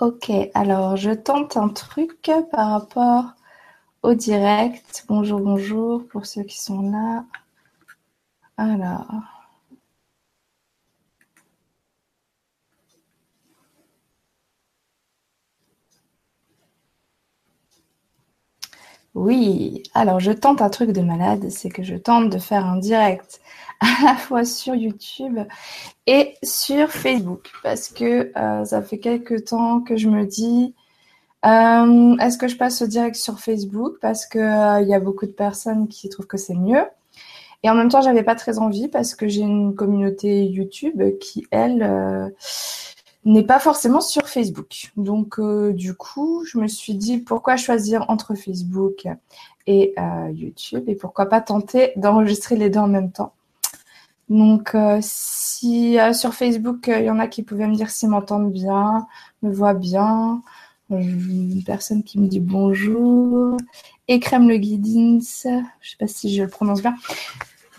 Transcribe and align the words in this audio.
Ok, 0.00 0.32
alors 0.54 0.96
je 0.96 1.10
tente 1.10 1.58
un 1.58 1.68
truc 1.68 2.30
par 2.50 2.70
rapport 2.70 3.34
au 4.02 4.14
direct. 4.14 5.04
Bonjour, 5.08 5.40
bonjour 5.40 6.08
pour 6.08 6.24
ceux 6.26 6.42
qui 6.42 6.58
sont 6.58 6.90
là. 6.90 7.24
Alors. 8.56 9.39
Oui, 19.20 19.82
alors 19.92 20.18
je 20.18 20.32
tente 20.32 20.62
un 20.62 20.70
truc 20.70 20.92
de 20.92 21.02
malade, 21.02 21.50
c'est 21.50 21.68
que 21.68 21.82
je 21.82 21.94
tente 21.94 22.30
de 22.30 22.38
faire 22.38 22.64
un 22.64 22.78
direct 22.78 23.42
à 23.80 23.86
la 24.02 24.14
fois 24.14 24.46
sur 24.46 24.74
YouTube 24.74 25.38
et 26.06 26.36
sur 26.42 26.88
Facebook 26.90 27.50
parce 27.62 27.88
que 27.88 28.32
euh, 28.34 28.64
ça 28.64 28.80
fait 28.80 28.96
quelques 28.96 29.44
temps 29.44 29.82
que 29.82 29.98
je 29.98 30.08
me 30.08 30.24
dis 30.24 30.74
euh, 31.44 32.16
est-ce 32.16 32.38
que 32.38 32.48
je 32.48 32.56
passe 32.56 32.80
au 32.80 32.86
direct 32.86 33.14
sur 33.14 33.40
Facebook 33.40 33.96
parce 34.00 34.24
que 34.24 34.38
euh, 34.38 34.80
y 34.88 34.94
a 34.94 35.00
beaucoup 35.00 35.26
de 35.26 35.32
personnes 35.32 35.86
qui 35.88 36.08
trouvent 36.08 36.26
que 36.26 36.38
c'est 36.38 36.54
mieux? 36.54 36.86
Et 37.62 37.68
en 37.68 37.74
même 37.74 37.90
temps 37.90 38.00
j'avais 38.00 38.22
pas 38.22 38.36
très 38.36 38.58
envie 38.58 38.88
parce 38.88 39.14
que 39.14 39.28
j'ai 39.28 39.42
une 39.42 39.74
communauté 39.74 40.46
YouTube 40.46 41.02
qui 41.20 41.46
elle 41.50 42.32
n'est 43.24 43.44
pas 43.44 43.58
forcément 43.58 44.00
sur 44.00 44.28
Facebook. 44.28 44.92
Donc 44.96 45.40
du 45.72 45.94
coup, 45.94 46.44
je 46.46 46.58
me 46.58 46.66
suis 46.66 46.94
dit 46.94 47.18
pourquoi 47.18 47.56
choisir 47.56 48.04
entre 48.08 48.34
Facebook 48.34 49.06
et 49.66 49.94
YouTube 50.32 50.84
et 50.88 50.94
pourquoi 50.94 51.26
pas 51.26 51.40
tenter 51.40 51.92
d'enregistrer 51.96 52.56
les 52.56 52.70
deux 52.70 52.80
en 52.80 52.88
même 52.88 53.12
temps? 53.12 53.34
Donc, 54.30 54.76
euh, 54.76 55.00
si 55.02 55.98
euh, 55.98 56.12
sur 56.12 56.34
Facebook, 56.34 56.86
il 56.86 57.04
y 57.04 57.10
en 57.10 57.18
a 57.18 57.26
qui 57.26 57.42
pouvaient 57.42 57.66
me 57.66 57.74
dire 57.74 57.90
s'ils 57.90 58.08
m'entendent 58.08 58.52
bien, 58.52 59.08
me 59.42 59.52
voient 59.52 59.74
bien, 59.74 60.40
une 60.88 61.62
personne 61.66 62.04
qui 62.04 62.18
me 62.18 62.28
dit 62.28 62.40
bonjour, 62.40 63.56
Crème 64.08 64.48
le 64.48 64.56
Guidins, 64.56 65.18
je 65.20 65.48
ne 65.48 65.60
sais 65.60 65.96
pas 65.98 66.06
si 66.06 66.34
je 66.34 66.44
le 66.44 66.48
prononce 66.48 66.80
bien. 66.80 66.94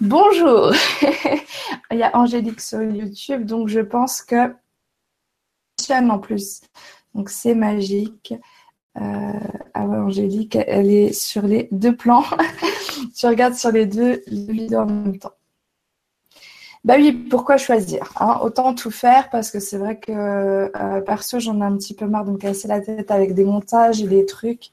Bonjour 0.02 0.74
Il 1.92 1.98
y 1.98 2.04
a 2.04 2.16
Angélique 2.18 2.62
sur 2.62 2.82
YouTube, 2.82 3.46
donc 3.46 3.70
je 3.70 3.80
pense 3.80 4.22
que 4.22 4.54
en 5.90 6.20
plus. 6.20 6.62
Donc 7.16 7.30
c'est 7.30 7.56
magique. 7.56 8.34
Euh, 9.00 9.32
ah 9.74 9.86
Angélique, 9.86 10.58
elle 10.68 10.92
est 10.92 11.14
sur 11.14 11.44
les 11.44 11.70
deux 11.72 11.96
plans. 11.96 12.24
tu 13.16 13.26
regardes 13.26 13.56
sur 13.56 13.72
les 13.72 13.86
deux 13.86 14.22
vidéos 14.28 14.82
en 14.82 14.86
même 14.86 15.18
temps. 15.18 15.34
Bah 16.84 16.96
oui, 16.98 17.12
pourquoi 17.12 17.58
choisir 17.58 18.12
hein? 18.20 18.40
Autant 18.42 18.74
tout 18.74 18.90
faire 18.90 19.30
parce 19.30 19.52
que 19.52 19.60
c'est 19.60 19.78
vrai 19.78 20.00
que 20.00 20.12
euh, 20.12 21.02
perso, 21.02 21.40
j'en 21.40 21.62
ai 21.62 21.64
un 21.64 21.78
petit 21.78 21.94
peu 21.94 22.08
marre 22.08 22.26
de 22.26 22.32
me 22.32 22.38
casser 22.38 22.68
la 22.68 22.82
tête 22.82 23.12
avec 23.12 23.36
des 23.36 23.46
montages 23.46 24.02
et 24.02 24.08
des 24.08 24.26
trucs. 24.26 24.72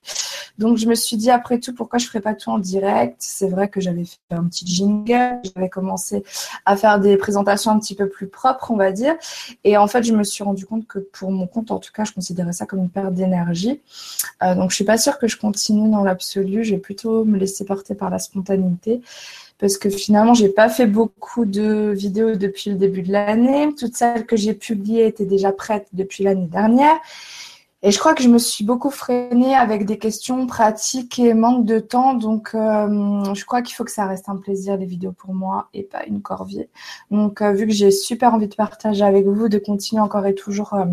Donc 0.58 0.76
je 0.76 0.86
me 0.86 0.94
suis 0.94 1.16
dit 1.16 1.30
après 1.30 1.58
tout, 1.58 1.72
pourquoi 1.74 1.98
je 1.98 2.06
ferais 2.06 2.20
pas 2.20 2.34
tout 2.34 2.50
en 2.50 2.58
direct? 2.58 3.16
C'est 3.18 3.48
vrai 3.48 3.68
que 3.68 3.80
j'avais 3.80 4.04
fait 4.04 4.18
un 4.30 4.44
petit 4.44 4.66
jingle, 4.66 5.40
j'avais 5.54 5.68
commencé 5.68 6.24
à 6.66 6.76
faire 6.76 6.98
des 6.98 7.16
présentations 7.16 7.70
un 7.70 7.78
petit 7.78 7.94
peu 7.94 8.08
plus 8.08 8.26
propres, 8.26 8.70
on 8.70 8.76
va 8.76 8.92
dire. 8.92 9.14
Et 9.64 9.76
en 9.76 9.86
fait, 9.86 10.02
je 10.02 10.12
me 10.12 10.24
suis 10.24 10.42
rendu 10.42 10.66
compte 10.66 10.86
que 10.86 10.98
pour 10.98 11.30
mon 11.30 11.46
compte, 11.46 11.70
en 11.70 11.78
tout 11.78 11.92
cas, 11.92 12.04
je 12.04 12.12
considérais 12.12 12.52
ça 12.52 12.66
comme 12.66 12.80
une 12.80 12.90
perte 12.90 13.14
d'énergie. 13.14 13.80
Euh, 14.42 14.54
donc 14.54 14.70
je 14.70 14.76
suis 14.76 14.84
pas 14.84 14.98
sûre 14.98 15.18
que 15.18 15.28
je 15.28 15.38
continue 15.38 15.90
dans 15.90 16.02
l'absolu. 16.02 16.64
Je 16.64 16.74
vais 16.74 16.80
plutôt 16.80 17.24
me 17.24 17.38
laisser 17.38 17.64
porter 17.64 17.94
par 17.94 18.10
la 18.10 18.18
spontanéité 18.18 19.00
parce 19.58 19.76
que 19.76 19.90
finalement, 19.90 20.34
j'ai 20.34 20.48
pas 20.48 20.68
fait 20.68 20.86
beaucoup 20.86 21.44
de 21.44 21.92
vidéos 21.96 22.36
depuis 22.36 22.70
le 22.70 22.76
début 22.76 23.02
de 23.02 23.12
l'année. 23.12 23.74
Toutes 23.76 23.96
celles 23.96 24.24
que 24.24 24.36
j'ai 24.36 24.54
publiées 24.54 25.06
étaient 25.06 25.24
déjà 25.24 25.52
prêtes 25.52 25.88
depuis 25.92 26.22
l'année 26.24 26.46
dernière. 26.46 26.96
Et 27.82 27.92
je 27.92 27.98
crois 28.00 28.14
que 28.14 28.22
je 28.24 28.28
me 28.28 28.38
suis 28.38 28.64
beaucoup 28.64 28.90
freinée 28.90 29.54
avec 29.54 29.86
des 29.86 29.98
questions 29.98 30.46
pratiques 30.48 31.18
et 31.20 31.32
manque 31.32 31.64
de 31.64 31.78
temps. 31.78 32.14
Donc, 32.14 32.54
euh, 32.54 33.34
je 33.34 33.44
crois 33.44 33.62
qu'il 33.62 33.76
faut 33.76 33.84
que 33.84 33.92
ça 33.92 34.06
reste 34.06 34.28
un 34.28 34.36
plaisir, 34.36 34.76
les 34.76 34.84
vidéos 34.86 35.12
pour 35.12 35.32
moi, 35.32 35.68
et 35.74 35.84
pas 35.84 36.04
une 36.06 36.20
corvée. 36.20 36.70
Donc, 37.12 37.40
euh, 37.40 37.52
vu 37.52 37.66
que 37.68 37.72
j'ai 37.72 37.92
super 37.92 38.34
envie 38.34 38.48
de 38.48 38.56
partager 38.56 39.04
avec 39.04 39.26
vous, 39.26 39.48
de 39.48 39.58
continuer 39.58 40.02
encore 40.02 40.26
et 40.26 40.34
toujours 40.34 40.74
euh, 40.74 40.86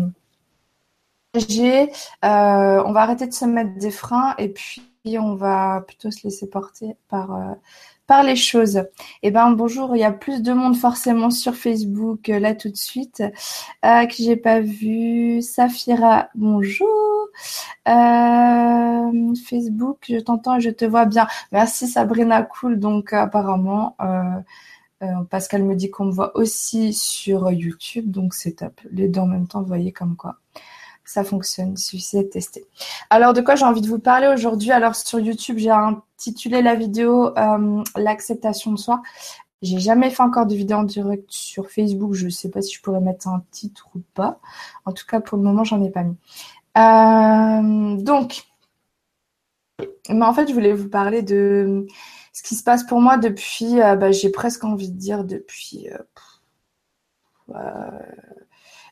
euh 1.36 2.82
on 2.84 2.92
va 2.92 3.00
arrêter 3.02 3.26
de 3.26 3.32
se 3.32 3.44
mettre 3.44 3.76
des 3.78 3.90
freins 3.90 4.34
et 4.38 4.48
puis 4.48 4.82
on 5.18 5.34
va 5.34 5.82
plutôt 5.86 6.10
se 6.10 6.22
laisser 6.24 6.48
porter 6.48 6.96
par 7.08 7.56
par 8.06 8.22
les 8.22 8.36
choses. 8.36 8.82
Eh 9.22 9.30
ben 9.30 9.50
bonjour, 9.52 9.96
il 9.96 10.00
y 10.00 10.04
a 10.04 10.12
plus 10.12 10.42
de 10.42 10.52
monde 10.52 10.76
forcément 10.76 11.30
sur 11.30 11.54
Facebook 11.54 12.28
euh, 12.28 12.38
là 12.38 12.54
tout 12.54 12.68
de 12.68 12.76
suite 12.76 13.22
euh, 13.84 14.06
que 14.06 14.14
j'ai 14.16 14.36
pas 14.36 14.60
vu. 14.60 15.42
Safira, 15.42 16.28
bonjour. 16.34 16.88
Euh, 17.88 19.34
Facebook, 19.48 19.98
je 20.08 20.18
t'entends 20.18 20.56
et 20.56 20.60
je 20.60 20.70
te 20.70 20.84
vois 20.84 21.04
bien. 21.06 21.26
Merci 21.52 21.88
Sabrina, 21.88 22.42
cool. 22.42 22.78
Donc 22.78 23.12
apparemment. 23.12 23.96
parce 25.30 25.48
qu'elle 25.48 25.64
me 25.64 25.74
dit 25.74 25.90
qu'on 25.90 26.06
me 26.06 26.12
voit 26.12 26.36
aussi 26.36 26.92
sur 26.94 27.50
YouTube, 27.52 28.10
donc 28.10 28.34
c'est 28.34 28.52
top. 28.56 28.80
Les 28.90 29.08
deux 29.08 29.20
en 29.20 29.26
même 29.26 29.46
temps, 29.46 29.60
vous 29.60 29.68
voyez 29.68 29.92
comme 29.92 30.16
quoi 30.16 30.38
ça 31.06 31.24
fonctionne. 31.24 31.72
Il 31.72 31.78
suffit 31.78 32.18
de 32.18 32.22
tester. 32.22 32.66
Alors, 33.10 33.32
de 33.32 33.40
quoi 33.40 33.54
j'ai 33.54 33.64
envie 33.64 33.80
de 33.80 33.88
vous 33.88 33.98
parler 33.98 34.28
aujourd'hui? 34.28 34.72
Alors, 34.72 34.94
sur 34.94 35.20
YouTube, 35.20 35.58
j'ai 35.58 35.70
intitulé 35.70 36.62
la 36.62 36.74
vidéo 36.74 37.36
euh, 37.38 37.82
L'acceptation 37.96 38.72
de 38.72 38.78
soi. 38.78 39.02
J'ai 39.62 39.78
jamais 39.78 40.10
fait 40.10 40.22
encore 40.22 40.46
de 40.46 40.54
vidéo 40.54 40.78
en 40.78 40.82
direct 40.82 41.30
sur 41.30 41.70
Facebook. 41.70 42.12
Je 42.12 42.26
ne 42.26 42.30
sais 42.30 42.50
pas 42.50 42.60
si 42.60 42.74
je 42.74 42.82
pourrais 42.82 43.00
mettre 43.00 43.28
un 43.28 43.42
titre 43.50 43.88
ou 43.94 44.00
pas. 44.14 44.40
En 44.84 44.92
tout 44.92 45.06
cas, 45.06 45.20
pour 45.20 45.38
le 45.38 45.44
moment, 45.44 45.64
j'en 45.64 45.82
ai 45.82 45.90
pas 45.90 46.02
mis. 46.02 46.16
Euh, 46.76 47.96
donc, 48.02 48.44
mais 50.08 50.24
en 50.24 50.34
fait, 50.34 50.48
je 50.48 50.52
voulais 50.52 50.72
vous 50.72 50.88
parler 50.88 51.22
de 51.22 51.86
ce 52.32 52.42
qui 52.42 52.54
se 52.54 52.62
passe 52.62 52.84
pour 52.84 53.00
moi 53.00 53.16
depuis, 53.16 53.80
euh, 53.80 53.96
bah, 53.96 54.10
j'ai 54.10 54.30
presque 54.30 54.64
envie 54.64 54.90
de 54.90 54.98
dire 54.98 55.24
depuis 55.24 55.88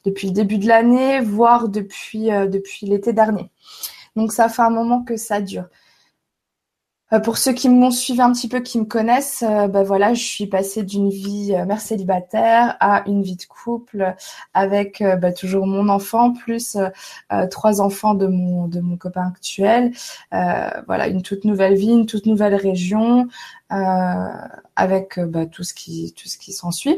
depuis 0.04 0.28
le 0.28 0.32
début 0.32 0.59
de 0.59 0.69
l'année, 0.69 1.20
voire 1.20 1.69
depuis, 1.69 2.31
euh, 2.31 2.47
depuis 2.47 2.87
l'été 2.87 3.12
dernier. 3.12 3.50
Donc 4.16 4.32
ça 4.32 4.48
fait 4.48 4.62
un 4.62 4.70
moment 4.70 5.03
que 5.03 5.16
ça 5.16 5.41
dure. 5.41 5.65
Euh, 7.12 7.20
pour 7.20 7.37
ceux 7.37 7.53
qui 7.53 7.69
m'ont 7.69 7.91
suivi 7.91 8.20
un 8.20 8.32
petit 8.32 8.48
peu, 8.48 8.60
qui 8.60 8.78
me 8.78 8.84
connaissent, 8.84 9.44
euh, 9.47 9.69
ben 9.69 9.82
voilà, 9.82 10.15
je 10.15 10.22
suis 10.22 10.47
passée 10.47 10.84
d'une 10.84 11.10
vie 11.10 11.54
mère 11.66 11.81
célibataire 11.81 12.76
à 12.81 13.06
une 13.09 13.22
vie 13.22 13.37
de 13.37 13.44
couple 13.44 14.15
avec 14.54 15.03
bah, 15.20 15.32
toujours 15.32 15.66
mon 15.66 15.88
enfant 15.88 16.32
plus 16.32 16.78
trois 17.50 17.81
enfants 17.81 18.15
de 18.15 18.26
mon 18.26 18.69
de 18.69 18.81
mon 18.81 18.97
copain 18.97 19.28
actuel. 19.28 19.92
voilà, 20.31 21.09
une 21.09 21.22
toute 21.22 21.44
nouvelle 21.44 21.75
vie, 21.75 21.91
une 21.92 22.06
toute 22.06 22.26
nouvelle 22.26 22.54
région, 22.54 23.28
avec 24.76 25.18
euh, 25.18 25.26
bah, 25.26 25.46
tout 25.46 25.62
ce 25.62 25.74
qui 25.74 26.12
tout 26.16 26.28
ce 26.28 26.38
qui 26.38 26.52
s'ensuit. 26.52 26.96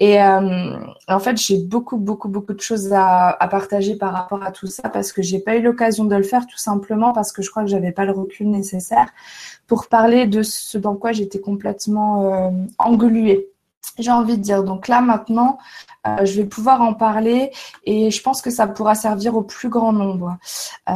Et 0.00 0.22
euh, 0.22 0.76
en 1.08 1.18
fait, 1.20 1.36
j'ai 1.36 1.58
beaucoup 1.58 1.96
beaucoup 1.96 2.28
beaucoup 2.28 2.54
de 2.54 2.60
choses 2.60 2.92
à, 2.92 3.28
à, 3.28 3.48
partager 3.48 3.96
par 3.96 4.12
rapport 4.12 4.42
à 4.42 4.50
tout 4.52 4.66
ça 4.66 4.88
parce 4.88 5.12
que 5.12 5.22
j'ai 5.22 5.38
pas 5.38 5.56
eu 5.56 5.62
l'occasion 5.62 6.04
de 6.04 6.16
le 6.16 6.22
faire 6.22 6.46
tout 6.46 6.58
simplement 6.58 7.12
parce 7.12 7.32
que 7.32 7.42
je 7.42 7.50
crois 7.50 7.62
que 7.62 7.70
j'avais 7.70 7.92
pas 7.92 8.04
le 8.04 8.12
recul 8.12 8.50
nécessaire 8.50 9.08
pour 9.66 9.88
parler 9.88 10.26
de 10.26 10.42
ce 10.42 10.78
dans 10.78 10.96
quoi 10.96 11.12
j'étais 11.12 11.40
complètement 11.40 12.52
engluée 12.78 13.53
j'ai 13.98 14.10
envie 14.10 14.36
de 14.36 14.42
dire. 14.42 14.64
Donc 14.64 14.88
là 14.88 15.00
maintenant, 15.00 15.58
euh, 16.06 16.24
je 16.24 16.34
vais 16.40 16.44
pouvoir 16.44 16.82
en 16.82 16.94
parler 16.94 17.50
et 17.84 18.10
je 18.10 18.22
pense 18.22 18.42
que 18.42 18.50
ça 18.50 18.66
pourra 18.66 18.94
servir 18.94 19.36
au 19.36 19.42
plus 19.42 19.68
grand 19.68 19.92
nombre. 19.92 20.36
Euh, 20.88 20.92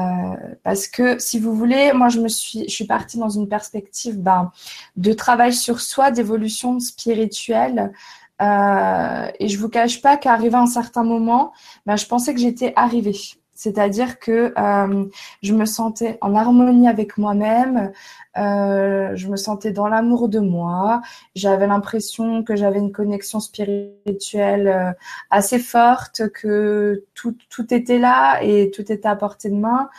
parce 0.62 0.86
que 0.86 1.18
si 1.18 1.38
vous 1.38 1.54
voulez, 1.54 1.92
moi 1.92 2.08
je 2.08 2.20
me 2.20 2.28
suis, 2.28 2.64
je 2.64 2.74
suis 2.74 2.86
partie 2.86 3.18
dans 3.18 3.30
une 3.30 3.48
perspective 3.48 4.20
ben, 4.20 4.52
de 4.96 5.12
travail 5.12 5.52
sur 5.54 5.80
soi, 5.80 6.10
d'évolution 6.10 6.78
spirituelle. 6.80 7.92
Euh, 8.40 9.30
et 9.40 9.48
je 9.48 9.58
vous 9.58 9.68
cache 9.68 10.00
pas 10.00 10.16
qu'arrivé 10.16 10.54
à 10.54 10.60
un 10.60 10.66
certain 10.66 11.02
moment, 11.02 11.52
ben, 11.86 11.96
je 11.96 12.06
pensais 12.06 12.34
que 12.34 12.40
j'étais 12.40 12.72
arrivée. 12.76 13.16
C'est-à-dire 13.58 14.20
que 14.20 14.54
euh, 14.56 15.04
je 15.42 15.52
me 15.52 15.64
sentais 15.64 16.16
en 16.20 16.36
harmonie 16.36 16.86
avec 16.86 17.18
moi-même, 17.18 17.90
euh, 18.36 19.16
je 19.16 19.26
me 19.26 19.34
sentais 19.34 19.72
dans 19.72 19.88
l'amour 19.88 20.28
de 20.28 20.38
moi, 20.38 21.02
j'avais 21.34 21.66
l'impression 21.66 22.44
que 22.44 22.54
j'avais 22.54 22.78
une 22.78 22.92
connexion 22.92 23.40
spirituelle 23.40 24.68
euh, 24.68 24.92
assez 25.30 25.58
forte, 25.58 26.28
que 26.28 27.04
tout, 27.14 27.36
tout 27.50 27.74
était 27.74 27.98
là 27.98 28.40
et 28.44 28.70
tout 28.70 28.92
était 28.92 29.08
à 29.08 29.16
portée 29.16 29.50
de 29.50 29.56
main. 29.56 29.90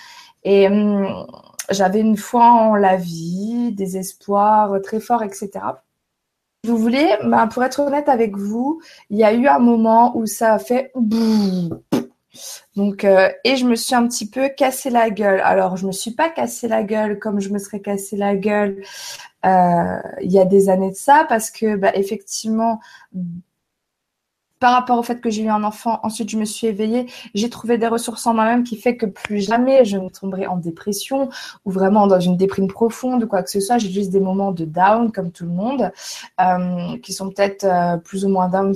Et 0.45 0.69
hum, 0.69 1.27
j'avais 1.69 1.99
une 1.99 2.15
foi 2.15 2.45
en 2.45 2.75
la 2.75 2.95
vie, 2.95 3.73
des 3.73 3.97
espoirs 3.97 4.81
très 4.81 5.01
forts, 5.01 5.21
etc. 5.21 5.49
Vous 6.65 6.77
voulez, 6.77 7.09
ben, 7.25 7.47
pour 7.47 7.61
être 7.65 7.81
honnête 7.81 8.07
avec 8.07 8.37
vous, 8.37 8.79
il 9.09 9.17
y 9.17 9.25
a 9.25 9.33
eu 9.33 9.47
un 9.47 9.59
moment 9.59 10.15
où 10.17 10.25
ça 10.25 10.53
a 10.53 10.59
fait 10.59 10.91
donc, 12.75 13.03
euh, 13.03 13.29
et 13.43 13.55
je 13.55 13.65
me 13.65 13.75
suis 13.75 13.95
un 13.95 14.07
petit 14.07 14.29
peu 14.29 14.49
cassé 14.49 14.89
la 14.89 15.09
gueule. 15.09 15.41
Alors, 15.41 15.77
je 15.77 15.85
me 15.87 15.91
suis 15.91 16.11
pas 16.11 16.29
cassé 16.29 16.67
la 16.67 16.83
gueule 16.83 17.19
comme 17.19 17.39
je 17.39 17.49
me 17.49 17.59
serais 17.59 17.81
cassé 17.81 18.15
la 18.17 18.35
gueule 18.35 18.81
euh, 19.45 19.97
il 20.21 20.31
y 20.31 20.39
a 20.39 20.45
des 20.45 20.69
années 20.69 20.91
de 20.91 20.95
ça, 20.95 21.25
parce 21.29 21.49
que, 21.51 21.75
bah, 21.75 21.91
effectivement, 21.95 22.79
par 24.59 24.73
rapport 24.73 24.97
au 24.97 25.03
fait 25.03 25.21
que 25.21 25.29
j'ai 25.29 25.43
eu 25.43 25.49
un 25.49 25.63
enfant, 25.63 25.99
ensuite 26.03 26.29
je 26.29 26.37
me 26.37 26.43
suis 26.43 26.67
éveillée, 26.67 27.07
j'ai 27.33 27.49
trouvé 27.49 27.77
des 27.77 27.87
ressources 27.87 28.27
en 28.27 28.33
moi-même 28.33 28.65
qui 28.65 28.75
fait 28.75 28.97
que 28.97 29.05
plus 29.05 29.39
jamais 29.39 29.85
je 29.85 29.97
ne 29.97 30.09
tomberai 30.09 30.47
en 30.47 30.57
dépression 30.57 31.29
ou 31.63 31.71
vraiment 31.71 32.07
dans 32.07 32.19
une 32.19 32.35
déprime 32.35 32.67
profonde 32.67 33.23
ou 33.23 33.27
quoi 33.27 33.41
que 33.41 33.49
ce 33.49 33.61
soit. 33.61 33.77
J'ai 33.77 33.89
juste 33.89 34.09
des 34.09 34.19
moments 34.19 34.51
de 34.51 34.65
down 34.65 35.13
comme 35.13 35.31
tout 35.31 35.45
le 35.45 35.51
monde, 35.51 35.91
euh, 36.41 36.97
qui 36.99 37.13
sont 37.13 37.29
peut-être 37.29 38.01
plus 38.03 38.25
ou 38.25 38.29
moins 38.29 38.49
down 38.49 38.75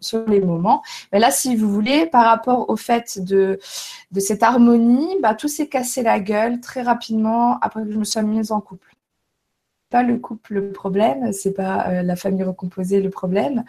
sur 0.00 0.26
les 0.26 0.40
moments. 0.40 0.82
Mais 1.12 1.18
là, 1.18 1.30
si 1.30 1.56
vous 1.56 1.70
voulez, 1.70 2.06
par 2.06 2.24
rapport 2.24 2.68
au 2.70 2.76
fait 2.76 3.18
de, 3.20 3.58
de 4.10 4.20
cette 4.20 4.42
harmonie, 4.42 5.16
bah, 5.22 5.34
tout 5.34 5.48
s'est 5.48 5.68
cassé 5.68 6.02
la 6.02 6.20
gueule 6.20 6.60
très 6.60 6.82
rapidement 6.82 7.58
après 7.60 7.84
que 7.84 7.92
je 7.92 7.98
me 7.98 8.04
sois 8.04 8.22
mise 8.22 8.52
en 8.52 8.60
couple 8.60 8.92
pas 9.92 10.02
le 10.02 10.16
couple 10.16 10.54
le 10.54 10.72
problème, 10.72 11.32
c'est 11.32 11.52
pas 11.52 11.86
euh, 11.88 12.02
la 12.02 12.16
famille 12.16 12.42
recomposée 12.42 13.00
le 13.00 13.10
problème, 13.10 13.62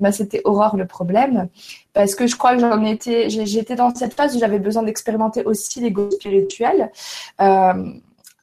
bah, 0.00 0.12
c'était 0.12 0.40
Aurore 0.44 0.76
le 0.76 0.86
problème. 0.86 1.48
Parce 1.92 2.14
que 2.14 2.26
je 2.26 2.36
crois 2.36 2.54
que 2.54 2.60
j'en 2.60 2.82
étais, 2.84 3.28
j'étais 3.28 3.74
dans 3.74 3.94
cette 3.94 4.14
phase 4.14 4.34
où 4.36 4.38
j'avais 4.38 4.60
besoin 4.60 4.84
d'expérimenter 4.84 5.44
aussi 5.44 5.80
l'ego 5.80 6.10
spirituel. 6.10 6.90
Euh, 7.42 7.92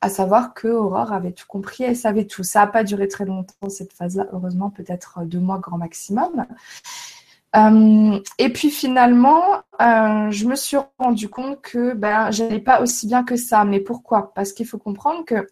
à 0.03 0.09
savoir 0.09 0.53
que 0.53 0.67
Aurore 0.67 1.13
avait 1.13 1.31
tout 1.31 1.45
compris, 1.47 1.83
elle 1.83 1.95
savait 1.95 2.25
tout. 2.25 2.43
Ça 2.43 2.61
n'a 2.61 2.67
pas 2.67 2.83
duré 2.83 3.07
très 3.07 3.23
longtemps 3.23 3.69
cette 3.69 3.93
phase-là, 3.93 4.27
heureusement, 4.33 4.69
peut-être 4.69 5.21
deux 5.25 5.39
mois 5.39 5.59
grand 5.59 5.77
maximum. 5.77 6.45
Euh, 7.55 8.19
et 8.37 8.49
puis 8.49 8.69
finalement, 8.69 9.61
je 9.79 10.45
me 10.45 10.55
suis 10.55 10.77
rendu 10.99 11.29
compte 11.29 11.61
que 11.61 11.93
ben, 11.93 12.31
j'allais 12.31 12.59
pas 12.59 12.81
aussi 12.81 13.07
bien 13.07 13.23
que 13.23 13.35
ça. 13.35 13.65
Mais 13.65 13.79
pourquoi? 13.79 14.33
Parce 14.33 14.53
qu'il 14.53 14.65
faut 14.65 14.77
comprendre 14.77 15.25
que 15.25 15.47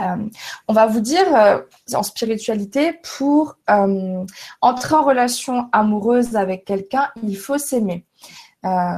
euh, 0.00 0.28
on 0.68 0.72
va 0.72 0.86
vous 0.86 1.00
dire 1.00 1.34
euh, 1.34 1.60
en 1.94 2.02
spiritualité, 2.02 3.00
pour 3.18 3.56
euh, 3.70 4.24
entrer 4.60 4.94
en 4.94 5.02
relation 5.02 5.68
amoureuse 5.72 6.36
avec 6.36 6.64
quelqu'un, 6.64 7.08
il 7.22 7.36
faut 7.36 7.58
s'aimer. 7.58 8.04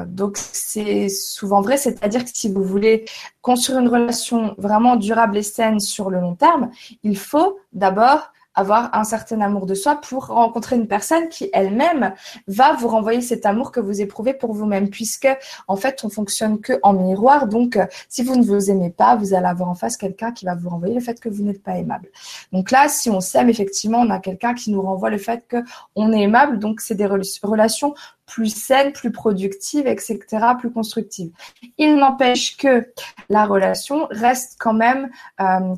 donc 0.07 0.37
c'est 0.37 1.09
souvent 1.09 1.61
vrai, 1.61 1.77
c'est-à-dire 1.77 2.25
que 2.25 2.31
si 2.33 2.51
vous 2.53 2.65
voulez 2.65 3.05
construire 3.43 3.81
une 3.81 3.89
relation 3.89 4.55
vraiment 4.59 4.97
durable 4.97 5.37
et 5.39 5.43
saine 5.43 5.81
sur 5.81 6.11
le 6.11 6.21
long 6.21 6.35
terme, 6.35 6.71
il 7.03 7.17
faut 7.17 7.59
d'abord 7.73 8.33
avoir 8.55 8.95
un 8.95 9.05
certain 9.05 9.41
amour 9.41 9.67
de 9.67 9.75
soi 9.75 10.01
pour 10.01 10.27
rencontrer 10.27 10.77
une 10.77 10.89
personne 10.89 11.29
qui 11.29 11.51
elle-même 11.53 12.13
va 12.49 12.73
vous 12.75 12.89
renvoyer 12.89 13.21
cet 13.21 13.47
amour 13.47 13.73
que 13.73 13.81
vous 13.81 14.01
éprouvez 14.01 14.35
pour 14.35 14.53
vous-même 14.53 14.91
puisque 14.91 15.29
en 15.69 15.77
fait 15.77 16.01
on 16.05 16.11
fonctionne 16.11 16.61
que 16.61 16.79
en 16.83 16.93
miroir 16.93 17.47
donc 17.47 17.79
si 18.09 18.23
vous 18.23 18.37
ne 18.37 18.45
vous 18.45 18.71
aimez 18.71 18.91
pas 18.91 19.17
vous 19.17 19.35
allez 19.35 19.47
avoir 19.47 19.69
en 19.69 19.75
face 19.75 19.97
quelqu'un 19.97 20.33
qui 20.33 20.45
va 20.45 20.55
vous 20.55 20.69
renvoyer 20.69 20.95
le 20.95 21.01
fait 21.01 21.21
que 21.21 21.29
vous 21.29 21.45
n'êtes 21.45 21.63
pas 21.63 21.77
aimable 21.77 22.09
donc 22.53 22.71
là 22.71 22.89
si 22.89 23.09
on 23.09 23.21
s'aime 23.21 23.49
effectivement 23.49 23.99
on 23.99 24.11
a 24.11 24.19
quelqu'un 24.19 24.55
qui 24.55 24.71
nous 24.71 24.83
renvoie 24.83 25.11
le 25.11 25.19
fait 25.19 25.47
que 25.47 25.59
on 25.95 26.13
est 26.13 26.23
aimable 26.23 26.59
donc 26.59 26.81
c'est 26.81 26.95
des 26.95 27.07
relations 27.07 27.95
plus 28.27 28.55
saines, 28.55 28.93
plus 28.93 29.11
productives, 29.11 29.89
etc., 29.89 30.19
plus 30.59 30.71
constructives. 30.71 31.33
Il 31.79 31.97
n'empêche 31.97 32.57
que 32.57 32.93
la 33.29 33.45
relation 33.45 34.07
reste 34.11 34.57
quand 34.61 34.73
même 34.73 35.11
euh, 35.41 35.75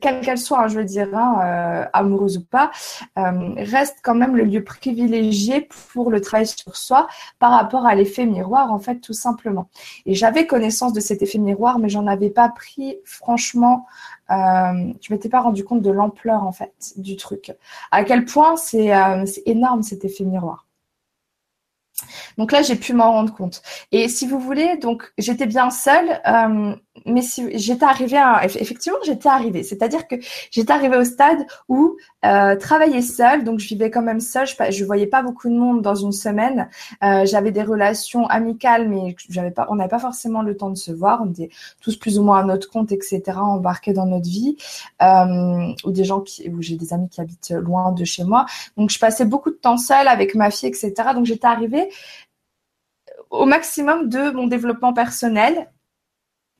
quelle 0.00 0.20
qu'elle 0.20 0.38
soit, 0.38 0.60
hein, 0.60 0.68
je 0.68 0.78
veux 0.78 0.84
dire, 0.84 1.08
hein, 1.16 1.40
euh, 1.42 1.84
amoureuse 1.92 2.38
ou 2.38 2.44
pas, 2.44 2.70
euh, 3.18 3.54
reste 3.56 3.98
quand 4.02 4.14
même 4.14 4.36
le 4.36 4.44
lieu 4.44 4.64
privilégié 4.64 5.68
pour 5.92 6.10
le 6.10 6.20
travail 6.20 6.46
sur 6.46 6.76
soi 6.76 7.06
par 7.38 7.52
rapport 7.52 7.86
à 7.86 7.94
l'effet 7.94 8.26
miroir, 8.26 8.72
en 8.72 8.78
fait, 8.78 9.00
tout 9.00 9.12
simplement. 9.12 9.68
Et 10.06 10.14
j'avais 10.14 10.46
connaissance 10.46 10.92
de 10.92 11.00
cet 11.00 11.22
effet 11.22 11.38
miroir, 11.38 11.78
mais 11.78 11.88
j'en 11.88 12.06
avais 12.06 12.30
pas 12.30 12.48
pris, 12.48 12.96
franchement, 13.04 13.86
euh, 14.30 14.92
je 15.00 15.12
m'étais 15.12 15.28
pas 15.28 15.40
rendu 15.40 15.64
compte 15.64 15.82
de 15.82 15.90
l'ampleur, 15.90 16.44
en 16.44 16.52
fait, 16.52 16.72
du 16.96 17.16
truc. 17.16 17.52
À 17.90 18.04
quel 18.04 18.24
point 18.24 18.56
c'est 18.56 18.94
euh, 18.94 19.24
énorme 19.46 19.82
cet 19.82 20.04
effet 20.04 20.24
miroir. 20.24 20.66
Donc 22.38 22.52
là, 22.52 22.62
j'ai 22.62 22.76
pu 22.76 22.94
m'en 22.94 23.12
rendre 23.12 23.34
compte. 23.34 23.62
Et 23.92 24.08
si 24.08 24.26
vous 24.26 24.40
voulez, 24.40 24.76
donc 24.76 25.12
j'étais 25.18 25.46
bien 25.46 25.70
seule, 25.70 26.20
mais 27.06 27.22
si 27.22 27.58
j'étais 27.58 27.84
arrivée 27.84 28.18
à, 28.18 28.44
effectivement, 28.44 28.98
j'étais 29.04 29.28
arrivée. 29.28 29.62
C'est-à-dire 29.62 30.06
que 30.06 30.16
j'étais 30.50 30.72
arrivée 30.72 30.98
au 30.98 31.04
stade 31.04 31.46
où 31.68 31.96
euh, 32.24 32.54
travailler 32.56 33.00
seule, 33.00 33.44
donc 33.44 33.60
je 33.60 33.68
vivais 33.68 33.90
quand 33.90 34.02
même 34.02 34.20
seule. 34.20 34.46
Je, 34.46 34.54
je 34.70 34.84
voyais 34.84 35.06
pas 35.06 35.22
beaucoup 35.22 35.48
de 35.48 35.54
monde 35.54 35.80
dans 35.80 35.94
une 35.94 36.12
semaine. 36.12 36.68
Euh, 37.02 37.24
j'avais 37.24 37.50
des 37.50 37.62
relations 37.62 38.26
amicales, 38.26 38.88
mais 38.88 39.16
j'avais 39.30 39.50
pas, 39.50 39.66
on 39.70 39.76
n'avait 39.76 39.88
pas 39.88 39.98
forcément 39.98 40.42
le 40.42 40.56
temps 40.56 40.70
de 40.70 40.76
se 40.76 40.92
voir. 40.92 41.22
On 41.22 41.30
était 41.30 41.50
tous 41.80 41.96
plus 41.96 42.18
ou 42.18 42.24
moins 42.24 42.40
à 42.40 42.44
notre 42.44 42.68
compte, 42.70 42.92
etc., 42.92 43.22
embarqués 43.36 43.94
dans 43.94 44.06
notre 44.06 44.28
vie. 44.28 44.56
Euh, 45.02 45.72
ou 45.84 45.90
des 45.92 46.04
gens 46.04 46.20
qui, 46.20 46.48
où 46.50 46.60
j'ai 46.60 46.76
des 46.76 46.92
amis 46.92 47.08
qui 47.08 47.20
habitent 47.20 47.52
loin 47.52 47.92
de 47.92 48.04
chez 48.04 48.24
moi. 48.24 48.44
Donc 48.76 48.90
je 48.90 48.98
passais 48.98 49.24
beaucoup 49.24 49.50
de 49.50 49.56
temps 49.56 49.78
seule 49.78 50.08
avec 50.08 50.34
ma 50.34 50.50
fille, 50.50 50.68
etc. 50.68 50.92
Donc 51.14 51.24
j'étais 51.24 51.46
arrivée 51.46 51.88
au 53.30 53.46
maximum 53.46 54.08
de 54.10 54.30
mon 54.30 54.46
développement 54.46 54.92
personnel 54.92 55.68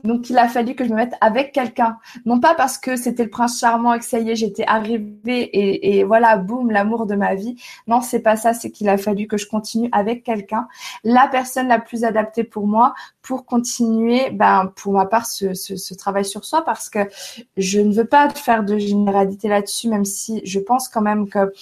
donc, 0.05 0.31
il 0.31 0.39
a 0.39 0.49
fallu 0.49 0.75
que 0.75 0.85
je 0.85 0.91
me 0.91 0.97
mette 0.97 1.15
avec 1.21 1.53
quelqu'un. 1.53 1.99
Non 2.27 2.41
pas 2.41 2.55
parce 2.55 2.79
que 2.79 2.97
c'était 2.97 3.25
le 3.25 3.31
prince 3.31 3.61
charmant 3.61 3.95
et 3.95 3.99
que 3.99 4.05
ça 4.05 4.19
y 4.19 4.31
est, 4.31 4.37
j'étais 4.37 4.65
arrivée 4.67 5.97
et, 5.99 6.05
voilà, 6.05 6.37
boum, 6.37 6.71
l'amour 6.71 7.07
de 7.07 7.15
ma 7.15 7.35
vie. 7.35 7.57
Non, 7.87 8.01
c'est 8.01 8.21
pas 8.21 8.37
ça. 8.37 8.55
C'est 8.55 8.71
qu'il 8.71 8.89
a 8.89 8.99
fallu 8.99 9.27
que 9.27 9.37
je 9.37 9.47
continue 9.47 9.89
avec 9.93 10.25
quelqu'un, 10.25 10.69
la 11.05 11.29
personne 11.29 11.69
la 11.69 11.79
plus 11.79 12.05
adaptée 12.05 12.45
pour 12.45 12.67
moi, 12.67 12.95
pour 13.23 13.47
continuer, 13.47 14.31
ben, 14.31 14.73
pour 14.77 14.93
ma 14.93 15.07
part, 15.07 15.27
ce, 15.27 15.55
ce, 15.55 15.77
ce 15.77 15.95
travail 15.95 16.25
sur 16.25 16.45
soi 16.45 16.65
parce 16.65 16.89
que 16.89 17.01
je 17.57 17.81
ne 17.81 17.93
veux 17.93 18.05
pas 18.05 18.29
faire 18.31 18.65
de 18.65 18.79
généralité 18.79 19.49
là-dessus, 19.49 19.89
même 19.89 20.05
si 20.05 20.41
je 20.45 20.59
pense 20.59 20.89
quand 20.89 21.03
même 21.03 21.29
que 21.29 21.53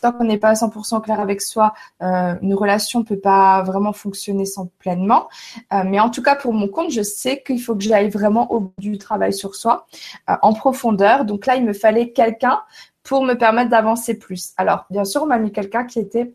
tant 0.00 0.12
qu'on 0.12 0.24
n'est 0.24 0.38
pas 0.38 0.50
à 0.50 0.54
100% 0.54 1.02
clair 1.02 1.20
avec 1.20 1.40
soi, 1.40 1.74
euh, 2.02 2.34
une 2.42 2.54
relation 2.54 3.04
peut 3.04 3.18
pas 3.18 3.62
vraiment 3.62 3.92
fonctionner 3.92 4.44
sans 4.44 4.66
pleinement. 4.78 5.28
Euh, 5.72 5.82
mais 5.84 6.00
en 6.00 6.10
tout 6.10 6.22
cas, 6.22 6.36
pour 6.36 6.52
mon 6.52 6.68
compte, 6.68 6.90
je 6.90 7.02
sais 7.02 7.42
qu'il 7.42 7.60
faut 7.60 7.74
que 7.74 7.82
j'aille 7.82 8.10
vraiment 8.10 8.50
au 8.52 8.60
bout 8.60 8.72
du 8.78 8.98
travail 8.98 9.32
sur 9.32 9.54
soi, 9.54 9.86
euh, 10.28 10.34
en 10.42 10.52
profondeur. 10.52 11.24
Donc 11.24 11.46
là, 11.46 11.56
il 11.56 11.64
me 11.64 11.72
fallait 11.72 12.12
quelqu'un 12.12 12.60
pour 13.02 13.24
me 13.24 13.34
permettre 13.34 13.70
d'avancer 13.70 14.18
plus. 14.18 14.52
Alors, 14.56 14.84
bien 14.90 15.04
sûr, 15.04 15.22
on 15.22 15.26
m'a 15.26 15.38
mis 15.38 15.52
quelqu'un 15.52 15.84
qui 15.84 15.98
était 15.98 16.34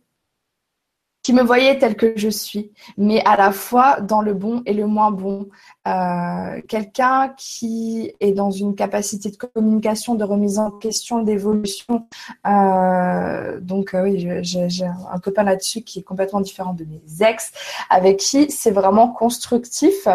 qui 1.25 1.33
me 1.33 1.41
voyait 1.41 1.79
tel 1.79 1.95
que 1.95 2.13
je 2.15 2.29
suis, 2.29 2.71
mais 2.99 3.19
à 3.25 3.35
la 3.35 3.51
fois 3.51 3.99
dans 3.99 4.21
le 4.21 4.35
bon 4.35 4.61
et 4.67 4.75
le 4.75 4.85
moins 4.85 5.09
bon. 5.09 5.47
Euh, 5.87 6.61
quelqu'un 6.67 7.33
qui 7.35 8.13
est 8.19 8.31
dans 8.31 8.51
une 8.51 8.75
capacité 8.75 9.31
de 9.31 9.35
communication, 9.35 10.13
de 10.13 10.23
remise 10.23 10.59
en 10.59 10.69
question, 10.69 11.23
d'évolution. 11.23 12.07
Euh, 12.45 13.59
donc 13.59 13.95
euh, 13.95 14.03
oui, 14.03 14.43
j'ai 14.43 14.85
un 14.85 15.17
copain 15.17 15.41
là-dessus 15.41 15.81
qui 15.81 15.97
est 15.97 16.03
complètement 16.03 16.41
différent 16.41 16.75
de 16.75 16.85
mes 16.85 17.27
ex, 17.27 17.51
avec 17.89 18.17
qui 18.17 18.51
c'est 18.51 18.69
vraiment 18.69 19.07
constructif 19.07 20.07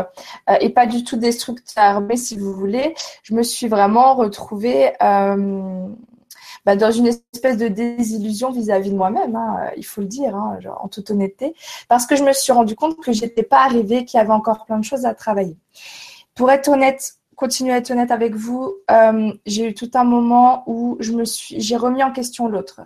et 0.60 0.70
pas 0.70 0.86
du 0.86 1.02
tout 1.02 1.16
destructeur. 1.16 2.02
Mais 2.02 2.16
si 2.16 2.38
vous 2.38 2.52
voulez, 2.52 2.94
je 3.24 3.34
me 3.34 3.42
suis 3.42 3.66
vraiment 3.66 4.14
retrouvée 4.14 4.92
bah, 6.70 6.76
dans 6.76 6.92
une 6.92 7.08
espèce 7.08 7.56
de 7.56 7.66
désillusion 7.66 8.52
vis-à-vis 8.52 8.90
de 8.90 8.96
moi-même, 8.96 9.34
hein, 9.34 9.72
il 9.76 9.84
faut 9.84 10.02
le 10.02 10.06
dire, 10.06 10.36
hein, 10.36 10.56
en 10.80 10.86
toute 10.86 11.10
honnêteté, 11.10 11.52
parce 11.88 12.06
que 12.06 12.14
je 12.14 12.22
me 12.22 12.32
suis 12.32 12.52
rendu 12.52 12.76
compte 12.76 13.00
que 13.00 13.10
j'étais 13.10 13.42
pas 13.42 13.64
arrivée, 13.64 14.04
qu'il 14.04 14.18
y 14.18 14.20
avait 14.20 14.30
encore 14.30 14.66
plein 14.66 14.78
de 14.78 14.84
choses 14.84 15.04
à 15.04 15.12
travailler. 15.12 15.56
Pour 16.36 16.48
être 16.48 16.68
honnête, 16.68 17.14
continuer 17.34 17.72
à 17.72 17.78
être 17.78 17.90
honnête 17.90 18.12
avec 18.12 18.36
vous, 18.36 18.72
euh, 18.88 19.32
j'ai 19.46 19.66
eu 19.70 19.74
tout 19.74 19.90
un 19.94 20.04
moment 20.04 20.62
où 20.68 20.96
je 21.00 21.10
me 21.10 21.24
suis, 21.24 21.60
j'ai 21.60 21.76
remis 21.76 22.04
en 22.04 22.12
question 22.12 22.46
l'autre. 22.46 22.82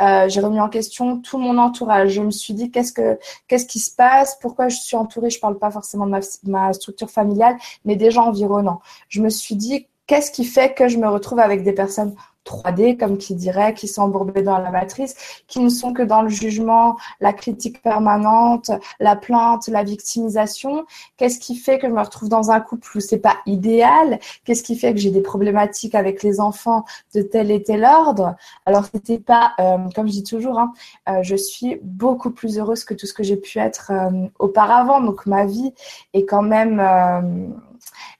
Euh, 0.00 0.28
j'ai 0.28 0.40
remis 0.40 0.60
en 0.60 0.68
question 0.68 1.18
tout 1.18 1.38
mon 1.38 1.58
entourage. 1.58 2.10
Je 2.10 2.22
me 2.22 2.30
suis 2.30 2.54
dit 2.54 2.70
qu'est-ce 2.70 2.92
que, 2.92 3.18
qu'est-ce 3.48 3.66
qui 3.66 3.80
se 3.80 3.92
passe, 3.92 4.38
pourquoi 4.40 4.68
je 4.68 4.76
suis 4.76 4.96
entourée? 4.96 5.30
Je 5.30 5.40
parle 5.40 5.58
pas 5.58 5.72
forcément 5.72 6.06
de 6.06 6.12
ma, 6.12 6.20
ma 6.44 6.72
structure 6.72 7.10
familiale, 7.10 7.56
mais 7.84 7.96
des 7.96 8.12
gens 8.12 8.26
environnants. 8.26 8.80
Je 9.08 9.20
me 9.20 9.28
suis 9.28 9.56
dit 9.56 9.88
qu'est-ce 10.06 10.30
qui 10.30 10.44
fait 10.44 10.72
que 10.72 10.86
je 10.86 10.98
me 10.98 11.08
retrouve 11.08 11.40
avec 11.40 11.64
des 11.64 11.72
personnes 11.72 12.14
3D, 12.44 12.96
comme 12.96 13.18
qui 13.18 13.34
dirait, 13.34 13.74
qui 13.74 13.88
sont 13.88 14.02
embourbés 14.02 14.42
dans 14.42 14.58
la 14.58 14.70
matrice, 14.70 15.14
qui 15.46 15.60
ne 15.60 15.68
sont 15.68 15.92
que 15.92 16.02
dans 16.02 16.22
le 16.22 16.28
jugement, 16.28 16.96
la 17.20 17.32
critique 17.32 17.82
permanente, 17.82 18.70
la 19.00 19.16
plainte, 19.16 19.68
la 19.68 19.82
victimisation. 19.82 20.84
Qu'est-ce 21.16 21.38
qui 21.38 21.56
fait 21.56 21.78
que 21.78 21.88
je 21.88 21.92
me 21.92 22.00
retrouve 22.00 22.28
dans 22.28 22.50
un 22.50 22.60
couple 22.60 22.96
où 22.96 23.00
c'est 23.00 23.18
pas 23.18 23.36
idéal? 23.46 24.18
Qu'est-ce 24.44 24.62
qui 24.62 24.76
fait 24.76 24.92
que 24.92 25.00
j'ai 25.00 25.10
des 25.10 25.22
problématiques 25.22 25.94
avec 25.94 26.22
les 26.22 26.40
enfants 26.40 26.84
de 27.14 27.22
tel 27.22 27.50
et 27.50 27.62
tel 27.62 27.84
ordre? 27.84 28.36
Alors 28.66 28.84
c'était 28.92 29.18
pas, 29.18 29.52
euh, 29.58 29.78
comme 29.94 30.06
je 30.06 30.12
dis 30.12 30.24
toujours, 30.24 30.58
hein, 30.58 30.72
euh, 31.08 31.22
je 31.22 31.36
suis 31.36 31.78
beaucoup 31.82 32.30
plus 32.30 32.58
heureuse 32.58 32.84
que 32.84 32.94
tout 32.94 33.06
ce 33.06 33.14
que 33.14 33.22
j'ai 33.22 33.36
pu 33.36 33.58
être 33.58 33.90
euh, 33.90 34.28
auparavant. 34.38 35.00
Donc 35.00 35.26
ma 35.26 35.46
vie 35.46 35.72
est 36.12 36.24
quand 36.24 36.42
même 36.42 36.80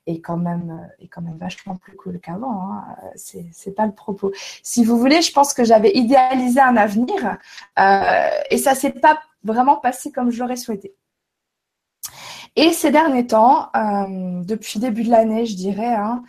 est 0.06 0.20
quand 0.20 0.36
même 0.36 0.88
est 0.98 1.08
quand 1.08 1.22
même 1.22 1.38
vachement 1.38 1.76
plus 1.76 1.96
cool 1.96 2.20
qu'avant. 2.20 2.72
Hein. 2.72 2.96
C'est 3.16 3.46
c'est 3.52 3.72
pas 3.72 3.86
le 3.86 3.92
propos. 3.92 4.32
Si 4.62 4.84
vous 4.84 4.98
voulez, 4.98 5.22
je 5.22 5.32
pense 5.32 5.54
que 5.54 5.64
j'avais 5.64 5.92
idéalisé 5.94 6.60
un 6.60 6.76
avenir 6.76 7.38
euh, 7.78 8.28
et 8.50 8.58
ça 8.58 8.74
s'est 8.74 8.90
pas 8.90 9.18
vraiment 9.42 9.76
passé 9.76 10.12
comme 10.12 10.30
je 10.30 10.40
l'aurais 10.40 10.56
souhaité. 10.56 10.94
Et 12.56 12.72
ces 12.72 12.90
derniers 12.90 13.26
temps, 13.26 13.68
euh, 13.74 14.42
depuis 14.44 14.78
début 14.78 15.02
de 15.02 15.10
l'année, 15.10 15.44
je 15.44 15.56
dirais, 15.56 15.94
hein, 15.94 16.22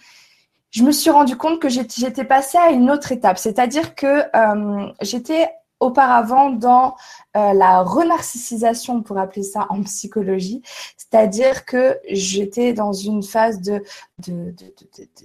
je 0.71 0.83
me 0.83 0.91
suis 0.91 1.11
rendu 1.11 1.37
compte 1.37 1.61
que 1.61 1.69
j'étais 1.69 2.25
passée 2.25 2.57
à 2.57 2.71
une 2.71 2.89
autre 2.89 3.11
étape. 3.11 3.37
C'est-à-dire 3.37 3.95
que 3.95 4.23
euh, 4.35 4.91
j'étais 5.01 5.49
auparavant 5.79 6.49
dans 6.49 6.95
euh, 7.35 7.53
la 7.53 7.83
renarcissisation, 7.83 9.01
pour 9.01 9.17
appeler 9.17 9.43
ça 9.43 9.67
en 9.69 9.83
psychologie, 9.83 10.61
c'est-à-dire 10.97 11.65
que 11.65 11.97
j'étais 12.09 12.73
dans 12.73 12.93
une 12.93 13.23
phase 13.23 13.61
de, 13.61 13.83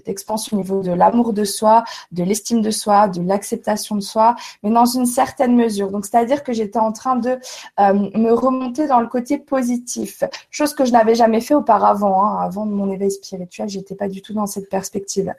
d'expansion 0.04 0.56
au 0.56 0.60
niveau 0.60 0.82
de 0.82 0.92
l'amour 0.92 1.32
de 1.32 1.44
soi, 1.44 1.84
de 2.10 2.24
l'estime 2.24 2.60
de 2.62 2.70
soi, 2.70 3.08
de 3.08 3.22
l'acceptation 3.22 3.94
de 3.94 4.00
soi, 4.00 4.34
mais 4.62 4.70
dans 4.70 4.84
une 4.84 5.06
certaine 5.06 5.54
mesure. 5.54 5.90
Donc, 5.90 6.06
c'est-à-dire 6.06 6.42
que 6.42 6.52
j'étais 6.52 6.78
en 6.78 6.92
train 6.92 7.16
de 7.16 7.38
euh, 7.78 7.92
me 7.92 8.32
remonter 8.32 8.86
dans 8.86 9.00
le 9.00 9.06
côté 9.06 9.38
positif, 9.38 10.24
chose 10.50 10.74
que 10.74 10.84
je 10.84 10.92
n'avais 10.92 11.14
jamais 11.14 11.40
fait 11.40 11.54
auparavant. 11.54 12.24
Hein. 12.24 12.38
Avant 12.40 12.66
mon 12.66 12.90
éveil 12.90 13.10
spirituel, 13.10 13.68
j'étais 13.68 13.94
pas 13.94 14.08
du 14.08 14.22
tout 14.22 14.34
dans 14.34 14.46
cette 14.46 14.68
perspective. 14.68 15.32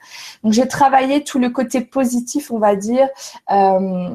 Donc, 0.43 0.53
j'ai 0.53 0.67
travaillé 0.67 1.23
tout 1.23 1.39
le 1.39 1.49
côté 1.49 1.81
positif, 1.81 2.51
on 2.51 2.59
va 2.59 2.75
dire. 2.75 3.09
Euh, 3.51 4.09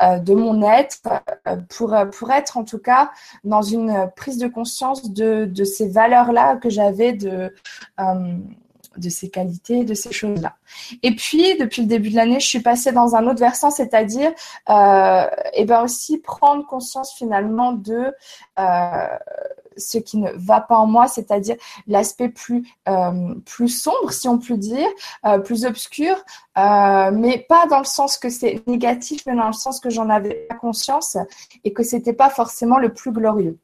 de 0.00 0.34
mon 0.34 0.62
être 0.70 0.98
euh, 1.46 1.56
pour, 1.68 1.96
pour 2.16 2.30
être 2.30 2.56
en 2.56 2.64
tout 2.64 2.78
cas 2.78 3.10
dans 3.44 3.62
une 3.62 4.10
prise 4.16 4.38
de 4.38 4.48
conscience 4.48 5.10
de, 5.10 5.44
de 5.46 5.64
ces 5.64 5.88
valeurs-là 5.88 6.56
que 6.56 6.70
j'avais 6.70 7.12
de, 7.12 7.54
euh, 8.00 8.38
de 8.98 9.08
ces 9.08 9.30
qualités, 9.30 9.84
de 9.84 9.94
ces 9.94 10.12
choses-là. 10.12 10.56
Et 11.02 11.14
puis, 11.14 11.56
depuis 11.58 11.82
le 11.82 11.88
début 11.88 12.10
de 12.10 12.16
l'année, 12.16 12.40
je 12.40 12.46
suis 12.46 12.60
passée 12.60 12.92
dans 12.92 13.14
un 13.14 13.26
autre 13.26 13.40
versant, 13.40 13.70
c'est-à-dire, 13.70 14.32
euh, 14.68 15.26
et 15.54 15.64
ben 15.64 15.82
aussi 15.82 16.18
prendre 16.18 16.66
conscience 16.66 17.14
finalement 17.14 17.72
de 17.72 18.12
euh, 18.58 19.06
ce 19.78 19.98
qui 19.98 20.18
ne 20.18 20.30
va 20.34 20.60
pas 20.60 20.76
en 20.76 20.86
moi, 20.86 21.08
c'est-à-dire 21.08 21.56
l'aspect 21.86 22.28
plus 22.28 22.68
euh, 22.88 23.34
plus 23.44 23.68
sombre, 23.68 24.12
si 24.12 24.28
on 24.28 24.38
peut 24.38 24.56
dire, 24.56 24.88
euh, 25.24 25.38
plus 25.38 25.64
obscur, 25.64 26.16
euh, 26.56 27.10
mais 27.12 27.46
pas 27.48 27.66
dans 27.66 27.78
le 27.78 27.84
sens 27.84 28.18
que 28.18 28.28
c'est 28.28 28.62
négatif, 28.66 29.22
mais 29.26 29.34
dans 29.34 29.46
le 29.46 29.52
sens 29.52 29.80
que 29.80 29.90
j'en 29.90 30.08
avais 30.10 30.46
pas 30.48 30.56
conscience 30.56 31.16
et 31.64 31.72
que 31.72 31.82
c'était 31.82 32.12
pas 32.12 32.30
forcément 32.30 32.78
le 32.78 32.92
plus 32.92 33.12
glorieux 33.12 33.58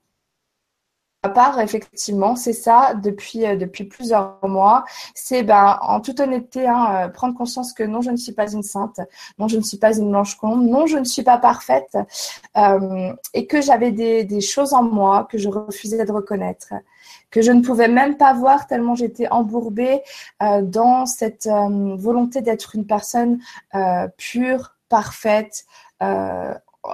part, 1.29 1.61
effectivement, 1.61 2.37
c'est 2.37 2.53
ça 2.53 2.95
depuis 2.95 3.47
euh, 3.47 3.57
depuis 3.57 3.85
plusieurs 3.85 4.39
mois. 4.43 4.85
C'est 5.15 5.43
ben 5.43 5.79
en 5.83 6.01
toute 6.01 6.21
honnêteté 6.21 6.67
hein, 6.67 7.07
euh, 7.07 7.09
prendre 7.09 7.35
conscience 7.37 7.73
que 7.73 7.83
non, 7.83 8.01
je 8.01 8.11
ne 8.11 8.17
suis 8.17 8.33
pas 8.33 8.51
une 8.51 8.63
sainte, 8.63 9.01
non, 9.39 9.49
je 9.49 9.57
ne 9.57 9.63
suis 9.63 9.79
pas 9.79 9.97
une 9.97 10.11
blanche 10.11 10.37
colombe, 10.37 10.67
non, 10.67 10.87
je 10.87 10.99
ne 10.99 11.05
suis 11.05 11.23
pas 11.23 11.39
parfaite, 11.39 11.97
euh, 12.57 13.13
et 13.33 13.47
que 13.47 13.61
j'avais 13.61 13.93
des, 13.93 14.41
choses 14.41 14.75
en 14.75 14.83
moi 14.83 15.27
que 15.31 15.39
je 15.39 15.49
refusais 15.49 16.05
de 16.05 16.13
reconnaître, 16.13 16.75
que 17.31 17.41
je 17.41 17.53
ne 17.53 17.63
pouvais 17.63 17.89
même 17.89 18.17
pas 18.17 18.33
voir 18.35 18.67
tellement 18.67 18.95
j'étais 18.95 19.29
embourbée 19.29 20.03
dans 20.41 21.07
cette 21.07 21.49
volonté 21.49 22.43
d'être 22.43 22.75
une 22.75 22.87
personne 22.87 23.39
pure, 24.19 24.75
parfaite, 24.89 25.65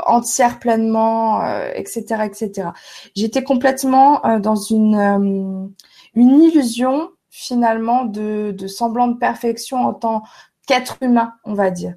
entière 0.07 0.59
pleinement, 0.59 1.43
etc., 1.75 2.05
euh, 2.11 2.23
etc. 2.25 2.69
J'étais 3.15 3.43
complètement 3.43 4.25
euh, 4.25 4.39
dans 4.39 4.57
une 4.57 4.95
euh, 4.95 5.67
une 6.15 6.41
illusion 6.43 7.11
finalement 7.31 8.05
de, 8.05 8.55
de 8.57 8.67
semblant 8.67 9.09
de 9.09 9.17
perfection 9.17 9.79
en 9.79 9.95
tant 9.95 10.23
qu'être 10.67 10.99
humain, 11.01 11.33
on 11.45 11.55
va 11.55 11.71
dire. 11.71 11.95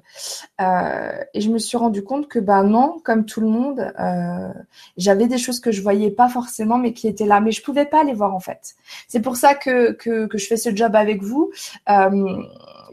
Euh, 0.60 1.12
et 1.32 1.40
je 1.40 1.48
me 1.48 1.58
suis 1.58 1.76
rendu 1.76 2.02
compte 2.02 2.26
que 2.26 2.40
ben 2.40 2.64
non, 2.64 2.98
comme 3.04 3.24
tout 3.24 3.40
le 3.40 3.46
monde, 3.46 3.92
euh, 4.00 4.52
j'avais 4.96 5.28
des 5.28 5.38
choses 5.38 5.60
que 5.60 5.70
je 5.70 5.80
voyais 5.80 6.10
pas 6.10 6.28
forcément, 6.28 6.78
mais 6.78 6.92
qui 6.92 7.06
étaient 7.06 7.26
là, 7.26 7.40
mais 7.40 7.52
je 7.52 7.62
pouvais 7.62 7.86
pas 7.86 8.02
les 8.02 8.14
voir 8.14 8.34
en 8.34 8.40
fait. 8.40 8.74
C'est 9.06 9.20
pour 9.20 9.36
ça 9.36 9.54
que, 9.54 9.92
que, 9.92 10.26
que 10.26 10.38
je 10.38 10.46
fais 10.46 10.56
ce 10.56 10.74
job 10.74 10.96
avec 10.96 11.22
vous. 11.22 11.52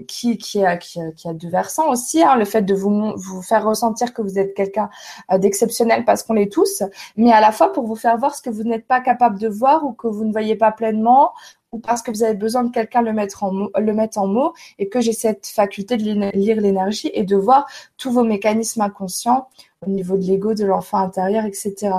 Qui, 0.08 0.38
a, 0.64 0.78
qui, 0.78 1.00
a, 1.00 1.10
a 1.26 1.34
deux 1.34 1.50
versants 1.50 1.90
aussi, 1.90 2.24
hein, 2.24 2.36
le 2.36 2.46
fait 2.46 2.62
de 2.62 2.74
vous, 2.74 3.14
vous 3.16 3.42
faire 3.42 3.66
ressentir 3.66 4.14
que 4.14 4.22
vous 4.22 4.40
êtes 4.40 4.54
quelqu'un 4.54 4.90
euh, 5.32 5.38
d'exceptionnel 5.38 6.06
parce 6.06 6.24
qu'on 6.24 6.34
l'est 6.34 6.52
tous, 6.52 6.84
mais 7.18 7.32
à 7.32 7.42
la 7.42 7.52
fois 7.52 7.72
pour 7.72 7.86
vous 7.86 7.96
faire 7.96 8.18
voir 8.18 8.36
ce 8.36 8.42
que 8.42 8.50
vous 8.50 8.64
n'êtes 8.64 8.88
pas 8.88 9.02
capable 9.02 9.40
de 9.40 9.48
voir 9.48 9.86
ou 9.86 9.94
que 9.94 10.08
vous 10.08 10.26
ne 10.26 10.32
voyez 10.32 10.56
pas 10.56 10.72
pleinement 10.72 11.34
ou 11.72 11.80
parce 11.80 12.02
que 12.02 12.12
vous 12.12 12.24
avez 12.24 12.34
besoin 12.34 12.64
de 12.64 12.72
quelqu'un 12.72 13.02
le 13.02 13.14
mettre 13.14 13.44
en 13.44 13.52
mots, 13.52 13.72
le 13.78 13.94
mettre 13.94 14.18
en 14.18 14.28
mots 14.28 14.54
et 14.78 14.90
que 14.90 15.00
j'ai 15.00 15.14
cette 15.14 15.48
faculté 15.48 15.98
de 15.98 16.32
lire 16.36 16.60
l'énergie 16.60 17.10
et 17.14 17.24
de 17.24 17.36
voir 17.36 17.66
tous 17.98 18.12
vos 18.12 18.24
mécanismes 18.24 18.82
inconscients 18.82 19.48
au 19.86 19.90
niveau 19.90 20.18
de 20.18 20.24
l'ego, 20.24 20.54
de 20.54 20.66
l'enfant 20.66 20.98
intérieur, 20.98 21.46
etc. 21.46 21.94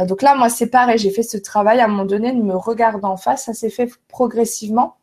Euh, 0.00 0.06
donc 0.06 0.22
là, 0.22 0.34
moi, 0.34 0.48
c'est 0.48 0.68
pareil, 0.68 0.98
j'ai 0.98 1.10
fait 1.10 1.22
ce 1.22 1.36
travail 1.36 1.80
à 1.80 1.84
un 1.84 1.88
moment 1.88 2.04
donné 2.04 2.32
de 2.32 2.42
me 2.42 2.56
regarder 2.56 3.04
en 3.04 3.16
face, 3.16 3.44
ça 3.44 3.54
s'est 3.54 3.70
fait 3.70 3.88
progressivement 4.08 4.96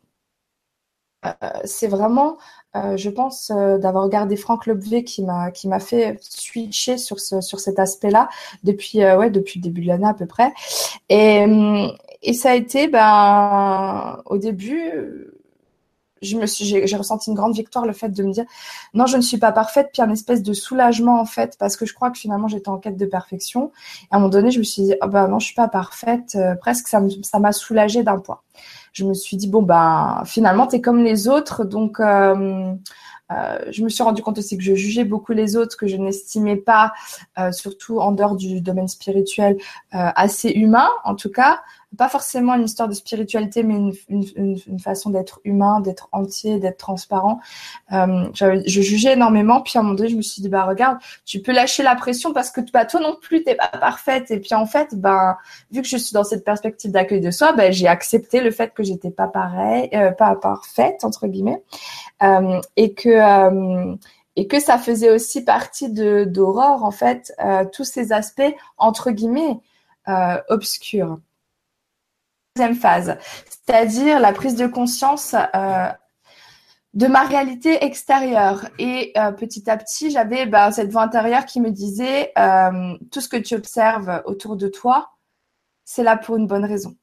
c'est 1.64 1.88
vraiment, 1.88 2.38
euh, 2.76 2.96
je 2.96 3.10
pense, 3.10 3.50
euh, 3.54 3.78
d'avoir 3.78 4.04
regardé 4.04 4.36
Franck 4.36 4.66
Lobvé 4.66 5.04
qui 5.04 5.22
m'a 5.22 5.50
qui 5.50 5.68
m'a 5.68 5.80
fait 5.80 6.18
switcher 6.20 6.98
sur 6.98 7.20
ce 7.20 7.40
sur 7.40 7.60
cet 7.60 7.78
aspect-là 7.78 8.28
depuis 8.64 8.98
ouais 9.04 9.30
depuis 9.30 9.60
le 9.60 9.64
début 9.64 9.82
de 9.82 9.88
l'année 9.88 10.06
à 10.06 10.14
peu 10.14 10.26
près. 10.26 10.52
Et 11.08 11.44
et 12.22 12.32
ça 12.32 12.50
a 12.50 12.54
été 12.54 12.88
ben 12.88 14.20
au 14.26 14.38
début 14.38 15.30
je 16.22 16.36
me 16.36 16.46
j'ai 16.46 16.96
ressenti 16.96 17.30
une 17.30 17.36
grande 17.36 17.54
victoire 17.54 17.86
le 17.86 17.92
fait 17.92 18.08
de 18.08 18.22
me 18.22 18.32
dire 18.32 18.44
non, 18.94 19.06
je 19.06 19.16
ne 19.16 19.22
suis 19.22 19.38
pas 19.38 19.52
parfaite, 19.52 19.90
puis 19.92 20.02
un 20.02 20.10
espèce 20.10 20.42
de 20.42 20.52
soulagement 20.52 21.20
en 21.20 21.26
fait, 21.26 21.56
parce 21.58 21.76
que 21.76 21.86
je 21.86 21.94
crois 21.94 22.10
que 22.10 22.18
finalement 22.18 22.48
j'étais 22.48 22.68
en 22.68 22.78
quête 22.78 22.96
de 22.96 23.06
perfection. 23.06 23.72
Et 24.02 24.06
à 24.10 24.16
un 24.16 24.18
moment 24.18 24.30
donné, 24.30 24.50
je 24.50 24.58
me 24.58 24.64
suis 24.64 24.82
dit 24.82 24.94
oh, 25.02 25.08
bah 25.08 25.28
non, 25.28 25.38
je 25.38 25.46
suis 25.46 25.54
pas 25.54 25.68
parfaite, 25.68 26.38
presque 26.60 26.88
ça 26.88 27.02
ça 27.22 27.38
m'a 27.38 27.52
soulagée 27.52 28.02
d'un 28.02 28.18
poids 28.18 28.42
je 28.96 29.04
me 29.04 29.12
suis 29.12 29.36
dit 29.36 29.46
bon 29.46 29.62
ben 29.62 30.22
finalement 30.24 30.66
tu 30.66 30.76
es 30.76 30.80
comme 30.80 31.04
les 31.04 31.28
autres 31.28 31.64
donc 31.64 32.00
euh, 32.00 32.72
euh, 33.30 33.58
je 33.70 33.82
me 33.82 33.90
suis 33.90 34.02
rendu 34.02 34.22
compte 34.22 34.38
aussi 34.38 34.56
que 34.56 34.62
je 34.62 34.74
jugeais 34.74 35.04
beaucoup 35.04 35.32
les 35.32 35.56
autres, 35.56 35.76
que 35.76 35.88
je 35.88 35.96
n'estimais 35.96 36.54
pas, 36.54 36.92
euh, 37.38 37.50
surtout 37.50 37.98
en 37.98 38.12
dehors 38.12 38.36
du 38.36 38.60
domaine 38.60 38.86
spirituel, 38.86 39.58
assez 39.90 40.50
humain 40.50 40.88
en 41.04 41.14
tout 41.14 41.30
cas 41.30 41.60
pas 41.96 42.08
forcément 42.08 42.54
une 42.54 42.64
histoire 42.64 42.88
de 42.88 42.94
spiritualité, 42.94 43.62
mais 43.62 43.74
une, 43.74 43.92
une, 44.08 44.58
une 44.66 44.80
façon 44.80 45.10
d'être 45.10 45.40
humain, 45.44 45.80
d'être 45.80 46.08
entier, 46.12 46.58
d'être 46.58 46.78
transparent. 46.78 47.40
Euh, 47.92 48.28
je 48.34 48.80
jugeais 48.80 49.14
énormément, 49.14 49.60
puis 49.62 49.72
à 49.76 49.80
un 49.80 49.82
moment 49.82 49.94
donné, 49.94 50.08
je 50.10 50.16
me 50.16 50.22
suis 50.22 50.42
dit, 50.42 50.48
bah 50.48 50.64
regarde, 50.64 50.98
tu 51.24 51.40
peux 51.40 51.52
lâcher 51.52 51.82
la 51.82 51.94
pression 51.96 52.32
parce 52.32 52.50
que 52.50 52.60
bah, 52.72 52.84
toi 52.84 53.00
non 53.00 53.16
plus, 53.20 53.42
t'es 53.42 53.54
pas 53.54 53.68
parfaite. 53.68 54.30
Et 54.30 54.38
puis 54.40 54.54
en 54.54 54.66
fait, 54.66 54.94
ben 54.94 55.36
vu 55.70 55.82
que 55.82 55.88
je 55.88 55.96
suis 55.96 56.12
dans 56.12 56.24
cette 56.24 56.44
perspective 56.44 56.90
d'accueil 56.90 57.20
de 57.20 57.30
soi, 57.30 57.52
ben, 57.52 57.72
j'ai 57.72 57.88
accepté 57.88 58.40
le 58.40 58.50
fait 58.50 58.72
que 58.74 58.82
j'étais 58.82 59.10
pas 59.10 59.28
pareil, 59.28 59.88
euh, 59.94 60.10
pas 60.12 60.34
parfaite 60.36 61.04
entre 61.04 61.26
guillemets, 61.26 61.62
euh, 62.22 62.60
et 62.76 62.92
que 62.94 63.08
euh, 63.08 63.94
et 64.36 64.46
que 64.46 64.60
ça 64.60 64.78
faisait 64.78 65.10
aussi 65.10 65.44
partie 65.44 65.90
de 65.90 66.24
d'aurore 66.24 66.84
en 66.84 66.90
fait, 66.90 67.32
euh, 67.44 67.64
tous 67.72 67.84
ces 67.84 68.12
aspects 68.12 68.54
entre 68.78 69.10
guillemets 69.10 69.58
obscurs 70.48 71.18
phase, 72.74 73.16
c'est-à-dire 73.48 74.20
la 74.20 74.32
prise 74.32 74.56
de 74.56 74.66
conscience 74.66 75.34
euh, 75.54 75.88
de 76.94 77.06
ma 77.06 77.24
réalité 77.24 77.84
extérieure. 77.84 78.68
Et 78.78 79.12
euh, 79.16 79.32
petit 79.32 79.68
à 79.70 79.76
petit, 79.76 80.10
j'avais 80.10 80.46
bah, 80.46 80.72
cette 80.72 80.90
voix 80.90 81.02
intérieure 81.02 81.46
qui 81.46 81.60
me 81.60 81.70
disait 81.70 82.32
euh, 82.38 82.96
tout 83.10 83.20
ce 83.20 83.28
que 83.28 83.36
tu 83.36 83.54
observes 83.54 84.22
autour 84.24 84.56
de 84.56 84.68
toi, 84.68 85.10
c'est 85.84 86.02
là 86.02 86.16
pour 86.16 86.36
une 86.36 86.46
bonne 86.46 86.64
raison. 86.64 86.96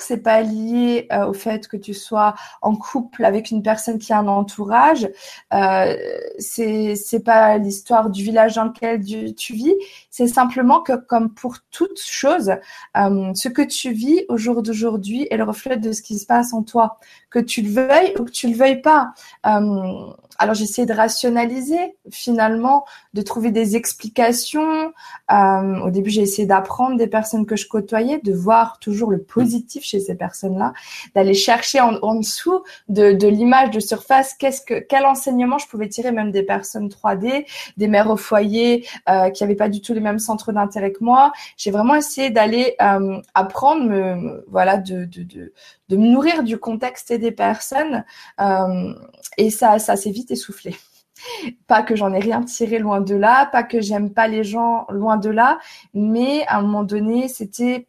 C'est 0.00 0.22
pas 0.22 0.40
lié 0.42 1.06
au 1.28 1.32
fait 1.32 1.68
que 1.68 1.76
tu 1.76 1.94
sois 1.94 2.34
en 2.60 2.74
couple 2.74 3.24
avec 3.24 3.50
une 3.52 3.62
personne 3.62 3.98
qui 3.98 4.12
a 4.12 4.18
un 4.18 4.26
entourage, 4.26 5.08
euh, 5.52 5.96
c'est 6.38 6.96
c'est 6.96 7.22
pas 7.22 7.56
l'histoire 7.58 8.10
du 8.10 8.24
village 8.24 8.56
dans 8.56 8.64
lequel 8.64 9.04
tu, 9.36 9.52
vis, 9.52 9.74
c'est 10.16 10.28
simplement 10.28 10.80
que 10.80 10.92
comme 10.92 11.34
pour 11.34 11.56
toute 11.72 12.00
chose, 12.00 12.52
euh, 12.96 13.34
ce 13.34 13.48
que 13.48 13.62
tu 13.62 13.90
vis 13.90 14.24
au 14.28 14.36
jour 14.36 14.62
d'aujourd'hui 14.62 15.26
est 15.28 15.36
le 15.36 15.42
reflet 15.42 15.76
de 15.76 15.90
ce 15.90 16.02
qui 16.02 16.20
se 16.20 16.24
passe 16.24 16.52
en 16.52 16.62
toi, 16.62 17.00
que 17.30 17.40
tu 17.40 17.62
le 17.62 17.68
veuilles 17.68 18.14
ou 18.20 18.22
que 18.22 18.30
tu 18.30 18.46
le 18.46 18.54
veuilles 18.54 18.80
pas. 18.80 19.12
Euh, 19.44 20.06
alors 20.38 20.54
j'essaie 20.54 20.86
de 20.86 20.92
rationaliser 20.92 21.96
finalement, 22.10 22.84
de 23.12 23.22
trouver 23.22 23.50
des 23.50 23.76
explications. 23.76 24.92
Euh, 25.32 25.80
au 25.80 25.90
début, 25.90 26.10
j'ai 26.10 26.22
essayé 26.22 26.46
d'apprendre 26.46 26.96
des 26.96 27.06
personnes 27.06 27.46
que 27.46 27.56
je 27.56 27.66
côtoyais, 27.66 28.20
de 28.22 28.32
voir 28.32 28.78
toujours 28.78 29.10
le 29.10 29.18
positif 29.18 29.84
chez 29.84 30.00
ces 30.00 30.14
personnes-là, 30.14 30.72
d'aller 31.14 31.34
chercher 31.34 31.80
en, 31.80 32.14
dessous 32.14 32.62
de, 32.88 33.26
l'image 33.26 33.70
de 33.70 33.80
surface, 33.80 34.34
qu'est-ce 34.34 34.62
que 34.62 34.78
quel 34.78 35.06
enseignement 35.06 35.58
je 35.58 35.66
pouvais 35.66 35.88
tirer, 35.88 36.12
même 36.12 36.30
des 36.30 36.42
personnes 36.42 36.88
3D, 36.88 37.46
des 37.76 37.88
mères 37.88 38.10
au 38.10 38.16
foyer 38.16 38.86
euh, 39.08 39.30
qui 39.30 39.42
n'avaient 39.42 39.54
pas 39.54 39.68
du 39.68 39.80
tout 39.80 39.94
les 39.94 40.00
mêmes 40.04 40.18
centres 40.18 40.52
d'intérêt 40.52 40.92
que 40.92 41.02
moi. 41.02 41.32
J'ai 41.56 41.70
vraiment 41.70 41.94
essayé 41.94 42.30
d'aller 42.30 42.76
euh, 42.80 43.20
apprendre, 43.34 43.84
me, 43.84 44.44
voilà, 44.48 44.76
de, 44.76 45.04
de, 45.04 45.22
de, 45.22 45.52
de 45.88 45.96
me 45.96 46.06
nourrir 46.06 46.42
du 46.42 46.58
contexte 46.58 47.10
et 47.10 47.18
des 47.18 47.32
personnes. 47.32 48.04
Euh, 48.40 48.94
et 49.36 49.50
ça, 49.50 49.78
ça 49.78 49.96
s'est 49.96 50.10
vite 50.10 50.30
essoufflé. 50.30 50.76
Pas 51.66 51.82
que 51.82 51.96
j'en 51.96 52.12
ai 52.12 52.20
rien 52.20 52.42
tiré 52.42 52.78
loin 52.78 53.00
de 53.00 53.14
là, 53.14 53.46
pas 53.46 53.62
que 53.62 53.80
j'aime 53.80 54.12
pas 54.12 54.26
les 54.26 54.44
gens 54.44 54.84
loin 54.90 55.16
de 55.16 55.30
là, 55.30 55.58
mais 55.94 56.44
à 56.48 56.58
un 56.58 56.62
moment 56.62 56.82
donné, 56.82 57.28
c'était 57.28 57.86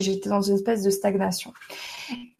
j'étais 0.00 0.28
dans 0.28 0.42
une 0.42 0.54
espèce 0.54 0.82
de 0.82 0.90
stagnation. 0.90 1.52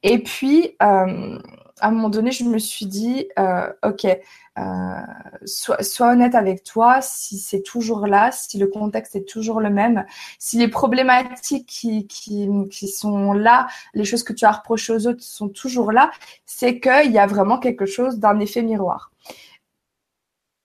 Et 0.03 0.23
puis, 0.23 0.77
euh, 0.83 1.39
à 1.81 1.89
un 1.89 1.91
moment 1.91 2.09
donné, 2.09 2.31
je 2.31 2.45
me 2.45 2.59
suis 2.59 2.87
dit, 2.87 3.29
euh, 3.39 3.73
ok, 3.85 4.05
euh, 4.05 5.01
sois, 5.45 6.13
honnête 6.13 6.35
avec 6.35 6.65
toi, 6.65 7.01
si 7.01 7.39
c'est 7.39 7.63
toujours 7.63 8.07
là, 8.07 8.31
si 8.33 8.59
le 8.59 8.67
contexte 8.67 9.17
est 9.17 9.29
toujours 9.29 9.61
le 9.61 9.71
même, 9.71 10.05
si 10.39 10.59
les 10.59 10.69
problématiques 10.69 11.67
qui, 11.67 12.07
qui, 12.07 12.49
qui 12.71 12.89
sont 12.89 13.33
là, 13.33 13.69
les 13.95 14.05
choses 14.05 14.23
que 14.23 14.33
tu 14.33 14.45
as 14.45 14.53
reprochées 14.53 14.93
aux 14.93 15.07
autres 15.07 15.23
sont 15.23 15.49
toujours 15.49 15.93
là, 15.93 16.11
c'est 16.47 16.81
qu'il 16.81 17.13
y 17.13 17.19
a 17.19 17.27
vraiment 17.27 17.59
quelque 17.59 17.87
chose 17.87 18.19
d'un 18.19 18.41
effet 18.41 18.63
miroir. 18.63 19.13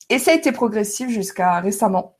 Et 0.09 0.19
ça 0.19 0.31
a 0.31 0.33
été 0.35 0.51
progressif 0.51 1.09
jusqu'à 1.09 1.59
récemment, 1.59 2.17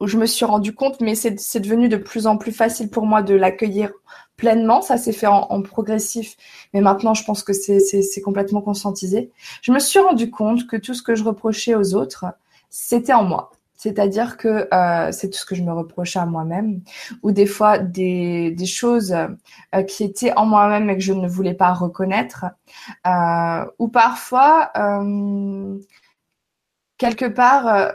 où 0.00 0.08
je 0.08 0.18
me 0.18 0.26
suis 0.26 0.44
rendu 0.44 0.74
compte, 0.74 1.00
mais 1.00 1.14
c'est 1.14 1.60
devenu 1.60 1.88
de 1.88 1.96
plus 1.96 2.26
en 2.26 2.36
plus 2.36 2.50
facile 2.50 2.90
pour 2.90 3.06
moi 3.06 3.22
de 3.22 3.34
l'accueillir 3.34 3.92
pleinement. 4.36 4.82
Ça 4.82 4.98
s'est 4.98 5.12
fait 5.12 5.28
en, 5.28 5.62
progressif, 5.62 6.36
mais 6.74 6.80
maintenant 6.80 7.14
je 7.14 7.24
pense 7.24 7.44
que 7.44 7.52
c'est 7.52 8.20
complètement 8.24 8.60
conscientisé. 8.62 9.30
Je 9.62 9.70
me 9.70 9.78
suis 9.78 10.00
rendu 10.00 10.28
compte 10.30 10.66
que 10.66 10.76
tout 10.76 10.94
ce 10.94 11.02
que 11.02 11.14
je 11.14 11.22
reprochais 11.22 11.76
aux 11.76 11.94
autres, 11.94 12.26
c'était 12.68 13.12
en 13.12 13.22
moi. 13.22 13.52
C'est-à-dire 13.76 14.36
que 14.36 14.68
euh, 14.72 15.10
c'est 15.12 15.28
tout 15.30 15.38
ce 15.38 15.44
que 15.44 15.56
je 15.56 15.62
me 15.62 15.72
reprochais 15.72 16.20
à 16.20 16.26
moi-même, 16.26 16.82
ou 17.22 17.32
des 17.32 17.46
fois 17.46 17.78
des, 17.78 18.52
des 18.52 18.66
choses 18.66 19.12
euh, 19.12 19.82
qui 19.82 20.04
étaient 20.04 20.32
en 20.36 20.46
moi-même 20.46 20.88
et 20.90 20.94
que 20.94 21.02
je 21.02 21.12
ne 21.12 21.26
voulais 21.28 21.54
pas 21.54 21.72
reconnaître, 21.72 22.44
euh, 23.06 23.64
ou 23.80 23.88
parfois 23.88 24.70
quelque 27.02 27.24
part, 27.24 27.66
euh, 27.66 27.88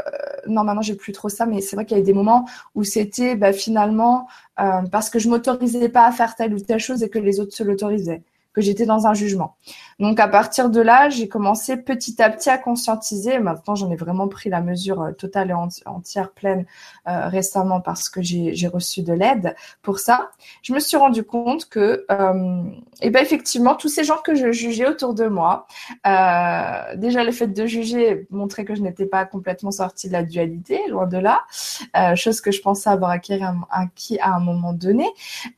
non, 0.48 0.66
maintenant 0.66 0.82
j'ai 0.82 0.96
plus 0.96 1.14
trop 1.14 1.30
ça, 1.30 1.46
mais 1.46 1.62
c'est 1.62 1.78
vrai 1.78 1.86
qu'il 1.86 1.96
y 1.96 2.00
a 2.00 2.04
eu 2.04 2.06
des 2.06 2.12
moments 2.12 2.46
où 2.76 2.84
c'était 2.84 3.38
bah, 3.38 3.54
finalement 3.54 4.28
euh, 4.60 4.82
parce 4.92 5.10
que 5.10 5.18
je 5.18 5.30
m'autorisais 5.30 5.88
pas 5.88 6.06
à 6.06 6.12
faire 6.12 6.36
telle 6.36 6.54
ou 6.54 6.60
telle 6.60 6.82
chose 6.82 7.02
et 7.04 7.10
que 7.10 7.18
les 7.18 7.40
autres 7.40 7.56
se 7.56 7.64
l'autorisaient 7.64 8.22
que 8.52 8.60
j'étais 8.62 8.86
dans 8.86 9.08
un 9.08 9.14
jugement. 9.14 9.56
Donc 10.00 10.20
à 10.20 10.28
partir 10.28 10.70
de 10.70 10.80
là, 10.80 11.10
j'ai 11.10 11.28
commencé 11.28 11.76
petit 11.76 12.22
à 12.22 12.30
petit 12.30 12.50
à 12.50 12.60
conscientiser. 12.60 13.40
Maintenant, 13.40 13.74
j'en 13.74 13.90
ai 13.90 13.96
vraiment 13.96 14.28
pris 14.28 14.50
la 14.50 14.62
mesure 14.62 15.02
euh, 15.02 15.12
totale 15.12 15.50
et 15.50 15.54
entière, 15.86 16.32
pleine 16.32 16.66
euh, 17.08 17.28
récemment 17.30 17.82
parce 17.82 18.10
que 18.10 18.22
j'ai 18.22 18.68
reçu 18.68 19.02
de 19.02 19.14
l'aide 19.14 19.56
pour 19.82 19.98
ça. 20.00 20.30
Je 20.62 20.74
me 20.74 20.80
suis 20.80 20.98
rendu 20.98 21.24
compte 21.24 21.68
que, 21.68 22.06
euh, 22.12 22.64
et 23.02 23.08
eh 23.08 23.10
ben 23.10 23.24
effectivement, 23.24 23.76
tous 23.76 23.88
ces 23.88 24.04
gens 24.04 24.18
que 24.18 24.36
je 24.36 24.52
jugeais 24.52 24.88
autour 24.88 25.16
de 25.16 25.26
moi, 25.26 25.66
euh, 26.06 26.96
déjà 26.96 27.24
le 27.24 27.32
fait 27.32 27.48
de 27.48 27.66
juger 27.66 28.28
montrait 28.30 28.66
que 28.66 28.76
je 28.76 28.82
n'étais 28.82 29.06
pas 29.08 29.26
complètement 29.26 29.72
sortie 29.72 30.08
de 30.10 30.14
la 30.14 30.24
dualité, 30.24 30.80
loin 30.90 31.08
de 31.08 31.18
là, 31.18 31.42
euh, 31.96 32.16
chose 32.16 32.42
que 32.42 32.52
je 32.52 32.62
pensais 32.62 32.90
avoir 32.90 33.12
acquis, 33.12 34.20
à 34.20 34.36
un 34.36 34.40
moment 34.40 34.74
donné. 34.74 35.08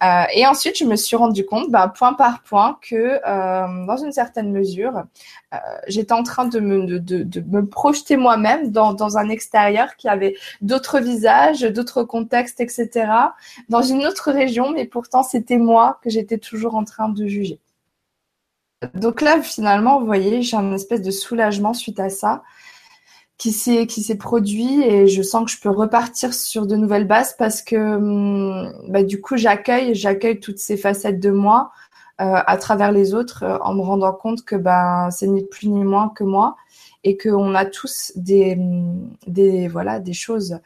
Euh, 0.01 0.23
et 0.33 0.47
ensuite, 0.47 0.77
je 0.77 0.85
me 0.85 0.95
suis 0.95 1.17
rendu 1.17 1.45
compte, 1.45 1.69
ben, 1.71 1.89
point 1.89 2.13
par 2.13 2.41
point, 2.43 2.77
que 2.81 3.19
dans 3.85 3.97
une 3.97 4.11
certaine 4.11 4.28
mesure, 4.37 5.03
euh, 5.53 5.57
j'étais 5.87 6.13
en 6.13 6.23
train 6.23 6.45
de 6.45 6.59
me, 6.59 7.61
projeter 7.65 8.17
moi-même 8.17 8.71
dans, 8.71 9.17
un 9.17 9.29
extérieur 9.29 9.95
qui 9.97 10.07
avait 10.07 10.35
d'autres 10.61 10.99
visages, 10.99 11.61
d'autres 11.61 12.03
contextes, 12.03 12.59
etc., 12.59 13.11
dans 13.69 13.81
une 13.81 14.05
autre 14.05 14.31
région, 14.31 14.71
mais 14.71 14.85
pourtant 14.85 15.23
c'était 15.23 15.57
moi 15.57 15.99
que 16.03 16.09
j'étais 16.09 16.37
toujours 16.37 16.75
en 16.75 16.83
train 16.83 17.09
de 17.09 17.25
juger. 17.25 17.59
Donc 18.93 19.21
là, 19.21 19.41
finalement, 19.41 19.99
vous 19.99 20.05
voyez, 20.05 20.41
j'ai 20.41 20.55
un 20.55 20.73
espèce 20.73 21.01
de 21.01 21.11
soulagement 21.11 21.73
suite 21.73 21.99
à 21.99 22.09
ça 22.09 22.43
qui 23.39 23.53
s'est 23.53 24.17
produit 24.17 24.83
et 24.83 25.07
je 25.07 25.21
sens 25.21 25.45
que 25.45 25.51
je 25.51 25.61
peux 25.61 25.69
repartir 25.69 26.33
sur 26.33 26.67
de 26.67 26.75
nouvelles 26.75 27.07
bases 27.07 27.35
parce 27.37 27.61
que 27.61 27.95
hum, 27.95 28.73
bah, 28.89 29.01
du 29.01 29.21
coup 29.21 29.37
j'accueille 29.37 29.95
j'accueille 29.95 30.41
toutes 30.41 30.59
ces 30.59 30.75
facettes 30.75 31.21
de 31.21 31.31
moi 31.31 31.71
à 32.19 32.57
travers 32.57 32.91
les 32.91 33.13
autres 33.13 33.43
euh, 33.43 33.57
en 33.61 33.73
me 33.73 33.81
rendant 33.81 34.13
compte 34.13 34.43
que 34.43 34.55
ben 34.55 35.09
c'est 35.11 35.27
ni 35.27 35.43
plus 35.45 35.67
ni 35.67 35.83
moins 35.83 36.09
que 36.09 36.23
moi 36.23 36.55
et 37.03 37.17
qu'on 37.17 37.55
a 37.55 37.65
tous 37.65 38.11
des, 38.15 38.57
des 39.25 39.67
voilà 39.67 39.99
des 39.99 40.13
choses 40.13 40.59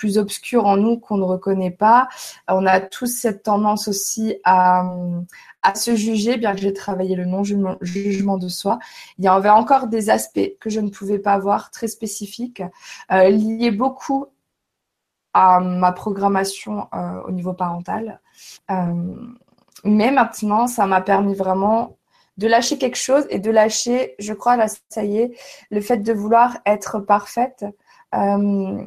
plus 0.00 0.16
obscures 0.16 0.64
en 0.64 0.76
nous 0.78 0.98
qu'on 0.98 1.18
ne 1.18 1.24
reconnaît 1.24 1.70
pas. 1.70 2.08
On 2.48 2.64
a 2.64 2.80
tous 2.80 3.06
cette 3.06 3.42
tendance 3.42 3.86
aussi 3.86 4.36
à, 4.44 4.94
à 5.62 5.74
se 5.74 5.94
juger, 5.94 6.38
bien 6.38 6.54
que 6.54 6.60
j'ai 6.60 6.72
travaillé 6.72 7.16
le 7.16 7.26
non-jugement 7.26 8.38
de 8.38 8.48
soi. 8.48 8.78
Il 9.18 9.26
y 9.26 9.28
avait 9.28 9.50
encore 9.50 9.88
des 9.88 10.08
aspects 10.08 10.56
que 10.58 10.70
je 10.70 10.80
ne 10.80 10.88
pouvais 10.88 11.18
pas 11.18 11.38
voir, 11.38 11.70
très 11.70 11.86
spécifiques, 11.86 12.62
euh, 13.12 13.28
liés 13.28 13.72
beaucoup 13.72 14.26
à 15.34 15.60
ma 15.60 15.92
programmation 15.92 16.88
euh, 16.94 17.20
au 17.26 17.30
niveau 17.30 17.52
parental. 17.52 18.20
Euh, 18.70 19.14
mais 19.84 20.10
maintenant, 20.10 20.66
ça 20.66 20.86
m'a 20.86 21.00
permis 21.00 21.34
vraiment 21.34 21.96
de 22.36 22.46
lâcher 22.46 22.78
quelque 22.78 22.96
chose 22.96 23.26
et 23.30 23.38
de 23.38 23.50
lâcher, 23.50 24.14
je 24.18 24.32
crois, 24.32 24.56
là, 24.56 24.66
ça 24.88 25.04
y 25.04 25.18
est, 25.18 25.32
le 25.70 25.80
fait 25.80 25.98
de 25.98 26.12
vouloir 26.12 26.58
être 26.64 26.98
parfaite, 26.98 27.64
euh, 28.14 28.82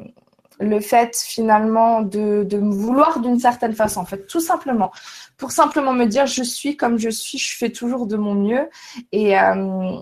le 0.60 0.80
fait 0.80 1.16
finalement 1.16 2.02
de, 2.02 2.44
de 2.44 2.58
vouloir 2.58 3.20
d'une 3.20 3.40
certaine 3.40 3.74
façon, 3.74 4.02
en 4.02 4.06
fait, 4.06 4.26
tout 4.28 4.40
simplement, 4.40 4.92
pour 5.38 5.52
simplement 5.52 5.94
me 5.94 6.06
dire, 6.06 6.26
je 6.26 6.44
suis 6.44 6.78
comme 6.78 6.98
je 6.98 7.10
suis, 7.10 7.38
je 7.38 7.56
fais 7.58 7.70
toujours 7.70 8.08
de 8.08 8.18
mon 8.18 8.34
mieux. 8.34 8.70
Et 9.12 9.38
euh, 9.40 10.00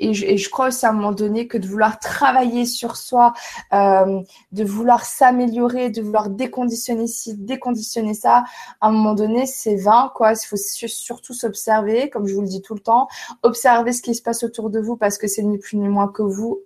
et 0.00 0.14
je, 0.14 0.50
crois 0.50 0.68
aussi 0.68 0.86
à 0.86 0.90
un 0.90 0.92
moment 0.92 1.12
donné 1.12 1.46
que 1.46 1.58
de 1.58 1.66
vouloir 1.66 1.98
travailler 1.98 2.64
sur 2.64 2.96
soi, 2.96 3.34
euh, 3.72 4.20
de 4.52 4.64
vouloir 4.64 5.04
s'améliorer, 5.04 5.90
de 5.90 6.00
vouloir 6.02 6.30
déconditionner 6.30 7.06
ci, 7.06 7.36
déconditionner 7.36 8.14
ça, 8.14 8.44
à 8.80 8.88
un 8.88 8.90
moment 8.90 9.14
donné, 9.14 9.46
c'est 9.46 9.76
vain, 9.76 10.10
quoi. 10.14 10.32
Il 10.32 10.46
faut 10.46 10.56
surtout 10.56 11.34
s'observer, 11.34 12.08
comme 12.10 12.26
je 12.26 12.34
vous 12.34 12.40
le 12.40 12.48
dis 12.48 12.62
tout 12.62 12.74
le 12.74 12.80
temps, 12.80 13.08
observer 13.42 13.92
ce 13.92 14.02
qui 14.02 14.14
se 14.14 14.22
passe 14.22 14.42
autour 14.42 14.70
de 14.70 14.80
vous 14.80 14.96
parce 14.96 15.18
que 15.18 15.28
c'est 15.28 15.42
ni 15.42 15.58
plus 15.58 15.76
ni 15.76 15.88
moins 15.88 16.08
que 16.08 16.22
vous 16.22 16.62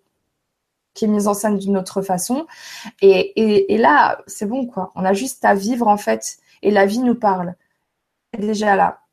qui 0.94 1.07
est 1.07 1.09
mis 1.09 1.27
en 1.27 1.35
scène 1.35 1.59
d'une 1.59 1.77
autre 1.77 2.03
façon. 2.03 2.47
Et, 3.03 3.18
et, 3.40 3.75
et 3.75 3.79
là, 3.79 4.23
c'est 4.29 4.47
bon, 4.47 4.66
quoi. 4.66 4.92
On 4.94 5.05
a 5.05 5.12
juste 5.12 5.44
à 5.44 5.55
vivre, 5.55 5.88
en 5.88 5.97
fait, 5.97 6.38
et 6.62 6.70
la 6.70 6.87
vie 6.87 7.01
nous 7.01 7.16
parle. 7.16 7.57
Déjà 8.38 8.77
là. 8.77 9.04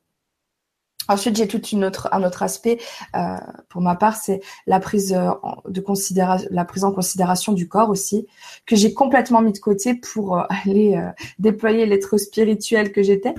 Ensuite, 1.12 1.36
j'ai 1.36 1.46
tout 1.46 1.60
une 1.66 1.84
autre, 1.84 2.08
un 2.12 2.24
autre 2.24 2.42
aspect 2.42 2.78
euh, 3.14 3.36
pour 3.68 3.82
ma 3.82 3.94
part, 3.94 4.16
c'est 4.16 4.40
la 4.66 4.80
prise 4.80 5.12
euh, 5.12 5.30
de 5.68 5.80
considération, 5.80 6.48
la 6.50 6.64
prise 6.64 6.84
en 6.84 6.92
considération 6.92 7.52
du 7.52 7.68
corps 7.68 7.90
aussi, 7.90 8.26
que 8.66 8.76
j'ai 8.76 8.94
complètement 8.94 9.42
mis 9.42 9.52
de 9.52 9.58
côté 9.58 9.94
pour 9.94 10.38
euh, 10.38 10.42
aller 10.64 11.00
déployer 11.38 11.86
l'être 11.86 12.16
spirituel 12.16 12.92
que 12.92 13.02
j'étais, 13.02 13.34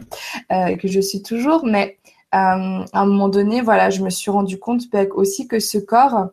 que 0.50 0.88
je 0.88 1.00
suis 1.00 1.22
toujours. 1.22 1.66
Mais 1.66 1.98
à 2.32 2.56
un 2.56 3.06
moment 3.06 3.30
donné, 3.30 3.62
voilà, 3.62 3.90
je 3.90 4.02
me 4.02 4.10
suis 4.10 4.32
rendu 4.32 4.60
compte 4.60 4.90
ben, 4.92 5.08
aussi 5.14 5.48
que 5.48 5.60
ce 5.60 5.78
corps, 5.78 6.30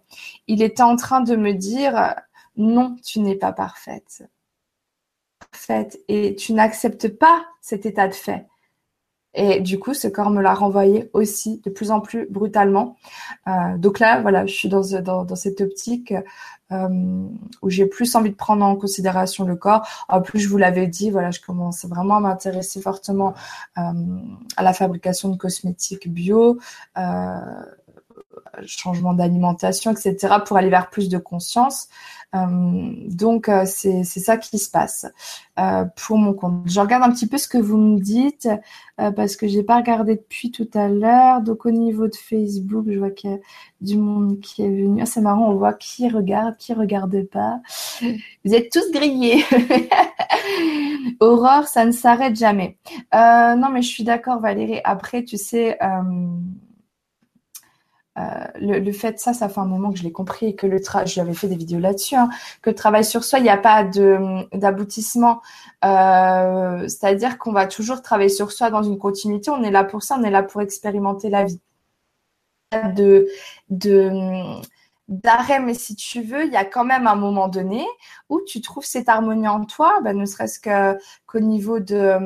il 0.46 0.62
était 0.62 0.82
en 0.82 0.96
train 0.96 1.20
de 1.20 1.36
me 1.36 1.52
dire 1.52 2.14
non, 2.56 2.96
tu 3.04 3.20
n'es 3.20 3.36
pas 3.36 3.52
parfaite, 3.52 4.22
et 6.08 6.34
tu 6.36 6.52
n'acceptes 6.52 7.08
pas 7.08 7.44
cet 7.60 7.86
état 7.86 8.08
de 8.08 8.14
fait. 8.14 8.46
Et 9.34 9.60
du 9.60 9.78
coup, 9.78 9.94
ce 9.94 10.08
corps 10.08 10.30
me 10.30 10.42
l'a 10.42 10.54
renvoyé 10.54 11.08
aussi 11.12 11.60
de 11.64 11.70
plus 11.70 11.90
en 11.90 12.00
plus 12.00 12.26
brutalement. 12.30 12.96
Euh, 13.46 13.78
donc 13.78 13.98
là, 13.98 14.20
voilà, 14.20 14.46
je 14.46 14.54
suis 14.54 14.68
dans, 14.68 14.82
dans, 15.00 15.24
dans 15.24 15.36
cette 15.36 15.60
optique 15.60 16.12
euh, 16.72 17.28
où 17.62 17.70
j'ai 17.70 17.86
plus 17.86 18.14
envie 18.14 18.30
de 18.30 18.36
prendre 18.36 18.64
en 18.64 18.76
considération 18.76 19.44
le 19.44 19.56
corps. 19.56 19.86
En 20.08 20.20
plus, 20.20 20.40
je 20.40 20.48
vous 20.48 20.56
l'avais 20.56 20.86
dit, 20.86 21.10
voilà, 21.10 21.30
je 21.30 21.40
commence 21.40 21.84
vraiment 21.84 22.16
à 22.16 22.20
m'intéresser 22.20 22.80
fortement 22.80 23.34
euh, 23.78 23.82
à 24.56 24.62
la 24.62 24.72
fabrication 24.72 25.28
de 25.30 25.36
cosmétiques 25.36 26.08
bio, 26.12 26.58
euh, 26.96 27.38
changement 28.66 29.14
d'alimentation, 29.14 29.90
etc., 29.90 30.36
pour 30.44 30.56
aller 30.56 30.70
vers 30.70 30.90
plus 30.90 31.08
de 31.08 31.18
conscience. 31.18 31.88
Euh, 32.32 32.92
donc 33.08 33.48
euh, 33.48 33.64
c'est 33.66 34.04
ça 34.04 34.36
qui 34.36 34.58
se 34.58 34.70
passe 34.70 35.04
euh, 35.58 35.84
pour 35.96 36.16
mon 36.16 36.32
compte. 36.32 36.62
Je 36.66 36.78
regarde 36.78 37.02
un 37.02 37.10
petit 37.10 37.26
peu 37.26 37.38
ce 37.38 37.48
que 37.48 37.58
vous 37.58 37.76
me 37.76 37.98
dites 37.98 38.48
parce 39.16 39.34
que 39.34 39.48
j'ai 39.48 39.62
pas 39.62 39.78
regardé 39.78 40.16
depuis 40.16 40.50
tout 40.50 40.68
à 40.74 40.88
l'heure. 40.88 41.40
Donc 41.40 41.64
au 41.64 41.70
niveau 41.70 42.06
de 42.06 42.14
Facebook, 42.14 42.84
je 42.88 42.98
vois 42.98 43.10
qu'il 43.10 43.30
y 43.30 43.34
a 43.34 43.38
du 43.80 43.96
monde 43.96 44.40
qui 44.40 44.62
est 44.62 44.68
venu. 44.68 45.00
Ah, 45.02 45.06
c'est 45.06 45.22
marrant, 45.22 45.50
on 45.50 45.56
voit 45.56 45.72
qui 45.72 46.08
regarde, 46.08 46.56
qui 46.58 46.74
regarde 46.74 47.22
pas. 47.24 47.60
Vous 48.44 48.54
êtes 48.54 48.70
tous 48.70 48.90
grillés. 48.92 49.42
Aurore, 51.20 51.66
ça 51.66 51.86
ne 51.86 51.92
s'arrête 51.92 52.36
jamais. 52.36 52.76
non, 53.12 53.70
mais 53.72 53.80
je 53.80 53.88
suis 53.88 54.04
d'accord, 54.04 54.40
Valérie. 54.40 54.80
Après, 54.84 55.24
tu 55.24 55.38
sais. 55.38 55.78
Euh, 55.82 56.28
le, 58.60 58.92
fait, 58.92 59.18
ça, 59.18 59.32
ça 59.32 59.48
fait 59.48 59.60
un 59.60 59.66
moment 59.66 59.90
que 59.92 59.98
je 59.98 60.02
l'ai 60.02 60.12
compris 60.12 60.46
et 60.46 60.54
que 60.54 60.66
le 60.66 60.80
travail, 60.80 61.06
j'avais 61.06 61.34
fait 61.34 61.48
des 61.48 61.56
vidéos 61.56 61.80
là-dessus, 61.80 62.16
hein, 62.16 62.28
que 62.62 62.70
le 62.70 62.76
travail 62.76 63.04
sur 63.04 63.24
soi, 63.24 63.38
il 63.38 63.42
n'y 63.42 63.48
a 63.48 63.56
pas 63.56 63.84
d'aboutissement. 64.52 65.42
Euh, 65.84 66.88
c'est-à-dire 66.88 67.38
qu'on 67.38 67.52
va 67.52 67.66
toujours 67.66 68.02
travailler 68.02 68.28
sur 68.28 68.52
soi 68.52 68.70
dans 68.70 68.82
une 68.82 68.98
continuité. 68.98 69.50
On 69.50 69.62
est 69.62 69.70
là 69.70 69.84
pour 69.84 70.02
ça, 70.02 70.16
on 70.18 70.22
est 70.24 70.30
là 70.30 70.42
pour 70.42 70.60
expérimenter 70.60 71.30
la 71.30 71.44
vie. 71.44 71.60
De, 72.94 73.26
de 73.68 74.60
d'arrêt, 75.08 75.58
mais 75.58 75.74
si 75.74 75.96
tu 75.96 76.22
veux, 76.22 76.44
il 76.46 76.52
y 76.52 76.56
a 76.56 76.64
quand 76.64 76.84
même 76.84 77.08
un 77.08 77.16
moment 77.16 77.48
donné 77.48 77.84
où 78.28 78.40
tu 78.46 78.60
trouves 78.60 78.84
cette 78.84 79.08
harmonie 79.08 79.48
en 79.48 79.64
toi, 79.64 80.00
ben, 80.04 80.16
ne 80.16 80.24
serait-ce 80.24 80.60
qu'au 80.60 81.40
niveau 81.40 81.80
de, 81.80 82.16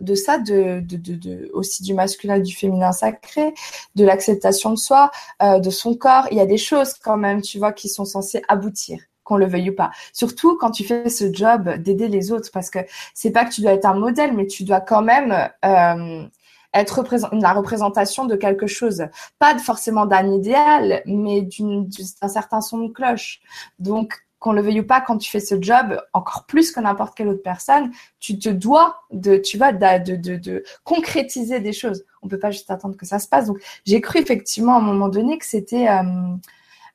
de 0.00 0.14
ça, 0.14 0.38
de, 0.38 0.80
de, 0.80 0.96
de, 0.96 1.50
aussi 1.52 1.82
du 1.82 1.94
masculin 1.94 2.38
du 2.38 2.54
féminin 2.54 2.92
sacré, 2.92 3.54
de 3.94 4.04
l'acceptation 4.04 4.70
de 4.70 4.76
soi, 4.76 5.10
euh, 5.42 5.58
de 5.58 5.70
son 5.70 5.94
corps. 5.94 6.26
Il 6.30 6.36
y 6.36 6.40
a 6.40 6.46
des 6.46 6.58
choses 6.58 6.94
quand 6.94 7.16
même, 7.16 7.42
tu 7.42 7.58
vois, 7.58 7.72
qui 7.72 7.88
sont 7.88 8.04
censées 8.04 8.42
aboutir 8.48 9.00
qu'on 9.24 9.36
le 9.36 9.46
veuille 9.46 9.70
ou 9.70 9.74
pas. 9.74 9.90
Surtout 10.12 10.56
quand 10.56 10.70
tu 10.70 10.84
fais 10.84 11.08
ce 11.08 11.32
job 11.32 11.68
d'aider 11.78 12.08
les 12.08 12.30
autres, 12.30 12.50
parce 12.52 12.70
que 12.70 12.78
c'est 13.12 13.32
pas 13.32 13.44
que 13.44 13.52
tu 13.52 13.60
dois 13.60 13.72
être 13.72 13.84
un 13.86 13.94
modèle, 13.94 14.32
mais 14.34 14.46
tu 14.46 14.62
dois 14.62 14.80
quand 14.80 15.02
même 15.02 15.32
euh, 15.64 16.26
être 16.72 17.04
la 17.32 17.52
représentation 17.52 18.24
de 18.24 18.36
quelque 18.36 18.66
chose. 18.66 19.06
Pas 19.38 19.58
forcément 19.58 20.06
d'un 20.06 20.30
idéal, 20.30 21.02
mais 21.06 21.42
d'un 21.42 22.28
certain 22.28 22.60
son 22.60 22.78
de 22.78 22.92
cloche. 22.92 23.40
Donc, 23.78 24.25
qu'on 24.46 24.52
le 24.52 24.62
veuille 24.62 24.78
ou 24.78 24.86
pas, 24.86 25.00
quand 25.00 25.18
tu 25.18 25.28
fais 25.28 25.40
ce 25.40 25.60
job, 25.60 26.00
encore 26.12 26.44
plus 26.46 26.70
que 26.70 26.78
n'importe 26.78 27.16
quelle 27.16 27.26
autre 27.26 27.42
personne, 27.42 27.90
tu 28.20 28.38
te 28.38 28.48
dois 28.48 29.02
de, 29.10 29.38
tu 29.38 29.58
vois, 29.58 29.72
de, 29.72 30.14
de, 30.14 30.36
de, 30.36 30.62
concrétiser 30.84 31.58
des 31.58 31.72
choses. 31.72 32.04
On 32.22 32.28
peut 32.28 32.38
pas 32.38 32.52
juste 32.52 32.70
attendre 32.70 32.96
que 32.96 33.06
ça 33.06 33.18
se 33.18 33.26
passe. 33.26 33.46
Donc, 33.46 33.58
j'ai 33.84 34.00
cru 34.00 34.20
effectivement 34.20 34.74
à 34.74 34.78
un 34.78 34.82
moment 34.82 35.08
donné 35.08 35.36
que 35.36 35.44
c'était, 35.44 35.88
euh, 35.88 36.02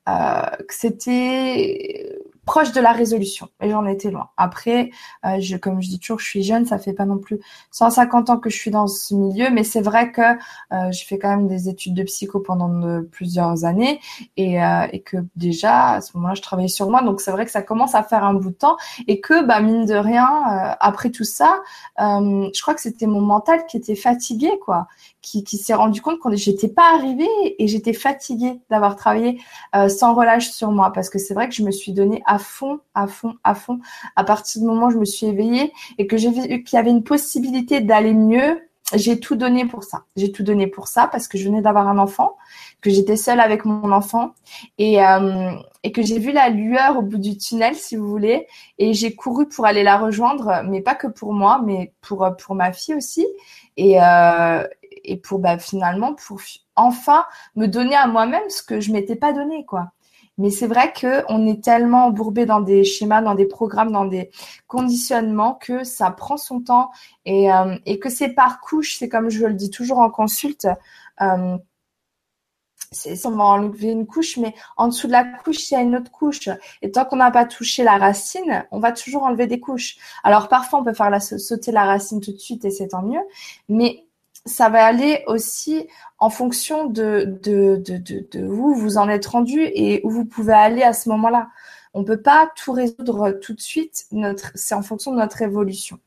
euh, 0.07 0.41
que 0.65 0.73
c'était 0.73 2.17
proche 2.45 2.71
de 2.71 2.81
la 2.81 2.91
résolution. 2.91 3.49
Et 3.61 3.69
j'en 3.69 3.85
étais 3.85 4.09
loin. 4.11 4.29
Après, 4.37 4.89
euh, 5.25 5.39
comme 5.61 5.81
je 5.81 5.89
dis 5.89 5.99
toujours, 5.99 6.19
je 6.19 6.25
suis 6.25 6.43
jeune, 6.43 6.65
ça 6.65 6.79
fait 6.79 6.93
pas 6.93 7.05
non 7.05 7.17
plus 7.17 7.39
150 7.71 8.29
ans 8.29 8.37
que 8.37 8.49
je 8.49 8.57
suis 8.57 8.71
dans 8.71 8.87
ce 8.87 9.13
milieu, 9.13 9.49
mais 9.51 9.63
c'est 9.63 9.81
vrai 9.81 10.11
que 10.11 10.21
euh, 10.21 10.91
j'ai 10.91 11.05
fait 11.05 11.19
quand 11.19 11.29
même 11.29 11.47
des 11.47 11.69
études 11.69 11.93
de 11.93 12.03
psycho 12.03 12.39
pendant 12.39 13.01
plusieurs 13.11 13.65
années 13.65 13.99
et, 14.37 14.63
euh, 14.63 14.87
et, 14.91 15.01
que 15.01 15.17
déjà 15.35 15.91
à 15.91 16.01
ce 16.01 16.15
moment-là, 16.17 16.33
je 16.33 16.41
travaillais 16.41 16.67
sur 16.67 16.89
moi. 16.89 17.01
Donc 17.03 17.21
c'est 17.21 17.31
vrai 17.31 17.45
que 17.45 17.51
ça 17.51 17.61
commence 17.61 17.95
à 17.95 18.03
faire 18.03 18.23
un 18.23 18.33
bout 18.33 18.49
de 18.49 18.55
temps 18.55 18.77
et 19.07 19.21
que, 19.21 19.45
bah 19.45 19.61
mine 19.61 19.85
de 19.85 19.95
rien, 19.95 20.27
euh, 20.27 20.75
après 20.79 21.09
tout 21.09 21.23
ça, 21.23 21.61
je 21.99 22.61
crois 22.61 22.73
que 22.73 22.81
c'était 22.81 23.07
mon 23.07 23.21
mental 23.21 23.65
qui 23.67 23.77
était 23.77 23.95
fatigué, 23.95 24.51
quoi, 24.65 24.87
qui, 25.21 25.43
s'est 25.45 25.73
rendu 25.73 26.01
compte 26.01 26.19
que 26.19 26.35
j'étais 26.35 26.67
pas 26.67 26.95
arrivée 26.95 27.27
et 27.59 27.67
j'étais 27.67 27.93
fatiguée 27.93 28.59
d'avoir 28.69 28.95
travaillé 28.95 29.39
sans 29.89 30.13
relâche 30.15 30.49
sur 30.49 30.71
moi 30.71 30.91
parce 30.93 31.09
que 31.09 31.19
c'est 31.19 31.33
vrai 31.33 31.47
que 31.47 31.55
je 31.55 31.63
me 31.63 31.71
suis 31.71 31.93
donné 31.93 32.23
à 32.31 32.39
fond, 32.39 32.79
à 32.93 33.07
fond, 33.07 33.35
à 33.43 33.55
fond. 33.55 33.81
À 34.15 34.23
partir 34.23 34.61
du 34.61 34.67
moment 34.67 34.87
où 34.87 34.91
je 34.91 34.97
me 34.97 35.03
suis 35.05 35.27
éveillée 35.27 35.73
et 35.97 36.07
que 36.07 36.15
j'ai 36.15 36.31
vu 36.31 36.63
qu'il 36.63 36.77
y 36.77 36.79
avait 36.79 36.89
une 36.89 37.03
possibilité 37.03 37.81
d'aller 37.81 38.13
mieux, 38.13 38.61
j'ai 38.93 39.19
tout 39.19 39.35
donné 39.35 39.65
pour 39.65 39.83
ça. 39.83 40.05
J'ai 40.15 40.31
tout 40.31 40.41
donné 40.41 40.67
pour 40.67 40.87
ça 40.87 41.07
parce 41.07 41.27
que 41.27 41.37
je 41.37 41.43
venais 41.43 41.61
d'avoir 41.61 41.89
un 41.89 41.97
enfant, 41.97 42.37
que 42.79 42.89
j'étais 42.89 43.17
seule 43.17 43.41
avec 43.41 43.65
mon 43.65 43.91
enfant 43.91 44.31
et, 44.77 45.03
euh, 45.05 45.51
que 45.93 46.01
j'ai 46.01 46.19
vu 46.19 46.31
la 46.31 46.47
lueur 46.47 46.97
au 46.97 47.01
bout 47.01 47.17
du 47.17 47.37
tunnel, 47.37 47.75
si 47.75 47.97
vous 47.97 48.07
voulez, 48.07 48.47
et 48.77 48.93
j'ai 48.93 49.13
couru 49.13 49.49
pour 49.49 49.65
aller 49.65 49.83
la 49.83 49.97
rejoindre, 49.97 50.61
mais 50.65 50.79
pas 50.79 50.95
que 50.95 51.07
pour 51.07 51.33
moi, 51.33 51.61
mais 51.65 51.93
pour 51.99 52.25
pour 52.37 52.55
ma 52.55 52.71
fille 52.71 52.95
aussi 52.95 53.27
et 53.75 54.01
euh, 54.01 54.65
pour 55.23 55.39
bah, 55.39 55.57
finalement 55.57 56.13
pour 56.13 56.39
enfin 56.77 57.25
me 57.57 57.67
donner 57.67 57.95
à 57.95 58.07
moi-même 58.07 58.49
ce 58.49 58.63
que 58.63 58.79
je 58.79 58.93
m'étais 58.93 59.17
pas 59.17 59.33
donné 59.33 59.65
quoi. 59.65 59.91
Mais 60.41 60.49
c'est 60.49 60.65
vrai 60.65 60.91
qu'on 60.99 61.45
est 61.45 61.63
tellement 61.63 62.05
embourbé 62.05 62.47
dans 62.47 62.61
des 62.61 62.83
schémas, 62.83 63.21
dans 63.21 63.35
des 63.35 63.45
programmes, 63.45 63.91
dans 63.91 64.05
des 64.05 64.31
conditionnements 64.67 65.53
que 65.53 65.83
ça 65.83 66.09
prend 66.09 66.37
son 66.37 66.61
temps 66.61 66.89
et, 67.25 67.53
euh, 67.53 67.77
que 68.01 68.09
c'est 68.09 68.33
par 68.33 68.59
couche. 68.59 68.97
C'est 68.97 69.07
comme 69.07 69.29
je 69.29 69.45
le 69.45 69.53
dis 69.53 69.69
toujours 69.69 69.99
en 69.99 70.09
consulte. 70.09 70.67
Euh, 71.21 71.57
on 73.23 73.31
va 73.31 73.43
enlever 73.43 73.91
une 73.91 74.07
couche, 74.07 74.37
mais 74.37 74.53
en 74.77 74.87
dessous 74.87 75.07
de 75.07 75.11
la 75.11 75.23
couche, 75.23 75.69
il 75.69 75.75
y 75.75 75.77
a 75.77 75.81
une 75.81 75.95
autre 75.95 76.11
couche. 76.11 76.49
Et 76.81 76.91
tant 76.91 77.05
qu'on 77.05 77.17
n'a 77.17 77.31
pas 77.31 77.45
touché 77.45 77.83
la 77.83 77.97
racine, 77.97 78.65
on 78.71 78.79
va 78.79 78.91
toujours 78.91 79.23
enlever 79.23 79.45
des 79.47 79.59
couches. 79.59 79.97
Alors 80.23 80.47
parfois, 80.47 80.79
on 80.79 80.83
peut 80.83 80.93
faire 80.93 81.21
sauter 81.21 81.71
la 81.71 81.85
racine 81.85 82.19
tout 82.19 82.33
de 82.33 82.37
suite 82.37 82.65
et 82.65 82.71
c'est 82.71 82.89
tant 82.89 83.03
mieux. 83.03 83.21
Mais 83.69 84.07
ça 84.45 84.69
va 84.69 84.85
aller 84.85 85.23
aussi 85.27 85.87
en 86.17 86.29
fonction 86.29 86.85
de, 86.85 87.37
de, 87.43 87.77
de, 87.77 87.97
de, 88.31 88.47
où 88.47 88.73
vous 88.73 88.97
en 88.97 89.09
êtes 89.09 89.25
rendu 89.25 89.61
et 89.61 90.01
où 90.03 90.09
vous 90.09 90.25
pouvez 90.25 90.53
aller 90.53 90.83
à 90.83 90.93
ce 90.93 91.09
moment-là. 91.09 91.49
On 91.93 92.03
peut 92.03 92.21
pas 92.21 92.51
tout 92.55 92.71
résoudre 92.71 93.31
tout 93.31 93.53
de 93.53 93.61
suite. 93.61 94.05
C'est 94.55 94.75
en 94.75 94.81
fonction 94.81 95.11
de 95.11 95.17
notre 95.17 95.41
évolution. 95.41 95.99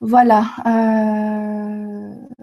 Voilà. 0.00 0.44
Euh... 0.66 1.87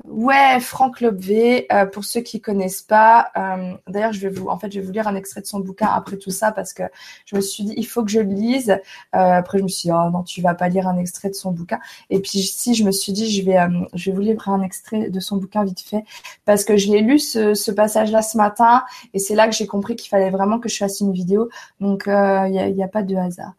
Ouais, 0.06 0.60
Franck 0.62 1.02
Lobvé, 1.02 1.68
euh, 1.72 1.86
pour 1.86 2.06
ceux 2.06 2.22
qui 2.22 2.40
connaissent 2.40 2.82
pas. 2.82 3.32
Euh, 3.38 3.74
d'ailleurs, 3.88 4.14
je 4.14 4.20
vais 4.22 4.30
vous, 4.30 4.48
en 4.48 4.58
fait, 4.58 4.72
je 4.72 4.80
vais 4.80 4.86
vous 4.86 4.92
lire 4.92 5.08
un 5.08 5.16
extrait 5.16 5.42
de 5.42 5.46
son 5.46 5.60
bouquin 5.60 5.88
après 5.88 6.18
tout 6.18 6.32
ça 6.32 6.52
parce 6.52 6.74
que 6.74 6.84
je 7.26 7.36
me 7.36 7.42
suis 7.42 7.64
dit, 7.66 7.74
il 7.78 7.86
faut 7.86 8.04
que 8.04 8.10
je 8.10 8.20
le 8.20 8.34
lise. 8.34 8.72
Euh, 8.72 8.78
après, 9.12 9.60
je 9.60 9.64
me 9.64 9.68
suis 9.68 9.90
dit, 9.90 9.94
oh 9.94 10.10
non, 10.12 10.24
tu 10.24 10.42
vas 10.42 10.56
pas 10.56 10.70
lire 10.70 10.88
un 10.88 10.98
extrait 10.98 11.30
de 11.30 11.36
son 11.36 11.52
bouquin. 11.52 11.80
Et 12.10 12.20
puis, 12.20 12.40
si 12.40 12.76
je 12.76 12.84
me 12.84 12.92
suis 12.92 13.14
dit, 13.14 13.30
je 13.30 13.46
vais, 13.46 13.58
je 13.94 14.10
vais 14.10 14.16
vous 14.16 14.22
lire 14.22 14.48
un 14.50 14.62
extrait 14.62 15.10
de 15.10 15.20
son 15.20 15.38
bouquin 15.38 15.64
vite 15.64 15.82
fait 15.82 16.04
parce 16.46 16.64
que 16.64 16.78
je 16.78 16.92
l'ai 16.92 17.02
lu 17.02 17.20
ce, 17.20 17.72
passage-là 17.72 18.22
ce 18.22 18.38
matin 18.38 18.84
et 19.14 19.20
c'est 19.20 19.36
là 19.36 19.48
que 19.48 19.56
j'ai 19.56 19.68
compris 19.68 19.96
qu'il 19.96 20.10
fallait 20.10 20.30
vraiment 20.30 20.60
que 20.60 20.70
je 20.70 20.78
fasse 20.78 21.02
une 21.02 21.12
vidéo. 21.12 21.50
Donc, 21.82 22.04
il 22.08 22.12
n'y 22.52 22.60
a, 22.60 22.70
y 22.70 22.84
a 22.84 22.88
pas 22.88 23.04
de 23.04 23.16
hasard 23.16 23.54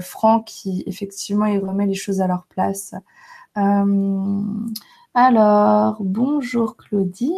Franck 0.00 0.52
effectivement 0.86 1.46
il 1.46 1.58
remet 1.58 1.86
les 1.86 1.94
choses 1.94 2.20
à 2.20 2.26
leur 2.26 2.44
place. 2.46 2.94
Alors, 5.14 5.98
bonjour 6.00 6.76
Claudine. 6.76 7.34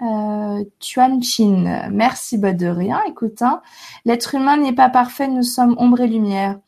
Euh, 0.00 0.64
Tuan 0.80 1.22
Chin, 1.22 1.88
merci 1.90 2.38
bah 2.38 2.54
de 2.54 2.66
rien. 2.66 3.02
Écoute, 3.06 3.42
hein, 3.42 3.60
l'être 4.04 4.34
humain 4.34 4.56
n'est 4.56 4.72
pas 4.72 4.88
parfait, 4.88 5.28
nous 5.28 5.42
sommes 5.42 5.76
ombre 5.78 6.00
et 6.00 6.08
lumière. 6.08 6.58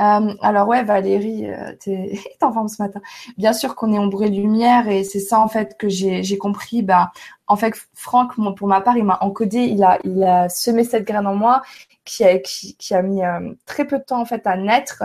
Euh, 0.00 0.34
alors 0.40 0.66
ouais, 0.68 0.82
Valérie, 0.82 1.48
euh, 1.48 1.72
t'es 1.78 2.18
en 2.42 2.52
forme 2.52 2.68
ce 2.68 2.82
matin. 2.82 3.00
Bien 3.38 3.52
sûr 3.52 3.76
qu'on 3.76 3.92
est 3.92 3.98
ombre 3.98 4.24
et 4.24 4.28
lumière 4.28 4.88
et 4.88 5.04
c'est 5.04 5.20
ça 5.20 5.38
en 5.38 5.48
fait 5.48 5.76
que 5.78 5.88
j'ai 5.88 6.38
compris. 6.38 6.82
Ben, 6.82 7.10
en 7.46 7.56
fait, 7.56 7.74
Franck, 7.94 8.34
pour 8.56 8.66
ma 8.68 8.80
part, 8.80 8.96
il 8.96 9.04
m'a 9.04 9.18
encodé, 9.20 9.58
il 9.64 9.84
a, 9.84 10.48
semé 10.48 10.84
cette 10.84 11.04
graine 11.06 11.26
en 11.26 11.36
moi 11.36 11.62
qui 12.04 12.24
a, 12.24 12.38
qui, 12.38 12.76
qui 12.76 12.94
a 12.94 13.02
mis 13.02 13.24
euh, 13.24 13.52
très 13.66 13.86
peu 13.86 13.98
de 13.98 14.04
temps 14.04 14.20
en 14.20 14.24
fait 14.24 14.46
à 14.46 14.56
naître 14.56 15.04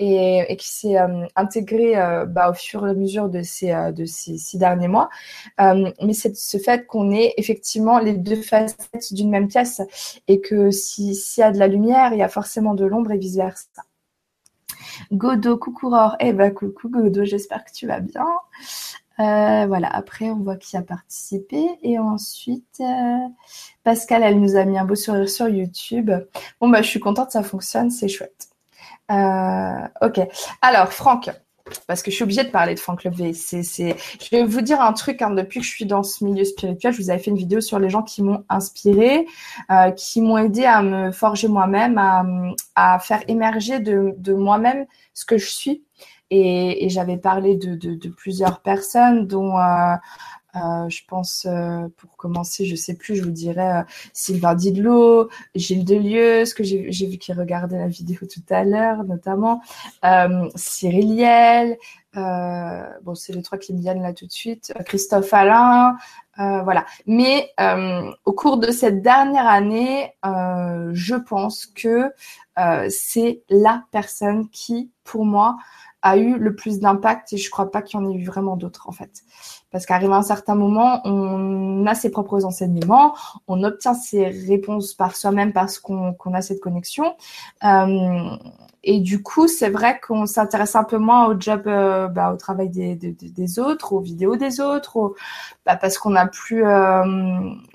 et, 0.00 0.56
qui 0.56 0.68
s'est 0.68 0.98
euh, 0.98 1.26
intégré 1.36 1.96
euh, 1.96 2.24
bah, 2.24 2.50
au 2.50 2.54
fur 2.54 2.86
et 2.86 2.90
à 2.90 2.94
mesure 2.94 3.28
de 3.28 3.42
ces, 3.42 3.74
ces 4.06 4.38
six 4.38 4.58
derniers 4.58 4.88
mois. 4.88 5.10
mais 5.58 6.12
c'est 6.14 6.36
ce 6.36 6.58
fait 6.58 6.86
qu'on 6.86 7.10
est 7.10 7.34
effectivement 7.36 7.98
les 7.98 8.14
deux 8.14 8.40
facettes 8.40 9.12
d'une 9.12 9.30
même 9.30 9.48
pièce 9.48 9.82
et 10.28 10.40
que 10.40 10.70
s'il 10.70 11.14
y 11.38 11.42
a 11.42 11.52
de 11.52 11.58
la 11.58 11.68
lumière, 11.68 12.12
il 12.12 12.18
y 12.18 12.22
a 12.22 12.28
forcément 12.28 12.74
de 12.74 12.84
l'ombre 12.84 13.12
et 13.12 13.18
vice 13.18 13.36
versa. 13.36 13.66
Godo, 15.12 15.56
coucou 15.56 15.94
eh 16.20 16.32
ben 16.32 16.52
coucou 16.52 16.88
Godo, 16.88 17.24
j'espère 17.24 17.64
que 17.64 17.72
tu 17.72 17.86
vas 17.86 18.00
bien. 18.00 18.26
Euh, 19.18 19.66
voilà, 19.66 19.88
après 19.88 20.30
on 20.30 20.38
voit 20.38 20.56
qui 20.56 20.76
a 20.78 20.82
participé 20.82 21.62
et 21.82 21.98
ensuite 21.98 22.80
euh, 22.80 23.28
Pascal, 23.84 24.22
elle 24.22 24.40
nous 24.40 24.56
a 24.56 24.64
mis 24.64 24.78
un 24.78 24.84
beau 24.86 24.94
sourire 24.94 25.28
sur 25.28 25.48
YouTube. 25.48 26.10
Bon 26.60 26.68
bah 26.68 26.80
je 26.80 26.88
suis 26.88 27.00
contente, 27.00 27.30
ça 27.30 27.42
fonctionne, 27.42 27.90
c'est 27.90 28.08
chouette. 28.08 28.49
Euh, 29.10 29.88
ok, 30.02 30.20
alors 30.62 30.92
Franck, 30.92 31.30
parce 31.86 32.02
que 32.02 32.10
je 32.10 32.16
suis 32.16 32.24
obligée 32.24 32.44
de 32.44 32.50
parler 32.50 32.74
de 32.74 32.80
Franck 32.80 33.04
Levé. 33.04 33.32
C'est, 33.32 33.62
je 33.62 34.30
vais 34.30 34.44
vous 34.44 34.60
dire 34.60 34.80
un 34.80 34.92
truc. 34.92 35.22
Hein, 35.22 35.30
depuis 35.30 35.60
que 35.60 35.66
je 35.66 35.70
suis 35.70 35.86
dans 35.86 36.02
ce 36.02 36.24
milieu 36.24 36.44
spirituel, 36.44 36.92
je 36.92 37.02
vous 37.02 37.10
avais 37.10 37.18
fait 37.18 37.30
une 37.30 37.36
vidéo 37.36 37.60
sur 37.60 37.78
les 37.78 37.90
gens 37.90 38.02
qui 38.02 38.22
m'ont 38.22 38.44
inspiré, 38.48 39.26
euh, 39.70 39.90
qui 39.92 40.20
m'ont 40.20 40.38
aidé 40.38 40.64
à 40.64 40.82
me 40.82 41.12
forger 41.12 41.48
moi-même, 41.48 41.98
à, 42.74 42.98
faire 42.98 43.22
émerger 43.28 43.80
de, 43.80 44.32
moi-même 44.32 44.86
ce 45.14 45.24
que 45.24 45.38
je 45.38 45.48
suis. 45.48 45.84
Et, 46.32 46.88
j'avais 46.88 47.16
parlé 47.16 47.56
de, 47.56 48.08
plusieurs 48.08 48.60
personnes, 48.60 49.26
dont 49.26 49.58
euh, 49.58 49.94
euh, 50.56 50.88
je 50.88 51.02
pense, 51.06 51.46
euh, 51.48 51.88
pour 51.96 52.16
commencer, 52.16 52.64
je 52.64 52.74
sais 52.74 52.94
plus, 52.94 53.16
je 53.16 53.22
vous 53.22 53.30
dirais 53.30 53.80
euh, 53.80 53.82
Sylvain 54.12 54.54
Didlot, 54.54 55.28
Gilles 55.54 55.84
Delieuse, 55.84 56.54
que 56.54 56.64
j'ai 56.64 57.06
vu 57.06 57.18
qui 57.18 57.32
regardait 57.32 57.78
la 57.78 57.88
vidéo 57.88 58.20
tout 58.20 58.42
à 58.50 58.64
l'heure, 58.64 59.04
notamment, 59.04 59.60
euh, 60.04 60.48
Cyril 60.56 61.16
Liel, 61.16 61.78
euh, 62.16 62.84
bon, 63.02 63.14
c'est 63.14 63.32
les 63.32 63.42
trois 63.42 63.58
qui 63.58 63.72
me 63.72 63.80
viennent 63.80 64.02
là 64.02 64.12
tout 64.12 64.26
de 64.26 64.32
suite, 64.32 64.72
Christophe 64.86 65.32
Alain, 65.32 65.96
voilà. 66.36 66.86
Mais 67.06 67.52
au 68.24 68.32
cours 68.32 68.56
de 68.56 68.70
cette 68.70 69.02
dernière 69.02 69.46
année, 69.46 70.14
je 70.24 71.14
pense 71.14 71.66
que 71.66 72.10
c'est 72.88 73.42
la 73.50 73.84
personne 73.92 74.48
qui, 74.48 74.90
pour 75.04 75.26
moi, 75.26 75.58
a 76.02 76.16
eu 76.16 76.38
le 76.38 76.54
plus 76.54 76.80
d'impact 76.80 77.32
et 77.32 77.36
je 77.36 77.50
crois 77.50 77.70
pas 77.70 77.82
qu'il 77.82 78.00
y 78.00 78.02
en 78.02 78.10
ait 78.10 78.14
eu 78.14 78.24
vraiment 78.24 78.56
d'autres 78.56 78.88
en 78.88 78.92
fait. 78.92 79.22
Parce 79.70 79.86
qu'arrivé 79.86 80.12
à 80.12 80.16
un 80.16 80.22
certain 80.22 80.54
moment, 80.54 81.00
on 81.04 81.86
a 81.86 81.94
ses 81.94 82.10
propres 82.10 82.44
enseignements, 82.44 83.14
on 83.48 83.62
obtient 83.62 83.94
ses 83.94 84.26
réponses 84.26 84.94
par 84.94 85.16
soi-même 85.16 85.52
parce 85.52 85.78
qu'on 85.78 86.14
a 86.32 86.42
cette 86.42 86.60
connexion. 86.60 87.14
Euh, 87.64 88.36
et 88.82 89.00
du 89.00 89.22
coup, 89.22 89.46
c'est 89.46 89.68
vrai 89.68 90.00
qu'on 90.00 90.24
s'intéresse 90.24 90.74
un 90.74 90.84
peu 90.84 90.96
moins 90.96 91.26
au 91.26 91.38
job, 91.38 91.64
euh, 91.66 92.08
bah, 92.08 92.32
au 92.32 92.36
travail 92.36 92.70
des, 92.70 92.94
des, 92.94 93.12
des, 93.12 93.58
autres, 93.58 93.92
aux 93.92 94.00
vidéos 94.00 94.36
des 94.36 94.60
autres, 94.60 95.14
bah, 95.66 95.76
parce 95.76 95.98
qu'on 95.98 96.10
n'a 96.10 96.26
plus, 96.26 96.64
euh, 96.64 97.02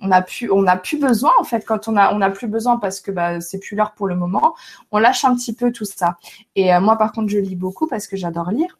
on 0.01 0.11
a 0.11 0.21
plus, 0.23 0.51
on 0.51 0.65
a 0.65 0.77
plus 0.77 0.97
besoin 0.97 1.31
en 1.39 1.43
fait. 1.43 1.63
Quand 1.65 1.87
on 1.87 1.95
a, 1.95 2.13
on 2.13 2.21
a 2.21 2.29
plus 2.31 2.47
besoin 2.47 2.77
parce 2.77 3.01
que 3.01 3.11
bah, 3.11 3.39
c'est 3.39 3.59
plus 3.59 3.75
l'heure 3.75 3.93
pour 3.93 4.07
le 4.07 4.15
moment, 4.15 4.55
on 4.91 4.97
lâche 4.97 5.25
un 5.25 5.35
petit 5.35 5.53
peu 5.53 5.71
tout 5.71 5.85
ça. 5.85 6.17
Et 6.55 6.73
euh, 6.73 6.79
moi, 6.81 6.97
par 6.97 7.11
contre, 7.11 7.29
je 7.29 7.37
lis 7.39 7.55
beaucoup 7.55 7.87
parce 7.87 8.07
que 8.07 8.17
j'adore 8.17 8.49
lire. 8.51 8.79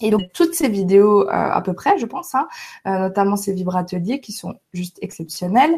Et 0.00 0.10
donc 0.10 0.22
toutes 0.32 0.54
ces 0.54 0.68
vidéos, 0.68 1.22
euh, 1.22 1.32
à 1.32 1.60
peu 1.60 1.72
près, 1.72 1.98
je 1.98 2.06
pense, 2.06 2.34
hein, 2.34 2.46
euh, 2.86 2.98
notamment 3.00 3.36
ces 3.36 3.52
vibrateliers 3.52 4.20
qui 4.20 4.32
sont 4.32 4.54
juste 4.72 4.98
exceptionnels. 5.02 5.74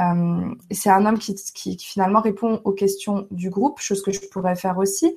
Euh, 0.00 0.54
c'est 0.70 0.90
un 0.90 1.06
homme 1.06 1.18
qui, 1.18 1.36
finalement 1.78 2.20
répond 2.20 2.60
aux 2.64 2.72
questions 2.72 3.28
du 3.30 3.48
groupe, 3.48 3.78
chose 3.80 4.02
que 4.02 4.10
je 4.10 4.20
pourrais 4.32 4.56
faire 4.56 4.78
aussi, 4.78 5.14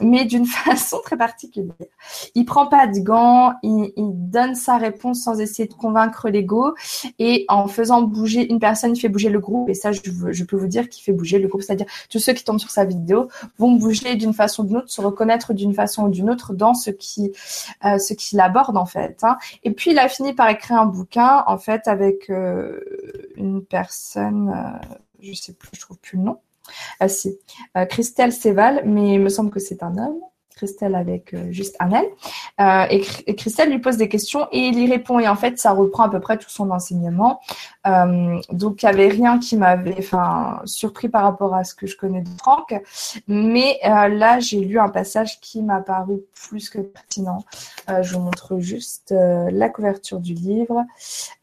mais 0.00 0.24
d'une 0.24 0.46
façon 0.64 0.98
très 1.02 1.16
particulière. 1.16 1.74
Il 2.34 2.44
prend 2.44 2.66
pas 2.66 2.86
de 2.86 3.00
gants, 3.00 3.54
il, 3.62 3.92
donne 3.96 4.54
sa 4.54 4.78
réponse 4.78 5.22
sans 5.22 5.40
essayer 5.40 5.68
de 5.68 5.74
convaincre 5.74 6.28
l'ego, 6.28 6.74
et 7.18 7.44
en 7.48 7.68
faisant 7.68 8.02
bouger 8.02 8.50
une 8.50 8.58
personne, 8.58 8.94
il 8.94 9.00
fait 9.00 9.08
bouger 9.08 9.28
le 9.28 9.40
groupe. 9.40 9.68
Et 9.68 9.74
ça, 9.74 9.92
je 9.92 10.44
peux 10.44 10.56
vous 10.56 10.66
dire 10.66 10.88
qu'il 10.88 11.02
fait 11.02 11.12
bouger 11.12 11.38
le 11.38 11.48
groupe, 11.48 11.62
c'est-à-dire 11.62 11.86
tous 12.10 12.18
ceux 12.18 12.32
qui 12.32 12.44
tombent 12.44 12.58
sur 12.58 12.70
sa 12.70 12.84
vidéo 12.84 13.28
vont 13.58 13.72
bouger 13.72 14.14
d'une 14.16 14.34
façon 14.34 14.62
ou 14.62 14.66
d'une 14.66 14.76
autre, 14.78 14.90
se 14.90 15.00
reconnaître 15.00 15.52
d'une 15.52 15.74
façon 15.74 16.04
ou 16.04 16.08
d'une 16.08 16.30
autre 16.30 16.52
dans 16.52 16.74
ce 16.74 16.90
qui 16.90 17.23
euh, 17.84 17.98
ce 17.98 18.14
qu'il 18.14 18.40
aborde 18.40 18.76
en 18.76 18.86
fait. 18.86 19.18
Hein. 19.22 19.36
Et 19.62 19.70
puis 19.72 19.92
il 19.92 19.98
a 19.98 20.08
fini 20.08 20.32
par 20.32 20.48
écrire 20.48 20.80
un 20.80 20.86
bouquin 20.86 21.44
en 21.46 21.58
fait 21.58 21.86
avec 21.88 22.30
euh, 22.30 22.80
une 23.36 23.64
personne, 23.64 24.50
euh, 24.50 24.94
je 25.20 25.32
sais 25.32 25.52
plus, 25.52 25.70
je 25.72 25.80
trouve 25.80 25.98
plus 25.98 26.18
le 26.18 26.24
nom. 26.24 26.40
Ah 26.98 27.08
si, 27.08 27.38
Christelle 27.90 28.32
Séval, 28.32 28.84
mais 28.86 29.14
il 29.14 29.20
me 29.20 29.28
semble 29.28 29.50
que 29.50 29.60
c'est 29.60 29.82
un 29.82 29.98
homme. 29.98 30.20
Christelle 30.54 30.94
avec 30.94 31.34
euh, 31.34 31.50
juste 31.50 31.76
un. 31.80 31.90
Euh, 32.60 32.86
et, 32.90 33.34
Christelle 33.34 33.70
lui 33.70 33.78
pose 33.78 33.96
des 33.96 34.08
questions 34.08 34.46
et 34.52 34.58
il 34.58 34.78
y 34.78 34.90
répond. 34.90 35.18
Et 35.18 35.28
en 35.28 35.36
fait, 35.36 35.58
ça 35.58 35.72
reprend 35.72 36.04
à 36.04 36.08
peu 36.08 36.20
près 36.20 36.38
tout 36.38 36.50
son 36.50 36.70
enseignement. 36.70 37.40
Euh, 37.86 38.40
donc, 38.50 38.82
il 38.82 38.86
n'y 38.86 38.92
avait 38.92 39.08
rien 39.08 39.38
qui 39.38 39.56
m'avait 39.56 40.04
surpris 40.64 41.08
par 41.08 41.24
rapport 41.24 41.54
à 41.54 41.64
ce 41.64 41.74
que 41.74 41.86
je 41.86 41.96
connais 41.96 42.22
de 42.22 42.28
Franck. 42.38 42.74
Mais 43.26 43.78
là, 43.82 44.40
j'ai 44.40 44.60
lu 44.60 44.78
un 44.78 44.88
passage 44.88 45.40
qui 45.40 45.62
m'a 45.62 45.80
paru 45.80 46.20
plus 46.34 46.70
que 46.70 46.78
pertinent. 46.78 47.44
je 47.88 48.14
vous 48.14 48.20
montre 48.20 48.58
juste 48.58 49.12
la 49.12 49.68
couverture 49.68 50.20
du 50.20 50.34
livre. 50.34 50.84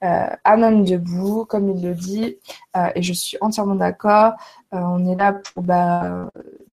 un 0.02 0.64
homme 0.64 0.84
debout, 0.84 1.46
comme 1.46 1.70
il 1.70 1.84
le 1.84 1.94
dit. 1.94 2.38
et 2.96 3.02
je 3.02 3.14
suis 3.14 3.38
entièrement 3.42 3.76
d'accord. 3.76 4.34
on 4.72 5.06
est 5.06 5.16
là 5.16 5.34
pour 5.34 5.64
bah, 5.64 6.30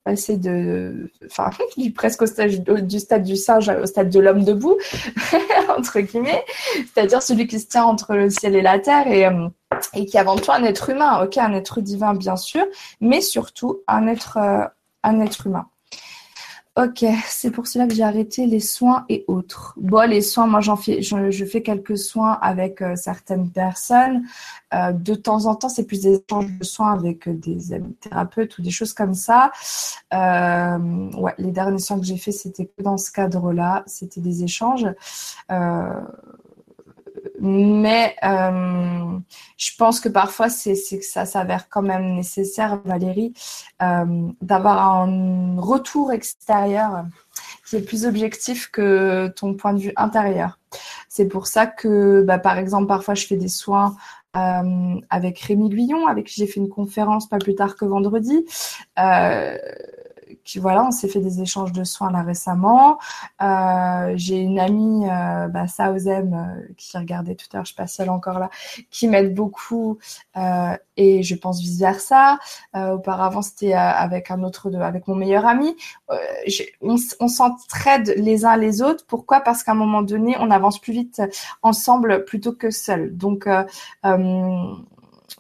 passer 0.09 0.38
de, 0.38 1.12
enfin, 1.27 1.51
presque 1.94 2.23
au 2.23 2.27
stade, 2.27 2.64
du 2.87 2.99
stade 2.99 3.25
du 3.25 3.37
singe 3.37 3.68
au 3.68 3.85
stade 3.85 4.09
de 4.09 4.18
l'homme 4.21 4.42
debout, 4.42 4.79
entre 5.77 6.01
guillemets, 6.01 6.47
c'est-à-dire 6.77 7.21
celui 7.21 7.47
qui 7.47 7.61
se 7.61 7.66
tient 7.66 7.85
entre 7.85 8.14
le 8.14 8.31
ciel 8.31 8.57
et 8.57 8.62
la 8.62 8.79
terre 8.79 9.07
et, 9.07 9.27
euh, 9.27 9.49
et 9.92 10.07
qui 10.07 10.16
est 10.16 10.21
avant 10.21 10.37
tout 10.37 10.51
un 10.51 10.64
être 10.64 10.88
humain, 10.88 11.23
ok, 11.23 11.37
un 11.37 11.53
être 11.53 11.83
divin 11.83 12.14
bien 12.14 12.37
sûr, 12.37 12.64
mais 13.03 13.21
surtout 13.21 13.83
un 13.87 14.07
être, 14.07 14.38
euh, 14.38 14.64
un 15.03 15.21
être 15.21 15.47
humain. 15.47 15.66
Ok, 16.79 17.05
c'est 17.27 17.51
pour 17.51 17.67
cela 17.67 17.88
que 17.88 17.95
j'ai 17.95 18.05
arrêté 18.05 18.47
les 18.47 18.61
soins 18.61 19.05
et 19.09 19.25
autres. 19.27 19.75
Bon, 19.79 20.09
les 20.09 20.23
soins, 20.23 20.47
moi 20.47 20.61
j'en 20.61 20.77
fais, 20.77 21.03
je, 21.03 21.45
fais 21.45 21.61
quelques 21.61 21.99
soins 21.99 22.38
avec 22.41 22.83
euh, 22.83 22.95
certaines 22.95 23.51
personnes. 23.51 24.23
Euh, 24.73 24.93
de 24.93 25.17
temps 25.17 25.47
en 25.47 25.57
temps, 25.57 25.69
c'est 25.69 25.87
plus 25.87 26.03
des 26.03 26.14
échanges 26.14 26.47
de 26.47 26.64
soins 26.64 26.93
avec 26.93 27.27
euh, 27.27 27.33
des 27.35 27.83
thérapeutes 28.01 28.57
ou 28.59 28.62
des 28.62 28.71
choses 28.71 28.93
comme 28.93 29.14
ça. 29.14 29.51
ouais, 30.12 31.35
les 31.38 31.51
derniers 31.51 31.81
soins 31.81 31.99
que 31.99 32.07
j'ai 32.07 32.17
faits, 32.17 32.35
c'était 32.35 32.67
que 32.67 32.81
dans 32.81 32.97
ce 32.97 33.11
cadre-là, 33.11 33.83
c'était 33.87 34.21
des 34.21 34.45
échanges 34.45 34.87
mais 37.41 38.17
euh, 38.25 39.19
je 39.57 39.71
pense 39.77 40.01
que 40.01 40.09
parfois 40.09 40.49
c'est 40.49 40.75
ça 40.75 41.25
s'avère 41.25 41.69
quand 41.69 41.83
même 41.83 42.15
nécessaire, 42.15 42.81
Valérie, 42.85 43.33
euh, 43.83 44.29
d'avoir 44.43 45.03
un 45.03 45.61
retour 45.61 46.13
extérieur 46.13 47.05
qui 47.69 47.77
est 47.77 47.83
plus 47.83 48.07
objectif 48.07 48.71
que 48.71 49.29
ton 49.37 49.55
point 49.55 49.75
de 49.75 49.81
vue 49.81 49.93
intérieur. 49.97 50.59
C'est 51.09 51.27
pour 51.27 51.47
ça 51.47 51.67
que, 51.67 52.23
bah, 52.23 52.39
par 52.39 52.59
exemple, 52.59 52.87
parfois 52.87 53.15
je 53.15 53.27
fais 53.27 53.37
des 53.37 53.49
soins 53.49 53.97
euh, 54.37 55.01
avec 55.11 55.39
Rémi 55.41 55.69
Guillon, 55.69 56.07
avec 56.07 56.27
qui 56.27 56.35
j'ai 56.37 56.47
fait 56.47 56.61
une 56.61 56.69
conférence 56.69 57.29
pas 57.29 57.39
plus 57.39 57.55
tard 57.55 57.77
que 57.77 57.85
vendredi. 57.85 58.45
Euh, 60.31 60.61
voilà, 60.61 60.85
on 60.85 60.91
s'est 60.91 61.09
fait 61.09 61.21
des 61.21 61.41
échanges 61.41 61.73
de 61.73 61.85
soins 61.85 62.11
là 62.11 62.23
récemment. 62.23 62.99
Euh, 63.43 64.12
j'ai 64.17 64.38
une 64.38 64.59
amie, 64.59 65.09
euh, 65.09 65.49
bah, 65.49 65.69
Saozem, 65.69 66.35
euh, 66.35 66.75
qui 66.77 66.97
regardait 66.97 67.35
tout 67.35 67.47
à 67.53 67.59
l'heure, 67.59 67.64
je 67.64 67.71
sais 67.73 67.77
pas 67.77 67.87
si 67.87 68.03
encore 68.09 68.38
là, 68.38 68.51
qui 68.91 69.09
m'aide 69.09 69.35
beaucoup 69.35 69.99
euh, 70.37 70.77
et 70.97 71.23
je 71.23 71.35
pense 71.35 71.61
vice 71.61 71.79
versa. 71.79 72.38
auparavant, 72.75 73.43
c'était 73.43 73.73
avec 73.75 74.31
un 74.31 74.43
autre, 74.43 74.75
avec 74.81 75.07
mon 75.09 75.14
meilleur 75.14 75.47
ami. 75.47 75.77
on, 76.83 76.97
on 77.21 77.29
s'entraide 77.29 78.14
les 78.17 78.45
uns 78.45 78.57
les 78.57 78.83
autres. 78.83 79.05
Pourquoi? 79.07 79.41
Parce 79.41 79.62
qu'à 79.62 79.73
un 79.73 79.77
moment 79.77 80.03
donné, 80.03 80.37
on 80.41 80.51
avance 80.51 80.81
plus 80.81 80.93
vite 80.93 81.23
ensemble 81.62 82.25
plutôt 82.25 82.53
que 82.53 82.71
seul. 82.71 83.17
Donc 83.17 83.49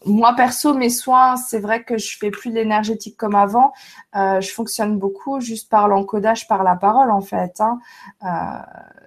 moi 0.04 0.34
perso, 0.34 0.74
mes 0.74 0.90
soins, 0.90 1.36
c'est 1.36 1.58
vrai 1.58 1.82
que 1.82 1.98
je 1.98 2.16
fais 2.18 2.30
plus 2.30 2.52
l'énergétique 2.52 3.16
comme 3.16 3.34
avant. 3.34 3.72
Euh, 4.16 4.40
je 4.40 4.50
fonctionne 4.52 4.98
beaucoup 4.98 5.40
juste 5.40 5.68
par 5.68 5.88
l'encodage, 5.88 6.48
par 6.48 6.62
la 6.62 6.76
parole 6.76 7.10
en 7.10 7.20
fait. 7.20 7.60
Hein. 7.60 7.78
Euh, 8.24 8.26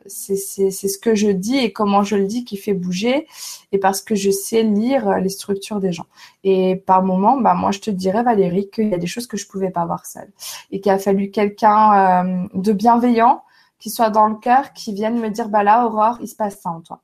c'est 0.08 0.36
ce 0.36 0.98
que 0.98 1.16
je 1.16 1.30
dis 1.30 1.58
et 1.58 1.72
comment 1.72 2.04
je 2.04 2.16
le 2.16 2.26
dis 2.26 2.44
qui 2.44 2.58
fait 2.58 2.74
bouger, 2.74 3.28
et 3.72 3.78
parce 3.78 4.02
que 4.02 4.16
je 4.16 4.32
sais 4.32 4.64
lire 4.64 5.20
les 5.20 5.30
structures 5.30 5.80
des 5.80 5.92
gens. 5.92 6.08
Et 6.44 6.76
par 6.76 7.04
moment, 7.04 7.38
bah 7.40 7.54
moi 7.54 7.72
je 7.72 7.80
te 7.80 7.92
dirais 7.92 8.24
Valérie 8.24 8.70
qu'il 8.70 8.90
y 8.90 8.94
a 8.94 8.98
des 8.98 9.08
choses 9.08 9.28
que 9.28 9.38
je 9.38 9.48
pouvais 9.48 9.70
pas 9.70 9.86
voir 9.86 10.06
seule, 10.06 10.32
et 10.72 10.82
qu'il 10.82 10.92
a 10.92 11.00
fallu 11.00 11.32
quelqu'un 11.32 12.26
euh, 12.26 12.48
de 12.54 12.74
bienveillant 12.74 13.44
qui 13.80 13.90
soit 13.90 14.10
dans 14.10 14.28
le 14.28 14.36
cœur, 14.36 14.74
qui 14.74 14.94
vienne 14.94 15.20
me 15.20 15.30
dire 15.30 15.50
bah 15.50 15.64
là 15.64 15.86
Aurore, 15.86 16.18
il 16.22 16.28
se 16.28 16.36
passe 16.36 16.60
ça 16.62 16.70
en 16.70 16.82
toi 16.82 17.02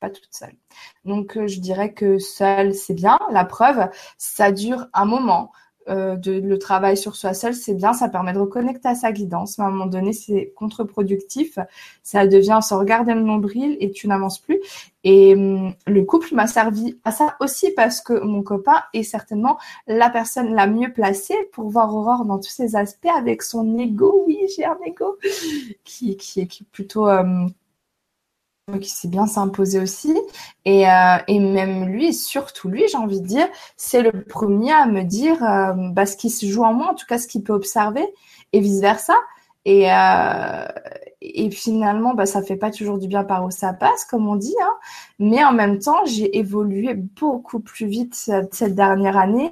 pas 0.00 0.10
toute 0.10 0.28
seule. 0.30 0.54
Donc, 1.04 1.36
euh, 1.36 1.46
je 1.46 1.60
dirais 1.60 1.92
que 1.92 2.18
seule, 2.18 2.74
c'est 2.74 2.94
bien. 2.94 3.18
La 3.30 3.44
preuve, 3.44 3.88
ça 4.18 4.52
dure 4.52 4.86
un 4.92 5.04
moment. 5.04 5.52
Euh, 5.88 6.16
le 6.24 6.58
travail 6.58 6.96
sur 6.96 7.14
soi 7.14 7.32
seul, 7.32 7.54
c'est 7.54 7.74
bien, 7.74 7.92
ça 7.92 8.08
permet 8.08 8.32
de 8.32 8.38
reconnecter 8.38 8.88
à 8.88 8.94
sa 8.94 9.12
guidance. 9.12 9.58
Mais 9.58 9.64
à 9.64 9.68
un 9.68 9.70
moment 9.70 9.86
donné, 9.86 10.12
c'est 10.12 10.52
contre-productif. 10.56 11.58
Ça 12.02 12.26
devient 12.26 12.58
se 12.60 12.74
regarder 12.74 13.14
le 13.14 13.22
nombril 13.22 13.76
et 13.80 13.92
tu 13.92 14.08
n'avances 14.08 14.40
plus. 14.40 14.60
Et 15.04 15.34
hum, 15.34 15.74
le 15.86 16.04
couple 16.04 16.34
m'a 16.34 16.48
servi 16.48 16.98
à 17.04 17.12
ça 17.12 17.36
aussi 17.40 17.70
parce 17.70 18.00
que 18.00 18.18
mon 18.20 18.42
copain 18.42 18.82
est 18.92 19.04
certainement 19.04 19.58
la 19.86 20.10
personne 20.10 20.54
la 20.54 20.66
mieux 20.66 20.92
placée 20.92 21.36
pour 21.52 21.68
voir 21.68 21.94
Aurore 21.94 22.24
dans 22.24 22.38
tous 22.38 22.50
ses 22.50 22.74
aspects 22.74 23.06
avec 23.16 23.42
son 23.42 23.78
ego. 23.78 24.24
Oui, 24.26 24.40
j'ai 24.56 24.64
un 24.64 24.78
ego 24.84 25.18
qui, 25.84 26.16
qui, 26.16 26.48
qui 26.48 26.62
est 26.62 26.68
plutôt... 26.72 27.08
Hum, 27.08 27.50
qui 28.80 28.90
sait 28.90 29.08
bien 29.08 29.26
s'imposer 29.26 29.78
aussi. 29.78 30.16
Et, 30.64 30.88
euh, 30.90 31.16
et 31.28 31.38
même 31.38 31.86
lui, 31.86 32.12
surtout 32.12 32.68
lui, 32.68 32.84
j'ai 32.90 32.98
envie 32.98 33.20
de 33.20 33.26
dire, 33.26 33.46
c'est 33.76 34.02
le 34.02 34.24
premier 34.24 34.72
à 34.72 34.86
me 34.86 35.02
dire 35.02 35.42
euh, 35.44 35.72
bah, 35.92 36.04
ce 36.04 36.16
qui 36.16 36.30
se 36.30 36.46
joue 36.46 36.64
en 36.64 36.74
moi, 36.74 36.90
en 36.90 36.94
tout 36.94 37.06
cas 37.06 37.18
ce 37.18 37.28
qu'il 37.28 37.44
peut 37.44 37.52
observer, 37.52 38.04
et 38.52 38.60
vice-versa. 38.60 39.14
Et, 39.64 39.90
euh, 39.92 40.66
et 41.34 41.50
finalement, 41.50 42.14
bah, 42.14 42.26
ça 42.26 42.42
fait 42.42 42.56
pas 42.56 42.70
toujours 42.70 42.98
du 42.98 43.08
bien 43.08 43.24
par 43.24 43.44
où 43.44 43.50
ça 43.50 43.72
passe, 43.72 44.04
comme 44.04 44.28
on 44.28 44.36
dit. 44.36 44.54
Hein. 44.62 44.74
Mais 45.18 45.44
en 45.44 45.52
même 45.52 45.78
temps, 45.78 46.04
j'ai 46.04 46.38
évolué 46.38 46.94
beaucoup 46.94 47.60
plus 47.60 47.86
vite 47.86 48.14
cette, 48.14 48.74
dernière 48.74 49.16
année 49.16 49.50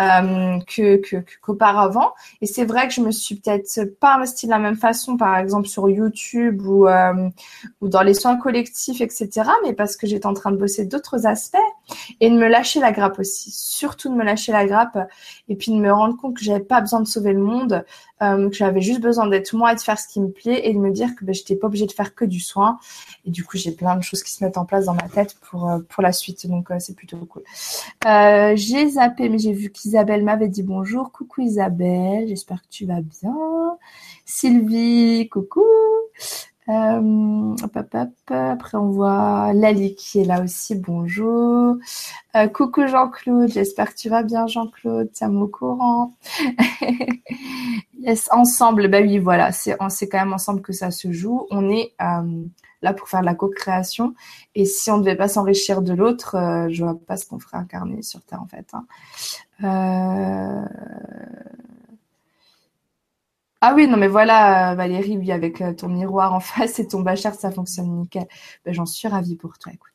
euh, 0.00 0.58
que 0.66 1.00
qu'auparavant. 1.42 2.12
et 2.40 2.46
c'est 2.46 2.64
vrai 2.64 2.88
que 2.88 2.94
je 2.94 3.00
me 3.00 3.10
suis 3.10 3.36
peut-être 3.36 3.84
pas 4.00 4.14
investie 4.14 4.46
de 4.46 4.50
la 4.50 4.58
même 4.58 4.76
façon, 4.76 5.16
par 5.16 5.36
exemple 5.36 5.68
sur 5.68 5.88
YouTube 5.88 6.62
ou 6.66 6.86
euh, 6.86 7.28
ou 7.80 7.88
dans 7.88 8.02
les 8.02 8.14
soins 8.14 8.36
collectifs, 8.36 9.00
etc. 9.00 9.50
Mais 9.64 9.72
parce 9.72 9.96
que 9.96 10.06
j'étais 10.06 10.26
en 10.26 10.34
train 10.34 10.52
de 10.52 10.56
bosser 10.56 10.86
d'autres 10.86 11.26
aspects 11.26 11.58
et 12.20 12.30
de 12.30 12.34
me 12.34 12.48
lâcher 12.48 12.80
la 12.80 12.92
grappe 12.92 13.18
aussi. 13.18 13.50
Surtout 13.50 14.08
de 14.08 14.14
me 14.14 14.24
lâcher 14.24 14.52
la 14.52 14.66
grappe 14.66 14.98
et 15.48 15.56
puis 15.56 15.72
de 15.72 15.76
me 15.76 15.92
rendre 15.92 16.16
compte 16.16 16.36
que 16.36 16.44
j'avais 16.44 16.60
pas 16.60 16.80
besoin 16.80 17.00
de 17.00 17.06
sauver 17.06 17.32
le 17.32 17.40
monde, 17.40 17.84
euh, 18.22 18.48
que 18.48 18.56
j'avais 18.56 18.80
juste 18.80 19.00
besoin 19.00 19.26
d'être 19.26 19.52
moi 19.54 19.72
et 19.72 19.74
de 19.74 19.80
faire 19.80 19.98
ce 19.98 20.08
qui 20.08 20.20
me 20.20 20.30
plaît 20.30 20.68
et 20.68 20.72
de 20.72 20.78
me 20.78 20.90
dire 20.90 21.14
que 21.16 21.24
ben, 21.24 21.34
j'étais 21.34 21.56
pas 21.56 21.66
obligée 21.66 21.86
de 21.86 21.92
faire 21.92 22.14
que 22.14 22.24
du 22.24 22.40
soin. 22.40 22.78
Et 23.24 23.30
du 23.30 23.44
coup, 23.44 23.56
j'ai 23.56 23.72
plein 23.72 23.96
de 23.96 24.02
choses 24.02 24.22
qui 24.22 24.32
se 24.32 24.44
mettent 24.44 24.58
en 24.58 24.64
place 24.64 24.86
dans 24.86 24.94
ma 24.94 25.08
tête 25.08 25.36
pour, 25.40 25.70
euh, 25.70 25.78
la 25.98 26.12
suite. 26.12 26.46
Donc, 26.46 26.70
euh, 26.70 26.76
c'est 26.78 26.94
plutôt 26.94 27.18
cool. 27.18 27.42
J'ai 28.56 28.88
zappé, 28.88 29.28
mais 29.28 29.38
j'ai 29.38 29.52
vu 29.52 29.70
qu'Isabelle 29.70 30.22
m'avait 30.22 30.48
dit 30.48 30.62
bonjour. 30.62 31.12
Coucou 31.12 31.42
Isabelle, 31.42 32.28
j'espère 32.28 32.62
que 32.62 32.68
tu 32.68 32.86
vas 32.86 33.00
bien. 33.00 33.34
Sylvie, 34.24 35.28
coucou. 35.28 35.64
Euh, 36.68 37.54
Après, 38.28 38.78
on 38.78 38.90
voit 38.90 39.52
Lali 39.52 39.94
qui 39.96 40.20
est 40.20 40.24
là 40.24 40.42
aussi. 40.42 40.74
Bonjour. 40.74 41.76
Euh, 42.36 42.48
coucou 42.48 42.86
Jean-Claude. 42.86 43.50
J'espère 43.50 43.92
que 43.94 43.98
tu 43.98 44.08
vas 44.08 44.22
bien, 44.22 44.46
Jean-Claude. 44.46 45.10
Tiens-moi 45.12 45.44
au 45.44 45.48
courant. 45.48 46.14
yes, 48.00 48.28
ensemble. 48.32 48.88
Bah 48.88 49.00
oui, 49.02 49.18
voilà. 49.18 49.52
C'est, 49.52 49.76
quand 50.08 50.18
même 50.18 50.32
ensemble 50.32 50.62
que 50.62 50.72
ça 50.72 50.90
se 50.90 51.12
joue. 51.12 51.46
On 51.50 51.68
est 51.68 51.92
euh, 52.00 52.44
là 52.80 52.94
pour 52.94 53.08
faire 53.08 53.20
de 53.20 53.26
la 53.26 53.34
co-création. 53.34 54.14
Et 54.54 54.64
si 54.64 54.90
on 54.90 54.96
ne 54.98 55.02
devait 55.02 55.16
pas 55.16 55.28
s'enrichir 55.28 55.82
de 55.82 55.92
l'autre, 55.92 56.36
euh, 56.36 56.68
je 56.70 56.82
vois 56.82 56.98
pas 57.06 57.18
ce 57.18 57.26
qu'on 57.26 57.38
ferait 57.38 57.58
incarner 57.58 58.02
sur 58.02 58.22
Terre, 58.22 58.40
en 58.40 58.46
fait. 58.46 58.66
Hein. 58.72 58.86
Euh... 59.64 60.64
Ah 63.66 63.72
oui, 63.74 63.88
non 63.88 63.96
mais 63.96 64.08
voilà, 64.08 64.74
Valérie, 64.74 65.16
oui, 65.16 65.32
avec 65.32 65.62
ton 65.78 65.88
miroir 65.88 66.34
en 66.34 66.40
face 66.40 66.78
et 66.80 66.86
ton 66.86 67.00
bachar, 67.00 67.34
ça 67.34 67.50
fonctionne 67.50 67.96
nickel. 67.96 68.26
Ben, 68.66 68.74
J'en 68.74 68.84
suis 68.84 69.08
ravie 69.08 69.36
pour 69.36 69.56
toi, 69.56 69.72
écoute. 69.72 69.90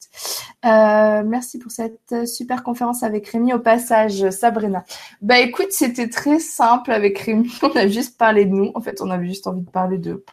Euh, 0.65 1.21
merci 1.23 1.60
pour 1.60 1.71
cette 1.71 2.25
super 2.25 2.63
conférence 2.63 3.03
avec 3.03 3.27
Rémi. 3.27 3.53
Au 3.53 3.60
passage, 3.60 4.27
Sabrina. 4.32 4.84
Bah 5.21 5.38
écoute, 5.38 5.67
c'était 5.69 6.10
très 6.10 6.39
simple 6.39 6.91
avec 6.91 7.19
Rémi. 7.19 7.53
On 7.62 7.69
a 7.77 7.88
juste 7.88 8.17
parlé 8.17 8.45
de 8.45 8.55
nous. 8.55 8.71
En 8.73 8.82
fait, 8.82 9.01
on 9.01 9.12
avait 9.12 9.27
juste 9.27 9.45
envie 9.45 9.62
de 9.62 9.69
parler 9.69 9.99
de, 9.99 10.25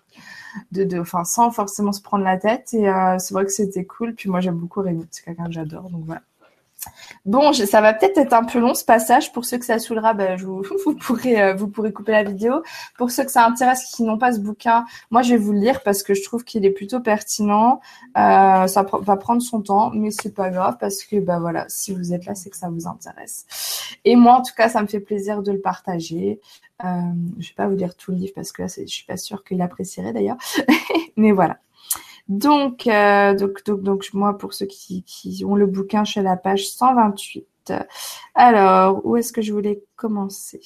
de, 0.73 0.85
de 0.85 0.99
enfin, 0.99 1.25
sans 1.25 1.51
forcément 1.51 1.93
se 1.93 2.01
prendre 2.01 2.25
la 2.25 2.39
tête. 2.39 2.73
Et 2.73 2.89
euh, 2.89 3.19
c'est 3.19 3.35
vrai 3.35 3.45
que 3.45 3.53
c'était 3.53 3.85
cool. 3.85 4.15
Puis 4.15 4.31
moi, 4.31 4.41
j'aime 4.41 4.57
beaucoup 4.57 4.81
Rémi. 4.81 5.07
C'est 5.11 5.27
quelqu'un 5.27 5.45
que 5.45 5.53
j'adore. 5.53 5.91
Donc 5.91 6.07
voilà. 6.07 6.23
Bon, 7.25 7.53
ça 7.53 7.81
va 7.81 7.95
peut-être 7.95 8.19
être 8.19 8.33
un 8.33 8.45
peu 8.45 8.59
long 8.59 8.75
ce 8.75 8.85
passage. 8.85 9.33
Pour 9.33 9.45
ceux 9.45 9.59
que 9.59 9.65
ça 9.65 9.79
saoulera, 9.79 10.15
pourrez, 11.01 11.43
euh, 11.43 11.55
vous 11.55 11.69
pourrez 11.69 11.93
couper 11.93 12.13
la 12.13 12.23
vidéo. 12.23 12.63
Pour 12.97 13.11
ceux 13.11 13.25
que 13.25 13.31
ça 13.31 13.45
intéresse 13.47 13.93
qui 13.95 14.03
n'ont 14.03 14.19
pas 14.19 14.33
ce 14.33 14.41
bouquin, 14.41 14.85
moi 15.11 15.23
je 15.23 15.31
vais 15.31 15.37
vous 15.37 15.53
le 15.53 15.59
lire 15.59 15.83
parce 15.83 16.03
que 16.03 16.15
je 16.15 16.23
trouve 16.23 16.45
qu'il 16.45 16.65
est 16.65 16.71
plutôt 16.71 17.01
pertinent. 17.01 17.81
Euh, 18.17 18.67
ça 18.67 18.87
va 19.01 19.17
prendre 19.17 19.43
son 19.43 19.61
temps, 19.61 19.91
mais 19.93 20.11
c'est 20.11 20.35
pas 20.35 20.51
grave 20.51 20.77
parce 20.79 21.05
que 21.05 21.17
ben 21.17 21.41
voilà, 21.41 21.65
si 21.69 21.95
vous 21.95 22.13
êtes 22.13 22.27
là, 22.27 22.35
c'est 22.35 22.51
que 22.51 22.57
ça 22.57 22.69
vous 22.69 22.87
intéresse. 22.87 23.47
Et 24.05 24.17
moi, 24.17 24.35
en 24.35 24.43
tout 24.43 24.55
cas, 24.57 24.69
ça 24.69 24.83
me 24.83 24.87
fait 24.87 25.01
plaisir 25.01 25.43
de 25.43 25.53
le 25.53 25.61
partager. 25.61 26.41
Euh, 26.85 26.87
je 27.39 27.49
vais 27.49 27.55
pas 27.55 27.69
vous 27.69 27.77
lire 27.77 27.97
tout 27.97 28.13
le 28.13 28.19
livre 28.19 28.33
parce 28.35 28.53
que 28.53 28.63
là, 28.63 28.69
je 28.69 28.87
suis 28.87 29.07
pas 29.07 29.17
sûre 29.17 29.45
qu'il 29.45 29.61
apprécierait 29.63 30.13
d'ailleurs. 30.13 30.37
mais 31.17 31.33
voilà. 31.33 31.59
Donc, 32.29 32.87
euh, 32.87 33.35
donc, 33.35 33.65
donc, 33.65 33.83
donc, 33.83 34.09
moi, 34.13 34.37
pour 34.37 34.53
ceux 34.53 34.67
qui, 34.67 35.05
qui 35.05 35.45
ont 35.45 35.55
le 35.55 35.67
bouquin, 35.67 36.05
je 36.05 36.13
suis 36.13 36.21
à 36.21 36.25
la 36.25 36.37
page 36.37 36.69
128. 36.69 37.73
Alors, 38.35 39.05
où 39.05 39.17
est-ce 39.17 39.33
que 39.33 39.43
je 39.43 39.53
voulais 39.53 39.83
commencer? 39.97 40.61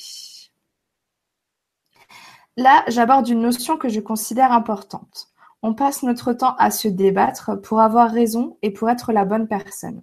Là, 2.56 2.84
j'aborde 2.88 3.28
une 3.28 3.40
notion 3.40 3.76
que 3.76 3.88
je 3.88 4.00
considère 4.00 4.52
importante. 4.52 5.28
On 5.62 5.74
passe 5.74 6.02
notre 6.02 6.32
temps 6.32 6.54
à 6.58 6.70
se 6.70 6.88
débattre 6.88 7.60
pour 7.60 7.80
avoir 7.80 8.10
raison 8.10 8.56
et 8.62 8.70
pour 8.70 8.90
être 8.90 9.12
la 9.12 9.24
bonne 9.24 9.46
personne. 9.46 10.00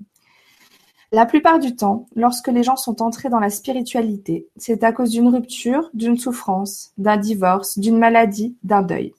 La 1.11 1.25
plupart 1.25 1.59
du 1.59 1.75
temps, 1.75 2.07
lorsque 2.15 2.49
les 2.49 2.63
gens 2.63 2.75
sont 2.75 3.01
entrés 3.01 3.29
dans 3.29 3.39
la 3.39 3.49
spiritualité, 3.49 4.47
c'est 4.57 4.83
à 4.83 4.91
cause 4.91 5.11
d'une 5.11 5.29
rupture, 5.29 5.89
d'une 5.93 6.17
souffrance, 6.17 6.91
d'un 6.97 7.17
divorce, 7.17 7.79
d'une 7.79 7.97
maladie, 7.97 8.57
d'un 8.63 8.81
deuil. 8.81 9.13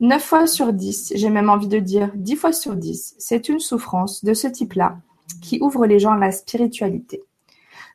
Neuf 0.00 0.24
fois 0.24 0.46
sur 0.46 0.72
dix, 0.72 1.12
j'ai 1.14 1.30
même 1.30 1.50
envie 1.50 1.68
de 1.68 1.78
dire 1.78 2.10
dix 2.14 2.36
fois 2.36 2.52
sur 2.52 2.74
dix, 2.74 3.14
c'est 3.18 3.48
une 3.48 3.60
souffrance 3.60 4.24
de 4.24 4.34
ce 4.34 4.48
type-là 4.48 4.98
qui 5.40 5.60
ouvre 5.60 5.86
les 5.86 5.98
gens 5.98 6.12
à 6.12 6.18
la 6.18 6.32
spiritualité. 6.32 7.22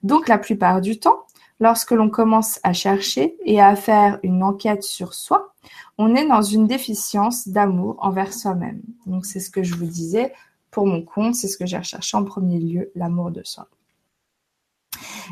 Donc 0.02 0.28
la 0.28 0.38
plupart 0.38 0.82
du 0.82 1.00
temps, 1.00 1.26
lorsque 1.60 1.92
l'on 1.92 2.10
commence 2.10 2.60
à 2.64 2.74
chercher 2.74 3.36
et 3.44 3.62
à 3.62 3.76
faire 3.76 4.20
une 4.24 4.44
enquête 4.44 4.84
sur 4.84 5.14
soi, 5.14 5.54
on 5.98 6.16
est 6.16 6.28
dans 6.28 6.42
une 6.42 6.68
déficience 6.68 7.48
d'amour 7.48 7.98
envers 8.00 8.34
soi-même. 8.34 8.82
Donc 9.06 9.26
c'est 9.26 9.42
ce 9.42 9.50
que 9.50 9.64
je 9.64 9.76
vous 9.76 9.86
disais 9.86 10.34
pour 10.72 10.86
mon 10.86 11.02
compte, 11.02 11.36
c'est 11.36 11.48
ce 11.48 11.58
que 11.58 11.66
j'ai 11.66 11.78
recherché 11.78 12.16
en 12.16 12.24
premier 12.24 12.60
lieu, 12.60 12.92
l'amour 12.96 13.32
de 13.32 13.42
soi. 13.44 13.68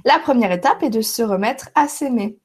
La 0.04 0.20
première 0.20 0.52
étape 0.52 0.84
est 0.84 0.90
de 0.90 1.02
se 1.02 1.22
remettre 1.22 1.70
à 1.76 1.88
s'aimer. 1.88 2.38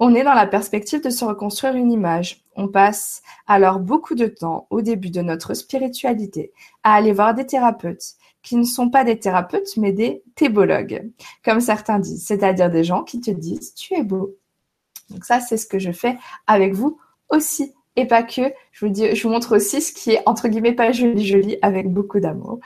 On 0.00 0.14
est 0.14 0.24
dans 0.24 0.34
la 0.34 0.46
perspective 0.46 1.02
de 1.02 1.10
se 1.10 1.24
reconstruire 1.24 1.74
une 1.74 1.92
image. 1.92 2.44
On 2.56 2.68
passe 2.68 3.22
alors 3.46 3.78
beaucoup 3.78 4.14
de 4.14 4.26
temps 4.26 4.66
au 4.70 4.80
début 4.80 5.10
de 5.10 5.20
notre 5.20 5.54
spiritualité 5.54 6.52
à 6.82 6.94
aller 6.94 7.12
voir 7.12 7.34
des 7.34 7.46
thérapeutes 7.46 8.14
qui 8.42 8.56
ne 8.56 8.64
sont 8.64 8.90
pas 8.90 9.04
des 9.04 9.18
thérapeutes 9.18 9.76
mais 9.76 9.92
des 9.92 10.22
thébologues, 10.36 11.10
comme 11.44 11.60
certains 11.60 11.98
disent, 11.98 12.24
c'est-à-dire 12.26 12.70
des 12.70 12.84
gens 12.84 13.02
qui 13.02 13.20
te 13.20 13.30
disent 13.30 13.74
tu 13.74 13.94
es 13.94 14.02
beau. 14.02 14.36
Donc 15.10 15.24
ça, 15.24 15.40
c'est 15.40 15.56
ce 15.56 15.66
que 15.66 15.78
je 15.78 15.92
fais 15.92 16.16
avec 16.46 16.72
vous 16.72 16.98
aussi. 17.28 17.72
Et 17.98 18.04
pas 18.04 18.22
que, 18.22 18.52
je 18.72 18.84
vous, 18.84 18.92
dis, 18.92 19.14
je 19.16 19.22
vous 19.22 19.30
montre 19.30 19.56
aussi 19.56 19.80
ce 19.80 19.90
qui 19.90 20.12
est 20.12 20.22
entre 20.26 20.48
guillemets 20.48 20.74
pas 20.74 20.92
joli 20.92 21.24
joli 21.24 21.56
avec 21.62 21.90
beaucoup 21.90 22.20
d'amour. 22.20 22.60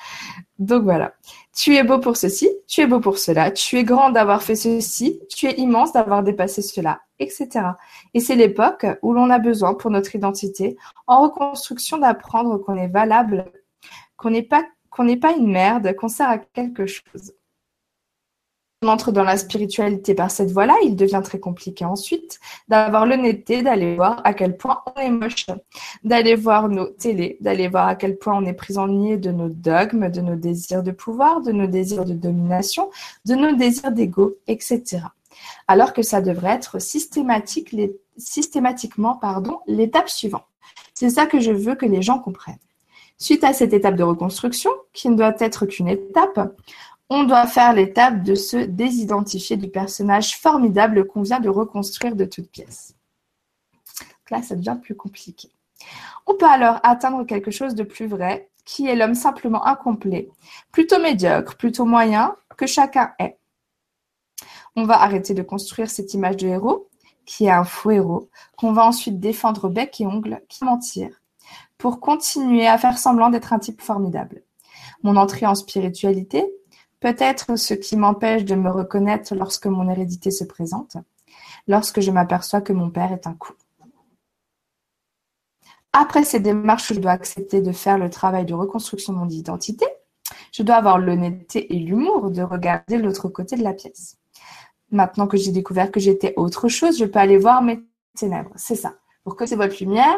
Donc 0.58 0.82
voilà. 0.82 1.14
Tu 1.56 1.76
es 1.76 1.84
beau 1.84 1.98
pour 1.98 2.16
ceci, 2.16 2.50
tu 2.66 2.80
es 2.80 2.86
beau 2.86 2.98
pour 2.98 3.16
cela, 3.18 3.52
tu 3.52 3.78
es 3.78 3.84
grand 3.84 4.10
d'avoir 4.10 4.42
fait 4.42 4.56
ceci, 4.56 5.20
tu 5.28 5.46
es 5.46 5.54
immense 5.54 5.92
d'avoir 5.92 6.24
dépassé 6.24 6.62
cela, 6.62 7.00
Et 7.20 8.20
c'est 8.20 8.34
l'époque 8.34 8.86
où 9.02 9.12
l'on 9.12 9.30
a 9.30 9.38
besoin 9.38 9.74
pour 9.74 9.90
notre 9.90 10.14
identité, 10.16 10.76
en 11.06 11.22
reconstruction, 11.22 11.98
d'apprendre 11.98 12.58
qu'on 12.58 12.76
est 12.76 12.88
valable, 12.88 13.52
qu'on 14.16 14.30
n'est 14.30 14.42
pas, 14.42 14.64
une 15.36 15.50
merde, 15.50 15.94
qu'on 15.96 16.08
sert 16.08 16.28
à 16.28 16.38
quelque 16.38 16.86
chose 16.86 17.34
on 18.82 18.88
entre 18.88 19.12
dans 19.12 19.24
la 19.24 19.36
spiritualité 19.36 20.14
par 20.14 20.30
cette 20.30 20.52
voie-là, 20.52 20.74
il 20.82 20.96
devient 20.96 21.20
très 21.22 21.38
compliqué 21.38 21.84
ensuite 21.84 22.40
d'avoir 22.68 23.04
l'honnêteté 23.04 23.60
d'aller 23.60 23.94
voir 23.96 24.22
à 24.24 24.32
quel 24.32 24.56
point 24.56 24.82
on 24.96 24.98
est 24.98 25.10
moche, 25.10 25.44
d'aller 26.02 26.34
voir 26.34 26.70
nos 26.70 26.86
télés, 26.86 27.36
d'aller 27.42 27.68
voir 27.68 27.88
à 27.88 27.94
quel 27.94 28.16
point 28.16 28.38
on 28.38 28.46
est 28.46 28.54
prisonnier 28.54 29.18
de 29.18 29.32
nos 29.32 29.50
dogmes, 29.50 30.08
de 30.08 30.22
nos 30.22 30.34
désirs 30.34 30.82
de 30.82 30.92
pouvoir, 30.92 31.42
de 31.42 31.52
nos 31.52 31.66
désirs 31.66 32.06
de 32.06 32.14
domination, 32.14 32.90
de 33.26 33.34
nos 33.34 33.54
désirs 33.54 33.92
d'ego, 33.92 34.38
etc. 34.46 35.00
Alors 35.68 35.92
que 35.92 36.02
ça 36.02 36.20
devrait 36.20 36.54
être 36.54 36.78
systématique, 36.78 37.74
systématiquement 38.16 39.20
l'étape 39.66 40.08
suivante. 40.08 40.44
C'est 40.94 41.10
ça 41.10 41.26
que 41.26 41.40
je 41.40 41.52
veux 41.52 41.74
que 41.74 41.86
les 41.86 42.02
gens 42.02 42.18
comprennent. 42.18 42.58
Suite 43.18 43.44
à 43.44 43.52
cette 43.52 43.72
étape 43.72 43.96
de 43.96 44.02
reconstruction, 44.02 44.70
qui 44.92 45.08
ne 45.08 45.16
doit 45.16 45.34
être 45.38 45.66
qu'une 45.66 45.88
étape, 45.88 46.54
on 47.10 47.24
doit 47.24 47.46
faire 47.46 47.72
l'étape 47.72 48.22
de 48.22 48.36
se 48.36 48.56
désidentifier 48.56 49.56
du 49.56 49.68
personnage 49.68 50.38
formidable 50.38 51.06
qu'on 51.06 51.22
vient 51.22 51.40
de 51.40 51.48
reconstruire 51.48 52.14
de 52.14 52.24
toutes 52.24 52.50
pièces. 52.50 52.94
là, 54.30 54.42
ça 54.42 54.54
devient 54.54 54.78
plus 54.80 54.94
compliqué. 54.94 55.50
On 56.26 56.36
peut 56.36 56.46
alors 56.46 56.78
atteindre 56.84 57.24
quelque 57.24 57.50
chose 57.50 57.74
de 57.74 57.82
plus 57.82 58.06
vrai, 58.06 58.48
qui 58.64 58.86
est 58.86 58.94
l'homme 58.94 59.16
simplement 59.16 59.66
incomplet, 59.66 60.28
plutôt 60.70 61.00
médiocre, 61.00 61.56
plutôt 61.56 61.84
moyen, 61.84 62.36
que 62.56 62.66
chacun 62.66 63.12
est. 63.18 63.39
On 64.80 64.84
va 64.84 65.02
arrêter 65.02 65.34
de 65.34 65.42
construire 65.42 65.90
cette 65.90 66.14
image 66.14 66.38
de 66.38 66.48
héros, 66.48 66.88
qui 67.26 67.44
est 67.44 67.50
un 67.50 67.64
faux 67.64 67.90
héros, 67.90 68.30
qu'on 68.56 68.72
va 68.72 68.86
ensuite 68.86 69.20
défendre 69.20 69.68
bec 69.68 70.00
et 70.00 70.06
ongle, 70.06 70.40
qui 70.48 70.64
mentir, 70.64 71.20
pour 71.76 72.00
continuer 72.00 72.66
à 72.66 72.78
faire 72.78 72.96
semblant 72.96 73.28
d'être 73.28 73.52
un 73.52 73.58
type 73.58 73.82
formidable. 73.82 74.42
Mon 75.02 75.16
entrée 75.16 75.46
en 75.46 75.54
spiritualité, 75.54 76.50
Peut-être 77.00 77.56
ce 77.56 77.72
qui 77.72 77.96
m'empêche 77.96 78.44
de 78.44 78.54
me 78.54 78.70
reconnaître 78.70 79.34
lorsque 79.34 79.66
mon 79.66 79.88
hérédité 79.88 80.30
se 80.30 80.44
présente, 80.44 80.98
lorsque 81.66 82.00
je 82.00 82.10
m'aperçois 82.10 82.60
que 82.60 82.74
mon 82.74 82.90
père 82.90 83.10
est 83.12 83.26
un 83.26 83.32
coup. 83.32 83.54
Après 85.94 86.24
ces 86.24 86.40
démarches, 86.40 86.92
je 86.92 87.00
dois 87.00 87.12
accepter 87.12 87.62
de 87.62 87.72
faire 87.72 87.96
le 87.96 88.10
travail 88.10 88.44
de 88.44 88.52
reconstruction 88.52 89.14
de 89.14 89.18
mon 89.18 89.28
identité. 89.30 89.86
Je 90.52 90.62
dois 90.62 90.76
avoir 90.76 90.98
l'honnêteté 90.98 91.74
et 91.74 91.78
l'humour 91.78 92.30
de 92.30 92.42
regarder 92.42 92.98
l'autre 92.98 93.28
côté 93.30 93.56
de 93.56 93.64
la 93.64 93.72
pièce. 93.72 94.18
Maintenant 94.90 95.26
que 95.26 95.36
j'ai 95.36 95.52
découvert 95.52 95.90
que 95.90 96.00
j'étais 96.00 96.34
autre 96.36 96.68
chose, 96.68 96.98
je 96.98 97.04
peux 97.04 97.18
aller 97.18 97.38
voir 97.38 97.62
mes 97.62 97.80
ténèbres. 98.16 98.50
C'est 98.56 98.74
ça. 98.74 98.94
Pour 99.24 99.36
que 99.36 99.46
c'est 99.46 99.56
votre 99.56 99.76
lumière, 99.80 100.16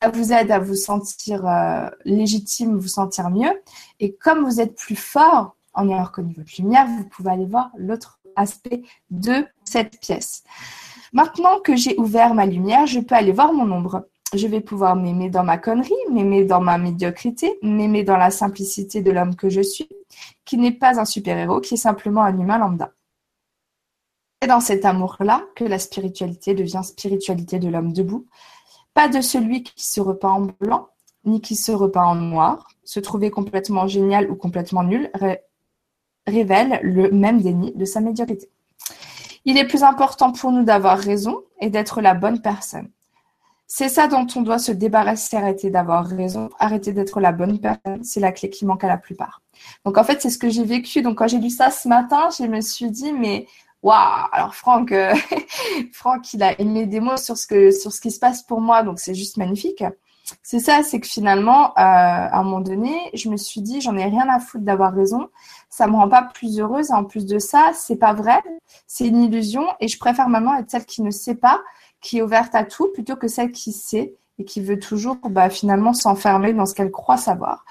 ça 0.00 0.10
vous 0.10 0.32
aide 0.32 0.50
à 0.50 0.58
vous 0.58 0.76
sentir 0.76 1.46
euh, 1.46 1.88
légitime, 2.04 2.78
vous 2.78 2.88
sentir 2.88 3.30
mieux. 3.30 3.52
Et 4.00 4.14
comme 4.14 4.44
vous 4.44 4.60
êtes 4.60 4.76
plus 4.76 4.96
fort, 4.96 5.56
en 5.74 5.88
ayant 5.88 6.04
reconnu 6.04 6.34
votre 6.36 6.50
lumière, 6.58 6.86
vous 6.86 7.04
pouvez 7.04 7.30
aller 7.30 7.46
voir 7.46 7.70
l'autre 7.76 8.20
aspect 8.36 8.82
de 9.10 9.46
cette 9.64 10.00
pièce. 10.00 10.44
Maintenant 11.12 11.60
que 11.60 11.76
j'ai 11.76 11.98
ouvert 11.98 12.34
ma 12.34 12.46
lumière, 12.46 12.86
je 12.86 13.00
peux 13.00 13.14
aller 13.14 13.32
voir 13.32 13.52
mon 13.52 13.70
ombre. 13.70 14.06
Je 14.34 14.46
vais 14.46 14.60
pouvoir 14.60 14.94
m'aimer 14.94 15.30
dans 15.30 15.42
ma 15.42 15.56
connerie, 15.56 15.94
m'aimer 16.10 16.44
dans 16.44 16.60
ma 16.60 16.76
médiocrité, 16.76 17.58
m'aimer 17.62 18.02
dans 18.02 18.18
la 18.18 18.30
simplicité 18.30 19.00
de 19.00 19.10
l'homme 19.10 19.34
que 19.34 19.48
je 19.48 19.62
suis, 19.62 19.88
qui 20.44 20.58
n'est 20.58 20.72
pas 20.72 21.00
un 21.00 21.06
super-héros, 21.06 21.60
qui 21.60 21.74
est 21.74 21.78
simplement 21.78 22.22
un 22.22 22.38
humain 22.38 22.58
lambda. 22.58 22.92
C'est 24.40 24.48
dans 24.48 24.60
cet 24.60 24.84
amour-là 24.84 25.42
que 25.56 25.64
la 25.64 25.80
spiritualité 25.80 26.54
devient 26.54 26.82
spiritualité 26.84 27.58
de 27.58 27.68
l'homme 27.68 27.92
debout, 27.92 28.26
pas 28.94 29.08
de 29.08 29.20
celui 29.20 29.64
qui 29.64 29.84
se 29.84 30.00
repeint 30.00 30.30
en 30.30 30.48
blanc, 30.60 30.88
ni 31.24 31.40
qui 31.40 31.56
se 31.56 31.72
repeint 31.72 32.04
en 32.04 32.14
noir, 32.14 32.68
se 32.84 33.00
trouver 33.00 33.30
complètement 33.30 33.88
génial 33.88 34.30
ou 34.30 34.36
complètement 34.36 34.84
nul, 34.84 35.10
révèle 36.26 36.78
le 36.84 37.10
même 37.10 37.40
déni 37.40 37.72
de 37.74 37.84
sa 37.84 38.00
médiocrité. 38.00 38.48
Il 39.44 39.58
est 39.58 39.66
plus 39.66 39.82
important 39.82 40.30
pour 40.30 40.52
nous 40.52 40.62
d'avoir 40.62 40.98
raison 40.98 41.42
et 41.60 41.68
d'être 41.68 42.00
la 42.00 42.14
bonne 42.14 42.40
personne. 42.40 42.90
C'est 43.66 43.88
ça 43.88 44.06
dont 44.06 44.26
on 44.34 44.42
doit 44.42 44.58
se 44.58 44.72
débarrasser, 44.72 45.36
arrêter 45.36 45.68
d'avoir 45.68 46.06
raison, 46.06 46.48
arrêter 46.58 46.92
d'être 46.92 47.20
la 47.20 47.32
bonne 47.32 47.58
personne. 47.58 48.02
C'est 48.02 48.20
la 48.20 48.32
clé 48.32 48.50
qui 48.50 48.64
manque 48.64 48.84
à 48.84 48.88
la 48.88 48.96
plupart. 48.96 49.42
Donc 49.84 49.98
en 49.98 50.04
fait, 50.04 50.22
c'est 50.22 50.30
ce 50.30 50.38
que 50.38 50.48
j'ai 50.48 50.64
vécu. 50.64 51.02
Donc 51.02 51.18
quand 51.18 51.28
j'ai 51.28 51.38
lu 51.38 51.50
ça 51.50 51.70
ce 51.70 51.86
matin, 51.88 52.28
je 52.38 52.44
me 52.44 52.60
suis 52.62 52.90
dit, 52.90 53.12
mais 53.12 53.46
waouh 53.82 54.26
Alors 54.32 54.54
Franck, 54.54 54.92
euh, 54.92 55.14
Franck, 55.92 56.32
il 56.34 56.42
a 56.42 56.54
mis 56.62 56.86
des 56.86 57.00
mots 57.00 57.16
sur 57.16 57.36
ce 57.36 57.46
que 57.46 57.70
sur 57.70 57.92
ce 57.92 58.00
qui 58.00 58.10
se 58.10 58.18
passe 58.18 58.42
pour 58.42 58.60
moi, 58.60 58.82
donc 58.82 58.98
c'est 58.98 59.14
juste 59.14 59.36
magnifique. 59.36 59.84
c'est 60.42 60.58
ça, 60.58 60.82
c'est 60.82 61.00
que 61.00 61.06
finalement, 61.06 61.70
euh, 61.70 61.72
à 61.76 62.38
un 62.38 62.42
moment 62.42 62.60
donné, 62.60 62.98
je 63.14 63.28
me 63.28 63.36
suis 63.36 63.60
dit, 63.60 63.80
j'en 63.80 63.96
ai 63.96 64.04
rien 64.04 64.28
à 64.28 64.40
foutre 64.40 64.64
d'avoir 64.64 64.92
raison. 64.92 65.28
Ça 65.70 65.86
me 65.86 65.94
rend 65.94 66.08
pas 66.08 66.22
plus 66.22 66.58
heureuse. 66.58 66.90
En 66.90 67.04
plus 67.04 67.26
de 67.26 67.38
ça, 67.38 67.70
c'est 67.74 67.96
pas 67.96 68.12
vrai. 68.12 68.40
C'est 68.86 69.06
une 69.06 69.22
illusion. 69.22 69.66
Et 69.80 69.88
je 69.88 69.98
préfère 69.98 70.28
maintenant 70.28 70.54
être 70.54 70.70
celle 70.70 70.86
qui 70.86 71.02
ne 71.02 71.10
sait 71.10 71.34
pas, 71.34 71.60
qui 72.00 72.18
est 72.18 72.22
ouverte 72.22 72.54
à 72.54 72.64
tout, 72.64 72.88
plutôt 72.92 73.16
que 73.16 73.28
celle 73.28 73.52
qui 73.52 73.72
sait 73.72 74.14
et 74.38 74.44
qui 74.44 74.60
veut 74.60 74.78
toujours, 74.78 75.16
bah, 75.30 75.50
finalement, 75.50 75.92
s'enfermer 75.92 76.52
dans 76.52 76.66
ce 76.66 76.74
qu'elle 76.74 76.90
croit 76.90 77.16
savoir. 77.16 77.64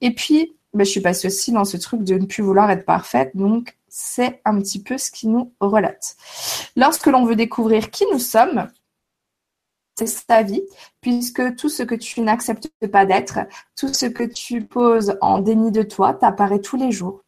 Et 0.00 0.14
puis, 0.14 0.56
bah, 0.74 0.84
je 0.84 0.90
suis 0.90 1.00
passée 1.00 1.28
aussi 1.28 1.52
dans 1.52 1.64
ce 1.64 1.76
truc 1.76 2.02
de 2.02 2.14
ne 2.18 2.26
plus 2.26 2.42
vouloir 2.42 2.70
être 2.70 2.84
parfaite. 2.84 3.30
Donc, 3.34 3.76
c'est 3.98 4.42
un 4.44 4.58
petit 4.60 4.82
peu 4.82 4.98
ce 4.98 5.10
qui 5.10 5.26
nous 5.26 5.54
relate. 5.58 6.16
Lorsque 6.76 7.06
l'on 7.06 7.24
veut 7.24 7.34
découvrir 7.34 7.90
qui 7.90 8.04
nous 8.12 8.18
sommes, 8.18 8.68
c'est 9.98 10.06
sa 10.06 10.42
vie, 10.42 10.62
puisque 11.00 11.56
tout 11.56 11.70
ce 11.70 11.82
que 11.82 11.94
tu 11.94 12.20
n'acceptes 12.20 12.68
pas 12.92 13.06
d'être, 13.06 13.38
tout 13.74 13.88
ce 13.88 14.04
que 14.04 14.24
tu 14.24 14.66
poses 14.66 15.16
en 15.22 15.38
déni 15.38 15.72
de 15.72 15.82
toi, 15.82 16.12
t'apparaît 16.12 16.60
tous 16.60 16.76
les 16.76 16.92
jours. 16.92 17.22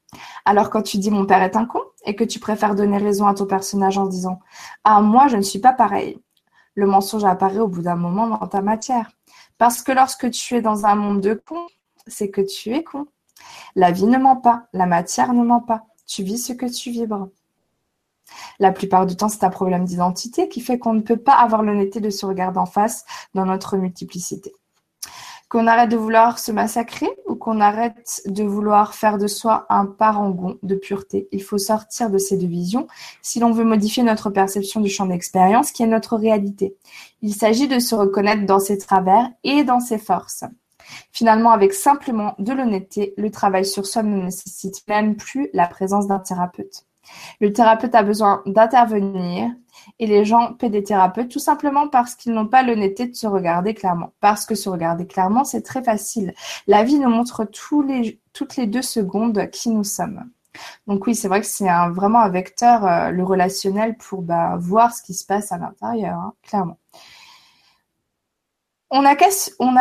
Alors 0.45 0.69
quand 0.69 0.83
tu 0.83 0.99
dis 0.99 1.11
mon 1.11 1.25
père 1.25 1.43
est 1.43 1.57
un 1.57 1.65
con 1.65 1.81
et 2.05 2.15
que 2.15 2.25
tu 2.25 2.39
préfères 2.39 2.75
donner 2.75 2.99
raison 2.99 3.27
à 3.27 3.33
ton 3.33 3.47
personnage 3.47 3.97
en 3.97 4.05
disant 4.05 4.39
Ah 4.85 5.01
moi 5.01 5.27
je 5.29 5.39
ne 5.39 5.43
suis 5.43 5.61
pas 5.61 5.73
pareil, 5.73 6.19
le 6.75 6.87
mensonge 6.87 7.25
apparaît 7.25 7.61
au 7.61 7.69
bout 7.69 7.83
d'un 7.83 7.97
moment 7.97 8.29
dans 8.29 8.47
ta 8.47 8.61
matière. 8.61 9.11
Parce 9.57 9.81
que 9.81 9.93
lorsque 9.93 10.31
tu 10.31 10.57
es 10.57 10.61
dans 10.61 10.85
un 10.85 10.97
monde 10.97 11.23
de 11.23 11.33
cons, 11.33 11.67
c'est 12.07 12.29
que 12.29 12.43
tu 12.43 12.75
es 12.75 12.85
con. 12.85 13.07
La 13.75 13.91
vie 13.91 14.07
ne 14.07 14.19
ment 14.19 14.37
pas, 14.37 14.67
la 14.75 14.85
matière 14.85 15.33
ne 15.33 15.43
ment 15.43 15.61
pas. 15.61 15.88
Tu 16.09 16.23
vis 16.23 16.39
ce 16.39 16.55
que 16.55 16.67
tu 16.67 16.91
vibres. 16.91 17.29
La 18.59 18.73
plupart 18.73 19.07
du 19.07 19.15
temps, 19.15 19.29
c'est 19.29 19.45
un 19.45 19.51
problème 19.51 19.85
d'identité 19.85 20.49
qui 20.49 20.61
fait 20.61 20.79
qu'on 20.79 20.95
ne 20.95 21.03
peut 21.03 21.19
pas 21.19 21.35
avoir 21.35 21.63
l'honnêteté 21.63 22.01
de 22.01 22.11
se 22.11 22.25
regarder 22.25 22.59
en 22.59 22.67
face 22.67 23.05
dans 23.35 23.45
notre 23.45 23.77
multiplicité. 23.77 24.53
Qu'on 25.51 25.67
arrête 25.67 25.91
de 25.91 25.97
vouloir 25.97 26.39
se 26.39 26.51
massacrer 26.51 27.09
ou 27.27 27.35
qu'on 27.35 27.61
arrête 27.61 28.23
de 28.27 28.43
vouloir 28.43 28.95
faire 28.95 29.17
de 29.19 29.27
soi 29.27 29.67
un 29.71 29.87
parangon 29.87 30.59
de 30.63 30.75
pureté. 30.75 31.29
Il 31.31 31.43
faut 31.43 31.59
sortir 31.59 32.11
de 32.11 32.19
ces 32.19 32.37
deux 32.37 32.47
visions 32.47 32.87
si 33.23 33.39
l'on 33.39 33.53
veut 33.53 33.65
modifier 33.65 34.03
notre 34.03 34.31
perception 34.31 34.81
du 34.81 34.91
champ 34.91 35.07
d'expérience 35.07 35.73
qui 35.73 35.83
est 35.83 35.87
notre 35.87 36.17
réalité. 36.17 36.77
Il 37.23 37.35
s'agit 37.35 37.69
de 37.69 37.79
se 37.79 37.95
reconnaître 37.95 38.45
dans 38.47 38.61
ses 38.61 38.79
travers 38.79 39.29
et 39.45 39.63
dans 39.65 39.81
ses 39.81 39.99
forces. 39.99 40.45
Finalement, 41.13 41.51
avec 41.51 41.73
simplement 41.73 42.35
de 42.39 42.53
l'honnêteté, 42.53 43.15
le 43.17 43.31
travail 43.31 43.65
sur 43.65 43.87
soi 43.87 44.03
ne 44.03 44.23
nécessite 44.23 44.87
même 44.89 45.17
plus 45.17 45.49
la 45.53 45.67
présence 45.67 46.07
d'un 46.07 46.19
thérapeute. 46.19 46.85
Le 47.41 47.53
thérapeute 47.53 47.95
a 47.95 48.03
besoin 48.03 48.43
d'intervenir 48.47 49.51
et 49.99 50.07
les 50.07 50.25
gens 50.25 50.53
paient 50.53 50.71
des 50.71 50.83
thérapeutes 50.83 51.31
tout 51.31 51.39
simplement 51.39 51.89
parce 51.89 52.15
qu'ils 52.15 52.33
n'ont 52.33 52.47
pas 52.47 52.63
l'honnêteté 52.63 53.07
de 53.07 53.15
se 53.15 53.27
regarder 53.27 53.75
clairement. 53.75 54.13
Parce 54.21 54.45
que 54.45 54.55
se 54.55 54.69
regarder 54.69 55.07
clairement, 55.07 55.45
c'est 55.45 55.63
très 55.63 55.83
facile. 55.83 56.35
La 56.67 56.85
vie 56.85 56.99
nous 56.99 57.09
montre 57.09 57.45
toutes 57.45 58.57
les 58.57 58.67
deux 58.67 58.83
secondes 58.83 59.49
qui 59.51 59.71
nous 59.71 59.85
sommes. 59.85 60.31
Donc 60.87 61.07
oui, 61.07 61.15
c'est 61.15 61.29
vrai 61.29 61.41
que 61.41 61.47
c'est 61.47 61.69
vraiment 61.91 62.21
un 62.21 62.31
vecteur, 62.31 62.85
euh, 62.85 63.11
le 63.11 63.23
relationnel, 63.23 63.97
pour 63.97 64.23
bah, 64.23 64.57
voir 64.59 64.93
ce 64.93 65.03
qui 65.03 65.15
se 65.15 65.25
passe 65.25 65.53
à 65.53 65.59
l'intérieur, 65.59 66.17
hein, 66.17 66.33
clairement. 66.43 66.79
On 68.91 69.03
n'a 69.03 69.17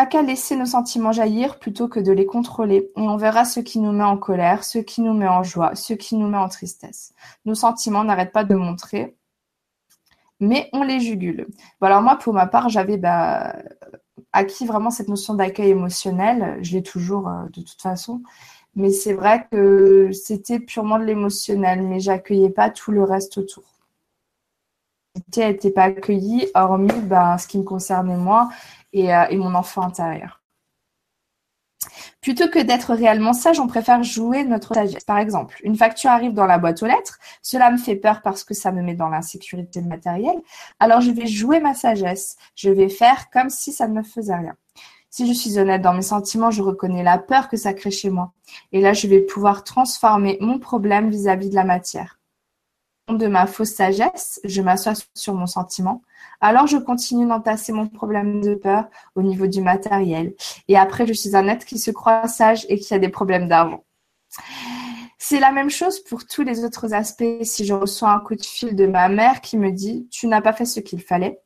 qu'à 0.06 0.22
laisser 0.22 0.58
nos 0.58 0.66
sentiments 0.66 1.14
jaillir 1.14 1.60
plutôt 1.60 1.88
que 1.88 2.00
de 2.00 2.12
les 2.12 2.26
contrôler, 2.26 2.92
et 2.96 3.02
on 3.02 3.16
verra 3.16 3.46
ce 3.46 3.62
qui 3.62 3.80
nous 3.80 3.94
met 3.94 4.04
en 4.04 4.18
colère, 4.18 4.66
ce 4.66 4.80
qui 4.80 5.02
nous 5.02 5.14
met 5.14 5.28
en 5.28 5.44
joie, 5.44 5.76
ce 5.76 5.94
qui 5.94 6.16
nous 6.16 6.28
met 6.28 6.38
en 6.38 6.50
tristesse. 6.50 7.14
Nos 7.46 7.56
sentiments 7.56 8.04
n'arrêtent 8.04 8.34
pas 8.34 8.44
de 8.44 8.56
montrer, 8.56 9.16
mais 10.40 10.70
on 10.74 10.84
les 10.84 11.00
jugule. 11.00 11.48
alors 11.82 12.02
moi, 12.02 12.18
pour 12.18 12.34
ma 12.34 12.48
part, 12.48 12.70
j'avais 12.70 12.98
bah, 12.98 13.56
acquis 14.34 14.66
vraiment 14.66 14.92
cette 14.92 15.08
notion 15.08 15.34
d'accueil 15.34 15.70
émotionnel. 15.70 16.60
Je 16.62 16.74
l'ai 16.74 16.84
toujours 16.84 17.28
euh, 17.28 17.46
de 17.54 17.62
toute 17.62 17.82
façon. 17.82 18.22
Mais 18.76 18.92
c'est 18.92 19.14
vrai 19.14 19.48
que 19.52 20.12
c'était 20.12 20.60
purement 20.60 21.00
de 21.00 21.06
l'émotionnel, 21.06 21.82
mais 21.82 22.00
j'accueillais 22.00 22.52
pas 22.52 22.70
tout 22.70 22.92
le 22.92 23.04
reste 23.04 23.38
autour. 23.40 23.64
n'était 25.36 25.72
pas 25.72 25.84
accueillie, 25.84 26.48
hormis 26.54 26.92
bah, 27.04 27.38
ce 27.40 27.48
qui 27.48 27.58
me 27.58 27.64
concernait 27.64 28.18
moi 28.18 28.50
euh, 28.98 29.28
et, 29.30 29.38
mon 29.38 29.56
enfant 29.56 29.82
intérieur. 29.82 30.42
Plutôt 32.22 32.50
que 32.50 32.60
d'être 32.60 32.94
réellement 32.94 33.34
sage, 33.34 33.60
on 33.60 33.68
préfère 33.68 34.04
jouer 34.04 34.44
notre 34.44 34.74
sagesse. 34.74 35.04
Par 35.04 35.20
exemple, 35.20 35.60
une 35.64 35.78
facture 35.78 36.10
arrive 36.10 36.34
dans 36.34 36.46
la 36.46 36.58
boîte 36.58 36.82
aux 36.84 36.88
lettres, 36.88 37.20
cela 37.42 37.72
me 37.72 37.78
fait 37.78 37.96
peur 37.96 38.22
parce 38.22 38.44
que 38.44 38.54
ça 38.54 38.72
me 38.72 38.82
met 38.82 38.96
dans 38.96 39.10
l'insécurité 39.10 39.82
matérielle, 39.82 40.42
alors 40.80 41.02
je 41.02 41.12
vais 41.12 41.28
jouer 41.28 41.60
ma 41.60 41.74
sagesse, 41.74 42.36
je 42.56 42.70
vais 42.70 42.90
faire 42.90 43.30
comme 43.30 43.50
si 43.50 43.72
ça 43.72 43.88
ne 43.88 43.94
me 43.94 44.04
faisait 44.04 44.36
rien. 44.36 44.56
Si 45.10 45.28
je 45.28 45.34
suis 45.34 45.58
honnête 45.58 45.82
dans 45.82 45.94
mes 45.94 46.02
sentiments, 46.02 46.52
je 46.52 46.62
reconnais 46.62 47.04
la 47.04 47.18
peur 47.18 47.48
que 47.48 47.58
ça 47.58 47.74
crée 47.74 47.92
chez 47.92 48.10
moi. 48.10 48.34
Et 48.72 48.82
là, 48.82 48.94
je 48.94 49.08
vais 49.08 49.22
pouvoir 49.22 49.64
transformer 49.64 50.38
mon 50.42 50.60
problème 50.60 51.10
vis-à-vis 51.10 51.48
-vis 51.48 51.52
de 51.52 51.56
la 51.56 51.64
matière. 51.64 52.20
De 53.10 53.28
ma 53.28 53.48
fausse 53.48 53.72
sagesse, 53.72 54.42
je 54.44 54.62
m'assois 54.62 54.94
sur 55.14 55.34
mon 55.34 55.46
sentiment, 55.46 56.02
alors 56.42 56.68
je 56.68 56.78
continue 56.78 57.26
d'entasser 57.26 57.72
mon 57.72 57.88
problème 57.88 58.42
de 58.42 58.54
peur 58.54 58.90
au 59.16 59.22
niveau 59.22 59.48
du 59.48 59.62
matériel. 59.62 60.34
Et 60.68 60.78
après, 60.78 61.08
je 61.08 61.14
suis 61.14 61.36
un 61.36 61.48
être 61.48 61.66
qui 61.66 61.80
se 61.80 61.90
croit 61.90 62.28
sage 62.28 62.66
et 62.68 62.78
qui 62.78 62.94
a 62.94 63.00
des 63.00 63.08
problèmes 63.08 63.48
d'argent. 63.48 63.86
C'est 65.18 65.40
la 65.40 65.52
même 65.52 65.70
chose 65.70 66.00
pour 66.02 66.26
tous 66.26 66.44
les 66.44 66.64
autres 66.66 66.94
aspects. 66.94 67.44
Si 67.44 67.66
je 67.66 67.74
reçois 67.74 68.12
un 68.12 68.20
coup 68.20 68.36
de 68.36 68.44
fil 68.44 68.76
de 68.76 68.86
ma 68.86 69.10
mère 69.10 69.42
qui 69.42 69.58
me 69.58 69.72
dit 69.72 70.08
Tu 70.12 70.28
n'as 70.28 70.42
pas 70.42 70.54
fait 70.54 70.66
ce 70.66 70.80
qu'il 70.80 71.02
fallait, 71.02 71.40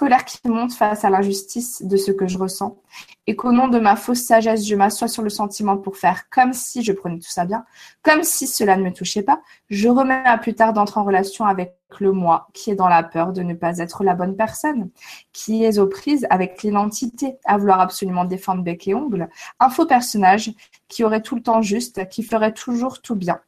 colère 0.00 0.24
qui 0.24 0.38
monte 0.48 0.72
face 0.72 1.04
à 1.04 1.10
l'injustice 1.10 1.82
de 1.82 1.98
ce 1.98 2.10
que 2.10 2.26
je 2.26 2.38
ressens, 2.38 2.78
et 3.26 3.36
qu'au 3.36 3.52
nom 3.52 3.68
de 3.68 3.78
ma 3.78 3.96
fausse 3.96 4.22
sagesse, 4.22 4.66
je 4.66 4.74
m'assois 4.74 5.08
sur 5.08 5.22
le 5.22 5.28
sentiment 5.28 5.76
pour 5.76 5.98
faire 5.98 6.30
comme 6.30 6.54
si 6.54 6.82
je 6.82 6.92
prenais 6.92 7.18
tout 7.18 7.28
ça 7.28 7.44
bien, 7.44 7.66
comme 8.02 8.22
si 8.22 8.46
cela 8.46 8.78
ne 8.78 8.82
me 8.82 8.94
touchait 8.94 9.22
pas, 9.22 9.42
je 9.68 9.90
remets 9.90 10.22
à 10.24 10.38
plus 10.38 10.54
tard 10.54 10.72
d'entrer 10.72 11.00
en 11.00 11.04
relation 11.04 11.44
avec 11.44 11.74
le 11.98 12.12
moi, 12.12 12.48
qui 12.54 12.70
est 12.70 12.76
dans 12.76 12.88
la 12.88 13.02
peur 13.02 13.34
de 13.34 13.42
ne 13.42 13.52
pas 13.52 13.76
être 13.76 14.02
la 14.02 14.14
bonne 14.14 14.36
personne, 14.36 14.88
qui 15.34 15.64
est 15.64 15.76
aux 15.76 15.86
prises 15.86 16.26
avec 16.30 16.62
l'identité, 16.62 17.36
à 17.44 17.58
vouloir 17.58 17.80
absolument 17.80 18.24
défendre 18.24 18.62
bec 18.62 18.88
et 18.88 18.94
ongle, 18.94 19.28
un 19.58 19.68
faux 19.68 19.84
personnage 19.84 20.50
qui 20.88 21.04
aurait 21.04 21.20
tout 21.20 21.34
le 21.34 21.42
temps 21.42 21.60
juste, 21.60 22.08
qui 22.08 22.22
ferait 22.22 22.54
toujours 22.54 23.02
tout 23.02 23.16
bien. 23.16 23.38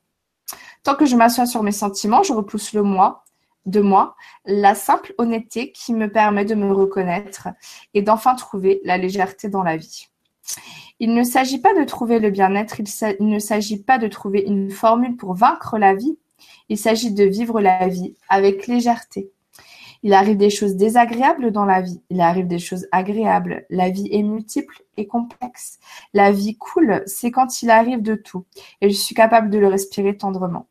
Tant 0.83 0.97
que 0.97 1.07
je 1.07 1.17
m'assois 1.17 1.47
sur 1.47 1.63
mes 1.63 1.73
sentiments, 1.73 2.23
je 2.23 2.35
repousse 2.35 2.75
le 2.75 2.83
moi, 2.83 3.25
de 3.67 3.81
moi 3.81 4.17
la 4.45 4.75
simple 4.75 5.15
honnêteté 5.19 5.73
qui 5.73 5.95
me 5.95 6.11
permet 6.11 6.45
de 6.45 6.55
me 6.55 6.73
reconnaître 6.73 7.49
et 7.95 8.03
d'enfin 8.03 8.35
trouver 8.35 8.81
la 8.85 8.99
légèreté 8.99 9.49
dans 9.49 9.63
la 9.63 9.77
vie. 9.77 10.09
Il 11.01 11.15
ne 11.15 11.23
s'agit 11.25 11.61
pas 11.61 11.75
de 11.75 11.85
trouver 11.85 12.19
le 12.19 12.31
bien-être, 12.31 12.81
il, 12.81 13.27
ne 13.27 13.39
s'agit 13.39 13.83
pas 13.83 13.99
de 13.99 14.09
trouver 14.09 14.45
une 14.47 14.71
formule 14.71 15.17
pour 15.17 15.35
vaincre 15.35 15.79
la 15.79 15.95
vie, 15.95 16.19
il 16.69 16.79
s'agit 16.79 17.13
de 17.13 17.25
vivre 17.25 17.61
la 17.61 17.89
vie 17.89 18.15
avec 18.29 18.67
légèreté. 18.67 19.31
Il 20.05 20.15
arrive 20.15 20.37
des 20.37 20.51
choses 20.51 20.75
désagréables 20.75 21.53
dans 21.53 21.65
la 21.65 21.81
vie, 21.81 22.03
il 22.11 22.21
arrive 22.21 22.49
des 22.49 22.59
choses 22.59 22.89
agréables. 22.91 23.67
La 23.71 23.89
vie 23.89 24.09
est 24.11 24.23
multiple 24.25 24.83
et 24.97 25.07
complexe. 25.07 25.79
La 26.13 26.33
vie 26.33 26.57
coule, 26.57 27.03
c'est 27.07 27.31
quand 27.31 27.63
il 27.63 27.71
arrive 27.71 28.03
de 28.03 28.17
tout, 28.17 28.45
et 28.81 28.91
je 28.91 28.97
suis 28.97 29.15
capable 29.15 29.49
de 29.49 29.59
le 29.59 29.69
respirer 29.69 30.17
tendrement. 30.17 30.67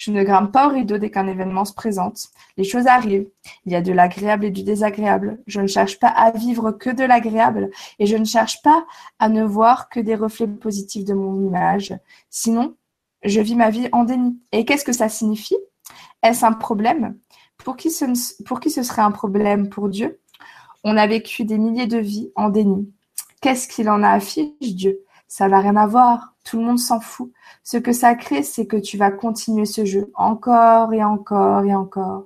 Je 0.00 0.10
ne 0.12 0.24
grimpe 0.24 0.50
pas 0.50 0.66
au 0.66 0.70
rideau 0.70 0.96
dès 0.96 1.10
qu'un 1.10 1.26
événement 1.26 1.66
se 1.66 1.74
présente. 1.74 2.30
Les 2.56 2.64
choses 2.64 2.86
arrivent. 2.86 3.28
Il 3.66 3.72
y 3.72 3.76
a 3.76 3.82
de 3.82 3.92
l'agréable 3.92 4.46
et 4.46 4.50
du 4.50 4.62
désagréable. 4.62 5.42
Je 5.46 5.60
ne 5.60 5.66
cherche 5.66 5.98
pas 5.98 6.08
à 6.08 6.30
vivre 6.30 6.72
que 6.72 6.88
de 6.88 7.04
l'agréable 7.04 7.68
et 7.98 8.06
je 8.06 8.16
ne 8.16 8.24
cherche 8.24 8.62
pas 8.62 8.86
à 9.18 9.28
ne 9.28 9.44
voir 9.44 9.90
que 9.90 10.00
des 10.00 10.14
reflets 10.14 10.46
positifs 10.46 11.04
de 11.04 11.12
mon 11.12 11.46
image. 11.46 11.94
Sinon, 12.30 12.76
je 13.24 13.42
vis 13.42 13.56
ma 13.56 13.68
vie 13.68 13.90
en 13.92 14.04
déni. 14.04 14.40
Et 14.52 14.64
qu'est-ce 14.64 14.86
que 14.86 14.94
ça 14.94 15.10
signifie? 15.10 15.58
Est-ce 16.22 16.46
un 16.46 16.52
problème? 16.52 17.18
Pour 17.58 17.76
qui, 17.76 17.90
ce, 17.90 18.06
serait 18.14 19.02
un 19.02 19.10
problème? 19.10 19.68
Pour 19.68 19.90
Dieu? 19.90 20.18
On 20.82 20.96
a 20.96 21.06
vécu 21.06 21.44
des 21.44 21.58
milliers 21.58 21.86
de 21.86 21.98
vies 21.98 22.32
en 22.36 22.48
déni. 22.48 22.90
Qu'est-ce 23.42 23.68
qu'il 23.68 23.90
en 23.90 24.02
a 24.02 24.08
affiché, 24.08 24.54
Dieu? 24.62 25.00
Ça 25.30 25.46
n'a 25.46 25.60
rien 25.60 25.76
à 25.76 25.86
voir. 25.86 26.34
Tout 26.44 26.58
le 26.58 26.64
monde 26.64 26.80
s'en 26.80 26.98
fout. 26.98 27.30
Ce 27.62 27.76
que 27.76 27.92
ça 27.92 28.16
crée, 28.16 28.42
c'est 28.42 28.66
que 28.66 28.76
tu 28.76 28.96
vas 28.98 29.12
continuer 29.12 29.64
ce 29.64 29.84
jeu 29.84 30.10
encore 30.16 30.92
et 30.92 31.04
encore 31.04 31.64
et 31.64 31.72
encore. 31.72 32.24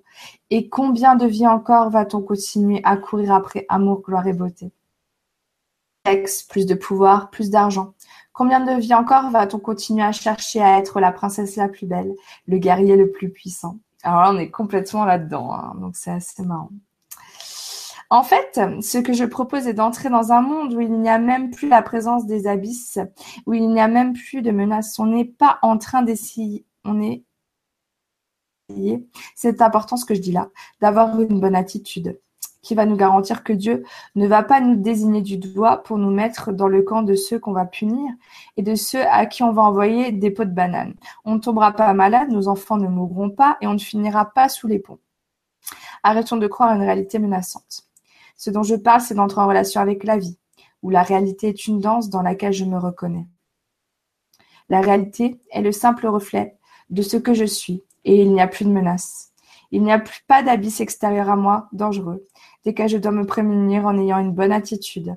Et 0.49 0.71
combien 0.71 1.15
de 1.15 1.27
vies 1.27 1.47
encore 1.47 1.91
va-t-on 1.91 2.23
continuer 2.23 2.81
à 2.83 2.97
courir 2.97 3.35
après 3.35 3.67
amour, 3.69 4.01
gloire 4.01 4.27
et 4.27 4.33
beauté? 4.33 4.73
Sexe, 6.07 6.43
plus 6.45 6.65
de 6.65 6.75
pouvoir, 6.75 7.29
plus 7.29 7.51
d'argent. 7.51 7.93
Combien 8.33 8.61
de 8.61 8.81
vies 8.81 8.95
encore 8.95 9.31
va-t-on 9.31 9.59
continuer 9.59 10.03
à 10.03 10.13
chercher 10.13 10.63
à 10.63 10.79
être 10.79 10.99
la 10.99 11.13
princesse 11.13 11.57
la 11.57 11.69
plus 11.69 11.87
belle, 11.87 12.15
le 12.49 12.57
guerrier 12.57 12.97
le 12.97 13.11
plus 13.11 13.29
puissant? 13.29 13.77
Alors 14.03 14.23
là, 14.23 14.33
on 14.33 14.39
est 14.39 14.51
complètement 14.51 15.05
là-dedans, 15.05 15.53
hein, 15.53 15.75
donc 15.79 15.95
c'est 15.95 16.11
assez 16.11 16.43
marrant. 16.43 16.71
En 18.15 18.23
fait, 18.23 18.61
ce 18.81 18.99
que 18.99 19.13
je 19.13 19.25
propose 19.25 19.67
est 19.67 19.75
d'entrer 19.75 20.09
dans 20.09 20.31
un 20.31 20.41
monde 20.41 20.73
où 20.73 20.81
il 20.81 21.01
n'y 21.01 21.09
a 21.09 21.19
même 21.19 21.51
plus 21.51 21.69
la 21.69 21.83
présence 21.83 22.27
des 22.27 22.47
abysses, 22.47 23.01
où 23.45 23.55
il 23.55 23.69
n'y 23.69 23.81
a 23.81 23.89
même 23.89 24.13
plus 24.13 24.41
de 24.41 24.53
menaces. 24.53 25.01
On 25.01 25.07
n'est 25.07 25.25
pas 25.25 25.59
en 25.63 25.79
train 25.79 26.03
d'essayer, 26.03 26.65
on 26.85 27.03
est 27.03 27.25
c'est 29.35 29.61
important 29.61 29.97
ce 29.97 30.05
que 30.05 30.15
je 30.15 30.21
dis 30.21 30.31
là, 30.31 30.49
d'avoir 30.81 31.21
une 31.21 31.41
bonne 31.41 31.57
attitude. 31.57 32.21
qui 32.63 32.77
va 32.77 32.87
nous 32.87 32.97
garantir 32.97 33.43
que 33.43 33.53
Dieu 33.53 33.83
ne 34.15 34.29
va 34.29 34.45
pas 34.45 34.61
nous 34.61 34.77
désigner 34.77 35.21
du 35.21 35.37
doigt 35.37 35.83
pour 35.83 35.99
nous 35.99 36.13
mettre 36.13 36.53
dans 36.53 36.69
le 36.69 36.83
camp 36.83 37.03
de 37.03 37.17
ceux 37.17 37.41
qu'on 37.41 37.53
va 37.53 37.65
punir 37.65 38.13
et 38.57 38.63
de 38.63 38.77
ceux 38.77 39.05
à 39.09 39.27
qui 39.27 39.43
on 39.43 39.53
va 39.53 39.63
envoyer 39.63 40.13
des 40.13 40.31
pots 40.31 40.45
de 40.45 40.55
bananes. 40.55 40.95
On 41.25 41.35
ne 41.35 41.41
tombera 41.41 41.73
pas 41.73 41.93
malade, 41.95 42.31
nos 42.31 42.47
enfants 42.47 42.77
ne 42.77 42.87
mourront 42.89 43.31
pas 43.31 43.59
et 43.61 43.67
on 43.67 43.75
ne 43.75 43.79
finira 43.79 44.33
pas 44.33 44.49
sous 44.49 44.69
les 44.69 44.79
ponts. 44.79 45.01
Arrêtons 46.05 46.37
de 46.37 46.47
croire 46.47 46.71
à 46.71 46.77
une 46.77 46.83
réalité 46.83 47.19
menaçante. 47.19 47.89
Ce 48.37 48.51
dont 48.51 48.63
je 48.63 48.75
parle, 48.75 49.01
c'est 49.01 49.15
d'entrer 49.15 49.41
en 49.41 49.49
relation 49.49 49.81
avec 49.81 50.05
la 50.05 50.19
vie, 50.19 50.39
où 50.83 50.91
la 50.91 51.03
réalité 51.03 51.49
est 51.49 51.67
une 51.67 51.81
danse 51.81 52.11
dans 52.11 52.23
laquelle 52.23 52.53
je 52.53 52.65
me 52.65 52.79
reconnais. 52.79 53.27
La 54.69 54.81
réalité 54.81 55.41
est 55.51 55.63
le 55.63 55.73
simple 55.73 56.07
reflet 56.07 56.57
de 56.91 57.03
ce 57.03 57.17
que 57.17 57.35
je 57.35 57.45
suis 57.45 57.83
et 58.05 58.21
il 58.23 58.33
n'y 58.33 58.41
a 58.41 58.47
plus 58.47 58.65
de 58.65 58.71
menace. 58.71 59.33
Il 59.71 59.83
n'y 59.83 59.93
a 59.93 59.99
plus 59.99 60.23
pas 60.27 60.43
d'abysse 60.43 60.81
extérieur 60.81 61.29
à 61.29 61.37
moi, 61.37 61.69
dangereux, 61.73 62.25
desquels 62.65 62.89
je 62.89 62.97
dois 62.97 63.13
me 63.13 63.27
prémunir 63.27 63.87
en 63.87 63.99
ayant 63.99 64.19
une 64.19 64.33
bonne 64.33 64.53
attitude. 64.53 65.17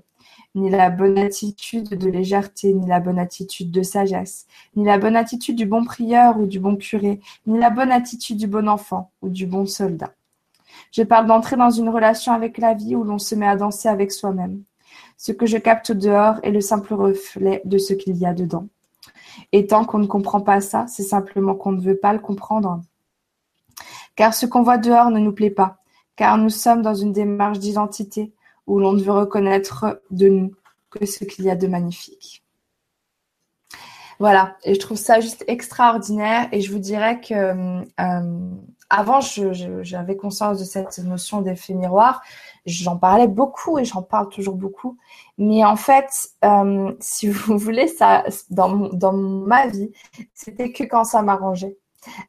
Ni 0.55 0.69
la 0.69 0.89
bonne 0.89 1.17
attitude 1.17 1.89
de 1.89 2.09
légèreté, 2.09 2.73
ni 2.73 2.87
la 2.87 2.99
bonne 2.99 3.19
attitude 3.19 3.69
de 3.69 3.83
sagesse, 3.83 4.47
ni 4.75 4.85
la 4.85 4.97
bonne 4.97 5.15
attitude 5.15 5.55
du 5.55 5.65
bon 5.65 5.85
prieur 5.85 6.39
ou 6.39 6.47
du 6.47 6.59
bon 6.59 6.75
curé, 6.75 7.19
ni 7.45 7.59
la 7.59 7.69
bonne 7.69 7.91
attitude 7.91 8.37
du 8.37 8.47
bon 8.47 8.67
enfant 8.67 9.11
ou 9.21 9.29
du 9.29 9.45
bon 9.45 9.65
soldat. 9.65 10.16
Je 10.91 11.03
parle 11.03 11.27
d'entrer 11.27 11.55
dans 11.55 11.69
une 11.69 11.89
relation 11.89 12.33
avec 12.33 12.57
la 12.57 12.73
vie 12.73 12.95
où 12.95 13.03
l'on 13.03 13.19
se 13.19 13.35
met 13.35 13.47
à 13.47 13.55
danser 13.55 13.87
avec 13.89 14.11
soi-même. 14.11 14.63
Ce 15.17 15.31
que 15.31 15.45
je 15.45 15.57
capte 15.57 15.91
dehors 15.91 16.35
est 16.43 16.51
le 16.51 16.61
simple 16.61 16.93
reflet 16.93 17.61
de 17.65 17.77
ce 17.77 17.93
qu'il 17.93 18.15
y 18.17 18.25
a 18.25 18.33
dedans. 18.33 18.67
Et 19.51 19.67
tant 19.67 19.85
qu'on 19.85 19.99
ne 19.99 20.07
comprend 20.07 20.41
pas 20.41 20.61
ça, 20.61 20.85
c'est 20.87 21.03
simplement 21.03 21.55
qu'on 21.55 21.71
ne 21.71 21.81
veut 21.81 21.97
pas 21.97 22.13
le 22.13 22.19
comprendre. 22.19 22.81
Car 24.15 24.33
ce 24.33 24.45
qu'on 24.45 24.63
voit 24.63 24.77
dehors 24.77 25.11
ne 25.11 25.19
nous 25.19 25.33
plaît 25.33 25.51
pas, 25.51 25.77
car 26.15 26.37
nous 26.37 26.49
sommes 26.49 26.81
dans 26.81 26.95
une 26.95 27.13
démarche 27.13 27.59
d'identité 27.59 28.33
où 28.65 28.79
l'on 28.79 28.93
ne 28.93 29.01
veut 29.01 29.11
reconnaître 29.11 30.01
de 30.11 30.27
nous 30.27 30.51
que 30.89 31.05
ce 31.05 31.23
qu'il 31.23 31.45
y 31.45 31.49
a 31.49 31.55
de 31.55 31.67
magnifique. 31.67 32.43
Voilà, 34.19 34.57
et 34.63 34.73
je 34.73 34.79
trouve 34.79 34.97
ça 34.97 35.19
juste 35.19 35.43
extraordinaire 35.47 36.47
et 36.51 36.61
je 36.61 36.71
vous 36.71 36.79
dirais 36.79 37.21
que 37.21 37.83
euh, 37.99 38.51
avant, 38.89 39.19
j'avais 39.21 40.15
conscience 40.15 40.59
de 40.59 40.63
cette 40.63 40.97
notion 40.99 41.41
d'effet 41.41 41.73
miroir. 41.73 42.21
J'en 42.65 42.97
parlais 42.97 43.27
beaucoup 43.27 43.79
et 43.79 43.85
j'en 43.85 44.01
parle 44.01 44.29
toujours 44.29 44.55
beaucoup. 44.55 44.97
Mais 45.37 45.65
en 45.65 45.75
fait, 45.75 46.31
euh, 46.45 46.93
si 46.99 47.27
vous 47.27 47.57
voulez, 47.57 47.87
ça, 47.87 48.23
dans, 48.49 48.89
dans 48.89 49.13
ma 49.13 49.67
vie, 49.67 49.91
c'était 50.33 50.71
que 50.71 50.83
quand 50.83 51.03
ça 51.03 51.21
m'arrangeait. 51.21 51.77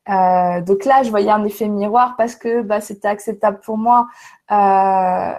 Euh, 0.09 0.61
donc 0.63 0.85
là, 0.85 1.03
je 1.03 1.11
voyais 1.11 1.31
un 1.31 1.45
effet 1.45 1.69
miroir 1.69 2.15
parce 2.17 2.35
que 2.35 2.63
bah, 2.63 2.81
c'était 2.81 3.09
acceptable 3.09 3.61
pour 3.61 3.79
moi. 3.79 4.09
Euh, 4.51 5.33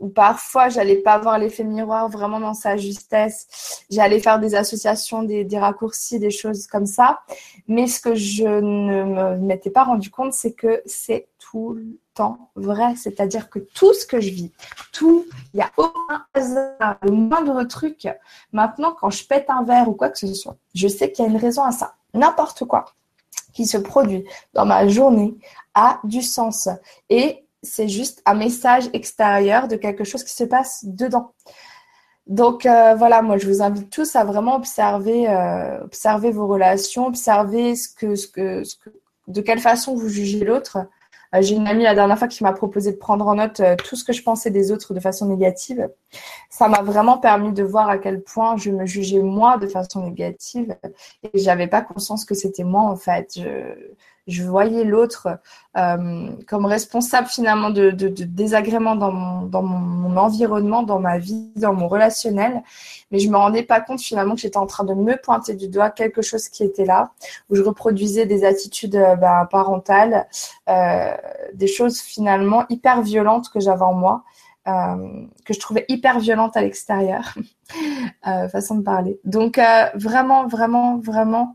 ou 0.00 0.08
parfois, 0.08 0.68
j'allais 0.68 0.96
pas 0.96 1.18
voir 1.18 1.38
l'effet 1.38 1.64
miroir 1.64 2.08
vraiment 2.08 2.40
dans 2.40 2.54
sa 2.54 2.76
justesse. 2.76 3.84
J'allais 3.90 4.20
faire 4.20 4.38
des 4.38 4.54
associations, 4.54 5.22
des, 5.22 5.44
des, 5.44 5.58
raccourcis, 5.58 6.18
des 6.18 6.30
choses 6.30 6.66
comme 6.66 6.86
ça. 6.86 7.20
Mais 7.68 7.86
ce 7.86 8.00
que 8.00 8.14
je 8.14 8.46
ne 8.46 9.36
m'étais 9.36 9.70
pas 9.70 9.84
rendu 9.84 10.10
compte, 10.10 10.32
c'est 10.32 10.52
que 10.52 10.82
c'est 10.86 11.28
tout 11.38 11.74
le 11.74 11.98
temps 12.14 12.50
vrai. 12.56 12.94
C'est-à-dire 12.96 13.50
que 13.50 13.58
tout 13.58 13.92
ce 13.92 14.06
que 14.06 14.20
je 14.20 14.30
vis, 14.30 14.52
tout, 14.92 15.26
il 15.52 15.58
n'y 15.58 15.62
a 15.62 15.70
aucun 15.76 16.24
hasard, 16.32 16.96
le 17.02 17.10
moindre 17.10 17.64
truc. 17.64 18.08
Maintenant, 18.52 18.94
quand 18.98 19.10
je 19.10 19.26
pète 19.26 19.50
un 19.50 19.62
verre 19.62 19.88
ou 19.88 19.92
quoi 19.92 20.08
que 20.08 20.18
ce 20.18 20.32
soit, 20.32 20.56
je 20.74 20.88
sais 20.88 21.12
qu'il 21.12 21.24
y 21.24 21.28
a 21.28 21.30
une 21.30 21.36
raison 21.36 21.62
à 21.62 21.72
ça. 21.72 21.94
N'importe 22.14 22.64
quoi 22.64 22.86
qui 23.54 23.66
se 23.66 23.78
produit 23.78 24.24
dans 24.52 24.66
ma 24.66 24.86
journée 24.88 25.34
a 25.74 26.00
du 26.04 26.20
sens. 26.20 26.68
Et 27.08 27.46
c'est 27.62 27.88
juste 27.88 28.22
un 28.26 28.34
message 28.34 28.90
extérieur 28.92 29.68
de 29.68 29.76
quelque 29.76 30.04
chose 30.04 30.22
qui 30.22 30.34
se 30.34 30.44
passe 30.44 30.84
dedans. 30.84 31.32
Donc 32.26 32.64
euh, 32.64 32.94
voilà, 32.94 33.22
moi 33.22 33.36
je 33.36 33.46
vous 33.46 33.62
invite 33.62 33.90
tous 33.90 34.16
à 34.16 34.24
vraiment 34.24 34.56
observer, 34.56 35.28
euh, 35.28 35.82
observer 35.84 36.30
vos 36.30 36.46
relations, 36.46 37.06
observer 37.06 37.74
de 38.02 39.40
quelle 39.40 39.60
façon 39.60 39.94
vous 39.94 40.08
jugez 40.08 40.44
l'autre, 40.44 40.78
j'ai 41.42 41.56
une 41.56 41.66
amie 41.66 41.84
la 41.84 41.94
dernière 41.94 42.18
fois 42.18 42.28
qui 42.28 42.42
m'a 42.42 42.52
proposé 42.52 42.92
de 42.92 42.96
prendre 42.96 43.26
en 43.26 43.34
note 43.34 43.60
euh, 43.60 43.76
tout 43.76 43.96
ce 43.96 44.04
que 44.04 44.12
je 44.12 44.22
pensais 44.22 44.50
des 44.50 44.72
autres 44.72 44.94
de 44.94 45.00
façon 45.00 45.26
négative. 45.26 45.88
Ça 46.50 46.68
m'a 46.68 46.82
vraiment 46.82 47.18
permis 47.18 47.52
de 47.52 47.62
voir 47.62 47.88
à 47.88 47.98
quel 47.98 48.22
point 48.22 48.56
je 48.56 48.70
me 48.70 48.86
jugeais 48.86 49.22
moi 49.22 49.58
de 49.58 49.66
façon 49.66 50.02
négative 50.04 50.76
et 51.22 51.38
j'avais 51.38 51.66
pas 51.66 51.82
conscience 51.82 52.24
que 52.24 52.34
c'était 52.34 52.64
moi 52.64 52.82
en 52.82 52.96
fait. 52.96 53.38
Je 54.26 54.42
voyais 54.42 54.84
l'autre 54.84 55.38
euh, 55.76 56.30
comme 56.46 56.64
responsable 56.66 57.28
finalement 57.28 57.70
de, 57.70 57.90
de, 57.90 58.08
de 58.08 58.24
désagréments 58.24 58.96
dans, 58.96 59.12
mon, 59.12 59.42
dans 59.42 59.62
mon, 59.62 60.16
environnement, 60.16 60.82
dans 60.82 61.00
ma 61.00 61.18
vie, 61.18 61.50
dans 61.56 61.74
mon 61.74 61.88
relationnel. 61.88 62.62
Mais 63.10 63.18
je 63.18 63.28
me 63.28 63.36
rendais 63.36 63.62
pas 63.62 63.80
compte 63.80 64.00
finalement 64.00 64.34
que 64.34 64.40
j'étais 64.40 64.56
en 64.56 64.66
train 64.66 64.84
de 64.84 64.94
me 64.94 65.16
pointer 65.16 65.54
du 65.54 65.68
doigt 65.68 65.90
quelque 65.90 66.22
chose 66.22 66.48
qui 66.48 66.64
était 66.64 66.84
là, 66.84 67.10
où 67.50 67.56
je 67.56 67.62
reproduisais 67.62 68.26
des 68.26 68.44
attitudes 68.44 68.96
euh, 68.96 69.16
bah, 69.16 69.48
parentales, 69.50 70.26
euh, 70.68 71.14
des 71.52 71.66
choses 71.66 72.00
finalement 72.00 72.64
hyper 72.68 73.02
violentes 73.02 73.50
que 73.50 73.60
j'avais 73.60 73.82
en 73.82 73.94
moi. 73.94 74.24
Euh, 74.66 75.26
que 75.44 75.52
je 75.52 75.60
trouvais 75.60 75.84
hyper 75.88 76.20
violentes 76.20 76.56
à 76.56 76.62
l'extérieur, 76.62 77.34
euh, 78.26 78.48
façon 78.48 78.76
de 78.76 78.82
parler. 78.82 79.20
Donc 79.24 79.58
euh, 79.58 79.90
vraiment, 79.94 80.46
vraiment, 80.46 80.96
vraiment, 80.96 81.54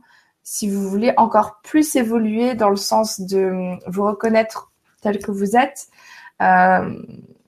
si 0.50 0.68
vous 0.68 0.90
voulez 0.90 1.14
encore 1.18 1.62
plus 1.62 1.96
évoluer 1.96 2.56
dans 2.56 2.72
le 2.72 2.76
sens 2.76 3.22
de 3.22 3.78
vous 3.86 4.04
reconnaître 4.04 4.72
tel 5.00 5.20
que 5.20 5.30
vous 5.30 5.56
êtes 5.56 5.90
euh, 6.42 7.04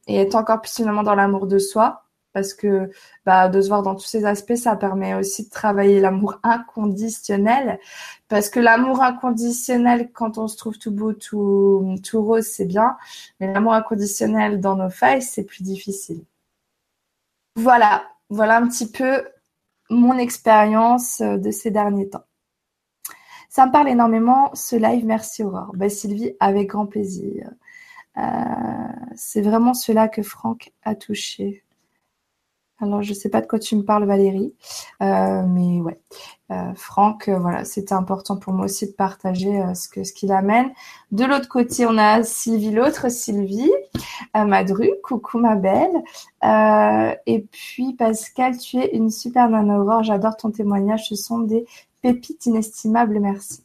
et 0.05 0.17
être 0.17 0.35
encore 0.35 0.61
plus 0.61 0.71
finalement 0.71 1.01
dans 1.01 1.15
l'amour 1.15 1.47
de 1.47 1.57
soi, 1.57 2.05
parce 2.31 2.53
que 2.53 2.91
bah, 3.25 3.49
de 3.49 3.59
se 3.59 3.69
voir 3.69 3.81
dans 3.81 3.95
tous 3.95 4.05
ces 4.05 4.23
aspects, 4.23 4.53
ça 4.53 4.75
permet 4.75 5.15
aussi 5.15 5.45
de 5.45 5.49
travailler 5.49 5.99
l'amour 5.99 6.39
inconditionnel, 6.43 7.79
parce 8.27 8.51
que 8.51 8.59
l'amour 8.59 9.01
inconditionnel, 9.01 10.11
quand 10.13 10.37
on 10.37 10.47
se 10.47 10.57
trouve 10.57 10.77
tout 10.77 10.91
beau, 10.91 11.13
tout, 11.13 11.95
tout 12.03 12.23
rose, 12.23 12.45
c'est 12.45 12.65
bien, 12.65 12.97
mais 13.39 13.51
l'amour 13.51 13.73
inconditionnel 13.73 14.59
dans 14.61 14.75
nos 14.75 14.91
failles, 14.91 15.23
c'est 15.23 15.43
plus 15.43 15.63
difficile. 15.63 16.23
Voilà, 17.55 18.03
voilà 18.29 18.57
un 18.57 18.67
petit 18.67 18.91
peu 18.91 19.27
mon 19.89 20.19
expérience 20.19 21.19
de 21.19 21.49
ces 21.49 21.71
derniers 21.71 22.07
temps. 22.07 22.25
Ça 23.51 23.65
me 23.65 23.71
parle 23.73 23.89
énormément, 23.89 24.49
ce 24.53 24.77
live. 24.77 25.05
Merci 25.05 25.43
Aurore. 25.43 25.73
Bah, 25.75 25.89
Sylvie, 25.89 26.37
avec 26.39 26.69
grand 26.69 26.85
plaisir. 26.85 27.51
Euh, 28.17 28.21
c'est 29.13 29.41
vraiment 29.41 29.73
cela 29.73 30.07
que 30.07 30.23
Franck 30.23 30.71
a 30.83 30.95
touché. 30.95 31.61
Alors, 32.79 33.01
je 33.01 33.09
ne 33.09 33.13
sais 33.13 33.27
pas 33.27 33.41
de 33.41 33.47
quoi 33.47 33.59
tu 33.59 33.75
me 33.75 33.83
parles, 33.83 34.05
Valérie, 34.05 34.55
euh, 35.03 35.43
mais 35.45 35.81
ouais. 35.81 35.99
Euh, 36.51 36.73
Franck, 36.75 37.27
voilà, 37.27 37.65
c'était 37.65 37.93
important 37.93 38.37
pour 38.37 38.53
moi 38.53 38.65
aussi 38.65 38.87
de 38.87 38.93
partager 38.93 39.61
ce 39.75 39.89
que 39.89 40.05
ce 40.05 40.13
qu'il 40.13 40.31
amène. 40.31 40.71
De 41.11 41.25
l'autre 41.25 41.49
côté, 41.49 41.85
on 41.85 41.97
a 41.97 42.23
Sylvie, 42.23 42.71
l'autre 42.71 43.11
Sylvie, 43.11 43.71
Madru, 44.33 44.89
coucou 45.03 45.39
ma 45.39 45.55
belle. 45.55 46.03
et 47.25 47.45
puis 47.51 47.93
Pascal, 47.93 48.57
tu 48.57 48.77
es 48.77 48.95
une 48.95 49.09
super 49.09 49.49
nana 49.49 49.77
Aurore, 49.77 50.03
j'adore 50.03 50.37
ton 50.37 50.51
témoignage, 50.51 51.09
ce 51.09 51.15
sont 51.15 51.39
des 51.39 51.65
pépite 52.01 52.45
inestimable, 52.45 53.19
merci. 53.19 53.63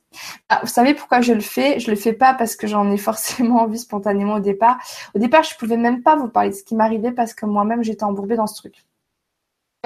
Ah, 0.49 0.61
vous 0.63 0.69
savez 0.69 0.95
pourquoi 0.95 1.21
je 1.21 1.33
le 1.33 1.41
fais? 1.41 1.81
Je 1.81 1.91
le 1.91 1.97
fais 1.97 2.13
pas 2.13 2.35
parce 2.35 2.57
que 2.57 2.67
j'en 2.67 2.91
ai 2.91 2.97
forcément 2.97 3.63
envie 3.63 3.79
spontanément 3.79 4.35
au 4.35 4.41
départ. 4.41 4.79
Au 5.15 5.19
départ, 5.19 5.43
je 5.43 5.57
pouvais 5.57 5.77
même 5.77 6.03
pas 6.03 6.17
vous 6.17 6.29
parler 6.29 6.51
de 6.51 6.55
ce 6.55 6.65
qui 6.65 6.75
m'arrivait 6.75 7.13
parce 7.13 7.35
que 7.35 7.47
moi-même 7.47 7.83
j'étais 7.83 8.05
embourbée 8.05 8.37
dans 8.37 8.47
ce 8.47 8.57
truc. 8.57 8.85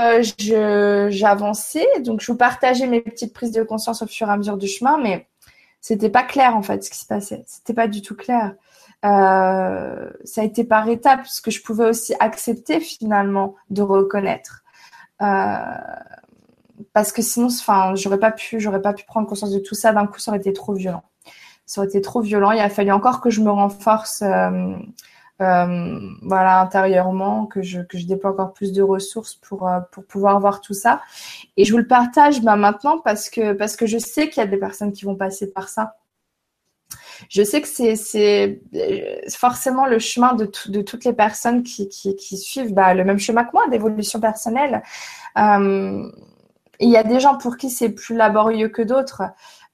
Euh, 0.00 1.10
j'avançais, 1.10 1.86
donc 2.00 2.20
je 2.20 2.32
vous 2.32 2.38
partageais 2.38 2.86
mes 2.86 3.00
petites 3.00 3.34
prises 3.34 3.52
de 3.52 3.62
conscience 3.62 4.02
au 4.02 4.06
fur 4.06 4.28
et 4.28 4.32
à 4.32 4.36
mesure 4.36 4.56
du 4.56 4.66
chemin, 4.66 4.98
mais 4.98 5.26
c'était 5.80 6.08
pas 6.08 6.22
clair 6.22 6.56
en 6.56 6.62
fait 6.62 6.82
ce 6.84 6.90
qui 6.90 6.98
se 6.98 7.06
passait. 7.06 7.42
C'était 7.46 7.74
pas 7.74 7.86
du 7.86 8.00
tout 8.00 8.16
clair. 8.16 8.54
Euh, 9.04 10.10
ça 10.24 10.42
a 10.42 10.44
été 10.44 10.64
par 10.64 10.88
étapes, 10.88 11.26
ce 11.26 11.42
que 11.42 11.50
je 11.50 11.62
pouvais 11.62 11.86
aussi 11.86 12.14
accepter 12.20 12.80
finalement 12.80 13.54
de 13.70 13.82
reconnaître. 13.82 14.62
Euh, 15.22 15.56
parce 16.92 17.12
que 17.12 17.22
sinon, 17.22 17.46
enfin, 17.46 17.94
j'aurais 17.94 18.18
pas 18.18 18.32
pu, 18.32 18.60
j'aurais 18.60 18.82
pas 18.82 18.92
pu 18.92 19.04
prendre 19.04 19.28
conscience 19.28 19.52
de 19.52 19.60
tout 19.60 19.74
ça 19.74 19.92
d'un 19.92 20.06
coup, 20.06 20.18
ça 20.18 20.32
aurait 20.32 20.40
été 20.40 20.52
trop 20.52 20.72
violent. 20.74 21.02
Ça 21.66 21.80
aurait 21.80 21.88
été 21.88 22.00
trop 22.00 22.20
violent. 22.20 22.50
Il 22.50 22.58
a 22.60 22.68
fallu 22.68 22.90
encore 22.90 23.20
que 23.20 23.30
je 23.30 23.40
me 23.40 23.50
renforce, 23.50 24.22
euh, 24.22 24.74
euh, 25.40 26.00
voilà, 26.22 26.60
intérieurement, 26.60 27.46
que 27.46 27.62
je 27.62 27.80
que 27.82 27.96
je 27.98 28.06
déploie 28.06 28.32
encore 28.32 28.52
plus 28.52 28.72
de 28.72 28.82
ressources 28.82 29.36
pour 29.36 29.68
euh, 29.68 29.80
pour 29.92 30.04
pouvoir 30.04 30.40
voir 30.40 30.60
tout 30.60 30.74
ça. 30.74 31.00
Et 31.56 31.64
je 31.64 31.72
vous 31.72 31.78
le 31.78 31.86
partage, 31.86 32.42
bah, 32.42 32.56
maintenant 32.56 32.98
parce 32.98 33.30
que 33.30 33.52
parce 33.52 33.76
que 33.76 33.86
je 33.86 33.98
sais 33.98 34.28
qu'il 34.28 34.42
y 34.42 34.46
a 34.46 34.48
des 34.48 34.56
personnes 34.58 34.92
qui 34.92 35.04
vont 35.04 35.14
passer 35.16 35.52
par 35.52 35.68
ça. 35.68 35.96
Je 37.28 37.42
sais 37.42 37.60
que 37.60 37.68
c'est 37.68 38.60
forcément 39.30 39.86
le 39.86 39.98
chemin 39.98 40.34
de, 40.34 40.50
de 40.68 40.82
toutes 40.82 41.04
les 41.04 41.12
personnes 41.12 41.62
qui, 41.62 41.88
qui, 41.88 42.36
suivent 42.38 42.72
bah, 42.72 42.94
le 42.94 43.04
même 43.04 43.18
chemin 43.18 43.44
que 43.44 43.50
moi 43.52 43.68
d'évolution 43.68 44.20
personnelle. 44.20 44.82
Il 46.80 46.90
y 46.90 46.96
a 46.96 47.04
des 47.04 47.20
gens 47.20 47.36
pour 47.36 47.56
qui 47.56 47.70
c'est 47.70 47.90
plus 47.90 48.16
laborieux 48.16 48.68
que 48.68 48.82
d'autres. 48.82 49.22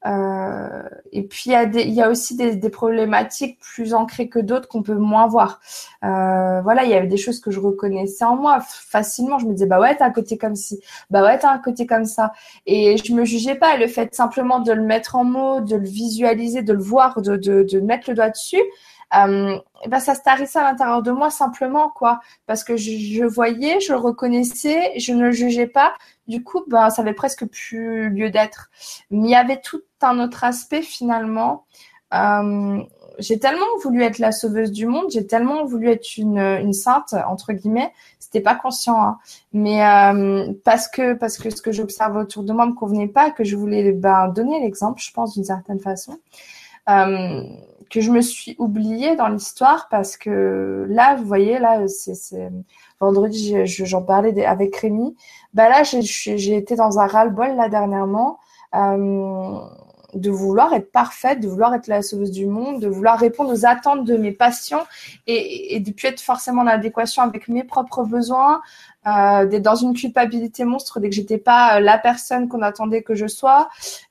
Euh, 0.06 0.82
et 1.10 1.22
puis 1.24 1.44
il 1.46 1.52
y 1.52 1.54
a 1.56 1.66
des, 1.66 1.82
il 1.82 1.92
y 1.94 2.02
a 2.02 2.08
aussi 2.08 2.36
des, 2.36 2.54
des 2.54 2.68
problématiques 2.70 3.58
plus 3.58 3.92
ancrées 3.92 4.28
que 4.28 4.38
d'autres 4.38 4.68
qu'on 4.68 4.82
peut 4.82 4.94
moins 4.94 5.26
voir. 5.26 5.60
Euh, 6.04 6.60
voilà, 6.62 6.84
il 6.84 6.90
y 6.90 6.94
avait 6.94 7.08
des 7.08 7.16
choses 7.16 7.40
que 7.40 7.50
je 7.50 7.58
reconnaissais 7.58 8.24
en 8.24 8.36
moi 8.36 8.60
facilement. 8.60 9.38
Je 9.38 9.46
me 9.46 9.52
disais 9.52 9.66
bah 9.66 9.80
ouais 9.80 9.96
t'as 9.96 10.06
un 10.06 10.10
côté 10.10 10.38
comme 10.38 10.54
ci, 10.54 10.80
bah 11.10 11.22
ouais 11.22 11.38
t'as 11.38 11.50
un 11.50 11.58
côté 11.58 11.86
comme 11.86 12.04
ça. 12.04 12.32
Et 12.66 12.96
je 12.98 13.12
me 13.14 13.24
jugeais 13.24 13.56
pas. 13.56 13.76
Le 13.76 13.88
fait 13.88 14.14
simplement 14.14 14.60
de 14.60 14.72
le 14.72 14.82
mettre 14.82 15.16
en 15.16 15.24
mots, 15.24 15.60
de 15.60 15.76
le 15.76 15.86
visualiser, 15.88 16.62
de 16.62 16.72
le 16.72 16.82
voir, 16.82 17.20
de, 17.20 17.36
de, 17.36 17.62
de 17.64 17.80
mettre 17.80 18.10
le 18.10 18.16
doigt 18.16 18.30
dessus, 18.30 18.62
ben 19.12 20.00
ça 20.00 20.14
se 20.14 20.22
tarissait 20.22 20.58
à 20.58 20.64
l'intérieur 20.64 21.02
de 21.02 21.10
moi 21.10 21.30
simplement 21.30 21.90
quoi. 21.90 22.20
Parce 22.46 22.64
que 22.64 22.76
je, 22.76 22.90
je, 22.90 23.24
voyais 23.24 23.80
je 23.80 23.92
le 23.92 23.98
reconnaissais 23.98 24.92
je 24.98 25.12
ne 25.12 25.24
le 25.24 25.32
jugeais 25.32 25.66
pas. 25.66 25.94
Du 26.28 26.42
coup 26.42 26.64
ben 26.66 26.90
ça 26.90 27.02
avait 27.02 27.14
presque 27.14 27.46
plus 27.46 28.10
lieu 28.10 28.30
d'être. 28.30 28.70
Mais 29.10 29.28
il 29.28 29.30
y 29.30 29.36
avait 29.36 29.60
tout 29.60 29.82
un 30.02 30.18
autre 30.18 30.44
aspect 30.44 30.82
finalement. 30.82 31.64
Euh, 32.14 32.82
j'ai 33.18 33.38
tellement 33.38 33.66
voulu 33.82 34.02
être 34.02 34.18
la 34.18 34.30
sauveuse 34.30 34.70
du 34.70 34.86
monde 34.86 35.06
j'ai 35.10 35.26
tellement 35.26 35.64
voulu 35.64 35.90
être 35.90 36.18
une, 36.18 36.38
une 36.38 36.72
sainte 36.72 37.14
entre 37.28 37.52
guillemets. 37.52 37.92
C'était 38.18 38.40
pas 38.40 38.54
conscient 38.54 39.00
hein. 39.00 39.18
mais 39.52 39.84
euh, 39.84 40.52
parce 40.64 40.88
que 40.88 41.14
parce 41.14 41.38
que 41.38 41.50
ce 41.50 41.62
que 41.62 41.72
j'observe 41.72 42.16
autour 42.16 42.42
de 42.42 42.52
moi 42.52 42.66
me 42.66 42.74
convenait 42.74 43.08
pas 43.08 43.30
que 43.30 43.44
je 43.44 43.56
voulais 43.56 43.92
ben, 43.92 44.28
donner 44.28 44.60
l'exemple 44.60 45.00
je 45.00 45.12
pense 45.12 45.34
d'une 45.34 45.44
certaine 45.44 45.80
façon. 45.80 46.18
Euh, 46.88 47.42
que 47.90 48.00
je 48.00 48.10
me 48.10 48.20
suis 48.20 48.56
oubliée 48.58 49.16
dans 49.16 49.28
l'histoire 49.28 49.88
parce 49.90 50.16
que 50.16 50.86
là, 50.88 51.16
vous 51.16 51.24
voyez, 51.24 51.58
là, 51.58 51.86
c'est 51.88 52.50
vendredi, 53.00 53.54
j'en 53.64 54.02
parlais 54.02 54.44
avec 54.44 54.76
Rémi. 54.76 55.16
Bah 55.54 55.68
là, 55.68 55.82
j'ai 55.82 56.56
été 56.56 56.76
dans 56.76 56.98
un 56.98 57.06
ras-le-bol 57.06 57.56
là 57.56 57.68
dernièrement. 57.68 58.38
Euh, 58.74 59.60
de 60.14 60.30
vouloir 60.30 60.72
être 60.72 60.92
parfaite, 60.92 61.40
de 61.40 61.48
vouloir 61.48 61.74
être 61.74 61.88
la 61.88 62.00
sauveuse 62.00 62.30
du 62.30 62.46
monde, 62.46 62.80
de 62.80 62.88
vouloir 62.88 63.18
répondre 63.18 63.52
aux 63.52 63.66
attentes 63.66 64.04
de 64.04 64.16
mes 64.16 64.32
patients 64.32 64.84
et, 65.26 65.74
et 65.76 65.80
de 65.80 65.90
plus 65.90 66.08
être 66.08 66.20
forcément 66.20 66.62
en 66.62 66.66
adéquation 66.66 67.22
avec 67.22 67.48
mes 67.48 67.64
propres 67.64 68.04
besoins, 68.04 68.62
euh, 69.06 69.60
dans 69.60 69.76
une 69.76 69.94
culpabilité 69.94 70.64
monstre 70.64 71.00
dès 71.00 71.08
que 71.08 71.14
j'étais 71.14 71.38
pas 71.38 71.76
euh, 71.76 71.80
la 71.80 71.98
personne 71.98 72.48
qu'on 72.48 72.62
attendait 72.62 73.02
que 73.02 73.14
je 73.14 73.26
sois, 73.26 73.68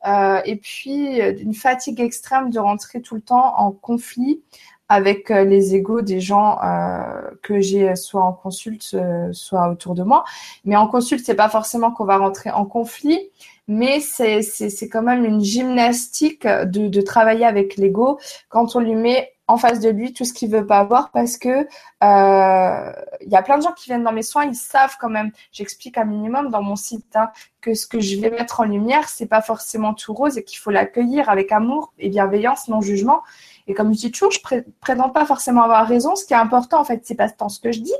euh, 0.07 0.39
et 0.45 0.55
puis 0.55 1.21
euh, 1.21 1.33
d'une 1.33 1.53
fatigue 1.53 1.99
extrême 1.99 2.49
de 2.49 2.59
rentrer 2.59 3.01
tout 3.01 3.15
le 3.15 3.21
temps 3.21 3.53
en 3.57 3.71
conflit 3.71 4.41
avec 4.87 5.29
les 5.29 5.73
égaux 5.73 6.01
des 6.01 6.19
gens 6.19 6.59
euh, 6.63 6.99
que 7.41 7.59
j'ai 7.59 7.95
soit 7.95 8.23
en 8.23 8.33
consulte, 8.33 8.95
soit 9.31 9.69
autour 9.71 9.95
de 9.95 10.03
moi. 10.03 10.23
Mais 10.63 10.75
en 10.75 10.87
consulte, 10.87 11.25
c'est 11.25 11.33
pas 11.33 11.49
forcément 11.49 11.89
qu'on 11.89 12.05
va 12.05 12.17
rentrer 12.17 12.51
en 12.51 12.65
conflit, 12.65 13.19
mais 13.67 13.99
c'est 13.99 14.43
c'est 14.43 14.87
quand 14.87 15.01
même 15.01 15.25
une 15.25 15.41
gymnastique 15.41 16.45
de, 16.45 16.87
de 16.87 17.01
travailler 17.01 17.45
avec 17.45 17.77
l'ego 17.77 18.19
quand 18.47 18.75
on 18.75 18.79
lui 18.79 18.93
met 18.93 19.34
en 19.47 19.57
face 19.57 19.79
de 19.79 19.89
lui 19.89 20.13
tout 20.13 20.25
ce 20.25 20.33
qu'il 20.33 20.49
veut 20.49 20.65
pas 20.65 20.79
avoir 20.79 21.11
parce 21.11 21.37
que 21.37 21.67
euh, 22.03 22.93
il 23.21 23.29
y 23.29 23.35
a 23.35 23.41
plein 23.43 23.57
de 23.57 23.63
gens 23.63 23.73
qui 23.73 23.85
viennent 23.85 24.03
dans 24.03 24.11
mes 24.11 24.23
soins, 24.23 24.45
ils 24.45 24.55
savent 24.55 24.97
quand 24.99 25.09
même. 25.09 25.31
J'explique 25.51 25.97
un 25.97 26.05
minimum 26.05 26.49
dans 26.49 26.61
mon 26.61 26.75
site 26.75 27.15
hein, 27.15 27.29
que 27.61 27.73
ce 27.73 27.85
que 27.85 27.99
je 27.99 28.19
vais 28.19 28.31
mettre 28.31 28.61
en 28.61 28.63
lumière, 28.63 29.07
c'est 29.07 29.27
pas 29.27 29.41
forcément 29.41 29.93
tout 29.93 30.13
rose 30.13 30.37
et 30.37 30.43
qu'il 30.43 30.57
faut 30.57 30.71
l'accueillir 30.71 31.29
avec 31.29 31.51
amour 31.51 31.93
et 31.99 32.09
bienveillance, 32.09 32.67
non 32.67 32.81
jugement. 32.81 33.21
Et 33.67 33.73
comme 33.73 33.93
je 33.93 33.99
dis 33.99 34.11
toujours, 34.11 34.31
je 34.31 34.39
ne 34.55 34.61
prétends 34.81 35.09
pas 35.09 35.25
forcément 35.25 35.63
avoir 35.63 35.87
raison. 35.87 36.15
Ce 36.15 36.25
qui 36.25 36.33
est 36.33 36.37
important 36.37 36.79
en 36.79 36.83
fait, 36.83 37.01
c'est 37.03 37.15
pas 37.15 37.29
tant 37.29 37.49
ce 37.49 37.59
que 37.59 37.71
je 37.71 37.81
dis, 37.81 37.95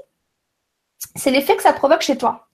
c'est 1.16 1.32
l'effet 1.32 1.56
que 1.56 1.64
ça 1.64 1.74
provoque 1.74 2.02
chez 2.02 2.18
toi. 2.18 2.45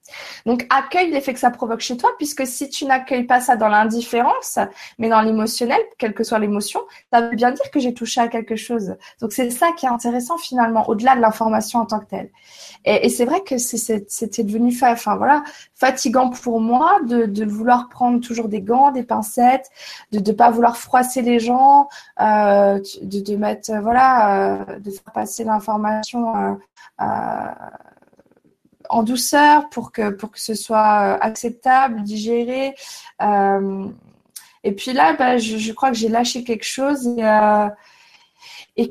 Donc 0.45 0.65
accueille 0.69 1.11
l'effet 1.11 1.33
que 1.33 1.39
ça 1.39 1.51
provoque 1.51 1.81
chez 1.81 1.97
toi, 1.97 2.09
puisque 2.17 2.45
si 2.45 2.69
tu 2.69 2.85
n'accueilles 2.85 3.25
pas 3.25 3.39
ça 3.39 3.55
dans 3.55 3.67
l'indifférence, 3.67 4.59
mais 4.97 5.09
dans 5.09 5.21
l'émotionnel, 5.21 5.79
quelle 5.97 6.13
que 6.13 6.23
soit 6.23 6.39
l'émotion, 6.39 6.81
ça 7.11 7.21
veut 7.21 7.35
bien 7.35 7.51
dire 7.51 7.69
que 7.71 7.79
j'ai 7.79 7.93
touché 7.93 8.21
à 8.21 8.27
quelque 8.27 8.55
chose. 8.55 8.95
Donc 9.19 9.33
c'est 9.33 9.49
ça 9.49 9.71
qui 9.73 9.85
est 9.85 9.89
intéressant 9.89 10.37
finalement, 10.37 10.87
au-delà 10.89 11.15
de 11.15 11.21
l'information 11.21 11.79
en 11.79 11.85
tant 11.85 11.99
que 11.99 12.05
telle. 12.05 12.29
Et, 12.85 13.09
c'est 13.09 13.25
vrai 13.25 13.41
que 13.41 13.57
c'était 13.57 14.43
devenu 14.43 14.73
fatigant 15.75 16.29
pour 16.29 16.59
moi 16.59 16.99
de, 17.05 17.45
vouloir 17.45 17.89
prendre 17.89 18.19
toujours 18.19 18.47
des 18.47 18.61
gants, 18.61 18.91
des 18.91 19.03
pincettes, 19.03 19.69
de 20.11 20.19
ne 20.19 20.35
pas 20.35 20.49
vouloir 20.49 20.77
froisser 20.77 21.21
les 21.21 21.39
gens, 21.39 21.89
euh, 22.19 22.79
de, 23.03 23.35
mettre 23.35 23.71
voilà, 23.81 24.61
euh, 24.61 24.79
de 24.79 24.89
faire 24.89 25.13
passer 25.13 25.43
l'information. 25.43 26.35
Euh, 26.35 26.53
euh 27.01 27.45
en 28.91 29.03
douceur 29.03 29.69
pour 29.69 29.91
que, 29.91 30.09
pour 30.09 30.31
que 30.31 30.39
ce 30.39 30.53
soit 30.53 31.15
euh, 31.15 31.17
acceptable, 31.21 32.03
digéré. 32.03 32.75
Euh, 33.21 33.87
et 34.63 34.73
puis 34.73 34.93
là, 34.93 35.13
bah, 35.13 35.37
je, 35.37 35.71
crois 35.71 35.89
que 35.89 35.97
j'ai 35.97 36.09
lâché 36.09 36.43
quelque 36.43 36.65
chose 36.65 37.07
et, 37.07 37.25
euh, 37.25 37.67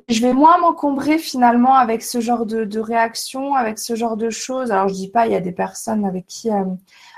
je 0.08 0.20
vais 0.20 0.32
moins 0.32 0.58
m'encombrer 0.58 1.18
finalement 1.18 1.74
avec 1.74 2.02
ce 2.02 2.20
genre 2.20 2.46
de, 2.46 2.64
de, 2.64 2.80
réaction, 2.80 3.54
avec 3.54 3.78
ce 3.78 3.94
genre 3.94 4.16
de 4.16 4.30
choses. 4.30 4.70
Alors 4.72 4.88
je 4.88 4.94
dis 4.94 5.08
pas, 5.08 5.26
il 5.26 5.32
y 5.32 5.36
a 5.36 5.40
des 5.40 5.52
personnes 5.52 6.04
avec 6.04 6.26
qui 6.26 6.48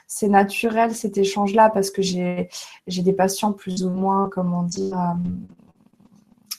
c'est 0.06 0.28
naturel 0.28 0.94
cet 0.94 1.18
échange-là 1.18 1.70
parce 1.70 1.90
que 1.90 2.02
j'ai 2.02 2.48
des 2.86 3.12
patients 3.12 3.52
plus 3.52 3.84
ou 3.84 3.90
moins, 3.90 4.28
comment 4.30 4.62
dire, 4.62 4.96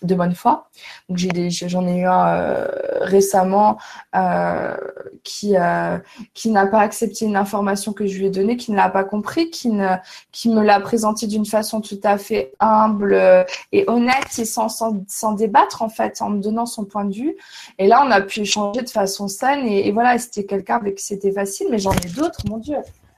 de 0.04 0.16
bonne 0.16 0.36
foi. 0.36 0.70
Donc 1.10 1.18
j'ai 1.18 1.50
j'en 1.50 1.88
ai 1.88 1.98
eu 1.98 2.06
un 2.06 2.28
euh, 2.28 2.68
récemment 3.02 3.78
euh, 4.16 4.76
qui 5.24 5.56
euh, 5.58 5.98
qui 6.34 6.50
n'a 6.50 6.68
pas 6.68 6.80
accepté 6.80 7.26
une 7.26 7.38
information 7.38 7.94
que 7.94 8.06
je 8.06 8.18
lui 8.18 8.28
ai 8.28 8.30
donnée, 8.30 8.58
qui 8.58 8.72
ne 8.72 8.78
l'a 8.78 8.90
pas 8.90 9.04
compris, 9.04 9.50
qui 9.50 9.70
ne 9.70 9.96
qui 10.32 10.50
me 10.50 10.62
l'a 10.62 10.80
présenté 10.80 11.28
d'une 11.28 11.46
façon 11.46 11.82
tout 11.82 12.00
à 12.04 12.18
fait 12.18 12.54
humble 12.60 13.46
et 13.72 13.86
honnête 13.88 14.38
et 14.38 14.46
sans, 14.46 14.70
sans, 14.70 15.04
sans 15.08 15.34
débattre 15.34 15.82
en 15.82 15.90
fait, 15.90 16.22
en 16.22 16.30
me 16.30 16.42
donnant 16.42 16.66
son 16.66 16.86
point 16.86 17.06
de 17.06 17.14
vue. 17.14 17.36
Et 17.80 17.88
là 17.88 18.04
on 18.06 18.12
a 18.12 18.22
pu 18.22 18.42
échanger 18.42 18.82
de 18.82 18.90
façon 18.90 19.28
saine 19.28 19.66
et, 19.66 19.88
et 19.88 19.92
voilà, 19.92 20.18
c'était 20.18 20.46
quelqu'un 20.46 20.78
avec 20.78 20.96
qui 20.96 21.06
c'était 21.06 21.32
facile, 21.32 21.68
mais 21.72 21.80
j'en 21.80 21.94
ai 21.94 22.10
d'autres, 22.10 22.40
mon 22.48 22.58
Dieu. 22.58 22.78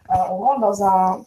On 0.10 0.38
rentre 0.38 0.62
dans 0.62 0.84
un, 0.84 1.24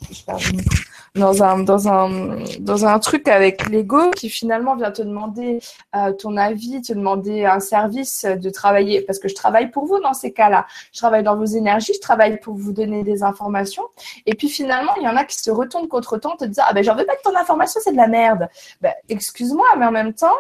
dans 1.15 1.43
un 1.43 1.59
dans 1.61 1.89
un 1.89 2.45
dans 2.61 2.87
un 2.87 2.99
truc 2.99 3.29
avec 3.29 3.69
l'ego 3.69 4.11
qui 4.13 4.29
finalement 4.31 4.77
vient 4.77 4.91
te 4.91 5.03
demander 5.03 5.61
euh, 5.97 6.13
ton 6.13 6.37
avis, 6.37 6.83
te 6.83 6.93
demander 6.93 7.45
un 7.45 7.61
service 7.61 8.25
de 8.25 8.51
travailler 8.51 9.03
parce 9.03 9.19
que 9.19 9.29
je 9.29 9.35
travaille 9.35 9.71
pour 9.71 9.87
vous 9.87 9.99
dans 10.01 10.15
ces 10.15 10.33
cas-là. 10.33 10.67
Je 10.93 10.99
travaille 10.99 11.23
dans 11.23 11.37
vos 11.37 11.45
énergies, 11.45 11.93
je 11.95 12.01
travaille 12.01 12.39
pour 12.41 12.55
vous 12.55 12.73
donner 12.73 13.03
des 13.03 13.23
informations 13.23 13.85
et 14.27 14.35
puis 14.35 14.49
finalement, 14.49 14.93
il 14.97 15.03
y 15.05 15.09
en 15.09 15.17
a 15.17 15.25
qui 15.25 15.37
se 15.37 15.51
retournent 15.51 15.89
contre 15.89 16.19
toi 16.19 16.33
en 16.35 16.37
te 16.37 16.45
disant 16.45 16.63
"Ah 16.69 16.73
ben 16.73 16.85
j'en 16.85 16.95
veux 16.95 17.07
pas 17.07 17.17
de 17.17 17.23
ton 17.23 17.37
information, 17.37 17.81
c'est 17.83 17.93
de 17.93 17.97
la 17.97 18.09
merde." 18.09 18.49
Ben 18.81 18.95
excuse-moi, 19.09 19.67
mais 19.79 19.87
en 19.87 19.93
même 19.93 20.15
temps, 20.15 20.37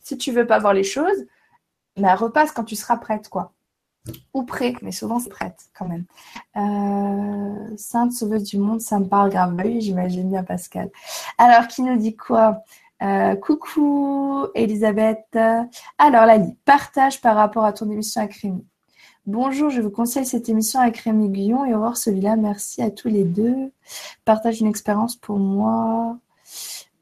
si 0.00 0.16
tu 0.18 0.32
veux 0.32 0.46
pas 0.46 0.58
voir 0.58 0.74
les 0.74 0.84
choses, 0.84 1.26
ben 1.96 2.14
repasse 2.14 2.52
quand 2.52 2.64
tu 2.64 2.76
seras 2.76 2.96
prête 2.96 3.28
quoi 3.28 3.52
ou 4.34 4.42
prêt, 4.44 4.74
mais 4.82 4.92
souvent 4.92 5.18
c'est 5.18 5.30
prête 5.30 5.58
quand 5.76 5.88
même. 5.88 6.04
Euh, 6.56 7.76
Sainte 7.76 8.12
sauveuse 8.12 8.44
du 8.44 8.58
monde, 8.58 8.80
ça 8.80 8.98
me 8.98 9.06
parle 9.06 9.30
grave. 9.30 9.54
Bah 9.54 9.62
oui, 9.66 9.80
j'imagine 9.80 10.28
bien 10.28 10.44
Pascal. 10.44 10.90
Alors, 11.38 11.68
qui 11.68 11.82
nous 11.82 11.96
dit 11.96 12.16
quoi? 12.16 12.62
Euh, 13.02 13.34
Coucou 13.36 14.46
Elisabeth. 14.54 15.36
Alors, 15.98 16.26
Lali, 16.26 16.56
partage 16.64 17.20
par 17.20 17.36
rapport 17.36 17.64
à 17.64 17.72
ton 17.72 17.90
émission 17.90 18.20
avec 18.20 18.34
Rémi. 18.34 18.64
Bonjour, 19.26 19.70
je 19.70 19.80
vous 19.80 19.90
conseille 19.90 20.26
cette 20.26 20.50
émission 20.50 20.80
avec 20.80 20.98
Rémi 20.98 21.30
Guillon 21.30 21.64
et 21.64 21.74
Aurore 21.74 21.96
Celui-là. 21.96 22.36
Merci 22.36 22.82
à 22.82 22.90
tous 22.90 23.08
les 23.08 23.24
deux. 23.24 23.72
Partage 24.26 24.60
une 24.60 24.66
expérience 24.66 25.16
pour 25.16 25.38
moi. 25.38 26.18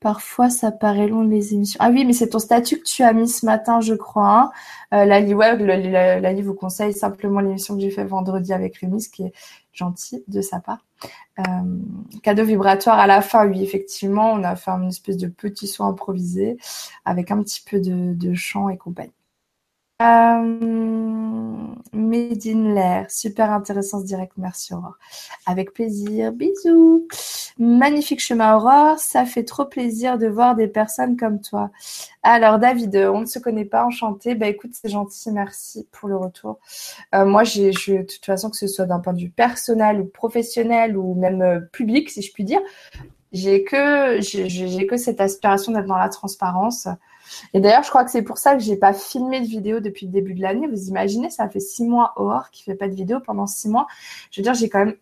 Parfois, 0.02 0.50
ça 0.50 0.72
paraît 0.72 1.06
long 1.06 1.22
les 1.22 1.54
émissions. 1.54 1.78
Ah 1.80 1.90
oui, 1.90 2.04
mais 2.04 2.12
c'est 2.12 2.30
ton 2.30 2.40
statut 2.40 2.78
que 2.78 2.84
tu 2.84 3.04
as 3.04 3.12
mis 3.12 3.28
ce 3.28 3.46
matin, 3.46 3.80
je 3.80 3.94
crois. 3.94 4.52
Hein. 4.92 5.02
Euh, 5.02 5.04
Lali, 5.04 5.32
ouais, 5.32 5.56
Lali 6.20 6.42
vous 6.42 6.54
conseille 6.54 6.92
simplement 6.92 7.38
l'émission 7.38 7.76
que 7.76 7.80
j'ai 7.80 7.90
fait 7.90 8.04
vendredi 8.04 8.52
avec 8.52 8.76
Rémi, 8.78 9.00
ce 9.00 9.08
qui 9.08 9.22
est 9.22 9.32
gentil 9.72 10.24
de 10.26 10.40
sa 10.40 10.58
part. 10.58 10.84
Euh, 11.38 11.42
cadeau 12.22 12.44
vibratoire 12.44 12.98
à 12.98 13.06
la 13.06 13.22
fin, 13.22 13.46
oui, 13.46 13.62
effectivement, 13.62 14.32
on 14.32 14.42
a 14.42 14.56
fait 14.56 14.72
une 14.72 14.88
espèce 14.88 15.16
de 15.16 15.28
petit 15.28 15.68
son 15.68 15.84
improvisé 15.84 16.58
avec 17.04 17.30
un 17.30 17.40
petit 17.42 17.62
peu 17.64 17.80
de 17.80 18.34
chant 18.34 18.68
et 18.68 18.76
compagnie. 18.76 19.12
Euh, 20.02 21.72
Made 21.92 23.06
super 23.10 23.52
intéressant 23.52 24.00
ce 24.00 24.06
direct, 24.06 24.32
merci 24.36 24.72
Aurore. 24.72 24.96
Avec 25.46 25.72
plaisir, 25.72 26.32
bisous. 26.32 27.06
Magnifique 27.58 28.20
chemin 28.20 28.56
Aurore, 28.56 28.98
ça 28.98 29.26
fait 29.26 29.44
trop 29.44 29.66
plaisir 29.66 30.18
de 30.18 30.26
voir 30.26 30.56
des 30.56 30.68
personnes 30.68 31.16
comme 31.16 31.40
toi. 31.40 31.70
Alors 32.22 32.58
David, 32.58 32.96
on 32.96 33.20
ne 33.20 33.26
se 33.26 33.38
connaît 33.38 33.66
pas, 33.66 33.84
enchanté. 33.84 34.34
Bah 34.34 34.48
écoute, 34.48 34.70
c'est 34.72 34.88
gentil, 34.88 35.30
merci 35.30 35.86
pour 35.92 36.08
le 36.08 36.16
retour. 36.16 36.58
Euh, 37.14 37.26
moi, 37.26 37.42
de 37.44 38.02
toute 38.02 38.24
façon, 38.24 38.50
que 38.50 38.56
ce 38.56 38.66
soit 38.66 38.86
d'un 38.86 39.00
point 39.00 39.12
de 39.12 39.20
vue 39.20 39.30
personnel 39.30 40.00
ou 40.00 40.06
professionnel 40.06 40.96
ou 40.96 41.14
même 41.14 41.42
euh, 41.42 41.60
public, 41.72 42.10
si 42.10 42.22
je 42.22 42.32
puis 42.32 42.44
dire, 42.44 42.60
j'ai 43.32 43.64
que 43.64 44.18
j'ai 44.20 44.86
que 44.86 44.96
cette 44.96 45.20
aspiration 45.20 45.72
d'être 45.72 45.86
dans 45.86 45.96
la 45.96 46.08
transparence. 46.08 46.88
Et 47.54 47.60
d'ailleurs, 47.60 47.82
je 47.82 47.90
crois 47.90 48.04
que 48.04 48.10
c'est 48.10 48.22
pour 48.22 48.38
ça 48.38 48.54
que 48.54 48.62
j'ai 48.62 48.76
pas 48.76 48.92
filmé 48.92 49.40
de 49.40 49.46
vidéo 49.46 49.80
depuis 49.80 50.06
le 50.06 50.12
début 50.12 50.34
de 50.34 50.42
l'année. 50.42 50.66
Vous 50.66 50.88
imaginez, 50.88 51.30
ça 51.30 51.48
fait 51.48 51.60
six 51.60 51.84
mois 51.84 52.12
hors 52.16 52.50
qui 52.50 52.62
fait 52.62 52.74
pas 52.74 52.88
de 52.88 52.94
vidéo 52.94 53.20
pendant 53.20 53.46
six 53.46 53.68
mois. 53.68 53.86
Je 54.30 54.40
veux 54.40 54.44
dire, 54.44 54.54
j'ai 54.54 54.68
quand 54.68 54.84
même 54.84 54.96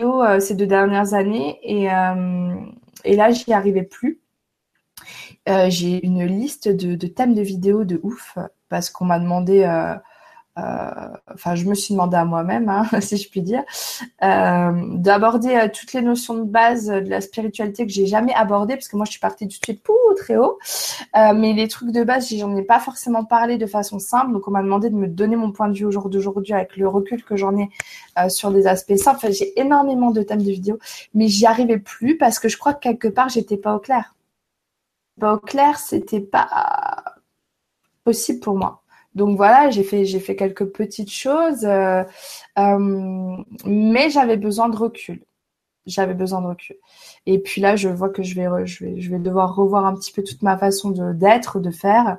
euh, 0.00 0.40
ces 0.40 0.54
deux 0.54 0.66
dernières 0.66 1.14
années 1.14 1.58
et 1.62 1.90
euh, 1.92 2.54
Et 3.04 3.16
là, 3.16 3.30
j'y 3.30 3.52
arrivais 3.52 3.82
plus. 3.84 4.20
Euh, 5.48 5.68
j'ai 5.70 6.04
une 6.04 6.24
liste 6.24 6.68
de, 6.68 6.94
de, 6.96 7.06
thèmes 7.06 7.34
de 7.34 7.42
vidéos 7.42 7.84
de 7.84 8.00
ouf 8.02 8.38
parce 8.68 8.90
qu'on 8.90 9.04
m'a 9.04 9.18
demandé 9.18 9.62
enfin 10.56 11.54
je 11.54 11.64
me 11.64 11.74
suis 11.74 11.94
demandé 11.94 12.16
à 12.16 12.24
moi-même, 12.24 12.68
hein, 12.68 12.86
si 13.00 13.16
je 13.16 13.28
puis 13.28 13.42
dire, 13.42 13.62
euh, 14.22 14.72
d'aborder 14.96 15.56
euh, 15.56 15.68
toutes 15.72 15.92
les 15.92 16.02
notions 16.02 16.34
de 16.34 16.44
base 16.44 16.86
de 16.86 17.08
la 17.08 17.20
spiritualité 17.20 17.86
que 17.86 17.92
j'ai 17.92 18.06
jamais 18.06 18.32
abordées, 18.34 18.74
parce 18.74 18.88
que 18.88 18.96
moi 18.96 19.04
je 19.04 19.12
suis 19.12 19.20
partie 19.20 19.46
du 19.46 19.56
suite 19.56 19.82
pour 19.82 19.96
très 20.16 20.36
haut, 20.36 20.58
mais 21.14 21.52
les 21.54 21.66
trucs 21.66 21.90
de 21.90 22.04
base, 22.04 22.32
j'en 22.32 22.54
ai 22.56 22.62
pas 22.62 22.78
forcément 22.78 23.24
parlé 23.24 23.58
de 23.58 23.66
façon 23.66 23.98
simple, 23.98 24.32
donc 24.32 24.46
on 24.46 24.52
m'a 24.52 24.62
demandé 24.62 24.90
de 24.90 24.94
me 24.94 25.08
donner 25.08 25.36
mon 25.36 25.50
point 25.50 25.68
de 25.68 25.76
vue 25.76 25.86
au 25.86 25.90
jour 25.90 26.08
d'aujourd'hui 26.08 26.52
avec 26.52 26.76
le 26.76 26.86
recul 26.88 27.24
que 27.24 27.36
j'en 27.36 27.56
ai 27.56 27.68
sur 28.28 28.52
des 28.52 28.66
aspects 28.68 28.96
simples. 28.96 29.16
Enfin, 29.16 29.32
j'ai 29.32 29.58
énormément 29.58 30.12
de 30.12 30.22
thèmes 30.22 30.42
de 30.42 30.50
vidéos, 30.50 30.78
mais 31.14 31.26
j'y 31.26 31.46
arrivais 31.46 31.78
plus 31.78 32.16
parce 32.16 32.38
que 32.38 32.48
je 32.48 32.56
crois 32.56 32.74
que 32.74 32.80
quelque 32.80 33.08
part 33.08 33.28
j'étais 33.28 33.56
pas 33.56 33.74
au 33.74 33.80
clair. 33.80 34.14
Pas 35.20 35.34
au 35.34 35.38
clair, 35.38 35.78
c'était 35.78 36.20
pas 36.20 37.16
possible 38.04 38.40
pour 38.40 38.56
moi. 38.56 38.83
Donc 39.14 39.36
voilà, 39.36 39.70
j'ai 39.70 39.84
fait, 39.84 40.36
quelques 40.36 40.66
petites 40.66 41.10
choses, 41.12 41.64
euh, 41.64 42.02
euh, 42.58 43.36
mais 43.64 44.10
j'avais 44.10 44.36
besoin 44.36 44.68
de 44.68 44.76
recul. 44.76 45.22
J'avais 45.86 46.14
besoin 46.14 46.40
de 46.40 46.46
recul. 46.46 46.76
Et 47.26 47.38
puis 47.38 47.60
là, 47.60 47.76
je 47.76 47.90
vois 47.90 48.08
que 48.08 48.22
je 48.22 48.34
vais, 48.34 49.18
devoir 49.18 49.54
revoir 49.54 49.84
un 49.84 49.94
petit 49.94 50.12
peu 50.12 50.22
toute 50.22 50.42
ma 50.42 50.56
façon 50.56 50.90
de 50.90 51.12
d'être, 51.12 51.60
de 51.60 51.70
faire. 51.70 52.16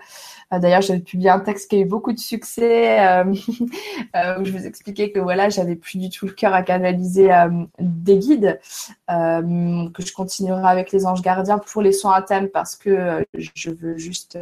Euh, 0.53 0.59
d'ailleurs, 0.59 0.81
j'avais 0.81 0.99
publié 0.99 1.31
un 1.31 1.39
texte 1.39 1.71
qui 1.71 1.77
a 1.77 1.79
eu 1.79 1.85
beaucoup 1.85 2.13
de 2.13 2.19
succès, 2.19 3.23
où 3.25 4.45
je 4.45 4.51
vous 4.51 4.65
expliquais 4.67 5.11
que 5.11 5.19
voilà, 5.19 5.49
j'avais 5.49 5.75
plus 5.75 5.97
du 5.97 6.09
tout 6.09 6.27
le 6.27 6.33
cœur 6.33 6.53
à 6.53 6.61
canaliser 6.61 7.29
des 7.79 8.19
guides, 8.19 8.59
que 9.09 10.05
je 10.05 10.13
continuerai 10.13 10.67
avec 10.67 10.91
les 10.91 11.07
anges 11.07 11.23
gardiens 11.23 11.57
pour 11.57 11.81
les 11.81 11.91
soins 11.91 12.13
à 12.13 12.21
thème 12.21 12.49
parce 12.49 12.75
que 12.75 13.25
je 13.33 13.71
veux 13.71 13.97
juste 13.97 14.37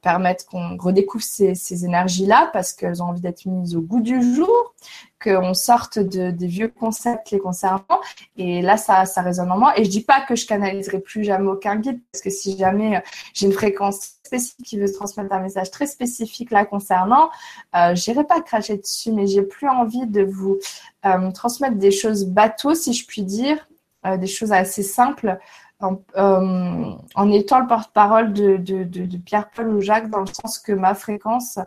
permettre 0.00 0.46
qu'on 0.46 0.76
redécouvre 0.76 1.24
ces, 1.24 1.84
énergies-là 1.84 2.50
parce 2.52 2.72
qu'elles 2.72 3.02
ont 3.02 3.06
envie 3.06 3.20
d'être 3.20 3.46
mises 3.46 3.74
au 3.74 3.80
goût 3.80 4.00
du 4.00 4.34
jour, 4.34 4.74
qu'on 5.22 5.54
sorte 5.54 5.98
de, 5.98 6.30
des 6.30 6.46
vieux 6.46 6.68
concepts 6.68 7.30
les 7.30 7.38
concernant. 7.38 8.00
Et 8.36 8.62
là, 8.62 8.76
ça, 8.76 9.04
résonne 9.22 9.50
en 9.50 9.58
moi. 9.58 9.78
Et 9.78 9.84
je 9.84 9.90
dis 9.90 10.02
pas 10.02 10.20
que 10.20 10.36
je 10.36 10.46
canaliserai 10.46 11.00
plus 11.00 11.24
jamais 11.24 11.48
aucun 11.48 11.76
guide 11.76 12.00
parce 12.12 12.22
que 12.22 12.30
si 12.30 12.56
jamais 12.56 13.02
j'ai 13.34 13.46
une 13.46 13.52
fréquence 13.52 14.16
spécifique 14.24 14.66
qui 14.66 14.78
veut 14.78 14.90
transmettre 14.90 15.32
un 15.32 15.40
message 15.40 15.70
très 15.70 15.86
spécifique 15.86 16.50
là 16.50 16.64
concernant, 16.64 17.30
euh, 17.76 17.94
j'irai 17.94 18.24
pas 18.24 18.40
cracher 18.40 18.78
dessus, 18.78 19.12
mais 19.12 19.26
j'ai 19.26 19.42
plus 19.42 19.68
envie 19.68 20.06
de 20.06 20.22
vous 20.22 20.58
euh, 21.04 21.30
transmettre 21.32 21.76
des 21.76 21.90
choses 21.90 22.24
bateaux, 22.24 22.74
si 22.74 22.92
je 22.92 23.06
puis 23.06 23.22
dire, 23.22 23.68
euh, 24.06 24.16
des 24.16 24.26
choses 24.26 24.52
assez 24.52 24.82
simples. 24.82 25.38
En, 25.82 26.00
euh, 26.16 26.94
en 27.14 27.30
étant 27.32 27.58
le 27.58 27.66
porte-parole 27.66 28.32
de, 28.32 29.18
Pierre-Paul 29.18 29.68
ou 29.68 29.80
Jacques, 29.80 30.08
dans 30.10 30.20
le 30.20 30.26
sens 30.26 30.58
que 30.58 30.72
ma 30.72 30.94
fréquence 30.94 31.58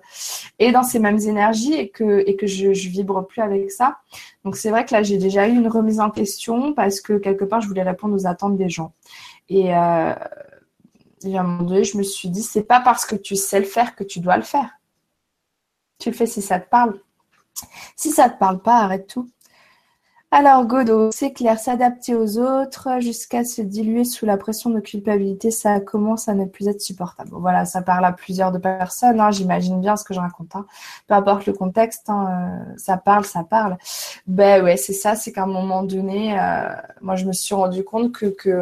est 0.57 0.71
dans 0.71 0.83
ces 0.83 0.99
mêmes 0.99 1.19
énergies 1.19 1.73
et 1.73 1.89
que, 1.89 2.23
je, 2.47 2.69
vibre 2.89 3.27
plus 3.27 3.41
avec 3.41 3.71
ça. 3.71 3.97
Donc 4.43 4.55
c'est 4.55 4.69
vrai 4.69 4.85
que 4.85 4.93
là, 4.93 5.03
j'ai 5.03 5.17
déjà 5.17 5.47
eu 5.47 5.51
une 5.51 5.67
remise 5.67 5.99
en 5.99 6.09
question 6.09 6.73
parce 6.73 7.01
que 7.01 7.17
quelque 7.17 7.43
part, 7.43 7.61
je 7.61 7.67
voulais 7.67 7.83
répondre 7.83 8.15
aux 8.15 8.25
attentes 8.25 8.57
des 8.57 8.69
gens. 8.69 8.93
Et, 9.49 9.75
euh, 9.75 10.13
et 11.25 11.37
à 11.37 11.41
un 11.41 11.43
moment 11.43 11.63
donné, 11.63 11.83
je 11.83 11.97
me 11.97 12.03
suis 12.03 12.29
dit, 12.29 12.43
c'est 12.43 12.63
pas 12.63 12.79
parce 12.79 13.05
que 13.05 13.15
tu 13.15 13.35
sais 13.35 13.59
le 13.59 13.65
faire 13.65 13.95
que 13.95 14.03
tu 14.03 14.19
dois 14.19 14.37
le 14.37 14.43
faire. 14.43 14.79
Tu 15.99 16.09
le 16.09 16.15
fais 16.15 16.25
si 16.25 16.41
ça 16.41 16.59
te 16.59 16.69
parle. 16.69 16.99
Si 17.95 18.11
ça 18.11 18.29
te 18.29 18.37
parle 18.37 18.61
pas, 18.61 18.77
arrête 18.77 19.07
tout. 19.07 19.29
Alors, 20.37 20.65
Godot, 20.65 21.11
c'est 21.13 21.31
clair, 21.31 21.57
s'adapter 21.57 22.13
aux 22.13 22.39
autres 22.39 22.99
jusqu'à 22.99 23.45
se 23.45 23.61
diluer 23.61 24.03
sous 24.03 24.25
la 24.25 24.35
pression 24.35 24.69
de 24.69 24.81
culpabilité, 24.81 25.49
ça 25.49 25.79
commence 25.79 26.27
à 26.27 26.33
ne 26.33 26.43
plus 26.43 26.67
être 26.67 26.81
supportable. 26.81 27.29
Voilà, 27.31 27.63
ça 27.63 27.81
parle 27.81 28.03
à 28.03 28.11
plusieurs 28.11 28.51
de 28.51 28.57
personnes, 28.57 29.21
hein, 29.21 29.31
j'imagine 29.31 29.79
bien 29.79 29.95
ce 29.95 30.03
que 30.03 30.13
je 30.13 30.19
raconte. 30.19 30.53
Hein. 30.53 30.65
Peu 31.07 31.13
importe 31.13 31.45
le 31.45 31.53
contexte, 31.53 32.09
hein, 32.09 32.27
euh, 32.27 32.73
ça 32.75 32.97
parle, 32.97 33.23
ça 33.23 33.45
parle. 33.45 33.77
Ben 34.27 34.61
ouais, 34.61 34.75
c'est 34.75 34.91
ça, 34.91 35.15
c'est 35.15 35.31
qu'à 35.31 35.43
un 35.43 35.47
moment 35.47 35.83
donné, 35.83 36.37
euh, 36.37 36.65
moi 36.99 37.15
je 37.15 37.23
me 37.23 37.31
suis 37.31 37.55
rendu 37.55 37.85
compte 37.85 38.11
que, 38.11 38.25
que 38.25 38.61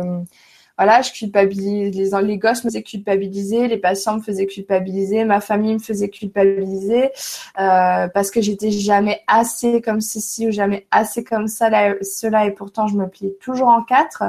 voilà, 0.78 1.02
je 1.02 1.12
culpabilise, 1.12 1.96
les, 1.96 2.38
gosses 2.38 2.64
me 2.64 2.70
faisaient 2.70 2.82
culpabiliser, 2.82 3.68
les 3.68 3.78
patients 3.78 4.18
me 4.18 4.22
faisaient 4.22 4.48
culpabiliser, 4.48 5.24
ma 5.24 5.40
famille 5.40 5.76
me 5.76 5.80
faisait 5.80 6.10
culpabiliser 6.10 7.12
euh, 7.60 8.08
parce 8.08 8.32
que 8.32 8.42
j'étais 8.42 8.72
jamais 8.72 9.22
assez 9.28 9.82
comme 9.82 10.02
ceci 10.02 10.48
ou 10.48 10.52
jamais 10.52 10.88
assez 10.90 11.24
comme 11.24 11.48
ça, 11.48 11.70
cela 12.02 12.46
et 12.46 12.52
pourtant 12.52 12.88
je 12.88 12.96
me 12.96 13.08
pliais 13.08 13.38
toujours 13.40 13.68
en 13.68 13.84
quatre. 13.84 14.24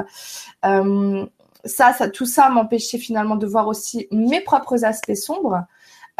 Euh, 0.65 1.25
ça, 1.65 1.93
ça, 1.93 2.09
tout 2.09 2.27
ça 2.27 2.49
m'empêchait 2.49 2.99
finalement 2.99 3.35
de 3.35 3.47
voir 3.47 3.67
aussi 3.67 4.07
mes 4.11 4.41
propres 4.41 4.85
aspects 4.85 5.15
sombres. 5.15 5.63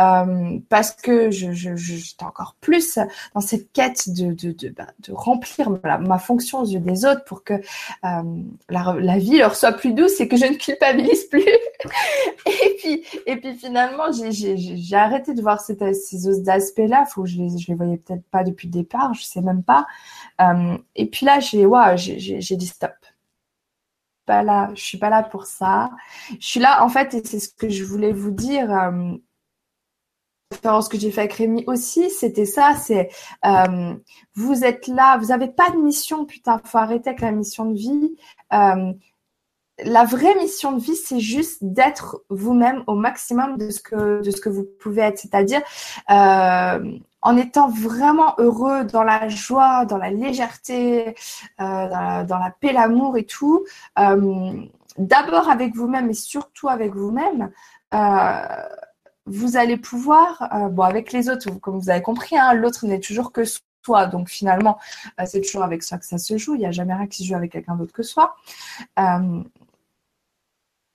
Euh, 0.02 0.60
parce 0.68 0.92
que 0.92 1.32
je, 1.32 1.54
je, 1.54 1.76
j'étais 1.78 2.26
encore 2.26 2.58
plus 2.60 3.00
dans 3.34 3.40
cette 3.40 3.72
quête 3.72 4.10
de, 4.10 4.34
de, 4.34 4.52
de, 4.52 4.70
bah, 4.70 4.88
de 5.00 5.14
remplir 5.14 5.70
ma, 5.70 6.20
fonction 6.20 6.60
aux 6.60 6.66
yeux 6.66 6.82
des 6.82 7.06
autres 7.06 7.24
pour 7.24 7.46
que 7.46 7.54
euh, 7.54 8.44
la, 8.70 9.18
vie 9.18 9.38
leur 9.38 9.56
soit 9.56 9.72
plus 9.72 9.94
douce 9.94 10.20
et 10.20 10.28
que 10.28 10.36
je 10.36 10.46
ne 10.46 10.56
culpabilise 10.56 11.24
plus. 11.30 11.42
et 11.44 12.76
puis 12.78 13.04
et 13.26 13.38
puis 13.38 13.56
finalement 13.56 14.12
j'ai, 14.12 14.96
arrêté 14.96 15.34
de 15.34 15.42
voir 15.42 15.62
ces, 15.62 15.78
ces 15.94 16.50
aspects-là. 16.50 17.06
Je 17.24 17.38
les 17.38 17.58
je 17.58 17.68
les 17.70 17.76
voyais 17.76 17.98
peut-être 17.98 18.26
pas 18.32 18.44
depuis 18.44 18.68
le 18.68 18.74
départ, 18.74 19.14
je 19.14 19.24
sais 19.24 19.42
même 19.42 19.64
pas. 19.64 19.88
Euh, 20.42 20.78
et 20.96 21.06
puis 21.06 21.26
là 21.26 21.40
j'ai 21.40 21.66
wow, 21.66 21.96
dit 21.96 22.68
stop 22.68 22.92
pas 24.26 24.44
là, 24.44 24.72
je 24.76 24.82
suis 24.82 24.98
pas 24.98 25.10
là 25.10 25.24
pour 25.24 25.46
ça. 25.46 25.92
Je 26.40 26.46
suis 26.46 26.60
là 26.60 26.84
en 26.84 26.90
fait 26.90 27.14
et 27.14 27.22
c'est 27.24 27.40
ce 27.40 27.50
que 27.50 27.70
je 27.70 27.84
voulais 27.84 28.12
vous 28.12 28.32
dire. 28.32 28.72
Euh, 28.72 29.14
ce 30.52 30.90
que 30.90 30.98
j'ai 30.98 31.12
fait 31.12 31.22
avec 31.22 31.34
Rémi 31.34 31.64
aussi, 31.68 32.10
c'était 32.10 32.46
ça, 32.46 32.74
c'est 32.76 33.10
euh, 33.46 33.96
vous 34.36 34.64
êtes 34.64 34.88
là, 34.88 35.18
vous 35.18 35.28
n'avez 35.28 35.48
pas 35.48 35.70
de 35.72 35.78
mission, 35.78 36.26
putain, 36.26 36.62
faut 36.64 36.78
arrêter 36.78 37.10
avec 37.10 37.22
la 37.22 37.32
mission 37.32 37.66
de 37.66 37.76
vie. 37.76 38.16
Euh, 38.54 38.94
la 39.84 40.06
vraie 40.06 40.36
mission 40.36 40.72
de 40.72 40.80
vie, 40.80 40.96
c'est 40.96 41.20
juste 41.20 41.58
d'être 41.62 42.22
vous-même 42.30 42.84
au 42.88 42.96
maximum 42.96 43.58
de 43.58 43.70
ce 43.72 43.82
que 43.82 44.22
de 44.22 44.32
ce 44.32 44.40
que 44.40 44.50
vous 44.50 44.66
pouvez 44.80 45.02
être, 45.02 45.18
c'est-à-dire 45.18 45.62
euh, 46.10 46.98
en 47.22 47.38
étant 47.38 47.68
vraiment 47.68 48.36
heureux 48.38 48.86
dans 48.86 49.04
la 49.04 49.28
joie, 49.28 49.86
dans 49.86 49.98
la 49.98 50.12
légèreté, 50.12 51.16
dans 51.58 52.26
la, 52.30 52.54
paix, 52.62 52.72
l'amour 52.72 53.18
et 53.18 53.26
tout. 53.26 53.66
D'abord 54.98 55.50
avec 55.50 55.76
vous-même 55.76 56.10
et 56.10 56.14
surtout 56.14 56.70
avec 56.70 56.94
vous-même. 56.94 57.52
Vous 59.26 59.58
allez 59.58 59.78
pouvoir, 59.78 60.50
euh, 60.54 60.70
bon, 60.70 60.84
avec 60.84 61.12
les 61.12 61.30
autres, 61.30 61.50
comme 61.60 61.80
vous 61.80 61.90
avez 61.90 62.02
compris, 62.02 62.38
hein, 62.38 62.54
l'autre 62.54 62.86
n'est 62.86 63.00
toujours 63.00 63.32
que 63.32 63.44
soi. 63.84 64.08
Donc 64.08 64.30
finalement, 64.30 64.80
euh, 65.20 65.26
c'est 65.26 65.42
toujours 65.42 65.64
avec 65.64 65.84
soi 65.84 65.98
que 65.98 66.06
ça 66.06 66.18
se 66.18 66.38
joue. 66.38 66.56
Il 66.56 66.60
n'y 66.60 66.66
a 66.66 66.72
jamais 66.72 66.94
rien 66.94 67.08
qui 67.08 67.24
se 67.24 67.28
joue 67.28 67.36
avec 67.36 67.52
quelqu'un 67.52 67.76
d'autre 67.76 67.94
que 67.94 68.04
soi. 68.04 68.36
Euh, 69.00 69.44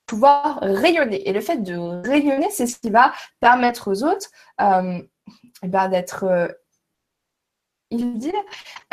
pouvoir 0.07 0.59
rayonner. 0.63 1.29
Et 1.29 1.33
le 1.33 1.41
fait 1.41 1.59
de 1.59 1.77
rayonner, 1.77 2.49
c'est 2.51 2.67
ce 2.67 2.79
qui 2.79 2.91
va 2.91 3.13
permettre 3.41 3.91
aux 3.91 4.03
autres 4.03 4.31
eh 5.63 5.69
ben, 5.69 5.89
d'être 5.89 6.51
il 7.91 8.19
dit, 8.19 8.33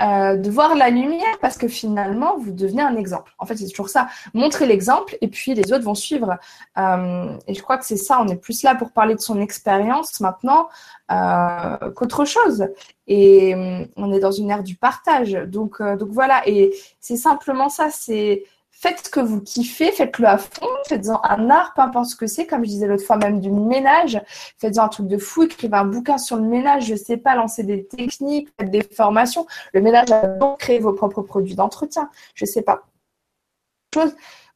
euh, 0.01 0.37
de 0.37 0.49
voir 0.49 0.75
la 0.75 0.89
lumière 0.89 1.37
parce 1.39 1.57
que 1.57 1.67
finalement, 1.67 2.37
vous 2.37 2.51
devenez 2.51 2.81
un 2.81 2.95
exemple. 2.95 3.33
En 3.37 3.45
fait, 3.45 3.55
c'est 3.55 3.67
toujours 3.67 3.89
ça. 3.89 4.07
Montrer 4.33 4.65
l'exemple 4.65 5.17
et 5.21 5.27
puis 5.27 5.53
les 5.53 5.71
autres 5.71 5.83
vont 5.83 5.95
suivre. 5.95 6.37
Euh, 6.77 7.37
et 7.47 7.53
je 7.53 7.61
crois 7.61 7.77
que 7.77 7.85
c'est 7.85 7.97
ça. 7.97 8.19
On 8.21 8.27
est 8.27 8.35
plus 8.37 8.63
là 8.63 8.75
pour 8.75 8.91
parler 8.91 9.15
de 9.15 9.21
son 9.21 9.39
expérience 9.39 10.19
maintenant 10.19 10.67
euh, 11.11 11.91
qu'autre 11.91 12.25
chose. 12.25 12.67
Et 13.07 13.55
on 13.95 14.11
est 14.11 14.19
dans 14.19 14.31
une 14.31 14.49
ère 14.49 14.63
du 14.63 14.75
partage. 14.75 15.33
Donc, 15.33 15.81
donc 15.81 16.09
voilà. 16.09 16.47
Et 16.47 16.73
c'est 16.99 17.17
simplement 17.17 17.69
ça. 17.69 17.89
C'est 17.91 18.45
faites 18.79 19.05
ce 19.05 19.09
que 19.09 19.19
vous 19.19 19.41
kiffez, 19.41 19.91
faites-le 19.91 20.27
à 20.27 20.37
fond, 20.37 20.67
faites-en 20.87 21.19
un 21.23 21.49
art, 21.49 21.73
peu 21.73 21.81
importe 21.81 22.07
ce 22.07 22.15
que 22.15 22.27
c'est, 22.27 22.45
comme 22.45 22.63
je 22.63 22.69
disais 22.69 22.87
l'autre 22.87 23.03
fois, 23.03 23.17
même 23.17 23.39
du 23.39 23.49
ménage, 23.49 24.21
faites-en 24.59 24.83
un 24.83 24.87
truc 24.87 25.07
de 25.07 25.17
fou, 25.17 25.43
écrivez 25.43 25.75
un 25.75 25.85
bouquin 25.85 26.17
sur 26.17 26.35
le 26.35 26.43
ménage, 26.43 26.85
je 26.85 26.95
sais 26.95 27.17
pas, 27.17 27.35
lancer 27.35 27.63
des 27.63 27.85
techniques, 27.85 28.49
faites 28.59 28.69
des 28.69 28.83
formations. 28.83 29.47
Le 29.73 29.81
ménage, 29.81 30.09
donc 30.39 30.59
créer 30.59 30.79
vos 30.79 30.93
propres 30.93 31.23
produits 31.23 31.55
d'entretien, 31.55 32.09
je 32.35 32.45
sais 32.45 32.61
pas. 32.61 32.83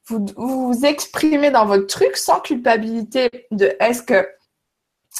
Vous 0.05 0.25
vous 0.35 0.85
exprimez 0.85 1.49
dans 1.49 1.65
votre 1.65 1.87
truc 1.87 2.15
sans 2.15 2.39
culpabilité 2.41 3.29
de 3.49 3.75
est-ce 3.79 4.03
que 4.03 4.27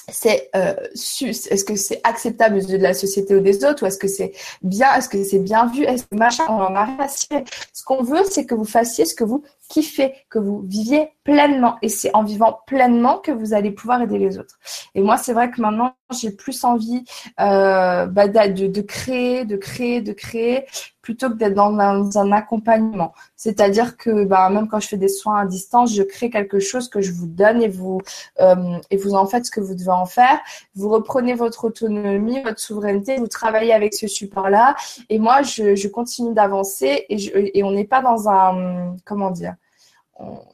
c'est 0.10 0.50
euh, 0.56 0.74
est-ce 0.94 1.64
que 1.64 1.76
c'est 1.76 2.00
acceptable 2.04 2.66
de 2.66 2.78
la 2.78 2.94
société 2.94 3.36
ou 3.36 3.42
des 3.42 3.64
autres 3.66 3.84
ou 3.84 3.86
est-ce 3.88 3.98
que 3.98 4.08
c'est 4.08 4.32
bien 4.62 4.94
est-ce 4.96 5.10
que 5.10 5.22
c'est 5.24 5.40
bien 5.40 5.68
vu 5.68 5.84
est-ce 5.84 6.04
que 6.04 6.16
machin 6.16 6.46
on 6.50 6.62
en 6.62 6.76
a 6.76 7.08
cirer. 7.08 7.44
Ce 7.74 7.84
qu'on 7.84 8.02
veut 8.04 8.24
c'est 8.30 8.46
que 8.46 8.56
vous 8.56 8.66
fassiez 8.66 9.06
ce 9.06 9.16
que 9.16 9.24
vous 9.24 9.44
qui 9.72 9.84
fait 9.84 10.14
que 10.30 10.38
vous 10.38 10.62
viviez 10.68 11.12
pleinement. 11.24 11.78
Et 11.82 11.88
c'est 11.88 12.14
en 12.14 12.24
vivant 12.24 12.60
pleinement 12.68 13.20
que 13.20 13.32
vous 13.32 13.54
allez 13.54 13.72
pouvoir 13.72 14.02
aider 14.02 14.18
les 14.18 14.38
autres. 14.38 14.60
Et 14.96 15.02
moi, 15.02 15.18
c'est 15.18 15.34
vrai 15.34 15.50
que 15.50 15.62
maintenant, 15.62 15.96
j'ai 16.12 16.32
plus 16.32 16.66
envie 16.66 17.06
euh, 17.40 18.06
bah, 18.06 18.28
de, 18.28 18.68
de, 18.68 18.82
créer, 18.82 19.46
de 19.46 19.56
créer, 19.56 20.02
de 20.02 20.12
créer, 20.12 20.66
plutôt 21.02 21.30
que 21.30 21.36
d'être 21.36 21.54
dans 21.54 21.80
un, 21.80 22.32
accompagnement. 22.34 23.14
C'est-à-dire 23.38 23.96
que 23.96 24.26
bah, 24.26 24.50
même 24.50 24.68
quand 24.68 24.82
je 24.82 24.90
fais 24.90 24.98
des 24.98 25.08
soins 25.08 25.40
à 25.40 25.46
distance, 25.46 25.94
je 25.94 26.04
crée 26.04 26.30
quelque 26.30 26.60
chose 26.60 26.90
que 26.90 27.00
je 27.00 27.14
vous 27.14 27.28
donne 27.28 27.62
et 27.62 27.70
vous 27.70 28.02
euh, 28.42 28.78
et 28.90 28.98
vous 28.98 29.14
en 29.14 29.26
faites 29.26 29.46
ce 29.46 29.52
que 29.52 29.62
vous 29.62 29.74
devez 29.74 29.92
en 29.92 30.06
faire. 30.06 30.40
Vous 30.76 30.90
reprenez 30.90 31.34
votre 31.34 31.66
autonomie, 31.66 32.42
votre 32.42 32.60
souveraineté, 32.60 33.18
vous 33.18 33.28
travaillez 33.28 33.74
avec 33.74 33.94
ce 33.94 34.08
support-là. 34.08 34.76
Et 35.10 35.18
moi, 35.18 35.44
je, 35.44 35.76
je 35.76 35.88
continue 35.88 36.34
d'avancer 36.34 37.06
et, 37.10 37.58
et 37.58 37.64
on 37.64 37.72
n'est 37.72 37.86
pas 37.86 38.02
dans 38.02 38.28
un 38.30 38.96
comment 39.06 39.32
dire 39.32 39.56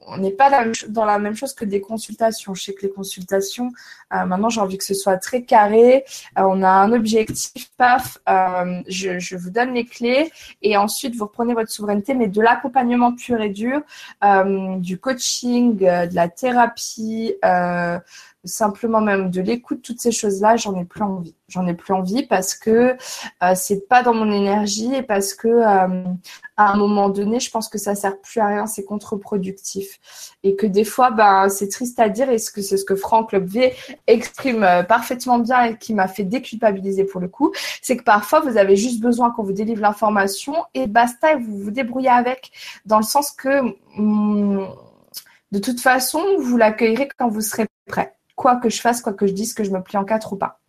on 0.07 0.17
n'est 0.17 0.31
pas 0.31 0.49
dans 0.87 1.05
la 1.05 1.19
même 1.19 1.35
chose 1.35 1.53
que 1.53 1.65
des 1.65 1.81
consultations. 1.81 2.53
Je 2.53 2.63
sais 2.63 2.73
que 2.73 2.83
les 2.83 2.91
consultations, 2.91 3.71
euh, 4.13 4.25
maintenant 4.25 4.49
j'ai 4.49 4.61
envie 4.61 4.77
que 4.77 4.83
ce 4.83 4.93
soit 4.93 5.17
très 5.17 5.43
carré. 5.43 6.05
Euh, 6.37 6.43
on 6.43 6.63
a 6.63 6.69
un 6.69 6.91
objectif, 6.93 7.69
paf, 7.77 8.17
euh, 8.29 8.81
je, 8.87 9.35
vous 9.35 9.49
donne 9.49 9.73
les 9.73 9.85
clés 9.85 10.31
et 10.61 10.77
ensuite 10.77 11.15
vous 11.15 11.25
reprenez 11.25 11.53
votre 11.53 11.69
souveraineté, 11.69 12.13
mais 12.13 12.27
de 12.27 12.41
l'accompagnement 12.41 13.13
pur 13.13 13.41
et 13.41 13.49
dur, 13.49 13.81
du 14.77 14.97
coaching, 14.97 15.77
de 15.77 16.15
la 16.15 16.29
thérapie, 16.29 17.35
simplement 18.47 19.01
même 19.01 19.29
de 19.29 19.41
l'écoute, 19.41 19.81
toutes 19.81 19.99
ces 19.99 20.11
choses-là, 20.11 20.57
j'en 20.57 20.75
ai 20.79 20.85
plus 20.85 21.01
envie. 21.01 21.35
J'en 21.49 21.65
ai 21.67 21.73
plus 21.73 21.93
envie 21.93 22.25
parce 22.25 22.55
que 22.55 22.97
euh, 23.43 23.53
c'est 23.55 23.87
pas 23.87 24.03
dans 24.03 24.13
mon 24.13 24.31
énergie 24.31 24.93
et 24.93 25.01
parce 25.01 25.33
que 25.33 25.47
euh, 25.47 26.03
à 26.57 26.71
un 26.73 26.75
moment 26.75 27.09
donné, 27.09 27.39
je 27.39 27.49
pense 27.49 27.69
que 27.69 27.77
ça 27.77 27.95
sert 27.95 28.19
plus 28.19 28.41
à 28.41 28.47
rien, 28.47 28.65
c'est 28.65 28.83
contre-productif. 28.83 29.99
Et 30.43 30.55
que 30.55 30.65
des 30.65 30.83
fois, 30.83 31.11
ben 31.11 31.47
c'est 31.49 31.69
triste 31.69 31.99
à 31.99 32.09
dire 32.09 32.29
et 32.29 32.37
c'est 32.37 32.77
ce 32.77 32.83
que 32.83 32.95
Franck 32.95 33.33
V 33.33 33.73
exprime 34.07 34.63
euh, 34.63 34.83
parfaitement 34.83 35.39
bien 35.39 35.63
et 35.63 35.77
qui 35.77 35.93
m'a 35.93 36.07
fait 36.07 36.23
déculpabiliser 36.23 37.05
pour 37.05 37.21
le 37.21 37.27
coup, 37.29 37.53
c'est 37.81 37.95
que 37.95 38.03
parfois 38.03 38.41
vous 38.41 38.57
avez 38.57 38.75
juste 38.75 38.99
besoin 38.99 39.31
qu'on 39.31 39.43
vous 39.43 39.53
délivre 39.53 39.81
l'information 39.81 40.53
et 40.73 40.87
basta, 40.87 41.33
et 41.33 41.35
vous 41.35 41.59
vous 41.59 41.71
débrouillez 41.71 42.09
avec, 42.09 42.51
dans 42.85 42.97
le 42.97 43.03
sens 43.03 43.31
que 43.31 43.61
hum, 43.97 44.67
de 45.51 45.59
toute 45.59 45.79
façon, 45.79 46.21
vous 46.39 46.57
l'accueillerez 46.57 47.07
quand 47.17 47.29
vous 47.29 47.41
serez 47.41 47.67
prêt 47.87 48.16
quoi 48.37 48.55
que 48.55 48.69
je 48.69 48.79
fasse, 48.79 49.01
quoi 49.01 49.11
que 49.11 49.27
je 49.27 49.33
dise, 49.33 49.53
que 49.53 49.65
je 49.65 49.71
me 49.71 49.81
plie 49.81 49.97
en 49.97 50.05
quatre 50.05 50.31
ou 50.31 50.37
pas. 50.37 50.61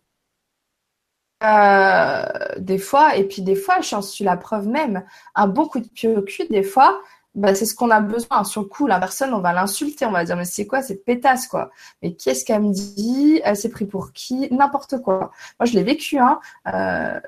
Euh, 1.41 2.25
des 2.57 2.79
fois, 2.79 3.15
et 3.15 3.23
puis 3.23 3.41
des 3.41 3.55
fois, 3.55 3.79
j'en 3.79 4.01
suis 4.01 4.25
la 4.25 4.35
preuve 4.35 4.67
même. 4.67 5.05
Un 5.35 5.47
bon 5.47 5.67
coup 5.67 5.79
de 5.79 5.87
pied 5.87 6.09
au 6.09 6.21
cul, 6.21 6.47
des 6.49 6.63
fois, 6.63 6.99
bah, 7.35 7.55
c'est 7.55 7.65
ce 7.65 7.75
qu'on 7.75 7.91
a 7.91 8.01
besoin. 8.01 8.43
Sur 8.43 8.63
le 8.63 8.67
coup, 8.67 8.87
la 8.87 8.99
personne, 8.99 9.33
on 9.33 9.39
va 9.39 9.53
l'insulter, 9.53 10.05
on 10.05 10.11
va 10.11 10.25
dire, 10.25 10.35
mais 10.35 10.45
c'est 10.45 10.67
quoi 10.67 10.81
cette 10.81 11.05
pétasse, 11.05 11.47
quoi? 11.47 11.69
Mais 12.01 12.13
qu'est-ce 12.13 12.43
qu'elle 12.43 12.63
me 12.63 12.73
dit? 12.73 13.39
Elle 13.43 13.55
s'est 13.55 13.69
pris 13.69 13.85
pour 13.85 14.11
qui? 14.13 14.49
N'importe 14.51 15.01
quoi. 15.01 15.31
Moi, 15.59 15.65
je 15.65 15.73
l'ai 15.75 15.83
vécu, 15.83 16.17
hein. 16.17 16.39
Euh, 16.67 17.19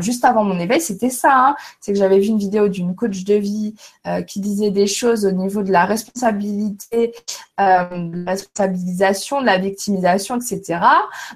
juste 0.00 0.24
avant 0.24 0.44
mon 0.44 0.58
éveil, 0.58 0.80
c'était 0.80 1.10
ça. 1.10 1.48
Hein. 1.48 1.56
C'est 1.80 1.92
que 1.92 1.98
j'avais 1.98 2.18
vu 2.18 2.26
une 2.28 2.38
vidéo 2.38 2.68
d'une 2.68 2.94
coach 2.94 3.24
de 3.24 3.34
vie 3.34 3.74
euh, 4.06 4.22
qui 4.22 4.40
disait 4.40 4.70
des 4.70 4.86
choses 4.86 5.24
au 5.24 5.30
niveau 5.30 5.62
de 5.62 5.72
la 5.72 5.84
responsabilité, 5.84 7.14
euh, 7.60 7.84
de 8.08 8.24
la 8.24 8.32
responsabilisation, 8.32 9.40
de 9.40 9.46
la 9.46 9.58
victimisation, 9.58 10.36
etc. 10.36 10.80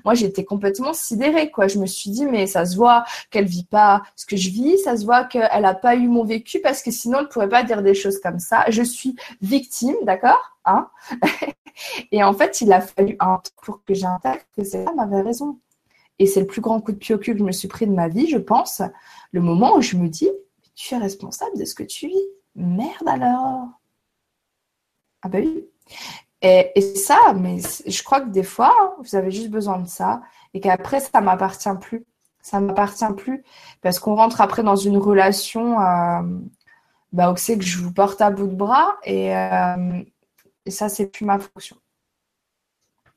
Moi, 0.04 0.14
j'étais 0.14 0.44
complètement 0.44 0.92
sidérée. 0.92 1.50
Quoi. 1.50 1.68
Je 1.68 1.78
me 1.78 1.86
suis 1.86 2.10
dit, 2.10 2.26
mais 2.26 2.46
ça 2.46 2.66
se 2.66 2.76
voit 2.76 3.04
qu'elle 3.30 3.46
vit 3.46 3.64
pas 3.64 4.02
ce 4.16 4.26
que 4.26 4.36
je 4.36 4.50
vis, 4.50 4.78
ça 4.78 4.96
se 4.96 5.04
voit 5.04 5.24
qu'elle 5.24 5.64
a 5.64 5.74
pas 5.74 5.94
eu 5.94 6.08
mon 6.08 6.24
vécu 6.24 6.60
parce 6.60 6.82
que 6.82 6.90
sinon, 6.90 7.18
elle 7.18 7.24
ne 7.24 7.28
pourrait 7.30 7.48
pas 7.48 7.62
dire 7.62 7.82
des 7.82 7.94
choses 7.94 8.20
comme 8.20 8.38
ça. 8.38 8.64
Je 8.68 8.82
suis 8.82 9.16
victime, 9.40 9.96
d'accord 10.02 10.56
hein 10.64 10.88
Et 12.12 12.24
en 12.24 12.32
fait, 12.32 12.60
il 12.60 12.72
a 12.72 12.80
fallu 12.80 13.16
un 13.20 13.36
temps 13.36 13.50
pour 13.62 13.84
que 13.84 13.94
j'intègre 13.94 14.42
que 14.56 14.64
cette 14.64 14.84
femme 14.84 14.98
avait 14.98 15.22
raison. 15.22 15.58
Et 16.18 16.26
c'est 16.26 16.40
le 16.40 16.46
plus 16.46 16.60
grand 16.60 16.80
coup 16.80 16.92
de 16.92 16.96
pied 16.96 17.14
au 17.14 17.18
cul 17.18 17.32
que 17.32 17.38
je 17.38 17.44
me 17.44 17.52
suis 17.52 17.68
pris 17.68 17.86
de 17.86 17.92
ma 17.92 18.08
vie, 18.08 18.28
je 18.28 18.38
pense. 18.38 18.82
Le 19.32 19.40
moment 19.40 19.76
où 19.76 19.82
je 19.82 19.96
me 19.96 20.08
dis, 20.08 20.30
tu 20.74 20.94
es 20.94 20.98
responsable 20.98 21.58
de 21.58 21.64
ce 21.64 21.74
que 21.74 21.82
tu 21.82 22.08
vis. 22.08 22.26
Merde 22.54 23.06
alors. 23.08 23.68
Ah 25.22 25.28
bah 25.28 25.38
oui. 25.40 25.64
Et, 26.40 26.80
ça, 26.96 27.32
mais 27.34 27.58
je 27.86 28.02
crois 28.02 28.20
que 28.20 28.30
des 28.30 28.44
fois, 28.44 28.96
vous 29.00 29.16
avez 29.16 29.30
juste 29.30 29.50
besoin 29.50 29.78
de 29.80 29.88
ça 29.88 30.22
et 30.54 30.60
qu'après, 30.60 31.00
ça 31.00 31.20
m'appartient 31.20 31.68
plus. 31.80 32.04
Ça 32.40 32.60
m'appartient 32.60 33.12
plus 33.16 33.44
parce 33.82 33.98
qu'on 33.98 34.14
rentre 34.14 34.40
après 34.40 34.62
dans 34.62 34.76
une 34.76 34.96
relation 34.96 35.80
euh, 35.80 36.22
bah, 37.12 37.32
où 37.32 37.36
c'est 37.36 37.58
que 37.58 37.64
je 37.64 37.78
vous 37.78 37.92
porte 37.92 38.20
à 38.20 38.30
bout 38.30 38.46
de 38.46 38.54
bras 38.54 38.96
et, 39.04 39.36
euh, 39.36 40.02
et 40.64 40.70
ça, 40.70 40.88
c'est 40.88 41.08
plus 41.08 41.24
ma 41.24 41.38
fonction. 41.38 41.76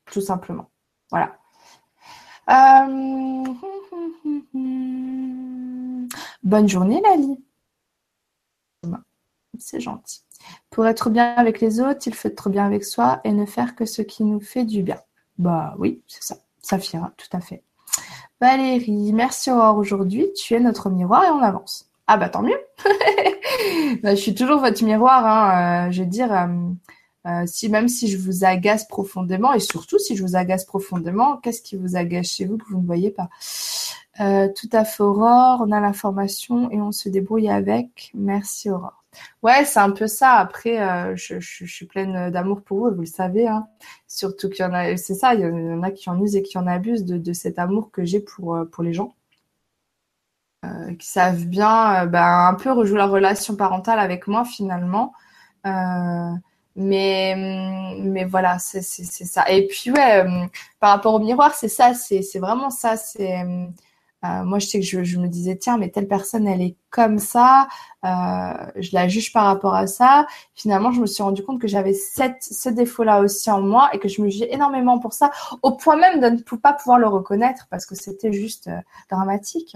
Tout 0.05 0.21
simplement. 0.21 0.69
Voilà. 1.11 1.40
Euh, 2.49 3.43
bonne 6.43 6.67
journée, 6.67 7.01
Lali. 7.01 7.43
C'est 9.59 9.79
gentil. 9.79 10.21
Pour 10.69 10.87
être 10.87 11.09
bien 11.09 11.33
avec 11.35 11.61
les 11.61 11.79
autres, 11.79 12.07
il 12.07 12.15
faut 12.15 12.27
être 12.27 12.49
bien 12.49 12.65
avec 12.65 12.83
soi 12.83 13.21
et 13.23 13.31
ne 13.31 13.45
faire 13.45 13.75
que 13.75 13.85
ce 13.85 14.01
qui 14.01 14.23
nous 14.23 14.39
fait 14.39 14.65
du 14.65 14.81
bien. 14.81 14.97
Bah 15.37 15.75
oui, 15.77 16.01
c'est 16.07 16.23
ça. 16.23 16.37
Saphira, 16.61 17.11
tout 17.17 17.27
à 17.35 17.41
fait. 17.41 17.63
Valérie, 18.39 19.13
merci 19.13 19.51
Aurore 19.51 19.77
aujourd'hui. 19.77 20.31
Tu 20.33 20.55
es 20.55 20.59
notre 20.59 20.89
miroir 20.89 21.23
et 21.25 21.29
on 21.29 21.43
avance. 21.43 21.91
Ah 22.07 22.17
bah 22.17 22.29
tant 22.29 22.41
mieux. 22.41 22.59
Bah, 24.01 24.15
je 24.15 24.21
suis 24.21 24.33
toujours 24.33 24.59
votre 24.59 24.83
miroir. 24.83 25.25
Hein. 25.25 25.87
Euh, 25.87 25.91
je 25.91 26.01
veux 26.01 26.07
dire, 26.07 26.31
euh, 26.33 26.47
euh, 27.27 27.43
si 27.45 27.69
même 27.69 27.87
si 27.87 28.07
je 28.07 28.17
vous 28.17 28.45
agace 28.45 28.87
profondément, 28.87 29.53
et 29.53 29.59
surtout 29.59 29.99
si 29.99 30.15
je 30.15 30.23
vous 30.23 30.35
agace 30.35 30.65
profondément, 30.65 31.37
qu'est-ce 31.37 31.61
qui 31.61 31.75
vous 31.75 31.95
agace 31.95 32.27
chez 32.27 32.45
vous 32.45 32.57
que 32.57 32.65
vous 32.69 32.81
ne 32.81 32.85
voyez 32.85 33.11
pas? 33.11 33.29
Euh, 34.19 34.49
Tout 34.55 34.69
à 34.71 34.85
fait, 34.85 35.03
Aurore. 35.03 35.61
On 35.61 35.71
a 35.71 35.79
l'information 35.79 36.71
et 36.71 36.81
on 36.81 36.91
se 36.91 37.09
débrouille 37.09 37.49
avec. 37.49 38.11
Merci, 38.15 38.69
Aurore. 38.69 39.03
Ouais, 39.43 39.65
c'est 39.65 39.79
un 39.79 39.91
peu 39.91 40.07
ça. 40.07 40.33
Après, 40.35 40.81
euh, 40.81 41.15
je, 41.15 41.39
suis 41.39 41.85
pleine 41.85 42.31
d'amour 42.31 42.61
pour 42.63 42.79
vous, 42.79 42.95
vous 42.95 43.01
le 43.01 43.05
savez. 43.05 43.47
Hein. 43.47 43.67
Surtout 44.07 44.49
qu'il 44.49 44.65
y 44.65 44.67
en 44.67 44.73
a, 44.73 44.97
c'est 44.97 45.15
ça, 45.15 45.35
il 45.35 45.41
y 45.41 45.45
en 45.45 45.83
a 45.83 45.91
qui 45.91 46.09
en 46.09 46.19
usent 46.21 46.35
et 46.35 46.43
qui 46.43 46.57
en 46.57 46.67
abusent 46.67 47.05
de, 47.05 47.33
cet 47.33 47.59
amour 47.59 47.91
que 47.91 48.03
j'ai 48.05 48.19
pour, 48.21 48.57
pour 48.71 48.83
les 48.83 48.93
gens. 48.93 49.15
qui 50.99 51.07
savent 51.07 51.45
bien 51.45 52.05
ben, 52.07 52.47
un 52.49 52.53
peu 52.55 52.71
rejouer 52.71 52.97
leur 52.97 53.11
relation 53.11 53.55
parentale 53.55 53.99
avec 53.99 54.27
moi 54.27 54.45
finalement. 54.45 55.13
Mais, 56.75 57.35
mais 57.99 58.25
voilà, 58.25 58.59
c'est 58.59 58.81
ça. 58.81 59.49
Et 59.49 59.67
puis, 59.67 59.91
ouais, 59.91 60.25
euh, 60.25 60.45
par 60.79 60.91
rapport 60.91 61.13
au 61.13 61.19
miroir, 61.19 61.53
c'est 61.53 61.67
ça, 61.67 61.93
c'est 61.93 62.39
vraiment 62.39 62.69
ça. 62.69 62.97
C'est 62.97 63.43
euh, 64.23 64.43
moi, 64.43 64.59
je 64.59 64.67
sais 64.67 64.79
que 64.79 64.85
je, 64.85 65.17
me 65.19 65.27
disais, 65.27 65.55
tiens, 65.57 65.77
mais 65.77 65.89
telle 65.89 66.07
personne, 66.07 66.47
elle 66.47 66.61
est 66.61 66.75
comme 66.91 67.17
ça, 67.17 67.67
euh, 68.05 68.53
je 68.75 68.91
la 68.93 69.07
juge 69.07 69.33
par 69.33 69.45
rapport 69.45 69.73
à 69.73 69.87
ça. 69.87 70.27
Finalement, 70.53 70.91
je 70.91 71.01
me 71.01 71.07
suis 71.07 71.23
rendu 71.23 71.43
compte 71.43 71.59
que 71.59 71.67
j'avais 71.67 71.93
ce 71.93 72.69
défaut-là 72.69 73.21
aussi 73.21 73.49
en 73.49 73.61
moi 73.61 73.89
et 73.93 73.99
que 73.99 74.07
je 74.07 74.21
me 74.21 74.29
jugeais 74.29 74.53
énormément 74.53 74.99
pour 74.99 75.13
ça, 75.13 75.31
au 75.63 75.71
point 75.71 75.95
même 75.95 76.19
de 76.19 76.29
ne 76.29 76.57
pas 76.57 76.73
pouvoir 76.73 76.99
le 76.99 77.07
reconnaître 77.07 77.67
parce 77.71 77.87
que 77.87 77.95
c'était 77.95 78.31
juste 78.31 78.67
euh, 78.67 78.79
dramatique. 79.09 79.75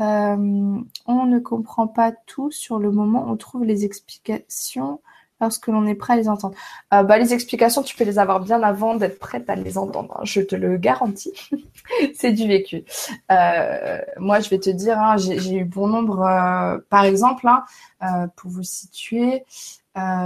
Euh, 0.00 0.80
on 1.06 1.26
ne 1.26 1.38
comprend 1.38 1.86
pas 1.86 2.12
tout 2.26 2.50
sur 2.50 2.78
le 2.80 2.90
moment, 2.90 3.26
on 3.28 3.36
trouve 3.36 3.64
les 3.64 3.84
explications 3.84 5.00
lorsque 5.42 5.66
l'on 5.66 5.86
est 5.86 5.94
prêt 5.94 6.14
à 6.14 6.16
les 6.16 6.28
entendre. 6.28 6.54
Euh, 6.94 7.02
bah, 7.02 7.18
les 7.18 7.34
explications, 7.34 7.82
tu 7.82 7.96
peux 7.96 8.04
les 8.04 8.18
avoir 8.18 8.40
bien 8.40 8.62
avant 8.62 8.94
d'être 8.94 9.18
prête 9.18 9.50
à 9.50 9.56
les 9.56 9.76
entendre. 9.76 10.16
Hein. 10.18 10.24
je 10.24 10.40
te 10.40 10.56
le 10.56 10.76
garantis. 10.78 11.34
c'est 12.14 12.32
du 12.32 12.48
vécu. 12.48 12.84
Euh, 13.30 13.98
moi, 14.18 14.40
je 14.40 14.48
vais 14.48 14.58
te 14.58 14.70
dire, 14.70 14.98
hein, 14.98 15.16
j'ai 15.18 15.54
eu 15.54 15.64
bon 15.64 15.88
nombre, 15.88 16.22
euh, 16.22 16.78
par 16.88 17.04
exemple, 17.04 17.46
hein, 17.46 18.28
pour 18.36 18.50
vous 18.50 18.62
situer, 18.62 19.44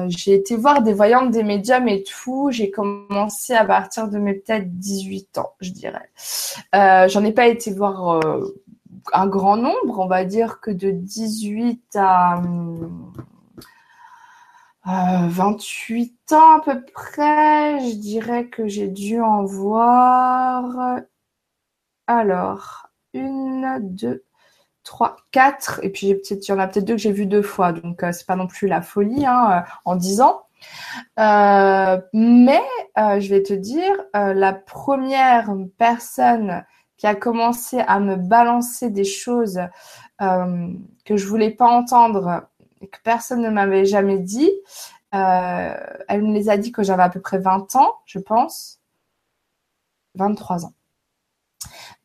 j'ai 0.08 0.34
été 0.34 0.56
voir 0.56 0.82
des 0.82 0.92
voyantes, 0.92 1.30
des 1.32 1.42
médiums 1.42 1.88
et 1.88 2.04
tout. 2.04 2.50
J'ai 2.52 2.70
commencé 2.70 3.52
à 3.52 3.64
partir 3.64 4.08
de 4.08 4.18
mes 4.18 4.34
peut-être 4.34 4.70
18 4.70 5.38
ans, 5.38 5.52
je 5.60 5.70
dirais. 5.70 6.08
J'en 6.72 7.24
ai 7.24 7.32
pas 7.32 7.48
été 7.48 7.72
voir 7.72 8.20
un 9.12 9.26
grand 9.26 9.56
nombre, 9.56 9.98
on 9.98 10.06
va 10.06 10.24
dire 10.24 10.60
que 10.60 10.70
de 10.70 10.90
18 10.90 11.96
à... 11.96 12.38
Hum, 12.38 13.12
28 14.86 16.16
euh, 16.32 16.36
ans 16.36 16.58
à 16.58 16.60
peu 16.60 16.84
près, 16.92 17.80
je 17.80 17.96
dirais 17.96 18.46
que 18.46 18.68
j'ai 18.68 18.88
dû 18.88 19.20
en 19.20 19.44
voir. 19.44 21.00
Alors, 22.06 22.88
une, 23.12 23.78
deux, 23.80 24.24
trois, 24.84 25.16
quatre, 25.32 25.80
et 25.82 25.90
puis 25.90 26.08
il 26.08 26.38
y 26.48 26.52
en 26.52 26.58
a 26.60 26.68
peut-être 26.68 26.84
deux 26.84 26.94
que 26.94 27.00
j'ai 27.00 27.12
vu 27.12 27.26
deux 27.26 27.42
fois, 27.42 27.72
donc 27.72 28.04
euh, 28.04 28.12
c'est 28.12 28.26
pas 28.26 28.36
non 28.36 28.46
plus 28.46 28.68
la 28.68 28.80
folie 28.80 29.26
hein, 29.26 29.64
euh, 29.66 29.70
en 29.84 29.96
dix 29.96 30.20
ans. 30.20 30.46
mais 31.16 32.62
je 32.96 33.28
vais 33.28 33.42
te 33.42 33.54
dire, 33.54 33.94
la 34.14 34.52
première 34.52 35.50
personne 35.78 36.64
qui 36.96 37.06
a 37.06 37.14
commencé 37.14 37.80
à 37.80 38.00
me 38.00 38.16
balancer 38.16 38.90
des 38.90 39.04
choses 39.04 39.60
que 40.18 41.16
je 41.16 41.26
voulais 41.26 41.50
pas 41.50 41.68
entendre 41.68 42.48
que 42.80 42.98
personne 43.04 43.42
ne 43.42 43.50
m'avait 43.50 43.84
jamais 43.84 44.18
dit. 44.18 44.50
elle 45.12 46.22
me 46.22 46.32
les 46.34 46.48
a 46.50 46.56
dit 46.56 46.72
que 46.72 46.82
j'avais 46.82 47.02
à 47.02 47.08
peu 47.08 47.20
près 47.20 47.38
20 47.38 47.76
ans, 47.76 47.94
je 48.06 48.18
pense. 48.18 48.80
23 50.14 50.66
ans. 50.66 50.72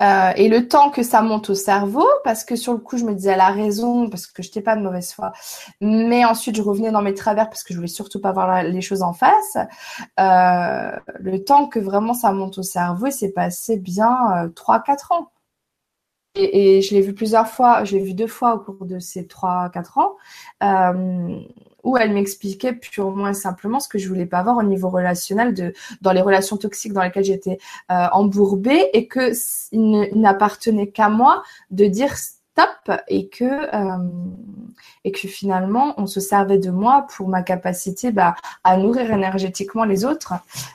Euh, 0.02 0.32
et 0.36 0.50
le 0.50 0.68
temps 0.68 0.90
que 0.90 1.04
ça 1.04 1.22
monte 1.22 1.50
au 1.50 1.54
cerveau, 1.54 2.08
parce 2.24 2.44
que 2.44 2.56
sur 2.56 2.74
le 2.74 2.80
coup, 2.80 2.98
je 2.98 3.06
me 3.06 3.14
disais, 3.14 3.32
elle 3.32 3.42
a 3.42 3.52
raison, 3.52 4.10
parce 4.10 4.26
que 4.26 4.42
je 4.42 4.48
n'étais 4.48 4.62
pas 4.62 4.76
de 4.76 4.82
mauvaise 4.82 5.14
foi. 5.14 5.32
Mais 5.80 6.26
ensuite, 6.26 6.56
je 6.56 6.62
revenais 6.62 6.92
dans 6.92 7.04
mes 7.04 7.14
travers 7.14 7.50
parce 7.50 7.64
que 7.64 7.74
je 7.74 7.78
voulais 7.78 7.88
surtout 7.88 8.20
pas 8.20 8.32
voir 8.32 8.64
les 8.64 8.82
choses 8.82 9.04
en 9.04 9.14
face. 9.14 9.58
Euh, 10.20 10.92
le 11.20 11.44
temps 11.44 11.68
que 11.68 11.80
vraiment 11.80 12.14
ça 12.14 12.32
monte 12.32 12.58
au 12.58 12.64
cerveau, 12.64 13.08
il 13.08 13.12
s'est 13.12 13.32
passé 13.32 13.78
bien 13.78 14.46
euh, 14.46 14.50
3-4 14.50 15.14
ans. 15.14 15.32
Et, 16.36 16.78
et 16.78 16.82
je 16.82 16.94
l'ai 16.94 17.02
vu 17.02 17.14
plusieurs 17.14 17.48
fois, 17.48 17.84
je 17.84 17.98
l'ai 17.98 18.04
vu 18.04 18.14
deux 18.14 18.28
fois 18.28 18.56
au 18.56 18.60
cours 18.60 18.86
de 18.86 19.00
ces 19.00 19.24
3-4 19.24 20.00
ans. 20.00 20.16
Euh, 20.64 21.42
où 21.84 21.98
elle 21.98 22.14
m'expliquait 22.14 22.74
purement 22.74 23.28
et 23.28 23.34
simplement 23.34 23.80
ce 23.80 23.88
que 23.88 23.98
je 23.98 24.08
voulais 24.08 24.26
pas 24.26 24.44
voir 24.44 24.58
au 24.58 24.64
niveau 24.64 24.90
relationnel 24.90 25.54
de 25.54 25.74
dans 26.02 26.12
les 26.12 26.22
relations 26.22 26.58
toxiques 26.58 26.94
dans 26.94 27.02
lesquelles 27.02 27.24
j'étais 27.24 27.58
euh, 27.92 28.08
embourbée 28.12 28.90
et 28.94 29.08
que 29.08 29.32
il 29.72 30.10
n'appartenait 30.14 30.90
qu'à 30.90 31.10
moi 31.10 31.44
de 31.72 31.86
dire 31.86 32.14
stop 32.52 33.00
et 33.08 33.28
que 33.30 33.44
euh, 33.44 34.10
et 35.04 35.12
que 35.12 35.28
finalement 35.28 35.94
on 35.98 36.08
se 36.08 36.20
servait 36.20 36.58
de 36.58 36.70
moi 36.70 37.08
pour 37.16 37.28
ma 37.28 37.42
capacité 37.42 38.12
bah, 38.12 38.36
à 38.64 38.78
nourrir 38.78 39.12
énergétiquement 39.12 39.84
les 39.86 40.06
autres 40.06 40.34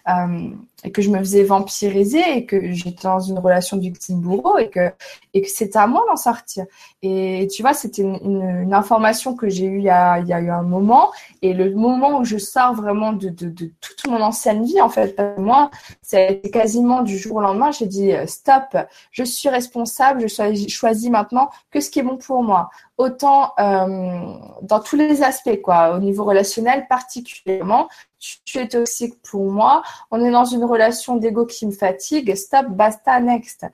euh, 0.09 0.51
et 0.85 0.93
que 0.93 1.03
je 1.03 1.11
me 1.11 1.19
faisais 1.19 1.43
vampiriser 1.43 2.23
et 2.37 2.47
que 2.47 2.73
j'étais 2.73 3.03
dans 3.03 3.19
une 3.19 3.39
relation 3.39 3.79
victime-bourreau 3.79 4.59
et 4.59 4.69
que, 4.69 4.93
et 5.35 5.43
que 5.43 5.49
c'était 5.49 5.79
à 5.79 5.87
moi 5.87 6.05
d'en 6.09 6.17
sortir. 6.17 6.65
Et 7.03 7.49
tu 7.53 7.63
vois, 7.63 7.75
c'était 7.75 8.03
une, 8.03 8.73
information 8.73 9.35
que 9.35 9.49
j'ai 9.49 9.65
eue 9.65 9.79
il 9.79 9.85
y, 9.85 9.91
a, 9.91 10.19
il 10.21 10.29
y 10.29 10.33
a 10.33 10.41
eu 10.41 10.51
un 10.51 10.63
moment 10.63 11.11
et 11.43 11.55
le 11.55 11.75
moment 11.75 12.19
où 12.19 12.25
je 12.25 12.37
sors 12.37 12.75
vraiment 12.75 13.13
de, 13.13 13.31
de, 13.31 13.49
de 13.49 13.73
toute 13.81 14.07
mon 14.07 14.21
ancienne 14.21 14.65
vie, 14.65 14.81
en 14.81 14.89
fait, 14.89 15.21
moi, 15.39 15.71
c'est 16.09 16.41
quasiment 16.53 17.03
du 17.03 17.19
jour 17.19 17.37
au 17.37 17.41
lendemain, 17.41 17.73
j'ai 17.73 17.87
dit 17.87 18.13
stop, 18.27 18.77
je 19.11 19.25
suis 19.25 19.49
responsable, 19.49 20.29
je 20.29 20.69
choisis 20.69 21.11
maintenant 21.11 21.51
que 21.73 21.81
ce 21.81 21.91
qui 21.91 21.99
est 21.99 22.05
bon 22.05 22.17
pour 22.17 22.45
moi 22.45 22.71
autant 22.99 23.53
euh, 23.59 24.35
dans 24.63 24.81
tous 24.81 24.97
les 24.97 25.23
aspects, 25.23 25.61
quoi, 25.63 25.95
au 25.95 25.99
niveau 25.99 26.25
relationnel 26.25 26.87
particulièrement. 26.89 27.89
Tu, 28.19 28.59
es 28.59 28.69
toxique 28.69 29.15
pour 29.23 29.51
moi. 29.51 29.83
On 30.11 30.25
est 30.25 30.31
dans 30.31 30.45
une 30.45 30.65
relation 30.65 31.17
d'ego 31.17 31.47
qui 31.47 31.67
me 31.67 31.71
fatigue. 31.71 32.35
Stop, 32.35 32.67
basta, 32.71 33.21
next. 33.21 33.67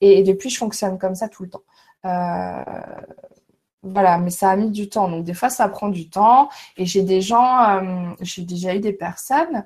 Et, 0.00 0.22
depuis, 0.22 0.50
je 0.50 0.58
fonctionne 0.58 0.98
comme 0.98 1.14
ça 1.14 1.28
tout 1.28 1.44
le 1.44 1.50
temps. 1.50 1.62
Euh, 2.06 2.64
voilà, 3.82 4.18
mais 4.18 4.30
ça 4.30 4.50
a 4.50 4.56
mis 4.56 4.70
du 4.70 4.88
temps. 4.88 5.08
Donc 5.08 5.24
des 5.24 5.34
fois, 5.34 5.48
ça 5.50 5.68
prend 5.68 5.88
du 5.88 6.08
temps. 6.08 6.48
Et 6.76 6.86
j'ai 6.86 7.02
des 7.02 7.20
gens, 7.20 7.62
euh, 7.62 8.10
j'ai 8.20 8.42
déjà 8.42 8.74
eu 8.74 8.80
des 8.80 8.92
personnes 8.92 9.64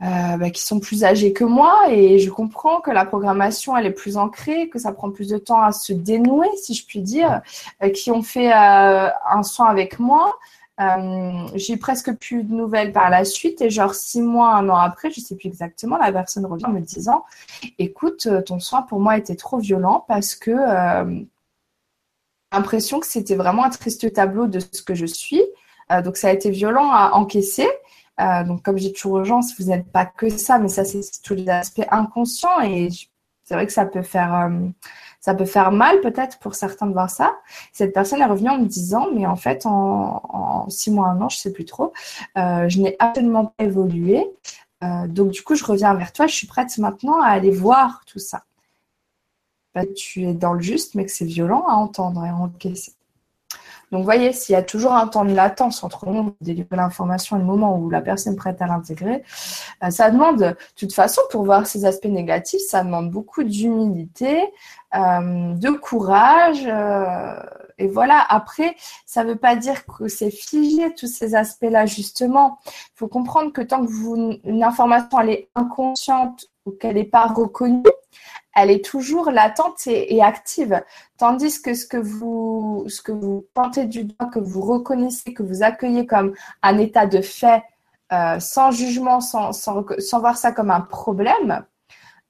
euh, 0.00 0.36
bah, 0.36 0.50
qui 0.50 0.62
sont 0.62 0.78
plus 0.78 1.02
âgés 1.02 1.32
que 1.32 1.42
moi 1.42 1.86
et 1.90 2.20
je 2.20 2.30
comprends 2.30 2.80
que 2.80 2.92
la 2.92 3.04
programmation 3.04 3.76
elle 3.76 3.86
est 3.86 3.90
plus 3.90 4.16
ancrée, 4.16 4.68
que 4.68 4.78
ça 4.78 4.92
prend 4.92 5.10
plus 5.10 5.26
de 5.26 5.38
temps 5.38 5.60
à 5.60 5.72
se 5.72 5.92
dénouer 5.92 6.46
si 6.56 6.72
je 6.74 6.86
puis 6.86 7.02
dire, 7.02 7.42
euh, 7.82 7.90
qui 7.90 8.12
ont 8.12 8.22
fait 8.22 8.52
euh, 8.52 9.08
un 9.28 9.42
soin 9.42 9.66
avec 9.66 9.98
moi. 9.98 10.38
j'ai 11.56 11.76
presque 11.76 12.12
plus 12.12 12.44
de 12.44 12.54
nouvelles 12.54 12.92
par 12.92 13.10
la 13.10 13.24
suite 13.24 13.60
et 13.60 13.70
genre 13.70 13.92
six 13.92 14.22
mois, 14.22 14.54
un 14.54 14.68
an 14.68 14.76
après, 14.76 15.10
je 15.10 15.20
sais 15.20 15.34
plus 15.34 15.48
exactement, 15.48 15.96
la 15.96 16.12
personne 16.12 16.46
revient 16.46 16.68
me 16.68 16.80
disant, 16.80 17.24
écoute, 17.80 18.28
ton 18.46 18.60
soin 18.60 18.82
pour 18.82 19.00
moi 19.00 19.18
était 19.18 19.34
trop 19.34 19.58
violent 19.58 20.04
parce 20.06 20.36
que 20.36 20.52
l'impression 22.52 23.00
que 23.00 23.06
c'était 23.08 23.34
vraiment 23.34 23.64
un 23.64 23.70
triste 23.70 24.12
tableau 24.12 24.46
de 24.46 24.60
ce 24.60 24.80
que 24.80 24.94
je 24.94 25.06
suis. 25.06 25.42
donc 26.04 26.16
ça 26.16 26.28
a 26.28 26.32
été 26.32 26.50
violent 26.50 26.92
à 26.92 27.10
encaisser. 27.14 27.66
Euh, 28.20 28.44
donc, 28.44 28.62
comme 28.62 28.78
j'ai 28.78 28.92
toujours 28.92 29.14
aux 29.14 29.40
vous 29.58 29.64
n'êtes 29.66 29.90
pas 29.90 30.06
que 30.06 30.28
ça, 30.28 30.58
mais 30.58 30.68
ça, 30.68 30.84
c'est 30.84 31.00
tous 31.22 31.34
les 31.34 31.48
aspects 31.48 31.86
inconscients 31.90 32.60
et 32.60 32.88
c'est 33.44 33.54
vrai 33.54 33.66
que 33.66 33.72
ça 33.72 33.86
peut 33.86 34.02
faire, 34.02 34.34
euh, 34.34 34.68
ça 35.20 35.34
peut 35.34 35.44
faire 35.44 35.72
mal 35.72 36.00
peut-être 36.00 36.38
pour 36.38 36.54
certains 36.54 36.86
de 36.86 36.92
voir 36.92 37.10
ça. 37.10 37.36
Cette 37.72 37.94
personne 37.94 38.20
est 38.20 38.26
revenue 38.26 38.50
en 38.50 38.58
me 38.58 38.66
disant, 38.66 39.08
mais 39.14 39.26
en 39.26 39.36
fait, 39.36 39.66
en, 39.66 40.68
six 40.68 40.90
mois, 40.90 41.08
un 41.08 41.20
an, 41.20 41.28
je 41.28 41.36
sais 41.38 41.52
plus 41.52 41.64
trop, 41.64 41.92
euh, 42.36 42.68
je 42.68 42.80
n'ai 42.80 42.96
absolument 42.98 43.46
pas 43.46 43.64
évolué. 43.64 44.26
donc, 45.08 45.30
du 45.30 45.42
coup, 45.42 45.54
je 45.54 45.64
reviens 45.64 45.94
vers 45.94 46.12
toi. 46.12 46.26
Je 46.26 46.34
suis 46.34 46.46
prête 46.46 46.76
maintenant 46.78 47.20
à 47.20 47.28
aller 47.28 47.50
voir 47.50 48.02
tout 48.06 48.18
ça. 48.18 48.44
tu 49.96 50.24
es 50.24 50.34
dans 50.34 50.54
le 50.54 50.60
juste, 50.60 50.94
mais 50.94 51.04
que 51.04 51.12
c'est 51.12 51.24
violent 51.24 51.64
à 51.68 51.74
entendre 51.74 52.24
et 52.24 52.28
à 52.28 52.34
encaisser. 52.36 52.97
Donc, 53.90 54.00
vous 54.00 54.04
voyez, 54.04 54.32
s'il 54.32 54.52
y 54.52 54.56
a 54.56 54.62
toujours 54.62 54.92
un 54.92 55.06
temps 55.06 55.24
de 55.24 55.34
latence 55.34 55.82
entre 55.82 56.06
le 56.06 56.12
moment 56.12 56.28
où 56.28 56.44
délivrer 56.44 56.76
l'information 56.76 57.36
et 57.36 57.38
le 57.38 57.44
moment 57.44 57.78
où 57.78 57.88
la 57.88 58.00
personne 58.00 58.34
est 58.34 58.36
prête 58.36 58.60
à 58.60 58.66
l'intégrer, 58.66 59.22
euh, 59.82 59.90
ça 59.90 60.10
demande, 60.10 60.38
de 60.38 60.56
toute 60.76 60.92
façon, 60.92 61.22
pour 61.30 61.44
voir 61.44 61.66
ces 61.66 61.84
aspects 61.84 62.06
négatifs, 62.06 62.60
ça 62.68 62.84
demande 62.84 63.10
beaucoup 63.10 63.44
d'humilité, 63.44 64.42
euh, 64.94 65.54
de 65.54 65.70
courage. 65.70 66.64
Euh, 66.66 67.40
et 67.78 67.86
voilà, 67.86 68.24
après, 68.28 68.76
ça 69.06 69.24
ne 69.24 69.30
veut 69.30 69.38
pas 69.38 69.56
dire 69.56 69.86
que 69.86 70.08
c'est 70.08 70.30
figé, 70.30 70.92
tous 70.94 71.06
ces 71.06 71.34
aspects-là, 71.34 71.86
justement. 71.86 72.58
Il 72.66 72.96
faut 72.96 73.08
comprendre 73.08 73.52
que 73.52 73.62
tant 73.62 73.84
que 73.84 73.90
vous, 73.90 74.38
information, 74.62 75.20
elle 75.20 75.30
est 75.30 75.48
inconsciente 75.54 76.46
ou 76.66 76.72
qu'elle 76.72 76.96
n'est 76.96 77.04
pas 77.04 77.26
reconnue, 77.26 77.82
elle 78.58 78.70
est 78.70 78.84
toujours 78.84 79.30
latente 79.30 79.86
et, 79.86 80.20
active. 80.20 80.82
Tandis 81.16 81.62
que 81.62 81.74
ce 81.74 81.86
que 81.86 81.96
vous, 81.96 82.86
pointez 83.54 83.86
du 83.86 84.04
doigt, 84.04 84.28
que 84.32 84.40
vous 84.40 84.62
reconnaissez, 84.62 85.32
que 85.32 85.44
vous 85.44 85.62
accueillez 85.62 86.06
comme 86.06 86.34
un 86.62 86.78
état 86.78 87.06
de 87.06 87.20
fait, 87.20 87.62
euh, 88.12 88.40
sans 88.40 88.72
jugement, 88.72 89.20
sans, 89.20 89.52
voir 90.18 90.36
ça 90.36 90.50
comme 90.50 90.72
un 90.72 90.80
problème, 90.80 91.64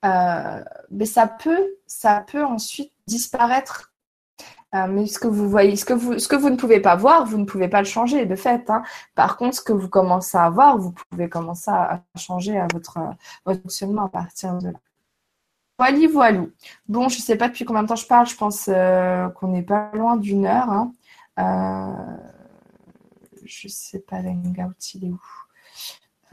euh, 0.05 0.62
mais 0.91 1.07
ça 1.07 1.26
peut, 1.26 1.66
ça 1.87 2.24
peut 2.31 2.45
ensuite 2.45 2.93
disparaître. 3.07 3.93
Euh, 4.74 4.87
mais 4.87 5.07
ce 5.07 5.18
que 5.18 5.29
vous 5.29 5.49
voyez, 5.49 5.76
ce 5.76 5.87
que 5.87 5.95
vous, 5.95 6.51
ne 6.51 6.57
pouvez 6.57 6.81
pas 6.81 6.95
voir, 6.95 7.24
vous 7.24 7.39
ne 7.39 7.47
pouvez 7.47 7.68
pas 7.68 7.81
le 7.81 7.87
changer 7.87 8.26
de 8.26 8.37
fait. 8.37 8.68
Hein. 8.68 8.83
Par 9.14 9.39
contre, 9.39 9.57
ce 9.57 9.62
que 9.62 9.72
vous 9.72 9.89
commencez 9.89 10.37
à 10.37 10.51
voir, 10.51 10.76
vous 10.76 10.93
pouvez 10.93 11.31
commencer 11.31 11.70
à 11.70 12.03
changer 12.16 12.59
à 12.59 12.66
votre 12.70 12.99
fonctionnement 13.47 14.05
à 14.05 14.09
partir 14.11 14.59
de 14.59 14.68
là. 14.68 14.79
Voilà, 15.79 16.09
voilou. 16.09 16.53
Bon, 16.89 17.09
je 17.09 17.18
ne 17.18 17.22
sais 17.22 17.37
pas 17.37 17.49
depuis 17.49 17.64
combien 17.64 17.85
de 17.85 17.89
temps 17.89 17.95
je 17.95 18.07
parle. 18.07 18.26
Je 18.26 18.37
pense 18.37 18.68
euh, 18.68 19.29
qu'on 19.31 19.49
n'est 19.49 19.62
pas 19.62 19.91
loin 19.95 20.16
d'une 20.16 20.45
heure. 20.45 20.70
Hein. 20.70 20.93
Euh, 21.39 22.16
je 23.45 23.68
ne 23.68 23.72
sais 23.72 24.01
pas, 24.01 24.20
l'hangout, 24.20 24.74
il 24.95 25.05
est 25.05 25.11
où? 25.11 25.20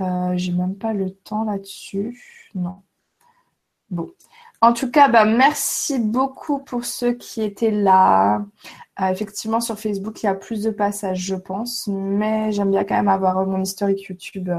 Euh, 0.01 0.33
J'ai 0.35 0.51
même 0.51 0.75
pas 0.75 0.93
le 0.93 1.11
temps 1.11 1.43
là-dessus. 1.43 2.49
Non. 2.55 2.81
Bon. 3.91 4.11
En 4.61 4.73
tout 4.73 4.89
cas, 4.89 5.09
bah, 5.09 5.25
merci 5.25 5.99
beaucoup 5.99 6.59
pour 6.59 6.85
ceux 6.85 7.13
qui 7.13 7.43
étaient 7.43 7.71
là. 7.71 8.43
effectivement, 8.99 9.59
sur 9.61 9.79
Facebook, 9.79 10.23
il 10.23 10.25
y 10.25 10.29
a 10.29 10.33
plus 10.33 10.63
de 10.63 10.71
passages, 10.71 11.19
je 11.19 11.35
pense. 11.35 11.87
Mais 11.87 12.51
j'aime 12.51 12.71
bien 12.71 12.83
quand 12.83 12.95
même 12.95 13.09
avoir 13.09 13.45
mon 13.45 13.61
historique 13.61 14.05
YouTube 14.09 14.49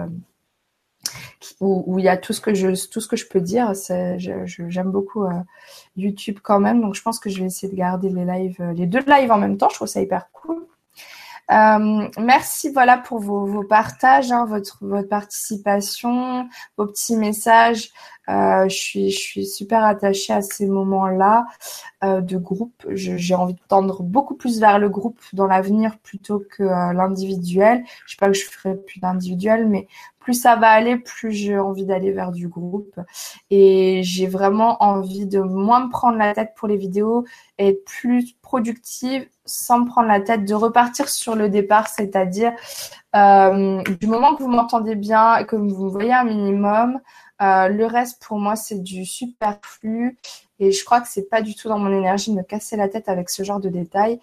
où, 1.61 1.98
il 1.98 2.04
y 2.04 2.09
a 2.09 2.16
tout 2.16 2.32
ce 2.32 2.40
que 2.40 2.54
je 2.54 2.68
tout 2.90 3.00
ce 3.00 3.09
que 3.09 3.16
je 3.16 3.26
peux 3.26 3.40
dire. 3.40 3.72
J'aime 4.18 4.90
beaucoup 4.90 5.24
euh, 5.24 5.32
YouTube 5.96 6.38
quand 6.42 6.61
même, 6.61 6.80
donc 6.80 6.94
je 6.94 7.02
pense 7.02 7.18
que 7.18 7.30
je 7.30 7.40
vais 7.40 7.46
essayer 7.46 7.70
de 7.70 7.76
garder 7.76 8.09
les 8.09 8.24
lives, 8.24 8.61
euh, 8.61 8.72
les 8.72 8.86
deux 8.86 9.04
lives 9.07 9.32
en 9.32 9.38
même 9.38 9.57
temps. 9.57 9.68
Je 9.68 9.76
trouve 9.76 9.88
ça 9.88 10.00
hyper 10.00 10.30
cool. 10.32 10.66
Euh, 11.52 12.09
merci 12.18 12.72
voilà 12.72 12.98
pour 12.98 13.20
vos, 13.20 13.62
partages, 13.62 14.32
hein, 14.32 14.46
votre, 14.46 14.78
votre 14.80 15.09
participation, 15.09 16.48
vos 16.76 16.86
petits 16.86 17.16
messages. 17.16 17.90
Je, 18.28 18.66
suis, 18.68 19.12
je 19.12 19.18
suis 19.18 19.46
super 19.46 19.84
attachée 19.84 20.32
à 20.32 20.42
ces 20.42 20.66
moments-là 20.66 21.46
de 22.02 22.36
groupe. 22.36 22.84
J'ai 22.90 23.36
envie 23.36 23.54
de 23.54 23.61
tendre 23.68 24.02
beaucoup 24.02 24.34
plus 24.34 24.59
vers 24.59 24.80
le 24.80 24.88
groupe 24.88 25.20
dans 25.32 25.46
l'avenir 25.46 25.96
plutôt 26.02 26.42
que 26.50 26.64
l'individuel. 26.64 27.84
Je 28.04 28.14
sais 28.14 28.18
pas 28.18 28.26
que 28.26 28.32
je 28.32 28.44
ferai 28.44 28.74
plus 28.74 28.98
d'individuel, 28.98 29.68
mais 29.68 29.86
plus 30.27 30.35
ça 30.35 30.57
va 30.57 30.70
aller, 30.70 30.97
plus 30.97 31.31
j'ai 31.31 31.57
envie 31.57 31.87
d'aller 31.87 32.11
vers 32.11 32.33
du 32.33 32.49
groupe. 32.49 32.99
Et 33.49 34.01
j'ai 34.03 34.27
vraiment 34.27 34.83
envie 34.83 35.24
de 35.24 35.39
moins 35.39 35.85
me 35.85 35.89
prendre 35.89 36.18
la 36.18 36.35
tête 36.35 36.51
pour 36.57 36.66
les 36.66 36.77
vidéos 36.77 37.24
être 37.61 37.85
plus 37.85 38.35
productive 38.43 39.29
sans 39.45 39.79
me 39.79 39.87
prendre 39.87 40.09
la 40.09 40.20
tête, 40.20 40.45
de 40.45 40.55
repartir 40.55 41.09
sur 41.09 41.37
le 41.37 41.49
départ, 41.49 41.87
c'est-à-dire 41.87 42.53
euh, 43.14 43.81
du 44.01 44.09
moment 44.09 44.35
que 44.35 44.43
vous 44.43 44.51
m'entendez 44.51 44.97
bien 44.97 45.37
et 45.37 45.47
que 45.47 45.55
vous 45.55 45.85
me 45.85 45.89
voyez 45.89 46.12
un 46.12 46.24
minimum, 46.24 46.99
euh, 47.41 47.68
le 47.68 47.87
reste, 47.87 48.20
pour 48.27 48.41
moi, 48.41 48.57
c'est 48.57 48.83
du 48.83 49.05
superflu. 49.05 50.18
Et 50.59 50.72
je 50.72 50.84
crois 50.84 51.00
que 51.00 51.09
c'est 51.09 51.28
pas 51.28 51.42
du 51.42 51.54
tout 51.54 51.68
dans 51.68 51.78
mon 51.78 51.92
énergie 51.96 52.30
de 52.30 52.36
me 52.36 52.42
casser 52.42 52.76
la 52.76 52.88
tête 52.88 53.09
avec 53.09 53.28
ce 53.28 53.42
genre 53.42 53.61
de 53.61 53.68
détails 53.68 54.20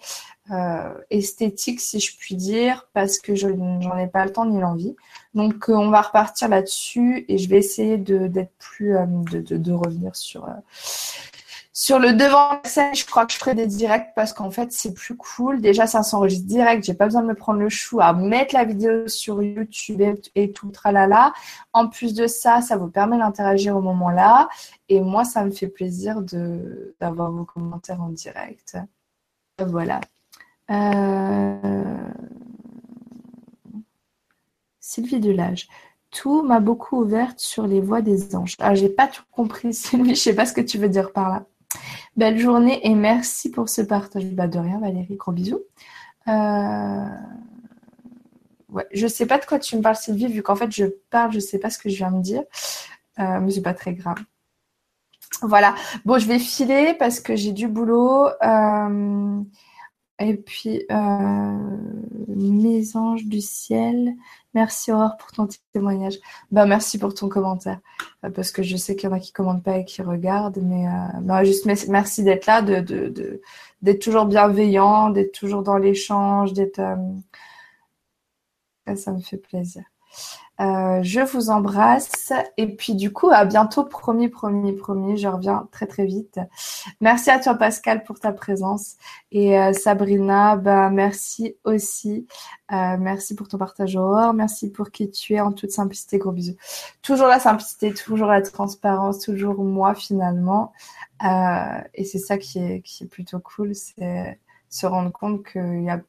euh, 0.50 0.92
esthétiques, 1.10 1.80
si 1.80 2.00
je 2.00 2.16
puis 2.16 2.34
dire, 2.34 2.88
parce 2.92 3.18
que 3.18 3.34
je 3.34 3.48
n'en 3.48 3.96
ai 3.96 4.08
pas 4.08 4.24
le 4.24 4.32
temps 4.32 4.44
ni 4.44 4.60
l'envie. 4.60 4.96
Donc, 5.34 5.68
euh, 5.68 5.74
on 5.74 5.90
va 5.90 6.02
repartir 6.02 6.48
là-dessus 6.48 7.24
et 7.28 7.38
je 7.38 7.48
vais 7.48 7.58
essayer 7.58 7.96
d'être 7.98 8.52
plus, 8.58 8.94
de, 9.30 9.40
de, 9.40 9.56
de, 9.56 9.72
revenir 9.72 10.14
sur 10.16 10.48
Sur 11.76 11.98
le 11.98 12.12
devant 12.12 12.50
de 12.50 12.60
la 12.62 12.70
scène, 12.70 12.94
je 12.94 13.04
crois 13.04 13.26
que 13.26 13.32
je 13.32 13.38
ferai 13.38 13.56
des 13.56 13.66
directs 13.66 14.12
parce 14.14 14.32
qu'en 14.32 14.48
fait, 14.48 14.70
c'est 14.70 14.94
plus 14.94 15.16
cool. 15.16 15.60
Déjà, 15.60 15.88
ça 15.88 16.04
s'enregistre 16.04 16.46
direct. 16.46 16.84
J'ai 16.84 16.94
pas 16.94 17.06
besoin 17.06 17.22
de 17.22 17.26
me 17.26 17.34
prendre 17.34 17.58
le 17.58 17.68
chou 17.68 18.00
à 18.00 18.12
mettre 18.12 18.54
la 18.54 18.64
vidéo 18.64 19.08
sur 19.08 19.42
YouTube 19.42 20.00
et, 20.36 20.52
tout, 20.52 20.70
tralala. 20.70 21.32
En 21.72 21.88
plus 21.88 22.14
de 22.14 22.28
ça, 22.28 22.62
ça 22.62 22.76
vous 22.76 22.86
permet 22.86 23.18
d'interagir 23.18 23.76
au 23.76 23.80
moment-là. 23.80 24.48
Et 24.88 25.00
moi, 25.00 25.24
ça 25.24 25.44
me 25.44 25.50
fait 25.50 25.66
plaisir 25.66 26.22
de, 26.22 26.94
d'avoir 27.00 27.32
vos 27.32 27.44
commentaires 27.44 28.00
en 28.00 28.10
direct. 28.10 28.76
Voilà. 29.58 30.00
Euh... 30.70 32.08
Sylvie 34.78 35.18
Delage. 35.18 35.68
Tout 36.12 36.42
m'a 36.42 36.60
beaucoup 36.60 36.98
ouverte 37.02 37.40
sur 37.40 37.66
les 37.66 37.80
voies 37.80 38.00
des 38.00 38.36
anges. 38.36 38.54
Ah, 38.60 38.76
j'ai 38.76 38.88
pas 38.88 39.08
tout 39.08 39.24
compris, 39.32 39.74
Sylvie. 39.74 40.14
Je 40.14 40.20
sais 40.20 40.36
pas 40.36 40.46
ce 40.46 40.52
que 40.52 40.60
tu 40.60 40.78
veux 40.78 40.88
dire 40.88 41.12
par 41.12 41.28
là. 41.30 41.46
Belle 42.16 42.38
journée 42.38 42.86
et 42.86 42.94
merci 42.94 43.50
pour 43.50 43.68
ce 43.68 43.82
partage. 43.82 44.26
Bah, 44.26 44.46
de 44.46 44.58
rien, 44.58 44.80
Valérie. 44.80 45.16
Gros 45.16 45.32
bisous. 45.32 45.62
Euh... 46.28 47.04
Ouais, 48.68 48.86
sais 49.06 49.26
pas 49.26 49.38
de 49.38 49.44
quoi 49.44 49.60
tu 49.60 49.76
me 49.76 49.82
parles, 49.82 49.96
Sylvie, 49.96 50.26
vu 50.26 50.42
qu'en 50.42 50.56
fait 50.56 50.70
je 50.72 50.86
parle, 51.10 51.32
je 51.32 51.38
sais 51.38 51.58
pas 51.60 51.70
ce 51.70 51.78
que 51.78 51.88
je 51.88 51.96
viens 51.96 52.10
de 52.10 52.20
dire. 52.20 52.42
Euh, 53.20 53.38
mais 53.40 53.52
c'est 53.52 53.62
pas 53.62 53.74
très 53.74 53.94
grave. 53.94 54.18
Voilà. 55.42 55.74
Bon, 56.04 56.18
je 56.18 56.26
vais 56.26 56.38
filer 56.38 56.94
parce 56.98 57.20
que 57.20 57.36
j'ai 57.36 57.52
du 57.52 57.68
boulot. 57.68 58.28
Euh... 58.42 59.40
Et 60.24 60.36
puis, 60.38 60.86
euh, 60.90 61.58
mes 62.28 62.96
anges 62.96 63.26
du 63.26 63.42
ciel, 63.42 64.14
merci 64.54 64.90
Aurore 64.90 65.18
pour 65.18 65.32
ton 65.32 65.46
témoignage. 65.74 66.14
Bah, 66.50 66.64
merci 66.64 66.98
pour 66.98 67.12
ton 67.12 67.28
commentaire, 67.28 67.78
euh, 68.24 68.30
parce 68.30 68.50
que 68.50 68.62
je 68.62 68.74
sais 68.78 68.96
qu'il 68.96 69.10
y 69.10 69.12
en 69.12 69.16
a 69.16 69.20
qui 69.20 69.32
commentent 69.32 69.62
pas 69.62 69.76
et 69.76 69.84
qui 69.84 70.00
regardent, 70.00 70.62
mais 70.62 70.88
euh, 70.88 71.20
bah, 71.20 71.44
juste 71.44 71.66
merci 71.66 72.24
d'être 72.24 72.46
là, 72.46 72.62
de, 72.62 72.80
de, 72.80 73.42
d'être 73.82 74.00
toujours 74.00 74.24
bienveillant, 74.24 75.10
d'être 75.10 75.32
toujours 75.32 75.62
dans 75.62 75.76
l'échange, 75.76 76.54
d'être. 76.54 76.80
ça 78.96 79.12
me 79.12 79.20
fait 79.20 79.36
plaisir. 79.36 79.82
Euh, 80.60 81.00
je 81.02 81.20
vous 81.20 81.50
embrasse 81.50 82.32
et 82.56 82.68
puis 82.76 82.94
du 82.94 83.12
coup 83.12 83.28
à 83.30 83.44
bientôt. 83.44 83.84
Premier 83.84 84.28
premier 84.28 84.72
premier 84.72 85.16
je 85.16 85.26
reviens 85.26 85.68
très 85.72 85.86
très 85.86 86.06
vite. 86.06 86.38
Merci 87.00 87.30
à 87.30 87.40
toi 87.40 87.54
Pascal 87.54 88.04
pour 88.04 88.20
ta 88.20 88.32
présence. 88.32 88.96
Et 89.32 89.58
euh, 89.58 89.72
Sabrina 89.72 90.56
bah 90.56 90.90
merci 90.90 91.56
aussi. 91.64 92.26
Euh, 92.72 92.96
merci 92.98 93.34
pour 93.34 93.48
ton 93.48 93.58
partage 93.58 93.96
au 93.96 94.32
merci 94.32 94.70
pour 94.70 94.90
qui 94.90 95.10
tu 95.10 95.34
es 95.34 95.40
en 95.40 95.52
toute 95.52 95.70
simplicité. 95.70 96.18
Gros 96.18 96.32
bisous. 96.32 96.56
Toujours 97.02 97.26
la 97.26 97.40
simplicité 97.40 97.92
toujours 97.92 98.28
la 98.28 98.42
transparence 98.42 99.18
toujours 99.18 99.64
moi 99.64 99.94
finalement. 99.94 100.72
Et 101.94 102.04
c'est 102.04 102.18
ça 102.18 102.38
qui 102.38 102.58
est 102.58 102.80
qui 102.82 103.04
est 103.04 103.08
plutôt 103.08 103.40
cool 103.40 103.74
c'est 103.74 104.38
se 104.68 104.86
rendre 104.86 105.12
compte 105.12 105.44
qu'il 105.46 105.82
y 105.84 105.90
a 105.90 106.00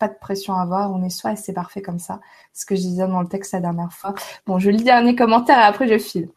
pas 0.00 0.08
de 0.08 0.16
pression 0.18 0.54
à 0.54 0.62
avoir, 0.62 0.90
on 0.90 1.04
est 1.04 1.10
soi 1.10 1.32
et 1.32 1.36
c'est 1.36 1.52
parfait 1.52 1.82
comme 1.82 2.00
ça. 2.00 2.20
Ce 2.52 2.66
que 2.66 2.74
je 2.74 2.80
disais 2.80 3.06
dans 3.06 3.20
le 3.20 3.28
texte 3.28 3.52
la 3.52 3.60
dernière 3.60 3.92
fois. 3.92 4.14
Bon, 4.46 4.58
je 4.58 4.70
lis 4.70 4.82
dernier 4.82 5.14
commentaire 5.14 5.58
et 5.58 5.62
après 5.62 5.86
je 5.86 5.98
file. 5.98 6.30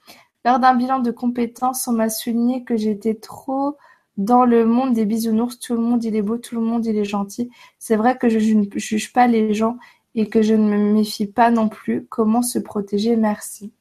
Lors 0.46 0.60
d'un 0.60 0.76
bilan 0.76 1.00
de 1.00 1.10
compétences, 1.10 1.88
on 1.88 1.94
m'a 1.94 2.10
souligné 2.10 2.66
que 2.66 2.76
j'étais 2.76 3.16
trop 3.16 3.78
dans 4.18 4.44
le 4.44 4.66
monde 4.66 4.94
des 4.94 5.06
bisounours. 5.06 5.58
Tout 5.58 5.74
le 5.74 5.80
monde 5.80 6.04
il 6.04 6.16
est 6.16 6.22
beau, 6.22 6.38
tout 6.38 6.56
le 6.56 6.62
monde 6.62 6.86
il 6.86 6.98
est 6.98 7.06
gentil. 7.06 7.50
C'est 7.80 7.96
vrai 7.96 8.18
que 8.18 8.30
je 8.30 8.38
ne 8.54 8.66
juge 8.76 9.14
pas 9.14 9.26
les 9.26 9.54
gens 9.54 9.78
et 10.14 10.30
que 10.30 10.42
je 10.42 10.54
ne 10.54 10.68
me 10.68 10.94
méfie 10.94 11.26
pas 11.26 11.50
non 11.50 11.70
plus. 11.70 12.06
Comment 12.10 12.42
se 12.42 12.60
protéger? 12.60 13.16
Merci. 13.16 13.72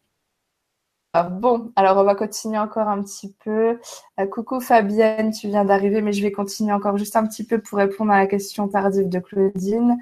Bon, 1.15 1.71
alors 1.77 1.99
on 1.99 2.05
va 2.05 2.15
continuer 2.15 2.59
encore 2.59 2.89
un 2.89 3.03
petit 3.03 3.35
peu. 3.45 3.79
Euh, 4.19 4.27
coucou 4.27 4.61
Fabienne, 4.61 5.31
tu 5.31 5.47
viens 5.49 5.65
d'arriver, 5.65 6.01
mais 6.01 6.15
je 6.15 6.23
vais 6.23 6.33
continuer 6.33 6.73
encore 6.73 6.97
juste 6.97 7.17
un 7.17 7.27
petit 7.27 7.45
peu 7.45 7.61
pour 7.61 7.79
répondre 7.79 8.11
à 8.13 8.19
la 8.19 8.27
question 8.27 8.67
tardive 8.67 9.11
de 9.11 9.19
Claudine. 9.19 9.99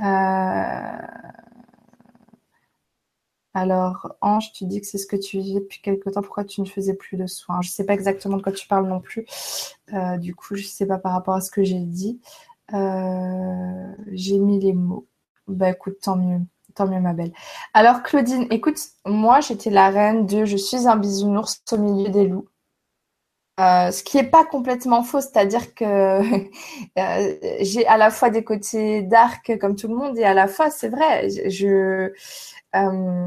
Euh, 0.00 0.98
alors, 3.54 4.14
Ange, 4.20 4.52
tu 4.52 4.66
dis 4.66 4.80
que 4.80 4.86
c'est 4.86 4.98
ce 4.98 5.06
que 5.06 5.16
tu 5.16 5.38
vivais 5.40 5.60
depuis 5.60 5.80
quelque 5.80 6.10
temps. 6.10 6.20
Pourquoi 6.22 6.44
tu 6.44 6.60
ne 6.60 6.66
faisais 6.66 6.94
plus 6.94 7.16
de 7.16 7.26
soins? 7.26 7.60
Je 7.62 7.68
ne 7.70 7.72
sais 7.72 7.84
pas 7.86 7.94
exactement 7.94 8.36
de 8.36 8.42
quoi 8.42 8.52
tu 8.52 8.68
parles 8.68 8.86
non 8.86 9.00
plus. 9.00 9.26
Euh, 9.94 10.16
du 10.18 10.34
coup, 10.34 10.54
je 10.56 10.62
ne 10.62 10.66
sais 10.68 10.86
pas 10.86 10.98
par 10.98 11.12
rapport 11.12 11.34
à 11.34 11.40
ce 11.40 11.50
que 11.50 11.64
j'ai 11.64 11.80
dit. 11.80 12.20
j'ai 14.12 14.38
mis 14.38 14.60
les 14.60 14.72
mots. 14.72 15.06
Bah 15.48 15.70
écoute, 15.70 15.98
tant 16.02 16.16
mieux. 16.16 16.40
Tant 16.76 16.86
mieux, 16.86 17.00
ma 17.00 17.14
belle. 17.14 17.32
Alors, 17.72 18.02
Claudine, 18.02 18.46
écoute, 18.50 18.78
moi, 19.06 19.40
j'étais 19.40 19.70
la 19.70 19.88
reine 19.88 20.26
de 20.26 20.44
Je 20.44 20.58
suis 20.58 20.86
un 20.86 20.96
bisounours 20.96 21.62
au 21.72 21.78
milieu 21.78 22.10
des 22.10 22.26
loups. 22.26 22.48
Euh, 23.58 23.90
ce 23.90 24.02
qui 24.02 24.18
n'est 24.18 24.28
pas 24.28 24.44
complètement 24.44 25.02
faux, 25.02 25.22
c'est-à-dire 25.22 25.74
que 25.74 25.84
euh, 26.98 27.34
j'ai 27.62 27.86
à 27.86 27.96
la 27.96 28.10
fois 28.10 28.28
des 28.28 28.44
côtés 28.44 29.00
dark 29.00 29.56
comme 29.58 29.74
tout 29.76 29.88
le 29.88 29.94
monde 29.94 30.18
et 30.18 30.24
à 30.24 30.34
la 30.34 30.46
fois, 30.48 30.68
c'est 30.68 30.90
vrai, 30.90 31.30
je, 31.48 32.12
euh, 32.76 33.26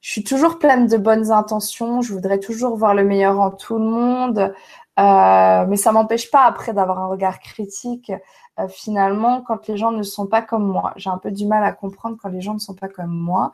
suis 0.00 0.24
toujours 0.24 0.58
pleine 0.58 0.88
de 0.88 0.96
bonnes 0.96 1.30
intentions, 1.30 2.02
je 2.02 2.12
voudrais 2.12 2.40
toujours 2.40 2.76
voir 2.76 2.94
le 2.94 3.04
meilleur 3.04 3.38
en 3.40 3.52
tout 3.52 3.78
le 3.78 3.84
monde, 3.84 4.52
mais 4.98 5.76
ça 5.76 5.92
m'empêche 5.92 6.30
pas 6.30 6.44
après 6.44 6.72
d'avoir 6.74 6.98
un 6.98 7.06
regard 7.06 7.38
critique 7.38 8.12
euh, 8.60 8.68
finalement 8.68 9.42
quand 9.42 9.66
les 9.66 9.76
gens 9.76 9.90
ne 9.90 10.02
sont 10.02 10.26
pas 10.26 10.42
comme 10.42 10.66
moi. 10.66 10.92
J'ai 10.96 11.10
un 11.10 11.18
peu 11.18 11.30
du 11.30 11.46
mal 11.46 11.64
à 11.64 11.72
comprendre 11.72 12.16
quand 12.20 12.28
les 12.28 12.40
gens 12.40 12.54
ne 12.54 12.58
sont 12.60 12.74
pas 12.74 12.88
comme 12.88 13.10
moi, 13.10 13.52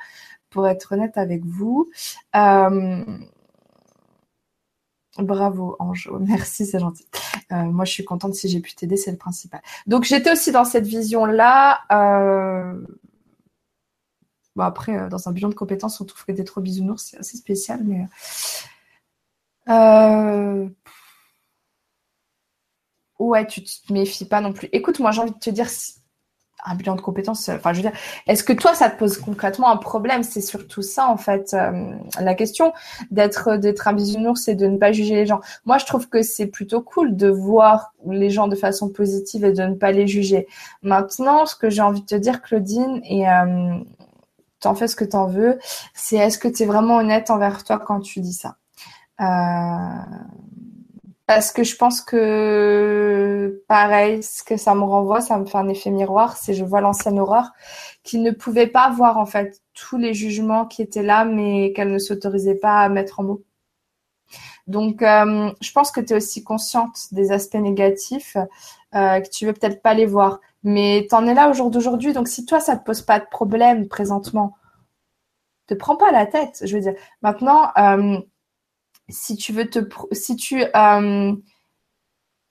pour 0.51 0.68
être 0.68 0.92
honnête 0.92 1.16
avec 1.16 1.44
vous. 1.44 1.90
Euh, 2.36 3.05
bravo 5.18 5.76
Ange, 5.78 6.11
merci, 6.20 6.66
c'est 6.66 6.80
gentil. 6.80 7.07
Euh, 7.53 7.64
moi, 7.64 7.84
je 7.84 7.92
suis 7.92 8.05
contente 8.05 8.34
si 8.34 8.48
j'ai 8.48 8.61
pu 8.61 8.74
t'aider, 8.74 8.96
c'est 8.96 9.11
le 9.11 9.16
principal. 9.18 9.61
Donc, 9.86 10.05
j'étais 10.05 10.32
aussi 10.32 10.53
dans 10.53 10.64
cette 10.64 10.86
vision-là. 10.86 11.80
Bon, 14.57 14.64
après, 14.64 15.09
dans 15.09 15.28
un 15.28 15.32
bilan 15.32 15.48
de 15.48 15.55
compétences, 15.55 16.01
on 16.01 16.05
trouve 16.05 16.24
que 16.24 16.32
des 16.32 16.44
trop 16.44 16.61
bisounours, 16.61 17.11
c'est 17.11 17.18
assez 17.18 17.36
spécial, 17.36 17.80
mais 17.84 18.07
ouais, 23.21 23.47
tu 23.47 23.62
te 23.62 23.93
méfies 23.93 24.25
pas 24.25 24.41
non 24.41 24.53
plus. 24.53 24.68
Écoute, 24.73 24.99
moi, 24.99 25.11
j'ai 25.12 25.21
envie 25.21 25.33
de 25.33 25.39
te 25.39 25.51
dire, 25.51 25.68
un 26.64 26.75
bilan 26.75 26.95
de 26.95 27.01
compétences, 27.01 27.49
euh, 27.49 27.57
enfin, 27.57 27.73
je 27.73 27.79
veux 27.79 27.89
dire, 27.89 27.99
est-ce 28.27 28.45
que 28.45 28.53
toi, 28.53 28.75
ça 28.75 28.91
te 28.91 28.99
pose 28.99 29.18
concrètement 29.18 29.71
un 29.71 29.77
problème? 29.77 30.23
C'est 30.23 30.41
surtout 30.41 30.83
ça, 30.83 31.09
en 31.09 31.16
fait, 31.16 31.55
euh, 31.55 31.93
la 32.21 32.35
question 32.35 32.73
d'être 33.11 33.57
d'être 33.57 33.89
un 33.89 33.93
bisounours 33.93 34.49
et 34.49 34.55
de 34.55 34.66
ne 34.66 34.77
pas 34.79 34.93
juger 34.93 35.14
les 35.14 35.27
gens. 35.27 35.41
Moi, 35.64 35.79
je 35.79 35.87
trouve 35.87 36.09
que 36.09 36.23
c'est 36.23 36.47
plutôt 36.47 36.83
cool 36.83 37.16
de 37.16 37.29
voir 37.29 37.93
les 38.07 38.31
gens 38.31 38.49
de 38.49 38.57
façon 38.57 38.89
positive 38.91 39.45
et 39.45 39.53
de 39.53 39.62
ne 39.62 39.75
pas 39.75 39.93
les 39.93 40.07
juger. 40.07 40.47
Maintenant, 40.83 41.47
ce 41.47 41.57
que 41.57 41.71
j'ai 41.71 41.83
envie 41.83 42.03
de 42.03 42.07
te 42.07 42.14
dire, 42.14 42.43
Claudine, 42.43 43.01
et 43.05 43.29
euh, 43.29 43.79
t'en 44.61 44.75
fais 44.75 44.89
ce 44.89 44.97
que 44.97 45.05
t'en 45.05 45.27
veux, 45.27 45.59
c'est 45.95 46.16
est-ce 46.16 46.39
que 46.39 46.49
tu 46.49 46.62
es 46.62 46.66
vraiment 46.66 46.97
honnête 46.97 47.31
envers 47.31 47.64
toi 47.64 47.79
quand 47.79 48.01
tu 48.01 48.21
dis 48.21 48.35
ça? 48.35 48.57
Parce 51.31 51.53
que 51.53 51.62
je 51.62 51.76
pense 51.76 52.01
que, 52.01 53.62
pareil, 53.68 54.20
ce 54.20 54.43
que 54.43 54.57
ça 54.57 54.74
me 54.74 54.83
renvoie, 54.83 55.20
ça 55.20 55.39
me 55.39 55.47
fait 55.47 55.59
un 55.59 55.68
effet 55.68 55.91
miroir, 55.91 56.37
c'est 56.37 56.55
je 56.55 56.64
vois 56.64 56.81
l'ancienne 56.81 57.20
horreur 57.20 57.53
qui 58.03 58.18
ne 58.18 58.33
pouvait 58.33 58.66
pas 58.66 58.91
voir 58.91 59.16
en 59.16 59.26
fait 59.26 59.62
tous 59.72 59.97
les 59.97 60.12
jugements 60.12 60.66
qui 60.66 60.83
étaient 60.83 61.05
là, 61.05 61.24
mais 61.24 61.72
qu'elle 61.72 61.93
ne 61.93 62.01
s'autorisait 62.01 62.57
pas 62.57 62.81
à 62.81 62.89
mettre 62.89 63.20
en 63.20 63.22
mots. 63.22 63.45
Donc, 64.66 65.03
euh, 65.03 65.53
je 65.61 65.70
pense 65.70 65.93
que 65.93 66.01
tu 66.01 66.14
es 66.14 66.16
aussi 66.16 66.43
consciente 66.43 67.12
des 67.12 67.31
aspects 67.31 67.55
négatifs, 67.55 68.37
euh, 68.97 69.20
que 69.20 69.28
tu 69.28 69.47
veux 69.47 69.53
peut-être 69.53 69.83
pas 69.83 69.95
les 69.95 70.07
voir. 70.07 70.41
Mais 70.64 71.07
tu 71.09 71.14
en 71.14 71.28
es 71.28 71.35
là 71.35 71.49
au 71.49 71.53
jour 71.53 71.70
d'aujourd'hui. 71.70 72.12
Donc, 72.12 72.26
si 72.26 72.45
toi, 72.45 72.59
ça 72.59 72.76
te 72.76 72.85
pose 72.85 73.03
pas 73.03 73.20
de 73.20 73.26
problème 73.31 73.87
présentement, 73.87 74.57
te 75.68 75.74
prends 75.74 75.97
pas 75.97 76.11
la 76.11 76.26
tête. 76.26 76.61
Je 76.64 76.74
veux 76.74 76.83
dire, 76.83 76.95
maintenant, 77.22 77.70
euh, 77.78 78.18
si 79.11 79.36
tu 79.36 79.53
veux 79.53 79.68
te, 79.68 79.80
si 80.12 80.37
tu, 80.37 80.64
euh, 80.74 81.32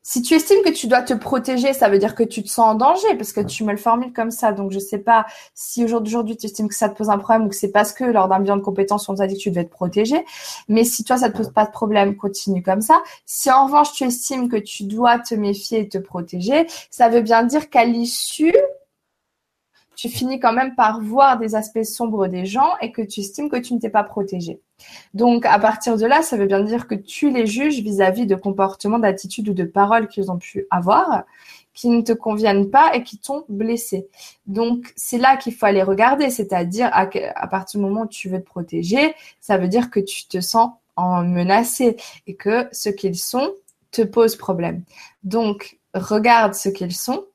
si 0.01 0.21
tu 0.23 0.33
estimes 0.33 0.63
que 0.63 0.71
tu 0.71 0.87
dois 0.87 1.03
te 1.03 1.13
protéger, 1.13 1.73
ça 1.73 1.87
veut 1.87 1.99
dire 1.99 2.15
que 2.15 2.23
tu 2.23 2.41
te 2.41 2.47
sens 2.49 2.65
en 2.65 2.75
danger 2.75 3.15
parce 3.15 3.31
que 3.31 3.41
tu 3.41 3.63
me 3.63 3.71
le 3.71 3.77
formules 3.77 4.13
comme 4.13 4.31
ça. 4.31 4.51
Donc, 4.53 4.71
je 4.71 4.79
sais 4.79 4.97
pas 4.97 5.25
si 5.53 5.83
aujourd'hui 5.83 6.35
tu 6.35 6.47
estimes 6.47 6.67
que 6.67 6.73
ça 6.73 6.89
te 6.89 6.97
pose 6.97 7.09
un 7.09 7.17
problème 7.17 7.45
ou 7.45 7.49
que 7.49 7.55
c'est 7.55 7.71
parce 7.71 7.93
que 7.93 8.05
lors 8.05 8.27
d'un 8.27 8.39
bilan 8.39 8.57
de 8.57 8.61
compétences, 8.61 9.07
on 9.09 9.15
t'a 9.15 9.27
dit 9.27 9.35
que 9.35 9.41
tu 9.41 9.51
devais 9.51 9.65
te 9.65 9.71
protéger. 9.71 10.25
Mais 10.67 10.83
si 10.83 11.03
toi, 11.03 11.17
ça 11.17 11.29
te 11.29 11.37
pose 11.37 11.51
pas 11.53 11.65
de 11.65 11.71
problème, 11.71 12.15
continue 12.15 12.63
comme 12.63 12.81
ça. 12.81 13.01
Si 13.25 13.51
en 13.51 13.65
revanche, 13.65 13.91
tu 13.91 14.03
estimes 14.03 14.49
que 14.49 14.57
tu 14.57 14.85
dois 14.85 15.19
te 15.19 15.35
méfier 15.35 15.81
et 15.81 15.89
te 15.89 15.99
protéger, 15.99 16.65
ça 16.89 17.09
veut 17.09 17.21
bien 17.21 17.43
dire 17.43 17.69
qu'à 17.69 17.85
l'issue, 17.85 18.55
tu 19.99 20.07
finis 20.07 20.39
quand 20.39 20.53
même 20.53 20.75
par 20.75 21.01
voir 21.01 21.37
des 21.37 21.55
aspects 21.55 21.83
sombres 21.83 22.27
des 22.27 22.45
gens 22.45 22.71
et 22.81 22.93
que 22.93 23.01
tu 23.01 23.19
estimes 23.19 23.49
que 23.49 23.57
tu 23.57 23.73
ne 23.73 23.79
t'es 23.79 23.89
pas 23.89 24.05
protégé. 24.05 24.61
Donc, 25.13 25.45
à 25.45 25.59
partir 25.59 25.97
de 25.97 26.05
là, 26.05 26.21
ça 26.21 26.37
veut 26.37 26.45
bien 26.45 26.61
dire 26.61 26.87
que 26.87 26.95
tu 26.95 27.29
les 27.29 27.45
juges 27.45 27.81
vis-à-vis 27.81 28.25
de 28.25 28.35
comportements, 28.35 28.97
d'attitudes 28.97 29.49
ou 29.49 29.53
de 29.53 29.65
paroles 29.65 30.07
qu'ils 30.07 30.31
ont 30.31 30.37
pu 30.37 30.65
avoir, 30.71 31.25
qui 31.73 31.89
ne 31.89 32.01
te 32.01 32.13
conviennent 32.13 32.69
pas 32.69 32.95
et 32.95 33.03
qui 33.03 33.17
t'ont 33.17 33.43
blessé. 33.49 34.07
Donc, 34.47 34.93
c'est 34.95 35.17
là 35.17 35.35
qu'il 35.35 35.53
faut 35.53 35.65
aller 35.65 35.83
regarder, 35.83 36.29
c'est-à-dire 36.29 36.89
à, 36.93 37.47
partir 37.47 37.81
du 37.81 37.85
moment 37.85 38.03
où 38.03 38.07
tu 38.07 38.29
veux 38.29 38.39
te 38.39 38.45
protéger, 38.45 39.13
ça 39.41 39.57
veut 39.57 39.67
dire 39.67 39.89
que 39.89 39.99
tu 39.99 40.27
te 40.27 40.39
sens 40.39 40.71
en 40.95 41.25
menacé 41.25 41.97
et 42.25 42.35
que 42.35 42.69
ce 42.71 42.87
qu'ils 42.87 43.17
sont 43.17 43.51
te 43.91 44.03
pose 44.03 44.37
problème. 44.37 44.81
Donc, 45.23 45.77
regarde 45.93 46.53
ce 46.53 46.69
qu'ils 46.69 46.95
sont, 46.95 47.25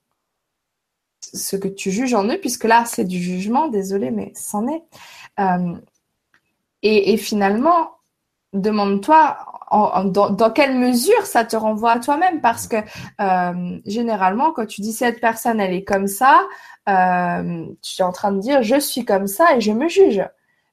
ce 1.32 1.56
que 1.56 1.68
tu 1.68 1.90
juges 1.90 2.14
en 2.14 2.24
eux, 2.24 2.38
puisque 2.38 2.64
là, 2.64 2.84
c'est 2.86 3.04
du 3.04 3.20
jugement, 3.20 3.68
désolé, 3.68 4.10
mais 4.10 4.32
c'en 4.34 4.66
est. 4.68 4.82
Euh, 5.40 5.74
et, 6.82 7.16
finalement, 7.16 7.92
demande-toi 8.52 9.38
dans, 10.04 10.50
quelle 10.54 10.76
mesure 10.76 11.24
ça 11.24 11.44
te 11.44 11.56
renvoie 11.56 11.92
à 11.92 11.98
toi-même, 11.98 12.40
parce 12.40 12.68
que 12.68 12.76
euh, 13.20 13.80
généralement, 13.86 14.52
quand 14.52 14.66
tu 14.66 14.82
dis 14.82 14.92
cette 14.92 15.20
personne, 15.20 15.60
elle 15.60 15.72
est 15.72 15.84
comme 15.84 16.06
ça, 16.06 16.42
euh, 16.88 17.64
tu 17.82 18.02
es 18.02 18.04
en 18.04 18.12
train 18.12 18.32
de 18.32 18.40
dire 18.40 18.62
je 18.62 18.78
suis 18.78 19.04
comme 19.04 19.26
ça 19.26 19.56
et 19.56 19.60
je 19.60 19.72
me 19.72 19.88
juge. 19.88 20.22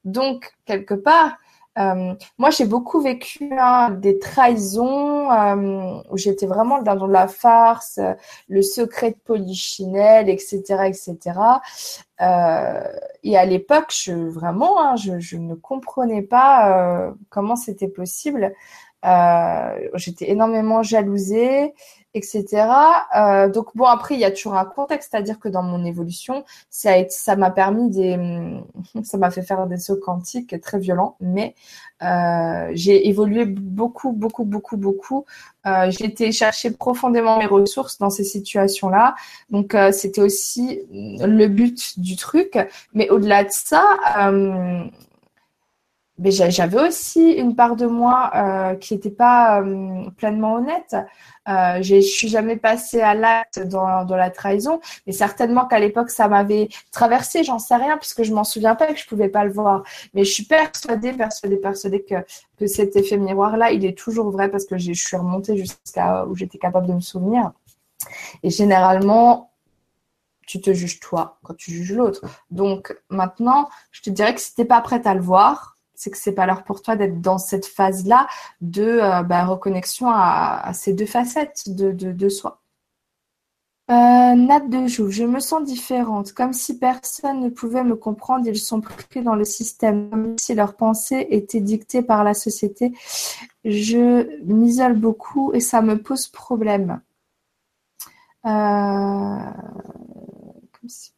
Donc, 0.04 0.52
quelque 0.66 0.94
part, 0.94 1.38
euh, 1.78 2.14
moi, 2.38 2.50
j'ai 2.50 2.66
beaucoup 2.66 3.00
vécu 3.00 3.50
hein, 3.58 3.90
des 3.90 4.18
trahisons 4.18 5.30
euh, 5.30 6.02
où 6.10 6.16
j'étais 6.16 6.46
vraiment 6.46 6.82
dans 6.82 7.06
la 7.06 7.28
farce, 7.28 7.98
le 8.48 8.62
secret 8.62 9.12
de 9.12 9.16
Polichinelle, 9.24 10.28
etc., 10.28 10.60
etc. 10.86 11.18
Euh, 12.20 12.82
et 13.22 13.36
à 13.38 13.44
l'époque, 13.46 13.90
je, 13.90 14.12
vraiment, 14.12 14.80
hein, 14.82 14.96
je, 14.96 15.18
je, 15.18 15.36
ne 15.36 15.54
comprenais 15.54 16.22
pas 16.22 17.12
comment 17.30 17.56
c'était 17.56 17.88
possible. 17.88 18.52
j'étais 19.94 20.30
énormément 20.30 20.82
jalousée 20.82 21.72
etc. 22.14 22.66
Euh, 23.16 23.48
donc 23.48 23.68
bon 23.74 23.84
après 23.84 24.14
il 24.14 24.20
y 24.20 24.24
a 24.24 24.30
toujours 24.30 24.54
un 24.54 24.64
contexte, 24.64 25.10
c'est-à-dire 25.10 25.38
que 25.38 25.48
dans 25.48 25.62
mon 25.62 25.84
évolution, 25.84 26.44
ça 26.70 26.92
ça 27.08 27.36
m'a 27.36 27.50
permis 27.50 27.90
des, 27.90 28.18
ça 29.02 29.18
m'a 29.18 29.30
fait 29.30 29.42
faire 29.42 29.66
des 29.66 29.78
sauts 29.78 29.96
quantiques 29.96 30.60
très 30.60 30.78
violents, 30.78 31.16
mais 31.20 31.54
euh, 32.02 32.70
j'ai 32.74 33.08
évolué 33.08 33.44
beaucoup, 33.44 34.12
beaucoup, 34.12 34.44
beaucoup, 34.44 34.76
beaucoup. 34.76 35.24
Euh, 35.66 35.90
j'ai 35.90 36.06
été 36.06 36.32
chercher 36.32 36.72
profondément 36.72 37.38
mes 37.38 37.46
ressources 37.46 37.98
dans 37.98 38.10
ces 38.10 38.24
situations-là, 38.24 39.14
donc 39.50 39.74
euh, 39.74 39.92
c'était 39.92 40.20
aussi 40.20 40.80
le 40.90 41.46
but 41.46 42.00
du 42.00 42.16
truc. 42.16 42.58
Mais 42.94 43.08
au-delà 43.10 43.44
de 43.44 43.50
ça. 43.50 43.82
Mais 46.18 46.30
j'avais 46.30 46.80
aussi 46.80 47.32
une 47.32 47.56
part 47.56 47.74
de 47.74 47.86
moi 47.86 48.30
euh, 48.34 48.74
qui 48.76 48.94
n'était 48.94 49.10
pas 49.10 49.62
euh, 49.62 50.10
pleinement 50.16 50.54
honnête. 50.54 50.94
Euh, 51.48 51.82
je 51.82 52.00
suis 52.00 52.28
jamais 52.28 52.56
passée 52.56 53.00
à 53.00 53.14
l'acte 53.14 53.60
dans, 53.60 54.04
la 54.04 54.30
trahison, 54.30 54.80
mais 55.06 55.12
certainement 55.12 55.66
qu'à 55.66 55.80
l'époque 55.80 56.10
ça 56.10 56.28
m'avait 56.28 56.68
traversé, 56.92 57.44
j'en 57.44 57.58
sais 57.58 57.76
rien 57.76 57.96
puisque 57.96 58.22
je 58.24 58.32
m'en 58.34 58.44
souviens 58.44 58.74
pas 58.74 58.90
et 58.90 58.94
que 58.94 59.00
je 59.00 59.06
pouvais 59.06 59.30
pas 59.30 59.44
le 59.44 59.52
voir. 59.52 59.84
Mais 60.14 60.24
je 60.24 60.32
suis 60.32 60.44
persuadée, 60.44 61.12
persuadée, 61.12 61.56
persuadée 61.56 62.04
que 62.04 62.14
que 62.58 62.66
cet 62.66 62.94
effet 62.94 63.16
miroir 63.16 63.56
là, 63.56 63.72
il 63.72 63.84
est 63.84 63.96
toujours 63.96 64.30
vrai 64.30 64.50
parce 64.50 64.66
que 64.66 64.78
je 64.78 64.92
suis 64.92 65.16
remontée 65.16 65.56
jusqu'à 65.56 66.26
où 66.26 66.36
j'étais 66.36 66.58
capable 66.58 66.86
de 66.86 66.92
me 66.92 67.00
souvenir. 67.00 67.52
Et 68.42 68.50
généralement, 68.50 69.52
tu 70.46 70.60
te 70.60 70.72
juges 70.72 71.00
toi 71.00 71.38
quand 71.42 71.54
tu 71.54 71.70
juges 71.70 71.94
l'autre. 71.94 72.24
Donc 72.50 72.96
maintenant, 73.08 73.68
je 73.90 74.02
te 74.02 74.10
dirais 74.10 74.34
que 74.34 74.40
si 74.40 74.54
t'es 74.54 74.64
pas 74.64 74.80
prête 74.80 75.06
à 75.06 75.14
le 75.14 75.20
voir, 75.20 75.71
c'est 76.02 76.10
que 76.10 76.18
c'est 76.18 76.32
pas 76.32 76.46
l'heure 76.46 76.64
pour 76.64 76.82
toi 76.82 76.96
d'être 76.96 77.20
dans 77.20 77.38
cette 77.38 77.64
phase-là 77.64 78.26
de 78.60 78.82
euh, 78.82 79.22
bah, 79.22 79.44
reconnexion 79.44 80.08
à, 80.10 80.72
ces 80.74 80.94
deux 80.94 81.06
facettes 81.06 81.68
de, 81.68 82.28
soi. 82.28 82.60
Euh, 83.90 83.94
Nat 84.34 84.60
de 84.66 84.88
Joux, 84.88 85.10
je 85.10 85.22
me 85.22 85.38
sens 85.38 85.62
différente, 85.62 86.32
comme 86.32 86.52
si 86.52 86.78
personne 86.78 87.40
ne 87.40 87.50
pouvait 87.50 87.84
me 87.84 87.94
comprendre. 87.94 88.48
Ils 88.48 88.58
sont 88.58 88.80
pris 88.80 89.22
dans 89.22 89.36
le 89.36 89.44
système, 89.44 90.10
comme 90.10 90.38
si 90.38 90.54
leurs 90.54 90.74
pensées 90.74 91.28
étaient 91.30 91.60
dictées 91.60 92.02
par 92.02 92.24
la 92.24 92.34
société. 92.34 92.92
Je 93.64 94.42
m'isole 94.44 94.98
beaucoup 94.98 95.52
et 95.52 95.60
ça 95.60 95.82
me 95.82 96.02
pose 96.02 96.26
problème. 96.26 97.00
Euh, 98.44 98.48
comme 100.72 100.88
si 100.88 101.12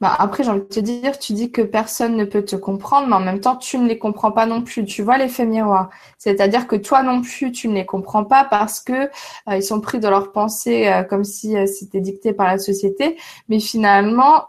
bah 0.00 0.16
après, 0.18 0.44
j'ai 0.44 0.50
envie 0.50 0.60
de 0.60 0.64
te 0.64 0.80
dire, 0.80 1.18
tu 1.18 1.34
dis 1.34 1.52
que 1.52 1.60
personne 1.60 2.16
ne 2.16 2.24
peut 2.24 2.42
te 2.42 2.56
comprendre, 2.56 3.06
mais 3.06 3.16
en 3.16 3.20
même 3.20 3.40
temps, 3.40 3.56
tu 3.56 3.76
ne 3.76 3.86
les 3.86 3.98
comprends 3.98 4.32
pas 4.32 4.46
non 4.46 4.62
plus. 4.62 4.86
Tu 4.86 5.02
vois 5.02 5.18
l'effet 5.18 5.44
miroir. 5.44 5.90
C'est-à-dire 6.16 6.66
que 6.66 6.76
toi 6.76 7.02
non 7.02 7.20
plus, 7.20 7.52
tu 7.52 7.68
ne 7.68 7.74
les 7.74 7.84
comprends 7.84 8.24
pas 8.24 8.44
parce 8.44 8.80
que 8.80 8.92
euh, 8.92 9.08
ils 9.56 9.62
sont 9.62 9.80
pris 9.80 10.00
dans 10.00 10.08
leurs 10.08 10.32
pensées 10.32 10.88
euh, 10.88 11.02
comme 11.02 11.24
si 11.24 11.54
euh, 11.54 11.66
c'était 11.66 12.00
dicté 12.00 12.32
par 12.32 12.46
la 12.46 12.56
société. 12.56 13.18
Mais 13.50 13.60
finalement, 13.60 14.46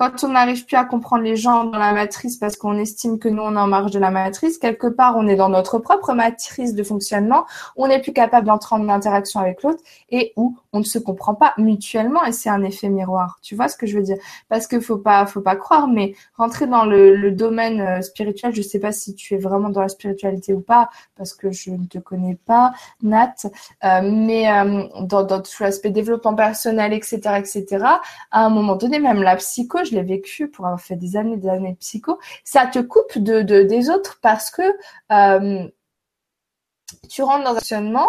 quand 0.00 0.24
on 0.24 0.28
n'arrive 0.28 0.64
plus 0.64 0.76
à 0.76 0.86
comprendre 0.86 1.24
les 1.24 1.36
gens 1.36 1.64
dans 1.64 1.78
la 1.78 1.92
matrice 1.92 2.38
parce 2.38 2.56
qu'on 2.56 2.78
estime 2.78 3.18
que 3.18 3.28
nous, 3.28 3.42
on 3.42 3.54
est 3.54 3.58
en 3.58 3.66
marge 3.66 3.90
de 3.90 3.98
la 3.98 4.10
matrice, 4.10 4.56
quelque 4.56 4.86
part, 4.86 5.14
on 5.18 5.28
est 5.28 5.36
dans 5.36 5.50
notre 5.50 5.78
propre 5.78 6.14
matrice 6.14 6.74
de 6.74 6.82
fonctionnement, 6.82 7.44
on 7.76 7.88
n'est 7.88 8.00
plus 8.00 8.14
capable 8.14 8.46
d'entrer 8.46 8.76
en 8.76 8.88
interaction 8.88 9.40
avec 9.40 9.62
l'autre 9.62 9.82
et 10.08 10.32
où 10.36 10.56
on 10.72 10.78
ne 10.78 10.84
se 10.84 10.98
comprend 10.98 11.34
pas 11.34 11.52
mutuellement 11.58 12.24
et 12.24 12.32
c'est 12.32 12.48
un 12.48 12.62
effet 12.62 12.88
miroir. 12.88 13.40
Tu 13.42 13.54
vois 13.54 13.68
ce 13.68 13.76
que 13.76 13.86
je 13.86 13.94
veux 13.94 14.02
dire? 14.02 14.16
Parce 14.48 14.66
que 14.66 14.80
faut 14.80 14.96
pas, 14.96 15.26
faut 15.26 15.42
pas 15.42 15.56
croire, 15.56 15.86
mais 15.86 16.14
rentrer 16.34 16.66
dans 16.66 16.86
le, 16.86 17.30
domaine 17.32 17.82
euh, 17.82 18.00
spirituel, 18.00 18.54
je 18.54 18.62
sais 18.62 18.80
pas 18.80 18.92
si 18.92 19.14
tu 19.14 19.34
es 19.34 19.38
vraiment 19.38 19.68
dans 19.68 19.82
la 19.82 19.90
spiritualité 19.90 20.54
ou 20.54 20.60
pas, 20.60 20.88
parce 21.14 21.34
que 21.34 21.50
je 21.50 21.72
ne 21.72 21.84
te 21.84 21.98
connais 21.98 22.38
pas, 22.46 22.72
Nat, 23.02 23.34
euh, 23.84 24.00
mais 24.02 24.50
euh, 24.50 24.84
dans, 25.02 25.24
dans 25.24 25.42
tout 25.42 25.62
l'aspect 25.62 25.90
développement 25.90 26.34
personnel, 26.34 26.94
etc., 26.94 27.18
etc., 27.38 27.84
à 28.30 28.46
un 28.46 28.48
moment 28.48 28.76
donné, 28.76 28.98
même 28.98 29.22
la 29.22 29.36
psycho, 29.36 29.84
je 29.90 29.96
l'ai 29.96 30.02
vécu 30.02 30.48
pour 30.48 30.66
avoir 30.66 30.80
fait 30.80 30.96
des 30.96 31.16
années 31.16 31.36
des 31.36 31.48
années 31.48 31.72
de 31.72 31.78
psycho, 31.78 32.18
ça 32.44 32.66
te 32.66 32.78
coupe 32.78 33.18
de, 33.18 33.42
des 33.42 33.90
autres 33.90 34.18
parce 34.22 34.50
que 34.50 34.62
euh, 35.12 35.68
tu 37.08 37.22
rentres 37.22 37.44
dans 37.44 37.50
un 37.50 37.54
fonctionnement 37.54 38.08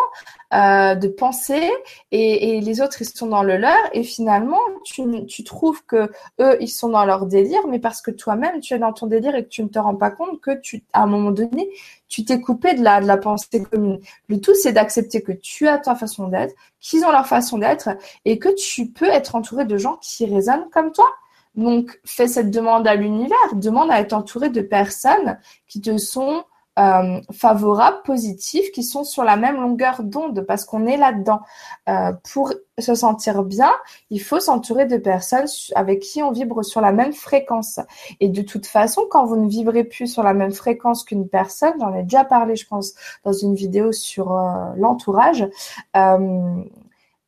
euh, 0.54 0.96
de 0.96 1.08
pensée 1.08 1.72
et, 2.12 2.60
les 2.62 2.82
autres 2.82 3.02
ils 3.02 3.10
sont 3.10 3.28
dans 3.28 3.44
le 3.44 3.58
leur 3.58 3.78
et 3.94 4.04
finalement 4.04 4.60
tu, 4.84 5.26
tu, 5.26 5.44
trouves 5.44 5.84
que 5.86 6.12
eux 6.40 6.58
ils 6.60 6.68
sont 6.68 6.90
dans 6.90 7.06
leur 7.06 7.26
délire 7.26 7.66
mais 7.68 7.80
parce 7.80 8.02
que 8.02 8.12
toi-même 8.12 8.60
tu 8.60 8.74
es 8.74 8.80
dans 8.80 8.94
ton 8.94 9.08
délire 9.08 9.36
et 9.36 9.44
que 9.44 9.50
tu 9.50 9.64
ne 9.64 9.70
te 9.70 9.80
rends 9.80 9.96
pas 9.96 10.12
compte 10.12 10.42
que 10.42 10.60
tu 10.60 10.84
à 10.94 11.04
un 11.04 11.08
moment 11.08 11.32
donné 11.32 11.70
tu 12.08 12.26
t'es 12.26 12.42
coupé 12.42 12.74
de 12.74 12.84
la 12.84 13.02
de 13.02 13.08
la 13.08 13.18
pensée 13.18 13.64
commune. 13.64 14.00
Le 14.28 14.42
tout 14.42 14.56
c'est 14.56 14.74
d'accepter 14.74 15.22
que 15.22 15.32
tu 15.32 15.68
as 15.68 15.78
ta 15.78 15.96
façon 15.96 16.28
d'être, 16.28 16.54
qu'ils 16.80 17.06
ont 17.06 17.12
leur 17.12 17.28
façon 17.28 17.58
d'être 17.58 17.90
et 18.26 18.38
que 18.40 18.50
tu 18.50 18.88
peux 18.88 19.10
être 19.10 19.36
entouré 19.36 19.66
de 19.66 19.78
gens 19.78 19.98
qui 20.02 20.26
résonnent 20.26 20.70
comme 20.72 20.92
toi. 20.92 21.08
Donc, 21.56 22.00
fais 22.06 22.28
cette 22.28 22.52
demande 22.52 22.88
à 22.88 22.96
l'univers. 22.96 23.38
Demande 23.54 23.92
à 23.92 24.00
être 24.00 24.14
entouré 24.14 24.50
de 24.50 24.62
personnes 24.62 25.38
qui 25.68 25.82
te 25.82 25.98
sont 25.98 26.44
euh, 26.80 27.20
favorables, 27.34 28.02
positives, 28.06 28.72
qui 28.72 28.84
sont 28.84 29.04
sur 29.04 29.26
la 29.26 29.36
même 29.36 29.58
longueur 29.58 30.04
d'onde, 30.04 30.46
parce 30.48 30.64
qu'on 30.64 30.88
est 30.88 30.96
là-dedans. 30.96 31.42
Euh, 31.90 32.14
pour 32.32 32.54
se 32.80 32.96
sentir 32.96 33.44
bien, 33.44 33.72
il 34.10 34.22
faut 34.22 34.40
s'entourer 34.40 34.86
de 34.86 34.96
personnes 34.96 35.48
avec 35.76 36.00
qui 36.00 36.24
on 36.24 36.32
vibre 36.32 36.64
sur 36.64 36.80
la 36.80 36.94
même 36.94 37.12
fréquence. 37.12 37.82
Et 38.22 38.30
de 38.30 38.42
toute 38.42 38.66
façon, 38.66 39.02
quand 39.10 39.26
vous 39.26 39.36
ne 39.36 39.50
vibrez 39.50 39.84
plus 39.84 40.08
sur 40.08 40.24
la 40.24 40.34
même 40.34 40.54
fréquence 40.54 41.04
qu'une 41.04 41.28
personne, 41.28 41.74
j'en 41.80 41.94
ai 41.94 42.04
déjà 42.04 42.24
parlé, 42.24 42.56
je 42.56 42.66
pense, 42.66 42.94
dans 43.26 43.34
une 43.34 43.54
vidéo 43.54 43.92
sur 43.92 44.32
euh, 44.32 44.74
l'entourage, 44.78 45.48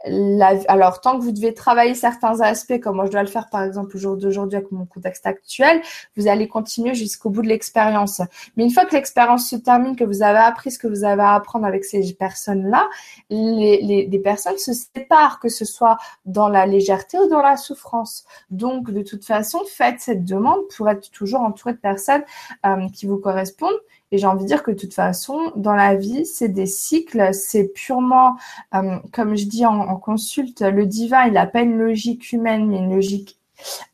alors, 0.05 0.99
tant 0.99 1.17
que 1.17 1.23
vous 1.23 1.31
devez 1.31 1.53
travailler 1.53 1.95
certains 1.95 2.41
aspects, 2.41 2.79
comme 2.81 2.97
moi 2.97 3.05
je 3.05 3.11
dois 3.11 3.21
le 3.23 3.29
faire 3.29 3.49
par 3.49 3.63
exemple 3.63 3.95
au 3.95 3.99
jour 3.99 4.17
d'aujourd'hui 4.17 4.57
avec 4.57 4.71
mon 4.71 4.85
contexte 4.85 5.25
actuel, 5.25 5.81
vous 6.17 6.27
allez 6.27 6.47
continuer 6.47 6.93
jusqu'au 6.93 7.29
bout 7.29 7.41
de 7.41 7.47
l'expérience. 7.47 8.21
Mais 8.57 8.65
une 8.65 8.71
fois 8.71 8.85
que 8.85 8.95
l'expérience 8.95 9.49
se 9.49 9.55
termine, 9.55 9.95
que 9.95 10.03
vous 10.03 10.21
avez 10.21 10.39
appris 10.39 10.71
ce 10.71 10.79
que 10.79 10.87
vous 10.87 11.05
avez 11.05 11.21
à 11.21 11.35
apprendre 11.35 11.65
avec 11.65 11.85
ces 11.85 12.13
personnes-là, 12.13 12.89
les, 13.29 13.81
les, 13.81 14.19
personnes 14.19 14.57
se 14.57 14.73
séparent, 14.73 15.39
que 15.39 15.49
ce 15.49 15.65
soit 15.65 15.97
dans 16.25 16.49
la 16.49 16.65
légèreté 16.65 17.17
ou 17.19 17.27
dans 17.27 17.41
la 17.41 17.57
souffrance. 17.57 18.25
Donc, 18.49 18.91
de 18.91 19.01
toute 19.01 19.25
façon, 19.25 19.59
faites 19.69 19.99
cette 19.99 20.25
demande 20.25 20.61
pour 20.75 20.89
être 20.89 21.11
toujours 21.11 21.41
entouré 21.41 21.73
de 21.73 21.79
personnes 21.79 22.23
euh, 22.65 22.87
qui 22.93 23.05
vous 23.05 23.17
correspondent 23.17 23.71
et 24.13 24.19
j'ai 24.19 24.27
envie 24.27 24.43
de 24.43 24.47
dire 24.47 24.61
que 24.61 24.69
de 24.69 24.77
toute 24.77 24.93
façon, 24.93 25.51
dans 25.55 25.73
la 25.73 25.95
vie, 25.95 26.23
c'est 26.27 26.47
des 26.47 26.67
cycles, 26.67 27.33
c'est 27.33 27.63
purement, 27.63 28.37
euh, 28.75 28.99
comme 29.11 29.35
je 29.35 29.45
dis 29.45 29.65
en, 29.65 29.95
consulte, 29.97 30.61
le 30.61 30.85
divin, 30.85 31.25
il 31.25 31.33
n'a 31.33 31.47
pas 31.47 31.61
une 31.61 31.79
logique 31.79 32.31
humaine, 32.31 32.67
mais 32.67 32.77
une 32.77 32.93
logique 32.93 33.39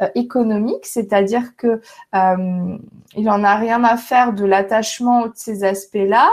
euh, 0.01 0.09
économique, 0.15 0.85
c'est-à-dire 0.85 1.55
que 1.55 1.79
euh, 2.15 2.77
il 3.15 3.29
en 3.29 3.45
a 3.45 3.55
rien 3.55 3.81
à 3.85 3.95
faire 3.95 4.33
de 4.33 4.43
l'attachement 4.43 5.27
de 5.27 5.31
ces 5.35 5.63
aspects-là. 5.63 6.29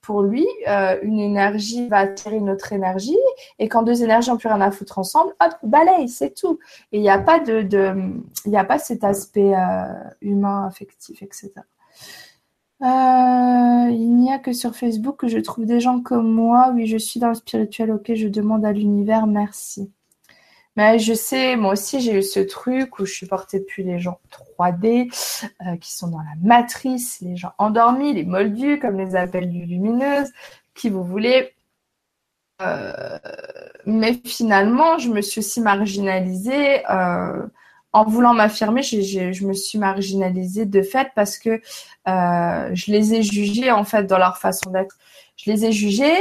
Pour 0.00 0.22
lui, 0.22 0.46
euh, 0.68 0.96
une 1.02 1.18
énergie 1.18 1.88
va 1.88 1.98
attirer 1.98 2.36
une 2.36 2.50
autre 2.50 2.72
énergie, 2.72 3.18
et 3.58 3.68
quand 3.68 3.82
deux 3.82 4.04
énergies 4.04 4.30
n'ont 4.30 4.36
plus 4.36 4.48
rien 4.48 4.60
à 4.60 4.70
foutre 4.70 5.00
ensemble, 5.00 5.34
hop, 5.40 5.54
balaye, 5.64 6.08
c'est 6.08 6.34
tout. 6.34 6.60
Et 6.92 6.98
il 6.98 7.02
n'y 7.02 7.10
a 7.10 7.18
pas 7.18 7.40
de, 7.40 7.66
il 8.44 8.50
n'y 8.50 8.56
a 8.56 8.64
pas 8.64 8.78
cet 8.78 9.02
aspect 9.02 9.54
humain, 10.20 10.68
affectif, 10.68 11.20
etc. 11.20 11.52
Euh, 12.80 13.90
il 13.90 14.16
n'y 14.16 14.32
a 14.32 14.38
que 14.38 14.52
sur 14.52 14.76
Facebook 14.76 15.16
que 15.18 15.28
je 15.28 15.38
trouve 15.38 15.66
des 15.66 15.80
gens 15.80 16.00
comme 16.00 16.30
moi. 16.32 16.70
Oui, 16.74 16.86
je 16.86 16.96
suis 16.96 17.18
dans 17.20 17.28
le 17.28 17.34
spirituel. 17.34 17.90
Ok, 17.92 18.12
je 18.14 18.28
demande 18.28 18.64
à 18.64 18.72
l'univers 18.72 19.26
merci. 19.26 19.90
Mais 20.76 21.00
je 21.00 21.12
sais, 21.12 21.56
moi 21.56 21.72
aussi, 21.72 22.00
j'ai 22.00 22.18
eu 22.18 22.22
ce 22.22 22.38
truc 22.38 23.00
où 23.00 23.04
je 23.04 23.12
supportais 23.12 23.58
plus 23.58 23.82
les 23.82 23.98
gens 23.98 24.20
3D, 24.30 25.10
euh, 25.66 25.76
qui 25.76 25.92
sont 25.92 26.06
dans 26.06 26.18
la 26.18 26.36
matrice, 26.40 27.20
les 27.20 27.36
gens 27.36 27.52
endormis, 27.58 28.14
les 28.14 28.24
moldus, 28.24 28.78
comme 28.78 28.96
les 28.96 29.16
appelle 29.16 29.50
lumineuses, 29.50 30.30
qui 30.74 30.88
vous 30.88 31.02
voulez. 31.02 31.52
Euh, 32.62 33.18
mais 33.86 34.20
finalement, 34.24 34.98
je 34.98 35.10
me 35.10 35.20
suis 35.20 35.40
aussi 35.40 35.60
marginalisée. 35.60 36.88
Euh, 36.90 37.46
en 37.92 38.04
voulant 38.04 38.34
m'affirmer, 38.34 38.82
je 38.82 39.46
me 39.46 39.54
suis 39.54 39.78
marginalisée 39.78 40.66
de 40.66 40.82
fait 40.82 41.08
parce 41.14 41.38
que 41.38 41.60
je 42.06 42.92
les 42.92 43.14
ai 43.14 43.22
jugés 43.22 43.70
en 43.70 43.84
fait 43.84 44.04
dans 44.04 44.18
leur 44.18 44.38
façon 44.38 44.70
d'être. 44.70 44.96
Je 45.36 45.50
les 45.50 45.64
ai 45.64 45.72
jugés 45.72 46.16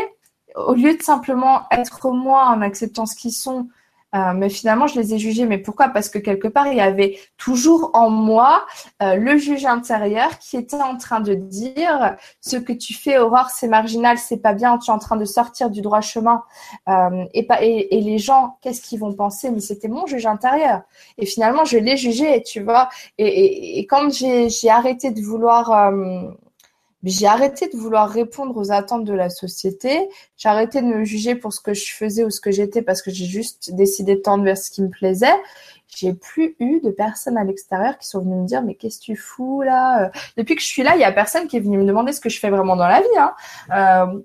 au 0.55 0.73
lieu 0.73 0.95
de 0.95 1.01
simplement 1.03 1.67
être 1.71 2.09
moi 2.11 2.45
en 2.47 2.61
acceptant 2.61 3.05
ce 3.05 3.15
qu'ils 3.15 3.31
sont, 3.31 3.67
euh, 4.15 4.33
mais 4.33 4.49
finalement, 4.49 4.87
je 4.87 4.99
les 4.99 5.13
ai 5.13 5.19
jugés. 5.19 5.45
Mais 5.45 5.57
pourquoi? 5.57 5.89
Parce 5.89 6.09
que 6.09 6.17
quelque 6.17 6.47
part, 6.47 6.67
il 6.67 6.77
y 6.77 6.81
avait 6.81 7.19
toujours 7.37 7.91
en 7.93 8.09
moi 8.09 8.65
euh, 9.01 9.15
le 9.15 9.37
juge 9.37 9.65
intérieur 9.65 10.39
qui 10.39 10.57
était 10.57 10.81
en 10.81 10.97
train 10.97 11.19
de 11.19 11.33
dire 11.33 12.15
ce 12.41 12.57
que 12.57 12.73
tu 12.73 12.93
fais, 12.93 13.17
Aurore, 13.17 13.49
c'est 13.49 13.67
marginal, 13.67 14.17
c'est 14.17 14.37
pas 14.37 14.53
bien, 14.53 14.77
tu 14.77 14.91
es 14.91 14.93
en 14.93 14.99
train 14.99 15.17
de 15.17 15.25
sortir 15.25 15.69
du 15.69 15.81
droit 15.81 16.01
chemin. 16.01 16.43
Euh, 16.87 17.25
et, 17.33 17.97
et, 17.97 18.01
les 18.01 18.17
gens, 18.17 18.57
qu'est-ce 18.61 18.81
qu'ils 18.81 18.99
vont 18.99 19.13
penser? 19.13 19.51
Mais 19.51 19.59
c'était 19.59 19.89
mon 19.89 20.05
juge 20.05 20.25
intérieur. 20.25 20.81
Et 21.17 21.25
finalement, 21.25 21.65
je 21.65 21.77
l'ai 21.77 21.97
jugé, 21.97 22.41
tu 22.43 22.61
vois. 22.61 22.89
Et, 23.17 23.79
et 23.79 23.85
quand 23.87 24.09
j'ai 24.11 24.69
arrêté 24.69 25.11
de 25.11 25.21
vouloir 25.21 25.91
j'ai 27.07 27.27
arrêté 27.27 27.69
de 27.69 27.77
vouloir 27.77 28.09
répondre 28.09 28.57
aux 28.57 28.71
attentes 28.71 29.05
de 29.05 29.13
la 29.13 29.29
société. 29.29 30.09
J'ai 30.37 30.49
arrêté 30.49 30.81
de 30.81 30.87
me 30.87 31.03
juger 31.05 31.35
pour 31.35 31.53
ce 31.53 31.61
que 31.61 31.73
je 31.73 31.93
faisais 31.93 32.23
ou 32.23 32.29
ce 32.29 32.41
que 32.41 32.51
j'étais 32.51 32.81
parce 32.81 33.01
que 33.01 33.11
j'ai 33.11 33.25
juste 33.25 33.73
décidé 33.73 34.15
de 34.15 34.21
tendre 34.21 34.43
vers 34.43 34.57
ce 34.57 34.69
qui 34.69 34.81
me 34.81 34.89
plaisait 34.89 35.35
j'ai 35.99 36.13
plus 36.13 36.55
eu 36.59 36.79
de 36.81 36.91
personnes 36.91 37.37
à 37.37 37.43
l'extérieur 37.43 37.97
qui 37.97 38.07
sont 38.07 38.21
venues 38.21 38.35
me 38.35 38.45
dire 38.45 38.61
mais 38.61 38.75
qu'est-ce 38.75 38.99
que 38.99 39.05
tu 39.05 39.15
fous 39.15 39.63
là 39.63 40.03
euh, 40.03 40.09
Depuis 40.37 40.55
que 40.55 40.61
je 40.61 40.67
suis 40.67 40.83
là, 40.83 40.95
il 40.95 41.01
y 41.01 41.03
a 41.03 41.11
personne 41.11 41.47
qui 41.47 41.57
est 41.57 41.59
venu 41.59 41.79
me 41.79 41.85
demander 41.85 42.11
ce 42.11 42.21
que 42.21 42.29
je 42.29 42.39
fais 42.39 42.51
vraiment 42.51 42.75
dans 42.75 42.87
la 42.87 43.01
vie. 43.01 43.07
Hein. 43.17 43.33
Euh, 43.73 44.21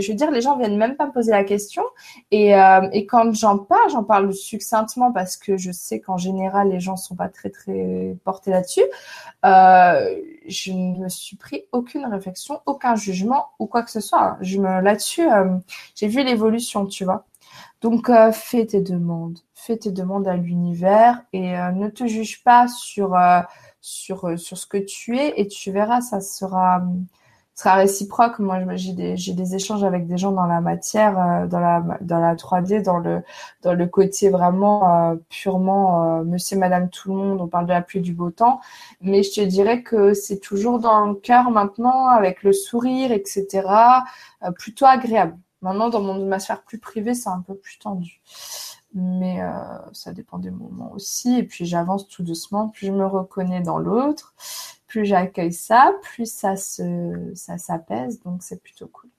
je 0.00 0.08
veux 0.08 0.16
dire, 0.16 0.30
les 0.30 0.40
gens 0.40 0.56
viennent 0.56 0.78
même 0.78 0.96
pas 0.96 1.06
me 1.06 1.12
poser 1.12 1.32
la 1.32 1.44
question. 1.44 1.82
Et, 2.30 2.54
euh, 2.54 2.88
et 2.92 3.04
quand 3.04 3.30
j'en 3.34 3.58
parle, 3.58 3.90
j'en 3.90 4.04
parle 4.04 4.32
succinctement 4.32 5.12
parce 5.12 5.36
que 5.36 5.58
je 5.58 5.70
sais 5.70 6.00
qu'en 6.00 6.16
général 6.16 6.70
les 6.70 6.80
gens 6.80 6.96
sont 6.96 7.14
pas 7.14 7.28
très 7.28 7.50
très 7.50 8.16
portés 8.24 8.50
là-dessus. 8.50 8.84
Je 9.44 10.72
ne 10.72 11.04
me 11.04 11.08
suis 11.10 11.36
pris 11.36 11.64
aucune 11.72 12.06
réflexion, 12.06 12.60
aucun 12.64 12.96
jugement 12.96 13.48
ou 13.58 13.66
quoi 13.66 13.82
que 13.82 13.90
ce 13.90 14.00
soit. 14.00 14.38
Me 14.40 14.80
là-dessus, 14.80 15.28
j'ai 15.94 16.08
vu 16.08 16.24
l'évolution, 16.24 16.86
tu 16.86 17.04
vois. 17.04 17.26
Donc 17.80 18.10
fais 18.32 18.66
tes 18.66 18.80
demandes 18.80 19.38
fais 19.66 19.76
tes 19.76 19.90
demandes 19.90 20.28
à 20.28 20.36
l'univers 20.36 21.22
et 21.32 21.58
euh, 21.58 21.72
ne 21.72 21.88
te 21.88 22.06
juge 22.06 22.44
pas 22.44 22.68
sur, 22.68 23.14
euh, 23.14 23.40
sur, 23.80 24.28
euh, 24.28 24.36
ce 24.36 24.66
que 24.66 24.78
tu 24.78 25.18
es 25.18 25.40
et 25.40 25.48
tu 25.48 25.72
verras, 25.72 26.00
ça 26.00 26.20
sera, 26.20 26.84
réciproque. 27.64 28.38
Moi, 28.38 28.76
j'ai 28.76 28.92
des, 28.92 29.14
des 29.16 29.54
échanges 29.54 29.82
avec 29.82 30.06
des 30.06 30.18
gens 30.18 30.30
dans 30.32 30.46
la 30.46 30.60
matière, 30.60 31.48
dans, 31.48 31.58
la, 31.58 31.82
dans 32.02 32.20
la 32.20 32.34
3D, 32.36 32.82
dans 32.82 32.98
le, 32.98 33.22
dans 33.62 33.72
le 33.72 33.86
côté 33.86 34.28
vraiment 34.28 35.16
purement 35.30 36.22
monsieur, 36.22 36.58
madame, 36.58 36.90
tout 36.90 37.08
le 37.08 37.16
monde. 37.16 37.40
On 37.40 37.48
parle 37.48 37.64
de 37.64 37.72
la 37.72 37.80
pluie 37.80 38.02
du 38.02 38.12
beau 38.12 38.30
temps. 38.30 38.60
Mais 39.00 39.22
je 39.22 39.32
te 39.32 39.40
dirais 39.40 39.82
que 39.82 40.12
c'est 40.12 40.38
toujours 40.38 40.80
dans 40.80 41.06
le 41.06 41.14
cœur 41.14 41.50
maintenant, 41.50 42.08
avec 42.08 42.42
le 42.42 42.52
sourire, 42.52 43.10
etc. 43.10 43.66
plutôt 44.54 44.84
agréable. 44.84 45.38
Maintenant, 45.62 45.88
dans 45.88 46.02
mon, 46.02 46.26
ma 46.26 46.38
sphère 46.38 46.62
plus 46.62 46.78
privée, 46.78 47.14
c'est 47.14 47.30
un 47.30 47.40
peu 47.40 47.54
plus 47.54 47.78
tendu 47.78 48.20
mais 48.96 49.42
euh, 49.42 49.52
ça 49.92 50.12
dépend 50.12 50.38
des 50.38 50.50
moments 50.50 50.90
aussi. 50.92 51.38
Et 51.38 51.44
puis 51.44 51.66
j'avance 51.66 52.08
tout 52.08 52.22
doucement, 52.22 52.68
plus 52.68 52.86
je 52.88 52.92
me 52.92 53.06
reconnais 53.06 53.60
dans 53.60 53.78
l'autre, 53.78 54.34
plus 54.86 55.04
j'accueille 55.04 55.52
ça, 55.52 55.92
plus 56.02 56.30
ça 56.32 56.56
se, 56.56 57.32
ça 57.34 57.58
s'apaise, 57.58 58.20
donc 58.20 58.42
c'est 58.42 58.60
plutôt 58.60 58.88
cool. 58.88 59.10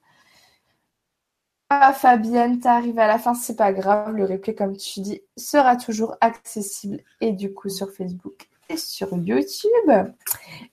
Ah, 1.70 1.94
Fabienne, 1.94 2.60
t'arrives 2.60 2.98
à 2.98 3.08
la 3.08 3.20
fin, 3.20 3.34
c'est 3.34 3.58
pas 3.58 3.74
grave. 3.74 4.16
Le 4.16 4.24
replay, 4.24 4.56
comme 4.56 4.78
tu 4.78 5.02
dis, 5.02 5.22
sera 5.36 5.76
toujours 5.76 6.16
accessible 6.22 7.02
et 7.20 7.34
du 7.34 7.54
coup 7.54 7.68
sur 7.68 7.92
Facebook 7.92 8.48
et 8.70 8.78
sur 8.78 9.14
YouTube. 9.18 9.92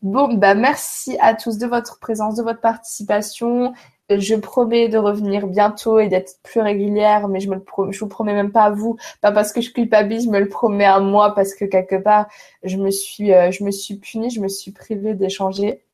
Bon, 0.02 0.34
bah 0.34 0.54
merci 0.54 1.16
à 1.20 1.34
tous 1.34 1.58
de 1.58 1.66
votre 1.66 1.98
présence, 1.98 2.36
de 2.36 2.42
votre 2.42 2.60
participation. 2.60 3.74
Je 4.10 4.34
promets 4.34 4.88
de 4.88 4.98
revenir 4.98 5.46
bientôt 5.46 5.98
et 5.98 6.08
d'être 6.08 6.34
plus 6.42 6.60
régulière, 6.60 7.28
mais 7.28 7.40
je 7.40 7.48
me 7.48 7.54
le 7.54 7.64
je 7.90 8.00
vous 8.00 8.08
promets 8.08 8.34
même 8.34 8.52
pas 8.52 8.64
à 8.64 8.70
vous, 8.70 8.98
pas 9.22 9.32
parce 9.32 9.52
que 9.52 9.62
je 9.62 9.70
culpabilise, 9.70 10.26
je 10.26 10.30
me 10.30 10.40
le 10.40 10.48
promets 10.48 10.84
à 10.84 11.00
moi 11.00 11.34
parce 11.34 11.54
que 11.54 11.64
quelque 11.64 11.96
part 11.96 12.26
je 12.62 12.76
me 12.76 12.90
suis, 12.90 13.32
euh, 13.32 13.50
je 13.50 13.64
me 13.64 13.70
suis 13.70 13.96
punie, 13.96 14.30
je 14.30 14.40
me 14.40 14.48
suis 14.48 14.72
privée 14.72 15.14
d'échanger 15.14 15.84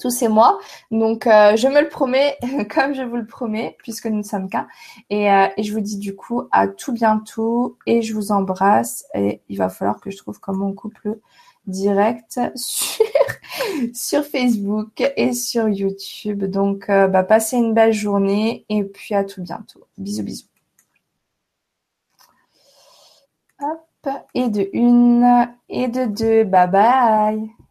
tous 0.00 0.10
ces 0.10 0.28
mois. 0.28 0.58
Donc 0.90 1.26
euh, 1.26 1.56
je 1.56 1.68
me 1.68 1.80
le 1.80 1.88
promets, 1.88 2.36
comme 2.74 2.94
je 2.94 3.02
vous 3.02 3.16
le 3.16 3.26
promets, 3.26 3.76
puisque 3.78 4.06
nous 4.06 4.18
ne 4.18 4.22
sommes 4.22 4.48
qu'un. 4.48 4.66
Et, 5.10 5.30
euh, 5.30 5.46
et, 5.56 5.62
je 5.62 5.72
vous 5.72 5.80
dis 5.80 5.98
du 5.98 6.16
coup 6.16 6.48
à 6.50 6.66
tout 6.68 6.92
bientôt 6.92 7.78
et 7.86 8.02
je 8.02 8.14
vous 8.14 8.32
embrasse. 8.32 9.04
Et 9.14 9.42
il 9.48 9.58
va 9.58 9.68
falloir 9.68 10.00
que 10.00 10.10
je 10.10 10.16
trouve 10.16 10.40
comment 10.40 10.68
on 10.68 10.72
coupe 10.72 10.98
le 11.04 11.20
direct 11.66 12.40
sur 13.94 14.24
Facebook 14.24 15.02
et 15.16 15.32
sur 15.32 15.68
YouTube. 15.68 16.44
Donc, 16.44 16.88
euh, 16.88 17.08
bah, 17.08 17.22
passez 17.22 17.56
une 17.56 17.74
belle 17.74 17.92
journée 17.92 18.64
et 18.68 18.84
puis 18.84 19.14
à 19.14 19.24
tout 19.24 19.42
bientôt. 19.42 19.86
Bisous, 19.98 20.22
bisous. 20.22 20.46
Hop, 23.60 24.08
et 24.34 24.48
de 24.48 24.68
une, 24.72 25.48
et 25.68 25.88
de 25.88 26.06
deux. 26.06 26.44
Bye 26.44 26.70
bye. 26.70 27.61